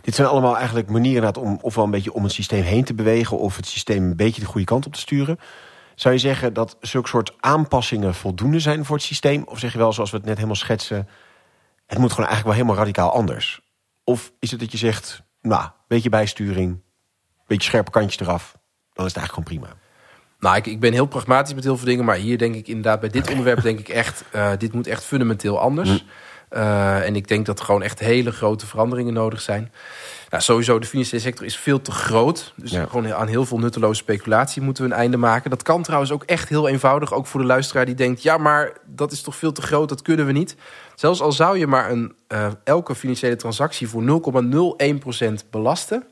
Dit 0.00 0.14
zijn 0.14 0.28
allemaal 0.28 0.56
eigenlijk 0.56 0.88
manieren 0.88 1.36
om 1.36 1.58
ofwel 1.60 1.84
een 1.84 1.90
beetje 1.90 2.12
om 2.12 2.22
het 2.22 2.32
systeem 2.32 2.62
heen 2.62 2.84
te 2.84 2.94
bewegen... 2.94 3.38
of 3.38 3.56
het 3.56 3.66
systeem 3.66 4.02
een 4.02 4.16
beetje 4.16 4.40
de 4.40 4.46
goede 4.46 4.66
kant 4.66 4.86
op 4.86 4.92
te 4.92 5.00
sturen. 5.00 5.38
Zou 5.94 6.14
je 6.14 6.20
zeggen 6.20 6.52
dat 6.52 6.76
zulke 6.80 7.08
soort 7.08 7.34
aanpassingen 7.40 8.14
voldoende 8.14 8.60
zijn 8.60 8.84
voor 8.84 8.96
het 8.96 9.04
systeem? 9.04 9.42
Of 9.46 9.58
zeg 9.58 9.72
je 9.72 9.78
wel, 9.78 9.92
zoals 9.92 10.10
we 10.10 10.16
het 10.16 10.26
net 10.26 10.34
helemaal 10.34 10.56
schetsen... 10.56 11.08
het 11.86 11.98
moet 11.98 12.12
gewoon 12.12 12.28
eigenlijk 12.28 12.56
wel 12.56 12.66
helemaal 12.66 12.84
radicaal 12.84 13.12
anders... 13.12 13.62
Of 14.04 14.32
is 14.38 14.50
het 14.50 14.60
dat 14.60 14.72
je 14.72 14.78
zegt, 14.78 15.22
nou, 15.40 15.70
beetje 15.88 16.08
bijsturing, 16.08 16.82
beetje 17.46 17.68
scherpe 17.68 17.90
kantjes 17.90 18.20
eraf, 18.20 18.52
dan 18.92 19.06
is 19.06 19.14
het 19.14 19.20
eigenlijk 19.22 19.48
gewoon 19.48 19.62
prima. 19.68 19.82
Nou, 20.38 20.56
ik, 20.56 20.66
ik 20.66 20.80
ben 20.80 20.92
heel 20.92 21.06
pragmatisch 21.06 21.54
met 21.54 21.64
heel 21.64 21.76
veel 21.76 21.86
dingen, 21.86 22.04
maar 22.04 22.16
hier 22.16 22.38
denk 22.38 22.54
ik 22.54 22.68
inderdaad 22.68 23.00
bij 23.00 23.08
dit 23.08 23.30
onderwerp 23.30 23.62
denk 23.62 23.78
ik 23.78 23.88
echt, 23.88 24.24
uh, 24.34 24.50
dit 24.58 24.72
moet 24.72 24.86
echt 24.86 25.04
fundamenteel 25.04 25.60
anders. 25.60 25.90
Hm. 25.90 26.04
Uh, 26.56 27.06
en 27.06 27.16
ik 27.16 27.28
denk 27.28 27.46
dat 27.46 27.58
er 27.58 27.64
gewoon 27.64 27.82
echt 27.82 27.98
hele 27.98 28.32
grote 28.32 28.66
veranderingen 28.66 29.12
nodig 29.12 29.40
zijn. 29.40 29.72
Nou, 30.30 30.42
sowieso, 30.42 30.78
de 30.78 30.86
financiële 30.86 31.22
sector 31.22 31.46
is 31.46 31.56
veel 31.56 31.82
te 31.82 31.90
groot. 31.90 32.52
Dus 32.56 32.72
gewoon 32.72 33.14
aan 33.14 33.26
heel 33.26 33.44
veel 33.44 33.58
nutteloze 33.58 34.00
speculatie 34.00 34.62
moeten 34.62 34.84
we 34.84 34.90
een 34.90 34.96
einde 34.96 35.16
maken. 35.16 35.50
Dat 35.50 35.62
kan 35.62 35.82
trouwens 35.82 36.12
ook 36.12 36.22
echt 36.22 36.48
heel 36.48 36.68
eenvoudig. 36.68 37.12
Ook 37.12 37.26
voor 37.26 37.40
de 37.40 37.46
luisteraar 37.46 37.86
die 37.86 37.94
denkt... 37.94 38.22
ja, 38.22 38.38
maar 38.38 38.72
dat 38.86 39.12
is 39.12 39.22
toch 39.22 39.36
veel 39.36 39.52
te 39.52 39.62
groot, 39.62 39.88
dat 39.88 40.02
kunnen 40.02 40.26
we 40.26 40.32
niet. 40.32 40.56
Zelfs 40.94 41.20
al 41.20 41.32
zou 41.32 41.58
je 41.58 41.66
maar 41.66 41.90
een, 41.90 42.14
uh, 42.28 42.46
elke 42.64 42.94
financiële 42.94 43.36
transactie 43.36 43.88
voor 43.88 44.22
0,01% 45.24 45.48
belasten... 45.50 46.04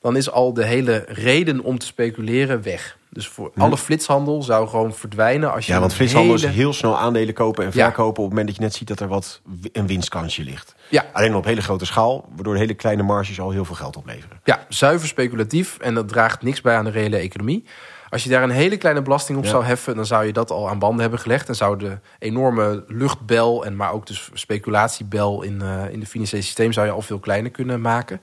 dan 0.00 0.16
is 0.16 0.30
al 0.30 0.52
de 0.52 0.64
hele 0.64 1.04
reden 1.08 1.60
om 1.60 1.78
te 1.78 1.86
speculeren 1.86 2.62
weg. 2.62 2.97
Dus 3.10 3.28
voor 3.28 3.50
hm. 3.54 3.60
alle 3.60 3.76
flitshandel 3.76 4.42
zou 4.42 4.68
gewoon 4.68 4.94
verdwijnen 4.94 5.52
als 5.52 5.66
je. 5.66 5.72
Ja, 5.72 5.80
want 5.80 5.94
flitshandel 5.94 6.34
is 6.34 6.44
heel 6.44 6.72
snel 6.72 6.98
aandelen 6.98 7.34
kopen 7.34 7.64
en 7.64 7.72
verkopen 7.72 8.08
op 8.08 8.16
het 8.16 8.28
moment 8.28 8.46
dat 8.46 8.56
je 8.56 8.62
net 8.62 8.74
ziet 8.74 8.88
dat 8.88 9.00
er 9.00 9.08
wat 9.08 9.40
een 9.72 9.86
winstkansje 9.86 10.42
ligt. 10.42 10.74
Ja. 10.88 11.04
Alleen 11.12 11.34
op 11.34 11.44
hele 11.44 11.60
grote 11.60 11.86
schaal, 11.86 12.28
waardoor 12.34 12.56
hele 12.56 12.74
kleine 12.74 13.02
marges 13.02 13.40
al 13.40 13.50
heel 13.50 13.64
veel 13.64 13.74
geld 13.74 13.96
opleveren. 13.96 14.40
Ja, 14.44 14.64
zuiver 14.68 15.08
speculatief 15.08 15.78
en 15.78 15.94
dat 15.94 16.08
draagt 16.08 16.42
niks 16.42 16.60
bij 16.60 16.76
aan 16.76 16.84
de 16.84 16.90
reële 16.90 17.16
economie. 17.16 17.64
Als 18.10 18.24
je 18.24 18.30
daar 18.30 18.42
een 18.42 18.50
hele 18.50 18.76
kleine 18.76 19.02
belasting 19.02 19.38
op 19.38 19.46
zou 19.46 19.64
heffen, 19.64 19.96
dan 19.96 20.06
zou 20.06 20.26
je 20.26 20.32
dat 20.32 20.50
al 20.50 20.68
aan 20.68 20.78
banden 20.78 21.00
hebben 21.00 21.18
gelegd. 21.18 21.48
En 21.48 21.54
zou 21.54 21.78
de 21.78 21.98
enorme 22.18 22.84
luchtbel 22.86 23.64
en 23.64 23.76
maar 23.76 23.92
ook 23.92 24.06
de 24.06 24.20
speculatiebel 24.32 25.42
in, 25.42 25.60
uh, 25.62 25.92
in 25.92 26.00
het 26.00 26.08
financiële 26.08 26.42
systeem 26.42 26.72
zou 26.72 26.86
je 26.86 26.92
al 26.92 27.02
veel 27.02 27.18
kleiner 27.18 27.50
kunnen 27.50 27.80
maken. 27.80 28.20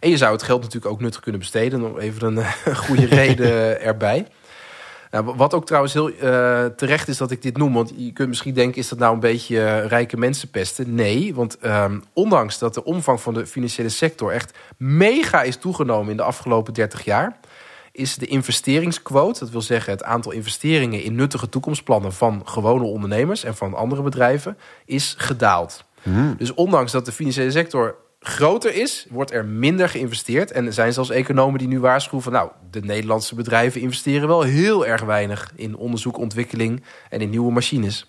En 0.00 0.10
je 0.10 0.16
zou 0.16 0.32
het 0.32 0.42
geld 0.42 0.62
natuurlijk 0.62 0.92
ook 0.92 1.00
nuttig 1.00 1.20
kunnen 1.20 1.40
besteden. 1.40 1.82
Om 1.82 1.98
even 1.98 2.26
een 2.26 2.36
uh, 2.68 2.76
goede 2.76 3.06
reden 3.22 3.80
erbij. 3.80 4.26
Nou, 5.10 5.34
wat 5.36 5.54
ook 5.54 5.66
trouwens 5.66 5.92
heel 5.92 6.10
uh, 6.10 6.64
terecht 6.64 7.08
is 7.08 7.16
dat 7.16 7.30
ik 7.30 7.42
dit 7.42 7.56
noem. 7.56 7.72
Want 7.72 7.92
je 7.96 8.12
kunt 8.12 8.28
misschien 8.28 8.54
denken, 8.54 8.78
is 8.78 8.88
dat 8.88 8.98
nou 8.98 9.14
een 9.14 9.20
beetje 9.20 9.56
uh, 9.56 9.86
rijke 9.86 10.16
mensenpesten? 10.16 10.94
Nee, 10.94 11.34
want 11.34 11.64
um, 11.64 12.02
ondanks 12.12 12.58
dat 12.58 12.74
de 12.74 12.84
omvang 12.84 13.20
van 13.20 13.34
de 13.34 13.46
financiële 13.46 13.88
sector 13.88 14.32
echt 14.32 14.58
mega 14.76 15.42
is 15.42 15.56
toegenomen 15.56 16.10
in 16.10 16.16
de 16.16 16.22
afgelopen 16.22 16.74
30 16.74 17.04
jaar 17.04 17.36
is 17.98 18.16
de 18.16 18.26
investeringsquote, 18.26 19.38
dat 19.38 19.50
wil 19.50 19.62
zeggen 19.62 19.92
het 19.92 20.02
aantal 20.02 20.32
investeringen 20.32 21.02
in 21.02 21.14
nuttige 21.14 21.48
toekomstplannen 21.48 22.12
van 22.12 22.42
gewone 22.44 22.84
ondernemers 22.84 23.44
en 23.44 23.56
van 23.56 23.74
andere 23.74 24.02
bedrijven, 24.02 24.58
is 24.84 25.14
gedaald. 25.18 25.84
Hmm. 26.02 26.34
Dus 26.38 26.54
ondanks 26.54 26.92
dat 26.92 27.04
de 27.04 27.12
financiële 27.12 27.50
sector 27.50 27.96
groter 28.20 28.74
is, 28.74 29.06
wordt 29.10 29.32
er 29.32 29.44
minder 29.44 29.88
geïnvesteerd. 29.88 30.52
En 30.52 30.66
er 30.66 30.72
zijn 30.72 30.92
zelfs 30.92 31.10
economen 31.10 31.58
die 31.58 31.68
nu 31.68 31.80
waarschuwen 31.80 32.22
van... 32.22 32.32
nou, 32.32 32.50
de 32.70 32.80
Nederlandse 32.80 33.34
bedrijven 33.34 33.80
investeren 33.80 34.28
wel 34.28 34.42
heel 34.42 34.86
erg 34.86 35.02
weinig... 35.02 35.52
in 35.54 35.76
onderzoek, 35.76 36.18
ontwikkeling 36.18 36.82
en 37.10 37.20
in 37.20 37.30
nieuwe 37.30 37.52
machines. 37.52 38.06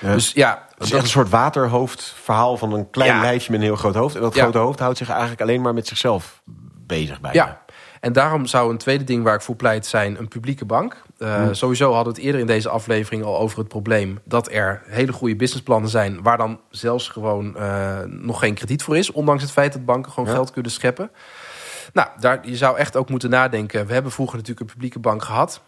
Dus 0.00 0.32
ja, 0.32 0.66
het 0.74 0.86
is 0.86 0.92
echt 0.92 1.02
een 1.02 1.08
soort 1.08 1.28
waterhoofdverhaal 1.28 2.56
van 2.56 2.72
een 2.72 2.90
klein 2.90 3.20
lijfje 3.20 3.50
met 3.50 3.60
een 3.60 3.66
heel 3.66 3.76
groot 3.76 3.94
hoofd. 3.94 4.14
En 4.14 4.20
dat 4.20 4.34
grote 4.34 4.58
hoofd 4.58 4.78
houdt 4.78 4.98
zich 4.98 5.08
eigenlijk 5.08 5.40
alleen 5.40 5.60
maar 5.60 5.74
met 5.74 5.86
zichzelf 5.86 6.42
bezig 6.86 7.20
bij. 7.20 7.32
Ja, 7.32 7.60
en 8.00 8.12
daarom 8.12 8.46
zou 8.46 8.70
een 8.70 8.78
tweede 8.78 9.04
ding 9.04 9.22
waar 9.22 9.34
ik 9.34 9.40
voor 9.40 9.56
pleit 9.56 9.86
zijn 9.86 10.18
een 10.18 10.28
publieke 10.28 10.64
bank. 10.64 11.02
Uh, 11.18 11.48
Sowieso 11.50 11.92
hadden 11.92 12.12
we 12.12 12.18
het 12.18 12.26
eerder 12.26 12.40
in 12.40 12.46
deze 12.46 12.68
aflevering 12.68 13.24
al 13.24 13.38
over 13.38 13.58
het 13.58 13.68
probleem 13.68 14.18
dat 14.24 14.52
er 14.52 14.82
hele 14.86 15.12
goede 15.12 15.36
businessplannen 15.36 15.90
zijn 15.90 16.22
waar 16.22 16.36
dan 16.36 16.60
zelfs 16.70 17.08
gewoon 17.08 17.54
uh, 17.56 17.98
nog 18.06 18.38
geen 18.38 18.54
krediet 18.54 18.82
voor 18.82 18.96
is, 18.96 19.12
ondanks 19.12 19.42
het 19.42 19.52
feit 19.52 19.72
dat 19.72 19.84
banken 19.84 20.12
gewoon 20.12 20.28
geld 20.28 20.50
kunnen 20.50 20.72
scheppen. 20.72 21.10
Nou, 21.92 22.08
daar, 22.20 22.48
je 22.48 22.56
zou 22.56 22.76
echt 22.76 22.96
ook 22.96 23.08
moeten 23.08 23.30
nadenken. 23.30 23.86
We 23.86 23.92
hebben 23.92 24.12
vroeger 24.12 24.36
natuurlijk 24.36 24.66
een 24.66 24.72
publieke 24.72 24.98
bank 24.98 25.24
gehad. 25.24 25.60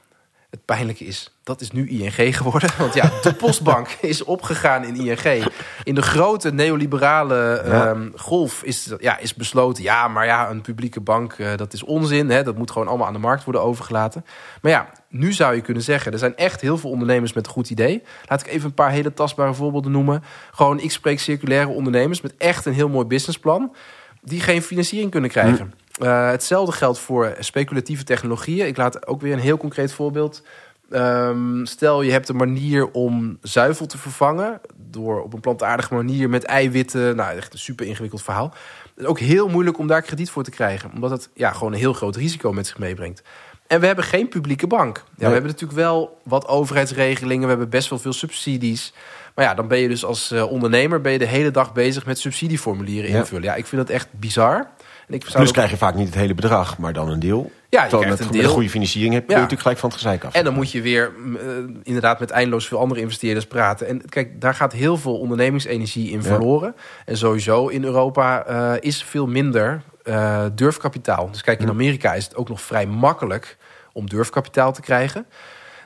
Het 0.52 0.64
pijnlijke 0.64 1.04
is, 1.04 1.38
dat 1.42 1.60
is 1.60 1.70
nu 1.70 1.88
ING 1.88 2.36
geworden. 2.36 2.70
Want 2.78 2.94
ja, 2.94 3.10
de 3.22 3.34
postbank 3.34 3.88
is 4.00 4.24
opgegaan 4.24 4.84
in 4.84 4.96
ING. 4.96 5.46
In 5.82 5.94
de 5.94 6.02
grote 6.02 6.52
neoliberale 6.52 7.56
ehm, 7.56 8.08
golf 8.14 8.62
is, 8.62 8.94
ja, 8.98 9.18
is 9.18 9.34
besloten... 9.34 9.82
ja, 9.82 10.08
maar 10.08 10.26
ja, 10.26 10.50
een 10.50 10.60
publieke 10.60 11.00
bank, 11.00 11.38
uh, 11.38 11.56
dat 11.56 11.72
is 11.72 11.82
onzin. 11.82 12.30
Hè, 12.30 12.42
dat 12.42 12.56
moet 12.56 12.70
gewoon 12.70 12.88
allemaal 12.88 13.06
aan 13.06 13.12
de 13.12 13.18
markt 13.18 13.44
worden 13.44 13.62
overgelaten. 13.62 14.24
Maar 14.62 14.72
ja, 14.72 14.90
nu 15.08 15.32
zou 15.32 15.54
je 15.54 15.60
kunnen 15.60 15.82
zeggen... 15.82 16.12
er 16.12 16.18
zijn 16.18 16.36
echt 16.36 16.60
heel 16.60 16.78
veel 16.78 16.90
ondernemers 16.90 17.32
met 17.32 17.46
een 17.46 17.52
goed 17.52 17.70
idee. 17.70 18.02
Laat 18.28 18.40
ik 18.40 18.46
even 18.46 18.68
een 18.68 18.74
paar 18.74 18.90
hele 18.90 19.14
tastbare 19.14 19.54
voorbeelden 19.54 19.92
noemen. 19.92 20.22
Gewoon, 20.50 20.80
ik 20.80 20.90
spreek 20.90 21.20
circulaire 21.20 21.68
ondernemers... 21.68 22.20
met 22.20 22.36
echt 22.36 22.66
een 22.66 22.74
heel 22.74 22.88
mooi 22.88 23.06
businessplan... 23.06 23.74
die 24.20 24.40
geen 24.40 24.62
financiering 24.62 25.10
kunnen 25.10 25.30
krijgen. 25.30 25.74
Hm. 25.76 25.81
Uh, 26.00 26.30
hetzelfde 26.30 26.72
geldt 26.72 26.98
voor 26.98 27.34
speculatieve 27.38 28.04
technologieën. 28.04 28.66
Ik 28.66 28.76
laat 28.76 29.06
ook 29.06 29.20
weer 29.20 29.32
een 29.32 29.38
heel 29.38 29.56
concreet 29.56 29.92
voorbeeld. 29.92 30.42
Um, 30.90 31.66
stel 31.66 32.02
je 32.02 32.12
hebt 32.12 32.28
een 32.28 32.36
manier 32.36 32.90
om 32.90 33.38
zuivel 33.42 33.86
te 33.86 33.98
vervangen 33.98 34.60
door 34.76 35.22
op 35.22 35.32
een 35.32 35.40
plantaardige 35.40 35.94
manier 35.94 36.28
met 36.28 36.44
eiwitten. 36.44 37.16
Nou, 37.16 37.36
echt 37.36 37.52
een 37.52 37.58
super 37.58 37.86
ingewikkeld 37.86 38.22
verhaal. 38.22 38.54
Het 38.82 39.04
is 39.04 39.04
ook 39.04 39.18
heel 39.18 39.48
moeilijk 39.48 39.78
om 39.78 39.86
daar 39.86 40.02
krediet 40.02 40.30
voor 40.30 40.42
te 40.42 40.50
krijgen, 40.50 40.90
omdat 40.94 41.10
het 41.10 41.28
ja, 41.34 41.52
gewoon 41.52 41.72
een 41.72 41.78
heel 41.78 41.92
groot 41.92 42.16
risico 42.16 42.52
met 42.52 42.66
zich 42.66 42.78
meebrengt. 42.78 43.22
En 43.66 43.80
we 43.80 43.86
hebben 43.86 44.04
geen 44.04 44.28
publieke 44.28 44.66
bank. 44.66 44.96
Ja, 44.96 45.26
We 45.26 45.32
hebben 45.32 45.50
natuurlijk 45.50 45.80
wel 45.80 46.20
wat 46.22 46.48
overheidsregelingen, 46.48 47.42
we 47.42 47.48
hebben 47.48 47.68
best 47.68 47.88
wel 47.88 47.98
veel 47.98 48.12
subsidies. 48.12 48.92
Maar 49.34 49.44
ja, 49.44 49.54
dan 49.54 49.68
ben 49.68 49.78
je 49.78 49.88
dus 49.88 50.04
als 50.04 50.32
uh, 50.32 50.50
ondernemer 50.50 51.00
ben 51.00 51.12
je 51.12 51.18
de 51.18 51.26
hele 51.26 51.50
dag 51.50 51.72
bezig 51.72 52.06
met 52.06 52.18
subsidieformulieren 52.18 53.10
invullen. 53.10 53.44
Ja, 53.44 53.54
ik 53.54 53.66
vind 53.66 53.86
dat 53.86 53.90
echt 53.90 54.08
bizar. 54.10 54.70
Ik 55.12 55.24
Plus 55.32 55.50
krijg 55.50 55.70
je 55.70 55.76
vaak 55.76 55.94
niet 55.94 56.06
het 56.06 56.14
hele 56.14 56.34
bedrag, 56.34 56.78
maar 56.78 56.92
dan 56.92 57.08
een 57.08 57.20
deel. 57.20 57.50
Ja, 57.68 57.82
je 57.82 57.88
krijgt 57.88 58.08
met, 58.08 58.20
een 58.20 58.26
deel. 58.26 58.36
Met 58.36 58.44
een 58.44 58.52
goede 58.52 58.70
financiering 58.70 59.14
heb 59.14 59.28
je 59.28 59.34
natuurlijk 59.34 59.60
gelijk 59.60 59.78
van 59.78 59.88
het 59.88 59.98
gezeik 59.98 60.24
af. 60.24 60.34
En 60.34 60.44
dan 60.44 60.54
moet 60.54 60.70
je 60.70 60.82
weer 60.82 61.12
uh, 61.26 61.38
inderdaad 61.82 62.20
met 62.20 62.30
eindeloos 62.30 62.66
veel 62.68 62.78
andere 62.78 63.00
investeerders 63.00 63.46
praten. 63.46 63.86
En 63.88 64.08
kijk, 64.08 64.40
daar 64.40 64.54
gaat 64.54 64.72
heel 64.72 64.96
veel 64.96 65.18
ondernemingsenergie 65.18 66.10
in 66.10 66.22
verloren. 66.22 66.74
En 67.04 67.16
sowieso 67.16 67.66
in 67.66 67.84
Europa 67.84 68.48
uh, 68.48 68.72
is 68.80 69.02
veel 69.02 69.26
minder 69.26 69.82
uh, 70.04 70.44
durfkapitaal. 70.54 71.30
Dus 71.30 71.42
kijk, 71.42 71.60
in 71.60 71.68
Amerika 71.68 72.14
is 72.14 72.24
het 72.24 72.36
ook 72.36 72.48
nog 72.48 72.60
vrij 72.60 72.86
makkelijk 72.86 73.56
om 73.92 74.08
durfkapitaal 74.08 74.72
te 74.72 74.80
krijgen. 74.80 75.26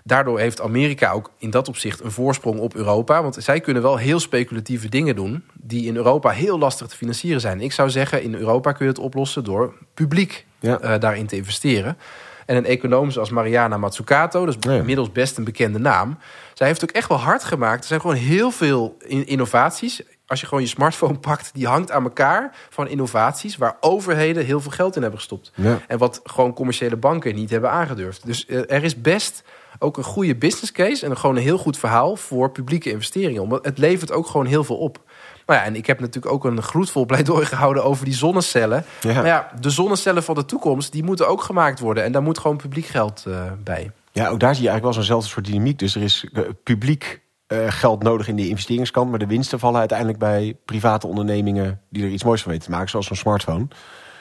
Daardoor 0.07 0.39
heeft 0.39 0.61
Amerika 0.61 1.11
ook 1.11 1.31
in 1.39 1.51
dat 1.51 1.69
opzicht 1.69 2.01
een 2.01 2.11
voorsprong 2.11 2.59
op 2.59 2.75
Europa. 2.75 3.23
Want 3.23 3.37
zij 3.39 3.61
kunnen 3.61 3.83
wel 3.83 3.97
heel 3.97 4.21
speculatieve 4.21 4.89
dingen 4.89 5.17
doen. 5.17 5.45
die 5.53 5.87
in 5.87 5.97
Europa 5.97 6.31
heel 6.31 6.59
lastig 6.59 6.87
te 6.87 6.97
financieren 6.97 7.41
zijn. 7.41 7.61
Ik 7.61 7.73
zou 7.73 7.91
zeggen, 7.91 8.23
in 8.23 8.35
Europa 8.35 8.73
kun 8.73 8.85
je 8.85 8.93
het 8.93 9.01
oplossen 9.01 9.45
door 9.45 9.75
publiek 9.95 10.47
ja. 10.61 10.99
daarin 10.99 11.27
te 11.27 11.37
investeren. 11.37 11.97
En 12.47 12.57
een 12.57 12.65
econoom 12.65 13.11
zoals 13.11 13.31
Mariana 13.31 13.77
Mazzucato, 13.77 14.47
dat 14.47 14.57
is 14.65 14.71
inmiddels 14.71 15.13
best 15.13 15.37
een 15.37 15.45
bekende 15.45 15.79
naam. 15.79 16.19
Zij 16.55 16.67
heeft 16.67 16.83
ook 16.83 16.91
echt 16.91 17.09
wel 17.09 17.19
hard 17.19 17.45
gemaakt. 17.45 17.81
Er 17.81 17.89
zijn 17.89 18.01
gewoon 18.01 18.17
heel 18.17 18.51
veel 18.51 18.97
innovaties. 19.09 20.03
Als 20.27 20.41
je 20.41 20.47
gewoon 20.47 20.63
je 20.63 20.69
smartphone 20.69 21.19
pakt, 21.19 21.51
die 21.55 21.67
hangt 21.67 21.91
aan 21.91 22.03
elkaar 22.03 22.57
van 22.71 22.89
innovaties 22.89 23.57
waar 23.57 23.77
overheden 23.81 24.45
heel 24.45 24.61
veel 24.61 24.71
geld 24.71 24.97
in 24.97 25.03
hebben 25.03 25.21
gestopt. 25.21 25.53
En 25.89 25.99
wat 25.99 26.21
gewoon 26.25 26.53
commerciële 26.55 26.97
banken 26.97 27.35
niet 27.35 27.51
hebben 27.51 27.71
aangedurfd. 27.71 28.27
Dus 28.27 28.49
er 28.49 28.85
is 28.85 29.01
best 29.01 29.43
ook 29.79 29.97
een 29.97 30.05
goede 30.05 30.37
business 30.37 30.73
case 30.73 31.07
en 31.07 31.17
gewoon 31.17 31.37
een 31.37 31.43
heel 31.43 31.59
goed 31.59 31.79
verhaal 31.79 32.17
voor 32.17 32.51
publieke 32.51 32.91
investeringen. 32.91 33.43
Omdat 33.43 33.65
het 33.65 33.79
levert 33.79 34.13
ook 34.13 34.27
gewoon 34.27 34.47
heel 34.47 34.65
veel 34.65 34.77
op. 34.77 35.01
Nou 35.47 35.61
ja, 35.61 35.65
en 35.65 35.77
ik 35.77 35.87
heb 35.87 36.01
natuurlijk 36.01 36.35
ook 36.35 36.45
een 36.45 36.63
gloedvol 36.63 37.05
pleidooi 37.13 37.47
gehouden 37.47 37.85
over 37.85 38.05
die 38.05 38.15
zonnecellen. 38.15 38.85
Ja. 39.01 39.15
Maar 39.15 39.27
ja, 39.27 39.51
de 39.61 39.71
zonnecellen 39.71 40.23
van 40.23 40.35
de 40.35 40.45
toekomst, 40.45 40.93
die 40.93 41.03
moeten 41.03 41.29
ook 41.29 41.43
gemaakt 41.43 41.81
worden. 41.81 42.05
En 42.05 42.13
daar 42.13 42.23
moet 42.23 42.39
gewoon 42.39 42.57
publiek 42.57 42.87
geld 42.87 43.25
uh, 43.29 43.43
bij. 43.65 43.91
Ja, 44.13 44.29
ook 44.29 44.41
daar 44.41 44.55
zie 44.55 44.65
je 44.65 44.69
eigenlijk 44.69 44.83
wel 44.83 44.93
zo'nzelfde 44.93 45.29
soort 45.29 45.47
dynamiek. 45.47 45.79
Dus 45.79 45.95
er 45.95 46.03
is 46.03 46.29
uh, 46.33 46.43
publiek 46.63 47.21
uh, 47.49 47.59
geld 47.69 48.03
nodig 48.03 48.29
in 48.29 48.37
de 48.37 48.49
investeringskant. 48.49 49.11
Maar 49.11 49.19
de 49.19 49.27
winsten 49.27 49.59
vallen 49.59 49.79
uiteindelijk 49.79 50.19
bij 50.19 50.57
private 50.65 51.07
ondernemingen 51.07 51.81
die 51.91 52.05
er 52.05 52.11
iets 52.11 52.25
moois 52.25 52.43
van 52.43 52.51
weten 52.51 52.67
te 52.67 52.73
maken, 52.73 52.91
zoals 52.91 53.11
een 53.11 53.17
smartphone. 53.17 53.67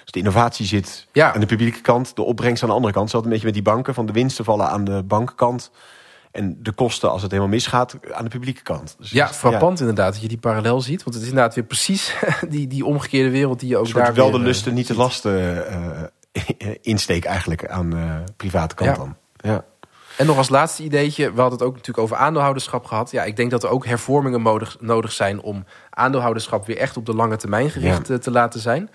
Dus 0.05 0.13
de 0.13 0.19
innovatie 0.19 0.65
zit 0.65 1.07
ja. 1.11 1.33
aan 1.33 1.39
de 1.39 1.45
publieke 1.45 1.81
kant, 1.81 2.15
de 2.15 2.21
opbrengst 2.21 2.63
aan 2.63 2.69
de 2.69 2.75
andere 2.75 2.93
kant. 2.93 3.09
Zo 3.09 3.17
een 3.17 3.29
beetje 3.29 3.45
met 3.45 3.53
die 3.53 3.63
banken, 3.63 3.93
van 3.93 4.05
de 4.05 4.13
winsten 4.13 4.45
vallen 4.45 4.69
aan 4.69 4.83
de 4.83 5.03
bankenkant. 5.03 5.71
En 6.31 6.57
de 6.59 6.71
kosten, 6.71 7.11
als 7.11 7.21
het 7.21 7.31
helemaal 7.31 7.53
misgaat, 7.53 7.97
aan 8.11 8.23
de 8.23 8.29
publieke 8.29 8.61
kant. 8.61 8.95
Dus 8.99 9.11
ja, 9.11 9.27
frappant 9.27 9.79
inderdaad 9.79 10.13
dat 10.13 10.21
je 10.21 10.27
die 10.27 10.37
parallel 10.37 10.81
ziet. 10.81 11.03
Want 11.03 11.15
het 11.15 11.23
is 11.23 11.29
inderdaad 11.29 11.55
weer 11.55 11.63
precies 11.63 12.15
die, 12.49 12.67
die 12.67 12.85
omgekeerde 12.85 13.29
wereld 13.29 13.59
die 13.59 13.69
je 13.69 13.77
ook 13.77 13.93
daar 13.93 14.13
wel 14.13 14.31
de 14.31 14.37
eh, 14.37 14.43
lusten, 14.43 14.73
niet 14.73 14.87
de 14.87 14.95
lasten 14.95 15.65
uh, 16.33 16.71
insteek 16.81 17.25
eigenlijk 17.25 17.67
aan 17.67 17.89
de 17.89 17.95
uh, 17.95 18.15
private 18.37 18.75
kant 18.75 18.95
dan. 18.95 19.15
Ja. 19.37 19.65
En 20.17 20.25
nog 20.25 20.37
als 20.37 20.49
laatste 20.49 20.83
ideetje, 20.83 21.33
we 21.33 21.41
hadden 21.41 21.59
het 21.59 21.67
ook 21.67 21.73
natuurlijk 21.73 22.03
over 22.03 22.17
aandeelhouderschap 22.17 22.85
gehad. 22.85 23.11
Ja, 23.11 23.23
ik 23.23 23.35
denk 23.35 23.51
dat 23.51 23.63
er 23.63 23.69
ook 23.69 23.85
hervormingen 23.85 24.41
nodig, 24.41 24.77
nodig 24.79 25.11
zijn 25.11 25.41
om 25.41 25.65
aandeelhouderschap 25.89 26.65
weer 26.65 26.77
echt 26.77 26.97
op 26.97 27.05
de 27.05 27.13
lange 27.13 27.35
termijn 27.35 27.69
gericht 27.69 28.21
te 28.21 28.31
laten 28.31 28.59
zijn. 28.59 28.89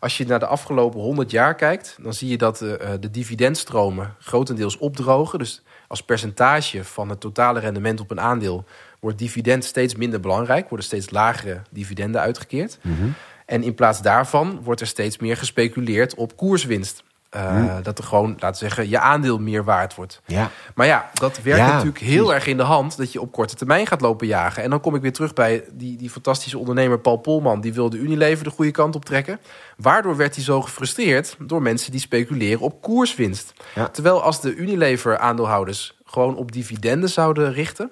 Als 0.00 0.16
je 0.16 0.26
naar 0.26 0.38
de 0.38 0.46
afgelopen 0.46 1.00
100 1.00 1.30
jaar 1.30 1.54
kijkt, 1.54 1.98
dan 2.02 2.14
zie 2.14 2.28
je 2.28 2.38
dat 2.38 2.58
de, 2.58 2.76
eh, 2.76 2.90
de 3.00 3.10
dividendstromen 3.10 4.14
grotendeels 4.20 4.78
opdrogen. 4.78 5.38
Dus 5.38 5.62
als 5.88 6.02
percentage 6.02 6.84
van 6.84 7.08
het 7.08 7.20
totale 7.20 7.60
rendement 7.60 8.00
op 8.00 8.10
een 8.10 8.20
aandeel 8.20 8.64
wordt 9.00 9.18
dividend 9.18 9.64
steeds 9.64 9.94
minder 9.94 10.20
belangrijk, 10.20 10.68
worden 10.68 10.86
steeds 10.86 11.10
lagere 11.10 11.62
dividenden 11.70 12.20
uitgekeerd. 12.20 12.78
Mhm. 12.82 13.08
En 13.46 13.62
in 13.62 13.74
plaats 13.74 14.02
daarvan 14.02 14.60
wordt 14.62 14.80
er 14.80 14.86
steeds 14.86 15.18
meer 15.18 15.36
gespeculeerd 15.36 16.14
op 16.14 16.36
koerswinst. 16.36 17.04
Uh, 17.36 17.74
Dat 17.82 17.98
er 17.98 18.04
gewoon, 18.04 18.30
laten 18.30 18.50
we 18.50 18.56
zeggen, 18.56 18.88
je 18.88 18.98
aandeel 18.98 19.38
meer 19.38 19.64
waard 19.64 19.94
wordt. 19.94 20.20
Ja. 20.26 20.50
Maar 20.74 20.86
ja, 20.86 21.10
dat 21.14 21.42
werkt 21.42 21.66
natuurlijk 21.66 21.98
heel 21.98 22.34
erg 22.34 22.46
in 22.46 22.56
de 22.56 22.62
hand 22.62 22.96
dat 22.96 23.12
je 23.12 23.20
op 23.20 23.32
korte 23.32 23.54
termijn 23.54 23.86
gaat 23.86 24.00
lopen 24.00 24.26
jagen. 24.26 24.62
En 24.62 24.70
dan 24.70 24.80
kom 24.80 24.94
ik 24.94 25.02
weer 25.02 25.12
terug 25.12 25.32
bij 25.32 25.64
die, 25.72 25.96
die 25.96 26.10
fantastische 26.10 26.58
ondernemer 26.58 26.98
Paul 26.98 27.16
Polman. 27.16 27.60
Die 27.60 27.72
wilde 27.72 27.98
Unilever 27.98 28.44
de 28.44 28.50
goede 28.50 28.70
kant 28.70 28.94
op 28.94 29.04
trekken. 29.04 29.40
Waardoor 29.76 30.16
werd 30.16 30.34
hij 30.34 30.44
zo 30.44 30.60
gefrustreerd 30.62 31.36
door 31.38 31.62
mensen 31.62 31.90
die 31.90 32.00
speculeren 32.00 32.60
op 32.60 32.82
koerswinst. 32.82 33.52
Terwijl 33.92 34.22
als 34.22 34.40
de 34.40 34.54
Unilever-aandeelhouders 34.54 35.96
gewoon 36.04 36.36
op 36.36 36.52
dividenden 36.52 37.08
zouden 37.08 37.52
richten 37.52 37.90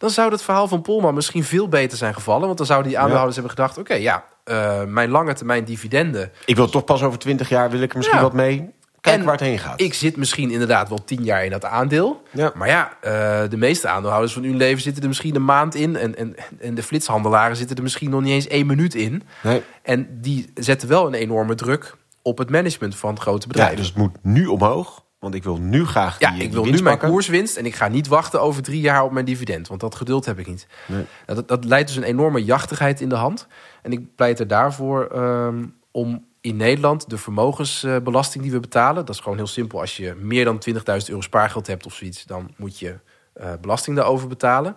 dan 0.00 0.10
zou 0.10 0.32
het 0.32 0.42
verhaal 0.42 0.68
van 0.68 0.82
Polman 0.82 1.14
misschien 1.14 1.44
veel 1.44 1.68
beter 1.68 1.98
zijn 1.98 2.14
gevallen. 2.14 2.46
Want 2.46 2.56
dan 2.56 2.66
zouden 2.66 2.88
die 2.88 2.98
aandeelhouders 2.98 3.36
hebben 3.36 3.56
gedacht: 3.56 3.78
oké, 3.78 3.94
ja, 3.94 4.24
uh, 4.44 4.84
mijn 4.84 5.10
lange 5.10 5.34
termijn 5.34 5.64
dividenden. 5.64 6.30
Ik 6.44 6.56
wil 6.56 6.68
toch 6.68 6.84
pas 6.84 7.02
over 7.02 7.18
twintig 7.18 7.48
jaar, 7.48 7.70
wil 7.70 7.80
ik 7.80 7.90
er 7.90 7.96
misschien 7.96 8.20
wat 8.20 8.32
mee. 8.32 8.70
Kijken 9.00 9.24
waar 9.24 9.34
het 9.34 9.42
heen 9.42 9.58
gaat. 9.58 9.80
Ik 9.80 9.94
zit 9.94 10.16
misschien 10.16 10.50
inderdaad 10.50 10.88
wel 10.88 11.04
tien 11.04 11.24
jaar 11.24 11.44
in 11.44 11.50
dat 11.50 11.64
aandeel. 11.64 12.22
Ja. 12.30 12.52
Maar 12.54 12.68
ja, 12.68 12.92
uh, 13.04 13.50
de 13.50 13.56
meeste 13.56 13.88
aandeelhouders 13.88 14.32
van 14.32 14.56
leven 14.56 14.82
zitten 14.82 15.02
er 15.02 15.08
misschien 15.08 15.34
een 15.34 15.44
maand 15.44 15.74
in. 15.74 15.96
En, 15.96 16.16
en, 16.16 16.34
en 16.60 16.74
de 16.74 16.82
flitshandelaren 16.82 17.56
zitten 17.56 17.76
er 17.76 17.82
misschien 17.82 18.10
nog 18.10 18.20
niet 18.20 18.32
eens 18.32 18.46
één 18.46 18.66
minuut 18.66 18.94
in. 18.94 19.22
Nee. 19.42 19.62
En 19.82 20.20
die 20.20 20.50
zetten 20.54 20.88
wel 20.88 21.06
een 21.06 21.14
enorme 21.14 21.54
druk 21.54 21.96
op 22.22 22.38
het 22.38 22.50
management 22.50 22.96
van 22.96 23.20
grote 23.20 23.46
bedrijven. 23.46 23.76
Ja, 23.76 23.80
dus 23.80 23.88
het 23.88 23.98
moet 23.98 24.16
nu 24.22 24.46
omhoog. 24.46 25.04
Want 25.20 25.34
ik 25.34 25.44
wil 25.44 25.56
nu 25.56 25.86
graag 25.86 26.18
die, 26.18 26.28
Ja, 26.28 26.34
ik 26.34 26.52
wil 26.52 26.64
nu 26.64 26.82
mijn 26.82 26.98
koerswinst 26.98 27.56
en 27.56 27.66
ik 27.66 27.74
ga 27.74 27.88
niet 27.88 28.06
wachten 28.06 28.40
over 28.40 28.62
drie 28.62 28.80
jaar 28.80 29.02
op 29.04 29.12
mijn 29.12 29.24
dividend. 29.24 29.68
Want 29.68 29.80
dat 29.80 29.94
geduld 29.94 30.24
heb 30.24 30.38
ik 30.38 30.46
niet. 30.46 30.66
Nee. 30.86 31.04
Dat, 31.26 31.48
dat 31.48 31.64
leidt 31.64 31.88
dus 31.88 31.96
een 31.96 32.02
enorme 32.02 32.44
jachtigheid 32.44 33.00
in 33.00 33.08
de 33.08 33.14
hand. 33.14 33.46
En 33.82 33.92
ik 33.92 34.14
pleit 34.14 34.40
er 34.40 34.46
daarvoor 34.46 35.10
um, 35.16 35.74
om 35.90 36.24
in 36.40 36.56
Nederland 36.56 37.10
de 37.10 37.18
vermogensbelasting 37.18 38.42
die 38.42 38.52
we 38.52 38.60
betalen. 38.60 39.06
Dat 39.06 39.14
is 39.14 39.20
gewoon 39.20 39.38
heel 39.38 39.46
simpel. 39.46 39.80
Als 39.80 39.96
je 39.96 40.14
meer 40.14 40.44
dan 40.44 40.62
20.000 40.68 40.74
euro 40.84 41.20
spaargeld 41.20 41.66
hebt 41.66 41.86
of 41.86 41.94
zoiets, 41.94 42.24
dan 42.24 42.50
moet 42.56 42.78
je 42.78 42.98
uh, 43.40 43.52
belasting 43.60 43.96
daarover 43.96 44.28
betalen. 44.28 44.76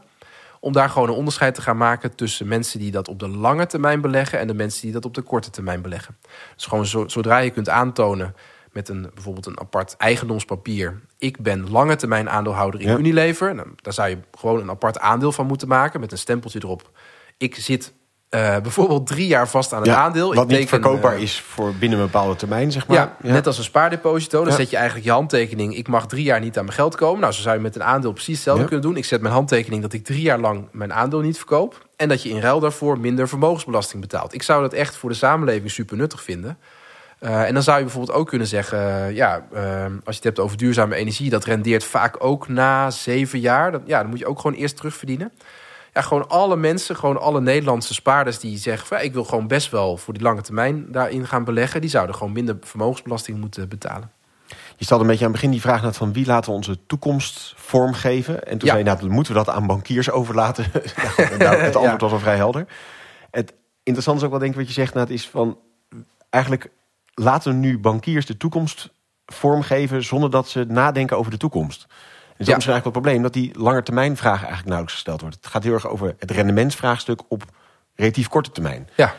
Om 0.59 0.73
daar 0.73 0.89
gewoon 0.89 1.07
een 1.07 1.15
onderscheid 1.15 1.55
te 1.55 1.61
gaan 1.61 1.77
maken 1.77 2.15
tussen 2.15 2.47
mensen 2.47 2.79
die 2.79 2.91
dat 2.91 3.07
op 3.07 3.19
de 3.19 3.27
lange 3.27 3.65
termijn 3.65 4.01
beleggen 4.01 4.39
en 4.39 4.47
de 4.47 4.53
mensen 4.53 4.81
die 4.81 4.91
dat 4.91 5.05
op 5.05 5.13
de 5.13 5.21
korte 5.21 5.49
termijn 5.49 5.81
beleggen. 5.81 6.17
Dus 6.55 6.65
gewoon 6.65 7.09
zodra 7.09 7.37
je 7.37 7.49
kunt 7.49 7.69
aantonen 7.69 8.35
met 8.73 8.89
een, 8.89 9.09
bijvoorbeeld 9.13 9.45
een 9.45 9.59
apart 9.59 9.95
eigendomspapier. 9.97 11.01
Ik 11.17 11.41
ben 11.41 11.69
lange 11.69 11.95
termijn 11.95 12.29
aandeelhouder 12.29 12.81
in 12.81 12.99
Unilever. 12.99 13.55
Nou, 13.55 13.67
daar 13.81 13.93
zou 13.93 14.09
je 14.09 14.17
gewoon 14.37 14.59
een 14.59 14.69
apart 14.69 14.99
aandeel 14.99 15.31
van 15.31 15.45
moeten 15.45 15.67
maken 15.67 15.99
met 15.99 16.11
een 16.11 16.17
stempeltje 16.17 16.59
erop. 16.63 16.91
Ik 17.37 17.55
zit 17.55 17.93
uh, 18.33 18.57
bijvoorbeeld 18.59 19.07
drie 19.07 19.27
jaar 19.27 19.47
vast 19.47 19.73
aan 19.73 19.81
het 19.81 19.91
aandeel. 19.91 20.33
Wat 20.33 20.47
niet 20.47 20.69
verkoopbaar 20.69 21.15
uh, 21.15 21.21
is 21.21 21.39
voor 21.39 21.73
binnen 21.73 21.99
een 21.99 22.05
bepaalde 22.05 22.35
termijn, 22.35 22.71
zeg 22.71 22.87
maar. 22.87 22.97
Ja, 22.97 23.17
net 23.21 23.47
als 23.47 23.57
een 23.57 23.63
spaardeposito. 23.63 24.43
Dan 24.43 24.53
zet 24.53 24.69
je 24.69 24.75
eigenlijk 24.75 25.05
je 25.05 25.11
handtekening. 25.11 25.75
Ik 25.75 25.87
mag 25.87 26.07
drie 26.07 26.23
jaar 26.23 26.39
niet 26.39 26.57
aan 26.57 26.65
mijn 26.65 26.77
geld 26.77 26.95
komen. 26.95 27.21
Nou, 27.21 27.33
zo 27.33 27.41
zou 27.41 27.55
je 27.55 27.61
met 27.61 27.75
een 27.75 27.83
aandeel 27.83 28.11
precies 28.11 28.35
hetzelfde 28.35 28.65
kunnen 28.65 28.81
doen. 28.81 28.97
Ik 28.97 29.05
zet 29.05 29.21
mijn 29.21 29.33
handtekening 29.33 29.81
dat 29.81 29.93
ik 29.93 30.03
drie 30.03 30.21
jaar 30.21 30.39
lang 30.39 30.67
mijn 30.71 30.93
aandeel 30.93 31.21
niet 31.21 31.37
verkoop. 31.37 31.87
En 31.95 32.09
dat 32.09 32.23
je 32.23 32.29
in 32.29 32.39
ruil 32.39 32.59
daarvoor 32.59 32.99
minder 32.99 33.27
vermogensbelasting 33.27 34.01
betaalt. 34.01 34.33
Ik 34.33 34.43
zou 34.43 34.61
dat 34.61 34.73
echt 34.73 34.95
voor 34.95 35.09
de 35.09 35.15
samenleving 35.15 35.71
super 35.71 35.97
nuttig 35.97 36.23
vinden. 36.23 36.57
Uh, 37.23 37.47
en 37.47 37.53
dan 37.53 37.63
zou 37.63 37.77
je 37.77 37.83
bijvoorbeeld 37.83 38.17
ook 38.17 38.27
kunnen 38.27 38.47
zeggen... 38.47 39.13
ja, 39.13 39.45
als 40.03 40.15
je 40.15 40.15
het 40.15 40.23
hebt 40.23 40.39
over 40.39 40.57
duurzame 40.57 40.95
energie... 40.95 41.29
dat 41.29 41.45
rendeert 41.45 41.83
vaak 41.83 42.15
ook 42.23 42.47
na 42.47 42.91
zeven 42.91 43.39
jaar. 43.39 43.71
Dat, 43.71 43.81
ja, 43.85 44.01
dan 44.01 44.09
moet 44.09 44.19
je 44.19 44.25
ook 44.25 44.39
gewoon 44.39 44.57
eerst 44.57 44.75
terugverdienen 44.77 45.31
ja, 45.93 46.01
gewoon 46.01 46.29
alle 46.29 46.55
mensen, 46.55 46.95
gewoon 46.95 47.21
alle 47.21 47.41
Nederlandse 47.41 47.93
spaarders 47.93 48.39
die 48.39 48.57
zeggen: 48.57 48.87
van, 48.87 49.01
ik 49.01 49.13
wil 49.13 49.23
gewoon 49.23 49.47
best 49.47 49.71
wel 49.71 49.97
voor 49.97 50.13
die 50.13 50.23
lange 50.23 50.41
termijn 50.41 50.85
daarin 50.91 51.27
gaan 51.27 51.43
beleggen, 51.43 51.81
die 51.81 51.89
zouden 51.89 52.15
gewoon 52.15 52.33
minder 52.33 52.57
vermogensbelasting 52.61 53.39
moeten 53.39 53.69
betalen. 53.69 54.11
Je 54.77 54.85
stelde 54.85 55.03
een 55.03 55.09
beetje 55.09 55.25
aan 55.25 55.31
het 55.31 55.41
begin 55.41 55.55
die 55.55 55.65
vraag 55.65 55.81
net 55.81 55.97
van 55.97 56.13
wie 56.13 56.25
laten 56.25 56.49
we 56.49 56.55
onze 56.55 56.77
toekomst 56.85 57.53
vormgeven. 57.57 58.43
En 58.43 58.57
toen 58.57 58.67
zei 58.67 58.79
je, 58.79 58.85
nou, 58.85 59.09
moeten 59.09 59.33
we 59.33 59.43
dat 59.43 59.55
aan 59.55 59.67
bankiers 59.67 60.11
overlaten? 60.11 60.65
nou, 61.39 61.57
het 61.57 61.75
antwoord 61.81 62.01
was 62.01 62.11
al 62.11 62.19
vrij 62.19 62.35
helder. 62.35 62.67
Het 63.31 63.53
interessante 63.83 64.19
is 64.19 64.25
ook 64.25 64.31
wel 64.31 64.39
denk 64.39 64.51
ik 64.51 64.59
wat 64.59 64.67
je 64.67 64.73
zegt, 64.73 64.93
nou, 64.93 65.05
het 65.05 65.15
is 65.15 65.29
van 65.29 65.59
eigenlijk 66.29 66.69
laten 67.13 67.51
we 67.51 67.57
nu 67.57 67.79
bankiers 67.79 68.25
de 68.25 68.37
toekomst 68.37 68.89
vormgeven 69.25 70.03
zonder 70.03 70.29
dat 70.29 70.49
ze 70.49 70.65
nadenken 70.67 71.17
over 71.17 71.31
de 71.31 71.37
toekomst. 71.37 71.81
En 71.81 71.89
dat 72.45 72.47
is 72.47 72.53
misschien 72.53 72.73
eigenlijk 72.73 72.83
het 72.83 72.93
probleem, 72.93 73.21
dat 73.21 73.33
die 73.33 73.59
langetermijnvraag 73.59 74.37
eigenlijk 74.37 74.65
nauwelijks 74.65 74.93
gesteld 74.93 75.21
wordt. 75.21 75.35
Het 75.35 75.47
gaat 75.47 75.63
heel 75.63 75.73
erg 75.73 75.87
over 75.87 76.15
het 76.19 76.31
rendementsvraagstuk 76.31 77.21
op 77.27 77.43
relatief 77.95 78.27
korte 78.27 78.51
termijn. 78.51 78.89
Ja. 78.95 79.15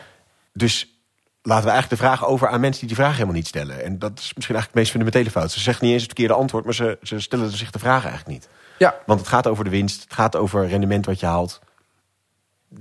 Dus 0.53 0.95
laten 1.41 1.65
we 1.65 1.71
eigenlijk 1.71 2.01
de 2.01 2.07
vraag 2.07 2.25
over 2.25 2.47
aan 2.47 2.59
mensen 2.59 2.79
die 2.79 2.95
die 2.95 3.03
vraag 3.03 3.13
helemaal 3.13 3.35
niet 3.35 3.47
stellen. 3.47 3.83
En 3.83 3.99
dat 3.99 4.19
is 4.19 4.33
misschien 4.33 4.55
eigenlijk 4.55 4.65
het 4.65 4.75
meest 4.75 4.91
fundamentele 4.91 5.31
fout. 5.31 5.51
Ze 5.51 5.59
zeggen 5.59 5.83
niet 5.85 5.93
eens 5.93 6.03
het 6.03 6.11
verkeerde 6.11 6.41
antwoord, 6.41 6.63
maar 6.65 6.73
ze, 6.73 6.97
ze 7.01 7.19
stellen 7.19 7.51
zich 7.51 7.71
de 7.71 7.79
vraag 7.79 8.05
eigenlijk 8.05 8.27
niet. 8.27 8.49
Ja. 8.77 8.95
Want 9.05 9.19
het 9.19 9.29
gaat 9.29 9.47
over 9.47 9.63
de 9.63 9.69
winst, 9.69 10.03
het 10.03 10.13
gaat 10.13 10.35
over 10.35 10.67
rendement 10.67 11.05
wat 11.05 11.19
je 11.19 11.25
haalt. 11.25 11.59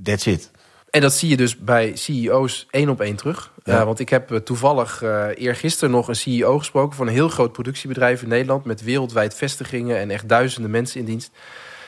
That's 0.02 0.26
it. 0.26 0.50
En 0.94 1.00
dat 1.00 1.12
zie 1.12 1.28
je 1.28 1.36
dus 1.36 1.58
bij 1.58 1.96
CEO's 1.96 2.66
één 2.70 2.88
op 2.88 3.00
één 3.00 3.16
terug. 3.16 3.52
Ja. 3.64 3.78
Uh, 3.78 3.84
want 3.84 3.98
ik 3.98 4.08
heb 4.08 4.32
uh, 4.32 4.38
toevallig 4.38 5.02
uh, 5.02 5.26
eergisteren 5.34 5.90
nog 5.90 6.08
een 6.08 6.16
CEO 6.16 6.58
gesproken 6.58 6.96
van 6.96 7.06
een 7.06 7.12
heel 7.12 7.28
groot 7.28 7.52
productiebedrijf 7.52 8.22
in 8.22 8.28
Nederland. 8.28 8.64
Met 8.64 8.82
wereldwijd 8.82 9.34
vestigingen 9.34 9.98
en 9.98 10.10
echt 10.10 10.28
duizenden 10.28 10.70
mensen 10.70 11.00
in 11.00 11.06
dienst. 11.06 11.30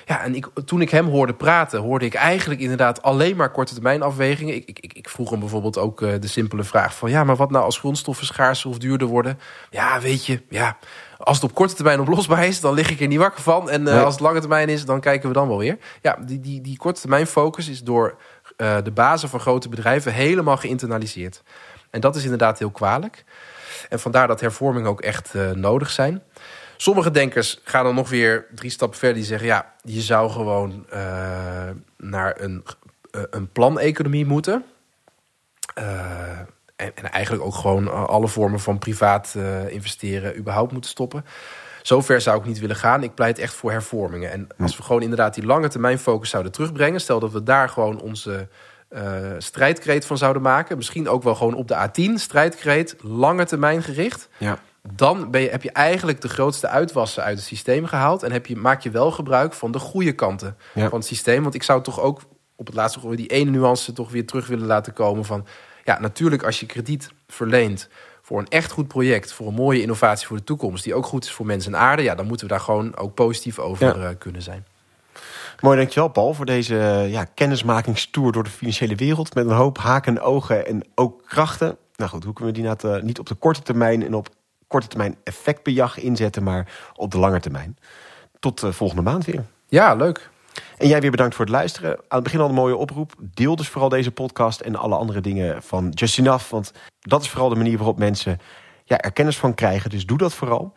Ja, 0.04 0.22
en 0.22 0.34
ik, 0.34 0.46
toen 0.64 0.80
ik 0.80 0.90
hem 0.90 1.06
hoorde 1.06 1.34
praten, 1.34 1.80
hoorde 1.80 2.04
ik 2.04 2.14
eigenlijk 2.14 2.60
inderdaad 2.60 3.02
alleen 3.02 3.36
maar 3.36 3.50
korte 3.50 3.74
termijn 3.74 4.02
afwegingen. 4.02 4.54
Ik, 4.54 4.78
ik, 4.80 4.92
ik 4.92 5.08
vroeg 5.08 5.30
hem 5.30 5.40
bijvoorbeeld 5.40 5.78
ook 5.78 5.98
de 5.98 6.26
simpele 6.26 6.64
vraag 6.64 6.96
van 6.96 7.10
ja, 7.10 7.24
maar 7.24 7.36
wat 7.36 7.50
nou 7.50 7.64
als 7.64 7.78
grondstoffen 7.78 8.26
schaarser 8.26 8.70
of 8.70 8.78
duurder 8.78 9.08
worden? 9.08 9.38
Ja, 9.70 10.00
weet 10.00 10.26
je, 10.26 10.42
ja, 10.48 10.76
als 11.18 11.36
het 11.36 11.50
op 11.50 11.54
korte 11.54 11.74
termijn 11.74 12.00
oplosbaar 12.00 12.46
is, 12.46 12.60
dan 12.60 12.74
lig 12.74 12.90
ik 12.90 13.00
er 13.00 13.06
niet 13.06 13.18
wakker 13.18 13.42
van. 13.42 13.70
En 13.70 13.82
nee. 13.82 13.94
als 13.94 14.14
het 14.14 14.22
lange 14.22 14.40
termijn 14.40 14.68
is, 14.68 14.84
dan 14.84 15.00
kijken 15.00 15.28
we 15.28 15.34
dan 15.34 15.48
wel 15.48 15.58
weer. 15.58 15.78
Ja, 16.02 16.18
die, 16.26 16.40
die, 16.40 16.60
die 16.60 16.76
korte 16.76 17.00
termijn 17.00 17.26
focus 17.26 17.68
is 17.68 17.82
door 17.82 18.16
uh, 18.56 18.76
de 18.82 18.90
bazen 18.90 19.28
van 19.28 19.40
grote 19.40 19.68
bedrijven 19.68 20.12
helemaal 20.12 20.56
geïnternaliseerd. 20.56 21.42
En 21.90 22.00
dat 22.00 22.16
is 22.16 22.22
inderdaad 22.22 22.58
heel 22.58 22.70
kwalijk. 22.70 23.24
En 23.88 24.00
vandaar 24.00 24.26
dat 24.26 24.40
hervormingen 24.40 24.90
ook 24.90 25.00
echt 25.00 25.34
uh, 25.34 25.50
nodig 25.50 25.90
zijn. 25.90 26.22
Sommige 26.76 27.10
denkers 27.10 27.60
gaan 27.64 27.84
dan 27.84 27.94
nog 27.94 28.08
weer 28.08 28.46
drie 28.54 28.70
stappen 28.70 28.98
verder. 28.98 29.16
Die 29.16 29.26
zeggen, 29.26 29.46
ja, 29.46 29.74
je 29.82 30.00
zou 30.00 30.30
gewoon 30.30 30.86
uh, 30.92 30.98
naar 31.96 32.40
een, 32.40 32.64
een 33.10 33.52
planeconomie 33.52 34.26
moeten. 34.26 34.64
En, 35.74 36.46
en, 36.94 37.10
eigenlijk 37.10 37.44
ook 37.44 37.54
gewoon 37.54 38.08
alle 38.08 38.28
vormen 38.28 38.60
van 38.60 38.78
privaat 38.78 39.36
investeren 39.68 40.36
überhaupt 40.36 40.72
moeten 40.72 40.90
stoppen. 40.90 41.24
Zover 41.86 42.20
zou 42.20 42.38
ik 42.38 42.44
niet 42.44 42.58
willen 42.58 42.76
gaan. 42.76 43.02
Ik 43.02 43.14
pleit 43.14 43.38
echt 43.38 43.54
voor 43.54 43.70
hervormingen. 43.70 44.30
En 44.30 44.46
als 44.58 44.76
we 44.76 44.82
gewoon 44.82 45.02
inderdaad 45.02 45.34
die 45.34 45.46
lange 45.46 45.68
termijn 45.68 45.98
focus 45.98 46.30
zouden 46.30 46.52
terugbrengen... 46.52 47.00
stel 47.00 47.20
dat 47.20 47.32
we 47.32 47.42
daar 47.42 47.68
gewoon 47.68 48.00
onze 48.00 48.48
uh, 48.90 49.00
strijdkreet 49.38 50.06
van 50.06 50.18
zouden 50.18 50.42
maken... 50.42 50.76
misschien 50.76 51.08
ook 51.08 51.22
wel 51.22 51.34
gewoon 51.34 51.54
op 51.54 51.68
de 51.68 51.88
A10 51.88 52.12
strijdkreet, 52.14 52.96
lange 53.00 53.44
termijn 53.44 53.82
gericht... 53.82 54.28
Ja. 54.38 54.58
dan 54.92 55.30
ben 55.30 55.40
je, 55.40 55.48
heb 55.48 55.62
je 55.62 55.70
eigenlijk 55.70 56.20
de 56.20 56.28
grootste 56.28 56.68
uitwassen 56.68 57.22
uit 57.22 57.36
het 57.36 57.46
systeem 57.46 57.86
gehaald... 57.86 58.22
en 58.22 58.32
heb 58.32 58.46
je, 58.46 58.56
maak 58.56 58.80
je 58.80 58.90
wel 58.90 59.10
gebruik 59.10 59.52
van 59.52 59.72
de 59.72 59.78
goede 59.78 60.12
kanten 60.12 60.56
ja. 60.74 60.88
van 60.88 60.98
het 60.98 61.08
systeem. 61.08 61.42
Want 61.42 61.54
ik 61.54 61.62
zou 61.62 61.82
toch 61.82 62.00
ook 62.00 62.20
op 62.56 62.66
het 62.66 62.74
laatste 62.74 63.08
weer 63.08 63.16
die 63.16 63.26
ene 63.26 63.50
nuance 63.50 63.92
toch 63.92 64.10
weer 64.10 64.26
terug 64.26 64.46
willen 64.46 64.66
laten 64.66 64.92
komen 64.92 65.24
van... 65.24 65.46
ja, 65.84 66.00
natuurlijk 66.00 66.42
als 66.42 66.60
je 66.60 66.66
krediet 66.66 67.10
verleent 67.26 67.88
voor 68.26 68.38
een 68.38 68.48
echt 68.48 68.70
goed 68.70 68.88
project, 68.88 69.32
voor 69.32 69.46
een 69.46 69.54
mooie 69.54 69.80
innovatie 69.80 70.26
voor 70.26 70.36
de 70.36 70.44
toekomst, 70.44 70.84
die 70.84 70.94
ook 70.94 71.06
goed 71.06 71.24
is 71.24 71.32
voor 71.32 71.46
mensen 71.46 71.74
en 71.74 71.80
aarde, 71.80 72.02
ja, 72.02 72.14
dan 72.14 72.26
moeten 72.26 72.46
we 72.46 72.52
daar 72.52 72.62
gewoon 72.62 72.96
ook 72.96 73.14
positief 73.14 73.58
over 73.58 73.86
ja. 73.86 74.10
uh, 74.10 74.16
kunnen 74.18 74.42
zijn. 74.42 74.66
Mooi, 75.60 75.76
dankjewel 75.76 76.08
Paul 76.08 76.34
voor 76.34 76.46
deze 76.46 76.74
ja, 77.08 77.24
kennismakingstour 77.24 78.32
door 78.32 78.44
de 78.44 78.50
financiële 78.50 78.94
wereld 78.94 79.34
met 79.34 79.46
een 79.46 79.56
hoop 79.56 79.78
haken, 79.78 80.20
ogen 80.20 80.66
en 80.66 80.84
ook 80.94 81.22
krachten. 81.26 81.76
Nou 81.96 82.10
goed, 82.10 82.24
hoe 82.24 82.32
kunnen 82.32 82.54
we 82.54 82.60
die 82.60 82.68
nou 82.68 83.02
niet 83.02 83.18
op 83.18 83.26
de 83.26 83.34
korte 83.34 83.62
termijn 83.62 84.04
en 84.04 84.14
op 84.14 84.28
korte 84.66 84.88
termijn 84.88 85.16
effectbejag 85.24 85.98
inzetten, 85.98 86.42
maar 86.42 86.72
op 86.94 87.10
de 87.10 87.18
lange 87.18 87.40
termijn. 87.40 87.78
Tot 88.40 88.62
uh, 88.62 88.72
volgende 88.72 89.02
maand 89.02 89.24
weer. 89.24 89.44
Ja, 89.66 89.94
leuk. 89.94 90.30
En 90.78 90.88
jij 90.88 91.00
weer 91.00 91.10
bedankt 91.10 91.34
voor 91.34 91.44
het 91.44 91.54
luisteren. 91.54 91.90
Aan 91.90 92.04
het 92.08 92.22
begin 92.22 92.40
al 92.40 92.48
een 92.48 92.54
mooie 92.54 92.76
oproep. 92.76 93.14
Deel 93.18 93.56
dus 93.56 93.68
vooral 93.68 93.88
deze 93.88 94.10
podcast 94.10 94.60
en 94.60 94.76
alle 94.76 94.96
andere 94.96 95.20
dingen 95.20 95.62
van 95.62 95.88
Just 95.88 96.18
Enough. 96.18 96.50
Want 96.50 96.72
dat 97.00 97.22
is 97.22 97.30
vooral 97.30 97.48
de 97.48 97.56
manier 97.56 97.76
waarop 97.76 97.98
mensen 97.98 98.38
ja, 98.84 98.98
er 98.98 99.12
kennis 99.12 99.38
van 99.38 99.54
krijgen. 99.54 99.90
Dus 99.90 100.06
doe 100.06 100.18
dat 100.18 100.34
vooral. 100.34 100.74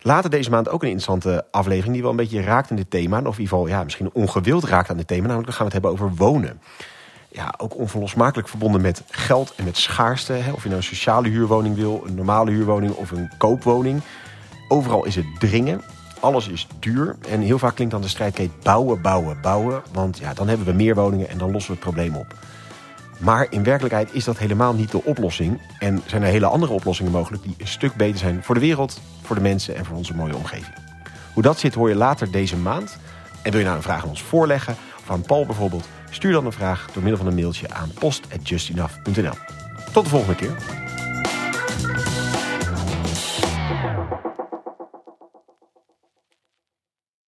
Later 0.00 0.30
deze 0.30 0.50
maand 0.50 0.68
ook 0.68 0.82
een 0.82 0.88
interessante 0.88 1.46
aflevering 1.50 1.92
die 1.92 2.02
wel 2.02 2.10
een 2.10 2.16
beetje 2.16 2.42
raakt 2.42 2.70
in 2.70 2.76
dit 2.76 2.90
thema. 2.90 3.18
Of 3.18 3.24
in 3.24 3.30
ieder 3.30 3.42
geval 3.42 3.66
ja, 3.66 3.82
misschien 3.82 4.10
ongewild 4.12 4.64
raakt 4.64 4.90
aan 4.90 4.96
dit 4.96 5.06
thema. 5.06 5.26
Namelijk 5.26 5.46
dan 5.46 5.56
gaan 5.56 5.66
we 5.66 5.72
het 5.74 5.82
hebben 5.82 6.06
over 6.06 6.16
wonen. 6.16 6.60
Ja, 7.28 7.54
ook 7.56 7.76
onverlosmakelijk 7.76 8.48
verbonden 8.48 8.80
met 8.80 9.02
geld 9.10 9.54
en 9.54 9.64
met 9.64 9.76
schaarste. 9.76 10.32
Hè. 10.32 10.52
Of 10.52 10.62
je 10.62 10.68
nou 10.68 10.80
een 10.80 10.86
sociale 10.86 11.28
huurwoning 11.28 11.74
wil, 11.74 12.02
een 12.06 12.14
normale 12.14 12.50
huurwoning 12.50 12.94
of 12.94 13.10
een 13.10 13.30
koopwoning. 13.38 14.02
Overal 14.68 15.04
is 15.04 15.14
het 15.14 15.26
dringen 15.38 15.82
alles 16.22 16.48
is 16.48 16.66
duur. 16.78 17.16
En 17.28 17.40
heel 17.40 17.58
vaak 17.58 17.74
klinkt 17.74 17.92
dan 17.92 18.02
de 18.02 18.08
strijdkreet 18.08 18.60
bouwen, 18.62 19.00
bouwen, 19.00 19.40
bouwen. 19.40 19.82
Want 19.92 20.18
ja, 20.18 20.34
dan 20.34 20.48
hebben 20.48 20.66
we 20.66 20.72
meer 20.72 20.94
woningen 20.94 21.28
en 21.28 21.38
dan 21.38 21.50
lossen 21.50 21.72
we 21.72 21.78
het 21.80 21.84
probleem 21.84 22.16
op. 22.16 22.34
Maar 23.18 23.46
in 23.50 23.62
werkelijkheid 23.62 24.08
is 24.12 24.24
dat 24.24 24.38
helemaal 24.38 24.74
niet 24.74 24.90
de 24.90 25.04
oplossing. 25.04 25.60
En 25.78 26.02
zijn 26.06 26.22
er 26.22 26.28
hele 26.28 26.46
andere 26.46 26.72
oplossingen 26.72 27.12
mogelijk 27.12 27.42
die 27.42 27.54
een 27.58 27.66
stuk 27.66 27.94
beter 27.94 28.18
zijn 28.18 28.42
voor 28.42 28.54
de 28.54 28.60
wereld, 28.60 29.00
voor 29.22 29.36
de 29.36 29.42
mensen 29.42 29.76
en 29.76 29.84
voor 29.84 29.96
onze 29.96 30.14
mooie 30.14 30.36
omgeving. 30.36 30.74
Hoe 31.32 31.42
dat 31.42 31.58
zit 31.58 31.74
hoor 31.74 31.88
je 31.88 31.94
later 31.94 32.30
deze 32.30 32.56
maand. 32.56 32.98
En 33.42 33.50
wil 33.50 33.60
je 33.60 33.66
nou 33.66 33.76
een 33.76 33.82
vraag 33.82 34.02
aan 34.02 34.08
ons 34.08 34.22
voorleggen, 34.22 34.76
of 35.00 35.10
aan 35.10 35.22
Paul 35.22 35.46
bijvoorbeeld, 35.46 35.88
stuur 36.10 36.32
dan 36.32 36.46
een 36.46 36.52
vraag 36.52 36.88
door 36.92 37.02
middel 37.02 37.20
van 37.20 37.26
een 37.26 37.34
mailtje 37.34 37.70
aan 37.70 37.90
post.justenough.nl. 37.98 39.34
Tot 39.92 40.04
de 40.04 40.10
volgende 40.10 40.34
keer. 40.34 40.56